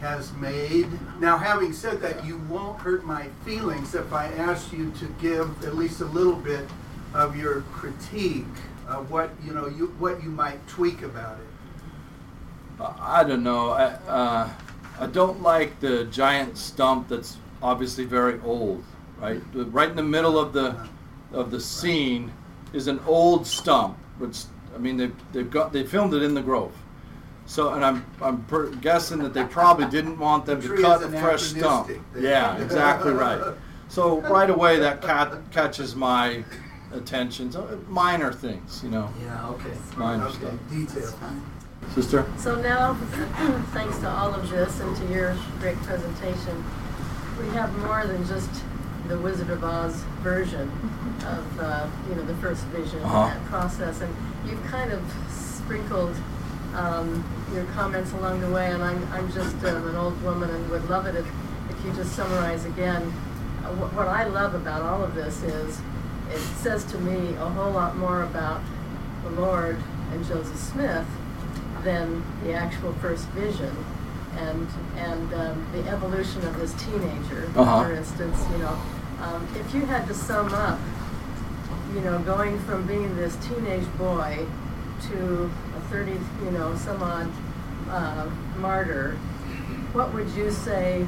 has 0.00 0.32
made. 0.34 0.88
Now, 1.20 1.36
having 1.36 1.72
said 1.72 2.00
that, 2.00 2.24
you 2.24 2.38
won't 2.48 2.80
hurt 2.80 3.04
my 3.04 3.28
feelings 3.44 3.94
if 3.94 4.12
I 4.12 4.26
ask 4.28 4.72
you 4.72 4.90
to 4.92 5.06
give 5.20 5.64
at 5.64 5.76
least 5.76 6.00
a 6.00 6.06
little 6.06 6.36
bit 6.36 6.66
of 7.12 7.36
your 7.36 7.60
critique 7.72 8.46
of 8.88 9.10
what 9.10 9.30
you 9.44 9.52
know, 9.52 9.68
you 9.68 9.86
what 9.98 10.22
you 10.22 10.30
might 10.30 10.66
tweak 10.66 11.02
about 11.02 11.38
it. 11.38 11.46
I 12.80 13.24
don't 13.24 13.42
know. 13.42 13.70
I 13.70 13.84
uh, 14.08 14.50
I 14.98 15.06
don't 15.06 15.42
like 15.42 15.78
the 15.80 16.04
giant 16.06 16.56
stump 16.56 17.08
that's 17.08 17.36
obviously 17.62 18.04
very 18.04 18.40
old. 18.40 18.82
Right, 19.20 19.40
right 19.54 19.90
in 19.90 19.96
the 19.96 20.02
middle 20.02 20.38
of 20.38 20.52
the 20.52 20.88
of 21.32 21.50
the 21.50 21.60
scene 21.60 22.32
is 22.72 22.88
an 22.88 23.00
old 23.06 23.46
stump. 23.46 23.96
Which 24.18 24.44
I 24.74 24.78
mean, 24.78 24.96
they 24.96 25.10
they've 25.32 25.50
got 25.50 25.72
they 25.72 25.84
filmed 25.84 26.14
it 26.14 26.22
in 26.22 26.34
the 26.34 26.42
Grove. 26.42 26.72
So, 27.46 27.72
and 27.72 27.84
I'm 27.84 28.04
I'm 28.22 28.44
per- 28.44 28.70
guessing 28.70 29.18
that 29.20 29.34
they 29.34 29.44
probably 29.44 29.86
didn't 29.86 30.18
want 30.18 30.46
them 30.46 30.60
The 30.60 30.76
to 30.76 30.82
cut 30.82 31.02
a 31.02 31.08
fresh 31.08 31.42
stump. 31.42 31.88
anachronistic. 31.88 32.22
Yeah, 32.22 32.56
exactly 32.58 33.12
right. 33.12 33.54
So 33.88 34.20
right 34.22 34.48
away 34.48 34.78
that 34.78 35.02
cat 35.02 35.36
catches 35.50 35.96
my 35.96 36.44
attention. 36.92 37.50
So 37.50 37.64
uh, 37.64 37.76
minor 37.90 38.32
things, 38.32 38.80
you 38.84 38.90
know. 38.90 39.12
Yeah. 39.22 39.48
Okay. 39.50 39.72
Minor 39.96 40.26
okay. 40.26 40.36
stuff. 40.36 40.54
Detail. 40.70 41.14
Sister. 41.94 42.26
So 42.38 42.60
now, 42.60 42.94
thanks 43.72 43.98
to 43.98 44.08
all 44.08 44.32
of 44.32 44.48
this 44.48 44.78
and 44.80 44.96
to 44.96 45.06
your 45.12 45.36
great 45.58 45.76
presentation, 45.78 46.64
we 47.40 47.48
have 47.48 47.76
more 47.78 48.06
than 48.06 48.24
just 48.26 48.50
the 49.10 49.18
Wizard 49.18 49.50
of 49.50 49.62
Oz 49.64 49.94
version 50.22 50.70
of, 51.26 51.60
uh, 51.60 51.86
you 52.08 52.14
know, 52.14 52.22
the 52.24 52.34
first 52.36 52.62
vision 52.66 53.00
Uh-huh. 53.02 53.26
that 53.26 53.44
process. 53.46 54.00
And 54.00 54.14
you've 54.46 54.64
kind 54.66 54.92
of 54.92 55.02
sprinkled 55.28 56.14
um, 56.76 57.24
your 57.52 57.64
comments 57.74 58.12
along 58.12 58.40
the 58.40 58.48
way, 58.50 58.70
and 58.70 58.82
I'm, 58.82 59.12
I'm 59.12 59.30
just 59.32 59.56
um, 59.64 59.88
an 59.88 59.96
old 59.96 60.22
woman 60.22 60.48
and 60.50 60.70
would 60.70 60.88
love 60.88 61.06
it 61.06 61.16
if, 61.16 61.26
if 61.70 61.84
you 61.84 61.92
just 61.92 62.12
summarize 62.14 62.64
again. 62.64 63.02
Uh, 63.64 63.72
what, 63.74 63.92
what 63.94 64.06
I 64.08 64.24
love 64.28 64.54
about 64.54 64.82
all 64.82 65.02
of 65.02 65.14
this 65.16 65.42
is 65.42 65.80
it 66.30 66.38
says 66.62 66.84
to 66.92 66.98
me 66.98 67.34
a 67.34 67.48
whole 67.48 67.72
lot 67.72 67.96
more 67.96 68.22
about 68.22 68.60
the 69.24 69.30
Lord 69.30 69.76
and 70.12 70.24
Joseph 70.24 70.56
Smith 70.56 71.06
than 71.82 72.22
the 72.44 72.52
actual 72.52 72.92
first 72.94 73.26
vision 73.30 73.74
and 74.38 74.68
and 74.96 75.34
um, 75.34 75.66
the 75.72 75.80
evolution 75.88 76.40
of 76.46 76.56
this 76.60 76.72
teenager 76.74 77.50
Uh-huh. 77.56 77.82
for 77.84 77.92
instance 77.92 78.38
you 78.52 78.58
know 78.58 78.78
um, 79.22 79.46
if 79.56 79.74
you 79.74 79.82
had 79.86 80.06
to 80.06 80.14
sum 80.14 80.52
up 80.54 80.78
you 81.94 82.00
know 82.00 82.18
going 82.20 82.58
from 82.60 82.86
being 82.86 83.16
this 83.16 83.36
teenage 83.46 83.86
boy 83.96 84.46
to 85.08 85.50
a 85.76 85.80
30 85.88 86.12
you 86.44 86.50
know 86.50 86.76
some 86.76 87.02
odd 87.02 87.30
uh, 87.88 88.28
martyr 88.58 89.16
what 89.92 90.12
would 90.14 90.28
you 90.30 90.50
say 90.50 91.06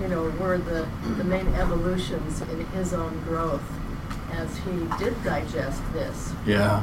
you 0.00 0.08
know 0.08 0.24
were 0.40 0.58
the 0.58 0.86
the 1.16 1.24
main 1.24 1.46
evolutions 1.54 2.42
in 2.42 2.64
his 2.66 2.92
own 2.92 3.18
growth 3.24 3.62
as 4.32 4.56
he 4.58 4.70
did 4.98 5.14
digest 5.24 5.80
this 5.92 6.32
Yeah. 6.46 6.82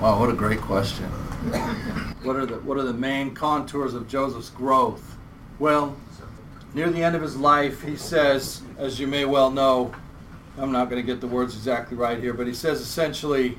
Wow, 0.00 0.20
what 0.20 0.30
a 0.30 0.32
great 0.32 0.60
question. 0.60 1.06
what 2.22 2.36
are 2.36 2.46
the 2.46 2.60
what 2.60 2.78
are 2.78 2.84
the 2.84 2.92
main 2.92 3.34
contours 3.34 3.94
of 3.94 4.06
Joseph's 4.06 4.50
growth? 4.50 5.16
Well, 5.58 5.96
near 6.78 6.90
the 6.90 7.02
end 7.02 7.16
of 7.16 7.22
his 7.22 7.36
life, 7.36 7.82
he 7.82 7.96
says, 7.96 8.62
as 8.78 9.00
you 9.00 9.08
may 9.08 9.24
well 9.24 9.50
know, 9.50 9.92
I'm 10.56 10.70
not 10.70 10.88
going 10.88 11.04
to 11.04 11.06
get 11.06 11.20
the 11.20 11.26
words 11.26 11.56
exactly 11.56 11.96
right 11.96 12.20
here, 12.20 12.32
but 12.32 12.46
he 12.46 12.54
says 12.54 12.80
essentially, 12.80 13.58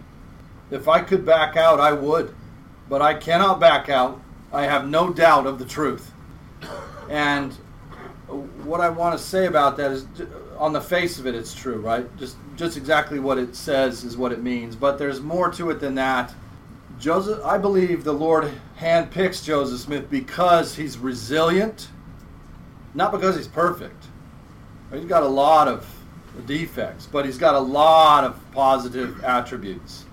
if 0.71 0.87
I 0.87 1.01
could 1.01 1.25
back 1.25 1.57
out, 1.57 1.81
I 1.81 1.91
would, 1.91 2.33
but 2.87 3.01
I 3.01 3.13
cannot 3.13 3.59
back 3.59 3.89
out. 3.89 4.21
I 4.53 4.63
have 4.63 4.87
no 4.87 5.11
doubt 5.11 5.47
of 5.47 5.59
the 5.59 5.65
truth. 5.65 6.13
And 7.09 7.51
what 8.63 8.79
I 8.79 8.87
want 8.87 9.19
to 9.19 9.23
say 9.23 9.47
about 9.47 9.75
that 9.75 9.91
is, 9.91 10.05
on 10.57 10.71
the 10.71 10.79
face 10.79 11.19
of 11.19 11.27
it, 11.27 11.35
it's 11.35 11.53
true, 11.53 11.81
right? 11.81 12.05
Just 12.17 12.37
just 12.55 12.77
exactly 12.77 13.19
what 13.19 13.37
it 13.37 13.53
says 13.53 14.05
is 14.05 14.15
what 14.15 14.31
it 14.31 14.41
means. 14.41 14.77
But 14.77 14.97
there's 14.97 15.19
more 15.19 15.51
to 15.51 15.71
it 15.71 15.81
than 15.81 15.95
that. 15.95 16.33
Joseph, 16.99 17.43
I 17.43 17.57
believe 17.57 18.03
the 18.03 18.13
Lord 18.13 18.51
handpicks 18.79 19.43
Joseph 19.43 19.79
Smith 19.79 20.09
because 20.09 20.75
he's 20.75 20.97
resilient, 20.97 21.89
not 22.93 23.11
because 23.11 23.35
he's 23.35 23.47
perfect. 23.47 24.05
He's 24.91 25.05
got 25.05 25.23
a 25.23 25.27
lot 25.27 25.67
of 25.67 25.87
defects, 26.45 27.05
but 27.05 27.25
he's 27.25 27.37
got 27.37 27.55
a 27.55 27.59
lot 27.59 28.23
of 28.23 28.39
positive 28.51 29.23
attributes. 29.23 30.05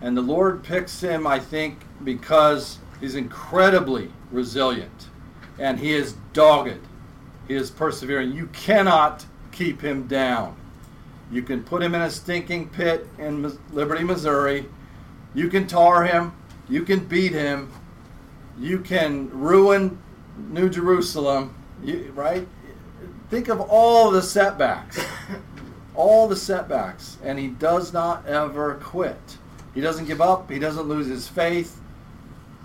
And 0.00 0.16
the 0.16 0.22
Lord 0.22 0.62
picks 0.62 1.00
him, 1.00 1.26
I 1.26 1.38
think, 1.38 1.78
because 2.04 2.78
he's 3.00 3.14
incredibly 3.14 4.10
resilient 4.30 5.08
and 5.58 5.78
he 5.78 5.92
is 5.92 6.14
dogged. 6.32 6.80
He 7.48 7.54
is 7.54 7.70
persevering. 7.70 8.32
You 8.32 8.46
cannot 8.48 9.24
keep 9.50 9.80
him 9.80 10.06
down. 10.06 10.56
You 11.30 11.42
can 11.42 11.62
put 11.62 11.82
him 11.82 11.94
in 11.94 12.02
a 12.02 12.10
stinking 12.10 12.70
pit 12.70 13.06
in 13.18 13.56
Liberty, 13.72 14.04
Missouri. 14.04 14.66
You 15.34 15.48
can 15.48 15.66
tar 15.66 16.04
him. 16.04 16.32
You 16.68 16.82
can 16.82 17.04
beat 17.04 17.32
him. 17.32 17.72
You 18.58 18.80
can 18.80 19.30
ruin 19.30 19.98
New 20.36 20.68
Jerusalem. 20.68 21.54
You, 21.82 22.12
right? 22.14 22.46
think 23.32 23.48
of 23.48 23.62
all 23.62 24.10
the 24.10 24.20
setbacks, 24.20 25.02
all 25.94 26.28
the 26.28 26.36
setbacks, 26.36 27.16
and 27.24 27.38
he 27.38 27.48
does 27.48 27.90
not 27.90 28.26
ever 28.26 28.74
quit. 28.74 29.38
He 29.74 29.80
doesn't 29.80 30.04
give 30.04 30.20
up. 30.20 30.50
He 30.50 30.58
doesn't 30.58 30.86
lose 30.86 31.06
his 31.06 31.28
faith. 31.28 31.80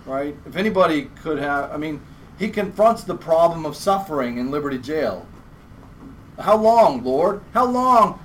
Right? 0.04 0.36
If 0.44 0.56
anybody 0.56 1.10
could 1.22 1.38
have, 1.38 1.72
I 1.72 1.78
mean, 1.78 2.02
he 2.38 2.50
confronts 2.50 3.02
the 3.02 3.16
problem 3.16 3.64
of 3.64 3.76
suffering 3.76 4.36
in 4.36 4.50
Liberty 4.50 4.76
Jail. 4.76 5.26
How 6.38 6.58
long, 6.58 7.02
Lord? 7.02 7.40
How 7.54 7.64
long 7.64 8.20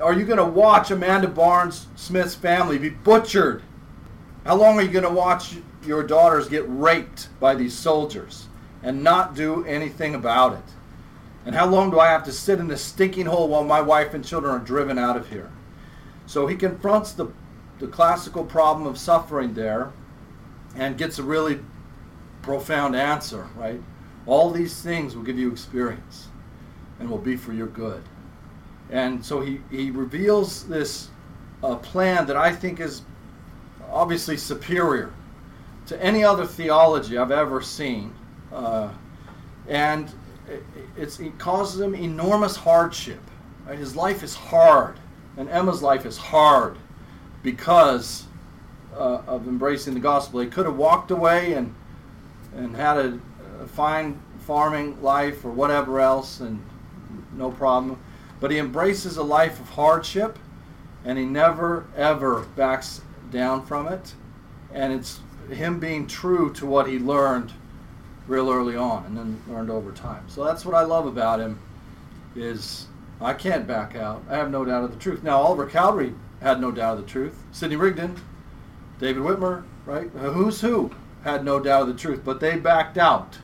are 0.00 0.14
you 0.14 0.24
going 0.24 0.38
to 0.38 0.44
watch 0.46 0.90
Amanda 0.90 1.28
Barnes 1.28 1.88
Smith's 1.94 2.34
family 2.34 2.78
be 2.78 2.88
butchered? 2.88 3.62
How 4.46 4.56
long 4.56 4.78
are 4.78 4.82
you 4.82 4.88
going 4.88 5.04
to 5.04 5.10
watch 5.10 5.56
your 5.84 6.02
daughters 6.02 6.48
get 6.48 6.64
raped 6.66 7.28
by 7.38 7.54
these 7.54 7.76
soldiers 7.76 8.46
and 8.82 9.02
not 9.02 9.34
do 9.34 9.64
anything 9.64 10.14
about 10.14 10.54
it? 10.54 10.74
And 11.46 11.54
how 11.54 11.66
long 11.66 11.90
do 11.90 11.98
I 11.98 12.08
have 12.08 12.24
to 12.24 12.32
sit 12.32 12.58
in 12.58 12.68
this 12.68 12.82
stinking 12.82 13.26
hole 13.26 13.48
while 13.48 13.64
my 13.64 13.80
wife 13.80 14.14
and 14.14 14.24
children 14.24 14.54
are 14.54 14.64
driven 14.64 14.98
out 14.98 15.16
of 15.16 15.28
here? 15.30 15.50
So 16.26 16.46
he 16.46 16.54
confronts 16.54 17.12
the, 17.12 17.26
the 17.78 17.86
classical 17.86 18.44
problem 18.44 18.86
of 18.86 18.98
suffering 18.98 19.54
there 19.54 19.92
and 20.76 20.98
gets 20.98 21.18
a 21.18 21.22
really 21.22 21.60
profound 22.42 22.94
answer, 22.94 23.48
right? 23.56 23.80
All 24.26 24.50
these 24.50 24.82
things 24.82 25.16
will 25.16 25.22
give 25.22 25.38
you 25.38 25.50
experience 25.50 26.28
and 26.98 27.10
will 27.10 27.18
be 27.18 27.36
for 27.36 27.52
your 27.52 27.66
good. 27.66 28.02
And 28.90 29.24
so 29.24 29.40
he, 29.40 29.60
he 29.70 29.90
reveals 29.90 30.66
this 30.66 31.08
uh, 31.62 31.76
plan 31.76 32.26
that 32.26 32.36
I 32.36 32.54
think 32.54 32.80
is 32.80 33.02
obviously 33.90 34.36
superior 34.36 35.12
to 35.86 36.02
any 36.02 36.22
other 36.22 36.46
theology 36.46 37.18
I've 37.18 37.30
ever 37.30 37.60
seen. 37.60 38.14
Uh, 38.52 38.90
and 39.68 40.12
it, 40.98 41.38
causes 41.38 41.80
him 41.80 41.94
enormous 41.94 42.56
hardship. 42.56 43.20
Right? 43.66 43.78
His 43.78 43.94
life 43.94 44.22
is 44.22 44.34
hard, 44.34 44.98
and 45.36 45.48
Emma's 45.48 45.82
life 45.82 46.06
is 46.06 46.16
hard 46.16 46.76
because 47.42 48.26
uh, 48.94 49.22
of 49.26 49.46
embracing 49.46 49.94
the 49.94 50.00
gospel. 50.00 50.40
He 50.40 50.48
could 50.48 50.66
have 50.66 50.76
walked 50.76 51.10
away 51.10 51.52
and 51.54 51.74
and 52.56 52.74
had 52.74 52.96
a, 52.96 53.20
a 53.60 53.66
fine 53.66 54.20
farming 54.40 55.00
life 55.00 55.44
or 55.44 55.50
whatever 55.52 56.00
else, 56.00 56.40
and 56.40 56.60
no 57.36 57.50
problem. 57.52 58.00
But 58.40 58.50
he 58.50 58.58
embraces 58.58 59.16
a 59.16 59.22
life 59.22 59.60
of 59.60 59.68
hardship, 59.70 60.38
and 61.04 61.16
he 61.18 61.24
never 61.24 61.86
ever 61.96 62.40
backs 62.56 63.02
down 63.30 63.64
from 63.64 63.86
it. 63.86 64.14
And 64.72 64.92
it's 64.92 65.20
him 65.50 65.78
being 65.78 66.06
true 66.06 66.52
to 66.54 66.66
what 66.66 66.88
he 66.88 66.98
learned 66.98 67.52
real 68.30 68.48
early 68.48 68.76
on, 68.76 69.04
and 69.06 69.16
then 69.16 69.42
learned 69.48 69.70
over 69.70 69.90
time. 69.90 70.24
So 70.28 70.44
that's 70.44 70.64
what 70.64 70.74
I 70.74 70.82
love 70.82 71.06
about 71.06 71.40
him. 71.40 71.58
Is 72.36 72.86
I 73.20 73.34
can't 73.34 73.66
back 73.66 73.96
out. 73.96 74.22
I 74.30 74.36
have 74.36 74.50
no 74.50 74.64
doubt 74.64 74.84
of 74.84 74.92
the 74.92 74.98
truth. 74.98 75.22
Now 75.22 75.38
Oliver 75.38 75.68
Cowdery 75.68 76.14
had 76.40 76.60
no 76.60 76.70
doubt 76.70 76.96
of 76.98 77.04
the 77.04 77.10
truth. 77.10 77.36
Sidney 77.50 77.76
Rigdon, 77.76 78.16
David 79.00 79.22
Whitmer, 79.22 79.64
right? 79.84 80.08
Who's 80.10 80.60
who 80.60 80.92
had 81.24 81.44
no 81.44 81.58
doubt 81.58 81.82
of 81.82 81.88
the 81.88 81.94
truth, 81.94 82.22
but 82.24 82.40
they 82.40 82.56
backed 82.56 82.96
out. 82.96 83.36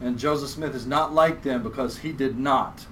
And 0.00 0.18
Joseph 0.18 0.50
Smith 0.50 0.74
is 0.74 0.84
not 0.84 1.14
like 1.14 1.42
them 1.42 1.62
because 1.62 1.96
he 1.96 2.12
did 2.12 2.38
not 2.38 2.84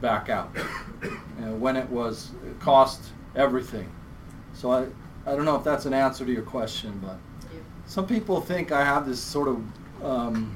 back 0.00 0.30
out 0.30 0.46
when 1.58 1.76
it 1.76 1.88
was 1.90 2.30
it 2.46 2.58
cost 2.60 3.10
everything. 3.36 3.90
So 4.54 4.70
I, 4.72 4.86
I 5.26 5.36
don't 5.36 5.44
know 5.44 5.56
if 5.56 5.64
that's 5.64 5.84
an 5.84 5.92
answer 5.92 6.24
to 6.24 6.32
your 6.32 6.42
question, 6.42 6.98
but 7.04 7.18
some 7.86 8.06
people 8.06 8.40
think 8.40 8.72
I 8.72 8.82
have 8.84 9.06
this 9.06 9.20
sort 9.20 9.48
of 9.48 9.62
um, 10.02 10.54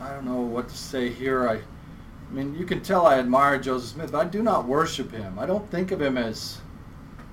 I 0.00 0.10
don't 0.10 0.24
know 0.24 0.40
what 0.40 0.68
to 0.68 0.76
say 0.76 1.10
here. 1.10 1.48
I, 1.48 1.54
I 1.54 2.32
mean, 2.32 2.54
you 2.54 2.64
can 2.64 2.82
tell 2.82 3.06
I 3.06 3.18
admire 3.18 3.58
Joseph 3.58 3.90
Smith, 3.90 4.12
but 4.12 4.26
I 4.26 4.28
do 4.28 4.42
not 4.42 4.66
worship 4.66 5.12
him. 5.12 5.38
I 5.38 5.46
don't 5.46 5.70
think 5.70 5.90
of 5.92 6.00
him 6.00 6.16
as. 6.18 6.58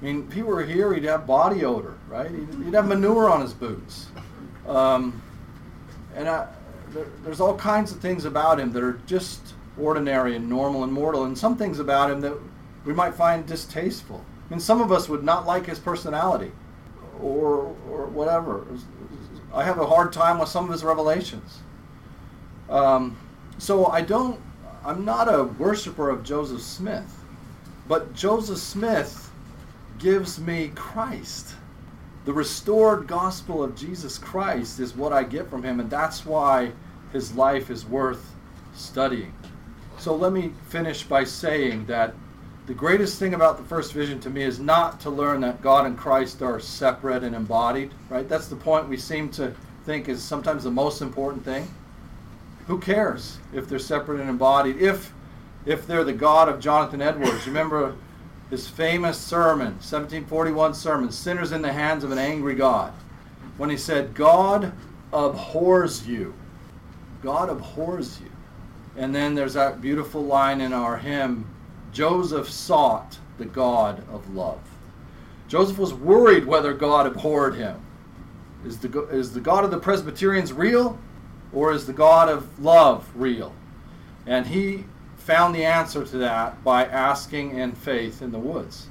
I 0.02 0.06
mean, 0.06 0.28
if 0.28 0.34
he 0.34 0.42
were 0.42 0.64
here, 0.64 0.94
he'd 0.94 1.06
have 1.06 1.26
body 1.26 1.64
odor, 1.64 1.96
right? 2.10 2.30
He'd, 2.30 2.66
he'd 2.66 2.74
have 2.74 2.88
manure 2.88 3.30
on 3.30 3.42
his 3.42 3.54
boots. 3.54 4.08
Um, 4.68 5.22
and 6.16 6.28
I, 6.28 6.48
there, 6.92 7.08
there's 7.24 7.40
all 7.40 7.56
kinds 7.56 7.92
of 7.92 8.00
things 8.00 8.26
about 8.26 8.60
him 8.60 8.72
that 8.74 8.84
are 8.84 9.00
just 9.08 9.54
ordinary 9.80 10.36
and 10.36 10.50
normal 10.50 10.84
and 10.84 10.92
mortal, 10.92 11.24
and 11.24 11.38
some 11.38 11.58
things 11.58 11.80
about 11.80 12.12
him 12.12 12.22
that 12.22 12.38
we 12.86 12.94
might 12.94 13.14
find 13.16 13.46
distasteful. 13.46 14.24
I 14.48 14.54
mean, 14.54 14.60
some 14.60 14.82
of 14.82 14.92
us 14.92 15.10
would 15.10 15.24
not 15.24 15.46
like 15.46 15.66
his 15.66 15.80
personality 15.80 16.52
or, 17.22 17.76
or 17.90 18.06
whatever. 18.08 18.66
I 19.54 19.64
have 19.64 19.78
a 19.78 19.86
hard 19.86 20.12
time 20.12 20.40
with 20.40 20.50
some 20.50 20.66
of 20.66 20.72
his 20.72 20.84
revelations. 20.84 21.60
Um, 22.70 23.16
so 23.60 23.86
I 23.86 24.02
don't, 24.02 24.40
I'm 24.84 25.06
not 25.06 25.34
a 25.34 25.44
worshiper 25.44 26.10
of 26.10 26.24
Joseph 26.24 26.62
Smith, 26.62 27.24
but 27.88 28.14
Joseph 28.14 28.58
Smith 28.58 29.32
gives 30.00 30.40
me 30.40 30.72
Christ. 30.76 31.56
The 32.26 32.34
restored 32.34 33.06
gospel 33.08 33.64
of 33.64 33.76
Jesus 33.76 34.18
Christ 34.18 34.80
is 34.80 34.96
what 34.96 35.14
I 35.14 35.24
get 35.24 35.50
from 35.50 35.64
him, 35.64 35.80
and 35.80 35.90
that's 35.90 36.26
why 36.26 36.72
his 37.12 37.36
life 37.36 37.70
is 37.70 37.86
worth 37.86 38.34
studying. 38.74 39.34
So 39.98 40.16
let 40.16 40.34
me 40.34 40.54
finish 40.70 41.04
by 41.04 41.26
saying 41.26 41.86
that 41.86 42.16
the 42.66 42.74
greatest 42.74 43.20
thing 43.20 43.34
about 43.34 43.58
the 43.58 43.64
first 43.64 43.92
vision 43.94 44.20
to 44.22 44.30
me 44.30 44.44
is 44.44 44.60
not 44.60 45.00
to 45.02 45.10
learn 45.10 45.42
that 45.42 45.62
God 45.62 45.86
and 45.86 45.98
Christ 45.98 46.42
are 46.42 46.60
separate 46.60 47.24
and 47.24 47.36
embodied, 47.36 47.92
right? 48.10 48.28
That's 48.28 48.48
the 48.48 48.56
point 48.56 48.88
we 48.88 48.98
seem 48.98 49.30
to 49.32 49.54
think 49.86 50.08
is 50.08 50.24
sometimes 50.24 50.64
the 50.64 50.72
most 50.72 51.02
important 51.02 51.44
thing. 51.44 51.68
Who 52.68 52.80
cares 52.80 53.38
if 53.54 53.68
they're 53.68 53.80
separate 53.80 54.22
and 54.22 54.30
embodied? 54.30 54.82
If 54.82 55.14
if 55.66 55.88
they're 55.88 56.04
the 56.04 56.14
God 56.14 56.50
of 56.50 56.60
Jonathan 56.60 57.02
Edwards, 57.02 57.48
remember 57.48 57.96
his 58.50 58.68
famous 58.68 59.18
sermon, 59.18 59.74
1741 59.76 60.74
sermon, 60.74 61.12
Sinners 61.12 61.52
in 61.54 61.62
the 61.62 61.72
Hands 61.72 62.04
of 62.04 62.12
an 62.12 62.18
Angry 62.18 62.54
God, 62.54 62.94
when 63.58 63.70
he 63.70 63.78
said, 63.78 64.14
God 64.14 64.74
abhors 65.14 66.06
you. 66.06 66.34
God 67.22 67.50
abhors 67.50 68.20
you. 68.20 68.30
And 68.98 69.16
then 69.16 69.36
there's 69.36 69.54
that 69.54 69.82
beautiful 69.82 70.22
line 70.22 70.60
in 70.60 70.74
our 70.74 70.98
hymn, 70.98 71.48
Joseph 71.94 72.50
sought 72.50 73.20
the 73.38 73.46
God 73.46 74.04
of 74.12 74.36
love. 74.36 74.60
Joseph 75.48 75.78
was 75.78 75.94
worried 75.94 76.46
whether 76.46 76.74
God 76.74 77.06
abhorred 77.06 77.56
him. 77.56 77.80
Is 78.66 78.80
the, 78.80 79.08
is 79.10 79.34
the 79.34 79.40
God 79.40 79.64
of 79.64 79.72
the 79.72 79.78
Presbyterians 79.78 80.52
real 80.52 80.98
or 81.52 81.72
is 81.72 81.86
the 81.86 81.94
God 81.94 82.30
of 82.30 82.60
love 82.60 83.10
real? 83.16 83.54
And 84.26 84.48
he 84.48 84.86
found 85.18 85.54
the 85.54 85.66
answer 85.66 86.04
to 86.04 86.18
that 86.18 86.64
by 86.64 86.86
asking 86.86 87.58
in 87.58 87.74
faith 87.74 88.22
in 88.22 88.32
the 88.32 88.40
woods. 88.40 88.88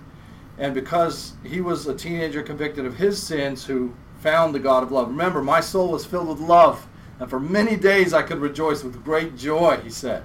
And 0.58 0.74
because 0.74 1.32
he 1.44 1.60
was 1.60 1.86
a 1.86 1.94
teenager 1.94 2.42
convicted 2.42 2.84
of 2.84 2.96
his 2.96 3.20
sins 3.22 3.64
who 3.64 3.94
found 4.22 4.54
the 4.54 4.60
God 4.60 4.84
of 4.84 4.92
love. 4.92 5.08
Remember, 5.08 5.42
my 5.42 5.60
soul 5.60 5.88
was 5.88 6.06
filled 6.06 6.28
with 6.28 6.38
love, 6.38 6.86
and 7.18 7.28
for 7.28 7.40
many 7.40 7.76
days 7.76 8.14
I 8.14 8.22
could 8.22 8.38
rejoice 8.38 8.84
with 8.84 9.04
great 9.04 9.36
joy, 9.36 9.78
he 9.82 9.90
said. 9.90 10.22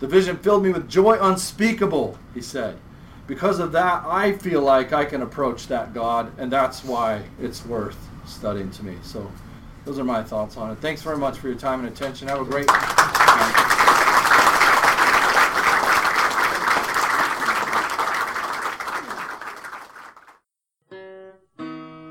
The 0.00 0.06
vision 0.06 0.38
filled 0.38 0.62
me 0.62 0.70
with 0.70 0.88
joy 0.88 1.18
unspeakable, 1.20 2.18
he 2.32 2.40
said. 2.40 2.78
Because 3.26 3.60
of 3.60 3.72
that, 3.72 4.02
I 4.06 4.32
feel 4.32 4.62
like 4.62 4.94
I 4.94 5.04
can 5.04 5.20
approach 5.20 5.68
that 5.68 5.92
God, 5.92 6.32
and 6.38 6.50
that's 6.50 6.82
why 6.82 7.22
it's 7.38 7.64
worth 7.66 7.98
studying 8.26 8.70
to 8.72 8.84
me. 8.84 8.96
So, 9.02 9.30
those 9.84 9.98
are 9.98 10.04
my 10.04 10.22
thoughts 10.22 10.56
on 10.56 10.70
it. 10.70 10.78
Thanks 10.78 11.02
very 11.02 11.18
much 11.18 11.38
for 11.38 11.48
your 11.48 11.56
time 11.56 11.80
and 11.84 11.88
attention. 11.88 12.28
Have 12.28 12.40
a 12.40 12.44
great 12.44 12.66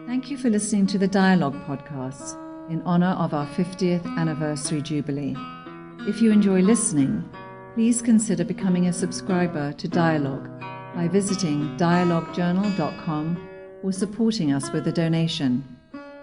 Thank 0.06 0.30
you 0.30 0.38
for 0.38 0.50
listening 0.52 0.86
to 0.88 1.00
the 1.00 1.08
Dialogue 1.08 1.56
podcast 1.66 2.38
in 2.70 2.84
honor 2.84 3.16
of 3.18 3.34
our 3.34 3.48
50th 3.48 4.06
anniversary 4.18 4.82
jubilee. 4.82 5.36
If 6.08 6.22
you 6.22 6.32
enjoy 6.32 6.62
listening, 6.62 7.28
please 7.80 8.02
consider 8.02 8.44
becoming 8.44 8.88
a 8.88 8.92
subscriber 8.92 9.72
to 9.72 9.88
Dialogue 9.88 10.50
by 10.94 11.08
visiting 11.08 11.78
dialoguejournal.com 11.78 13.48
or 13.82 13.94
supporting 13.94 14.52
us 14.52 14.70
with 14.74 14.86
a 14.90 14.92
donation. 14.92 15.64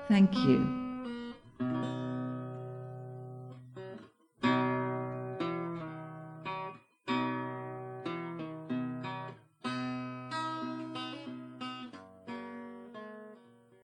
Thank 0.06 0.34
you. 0.34 1.95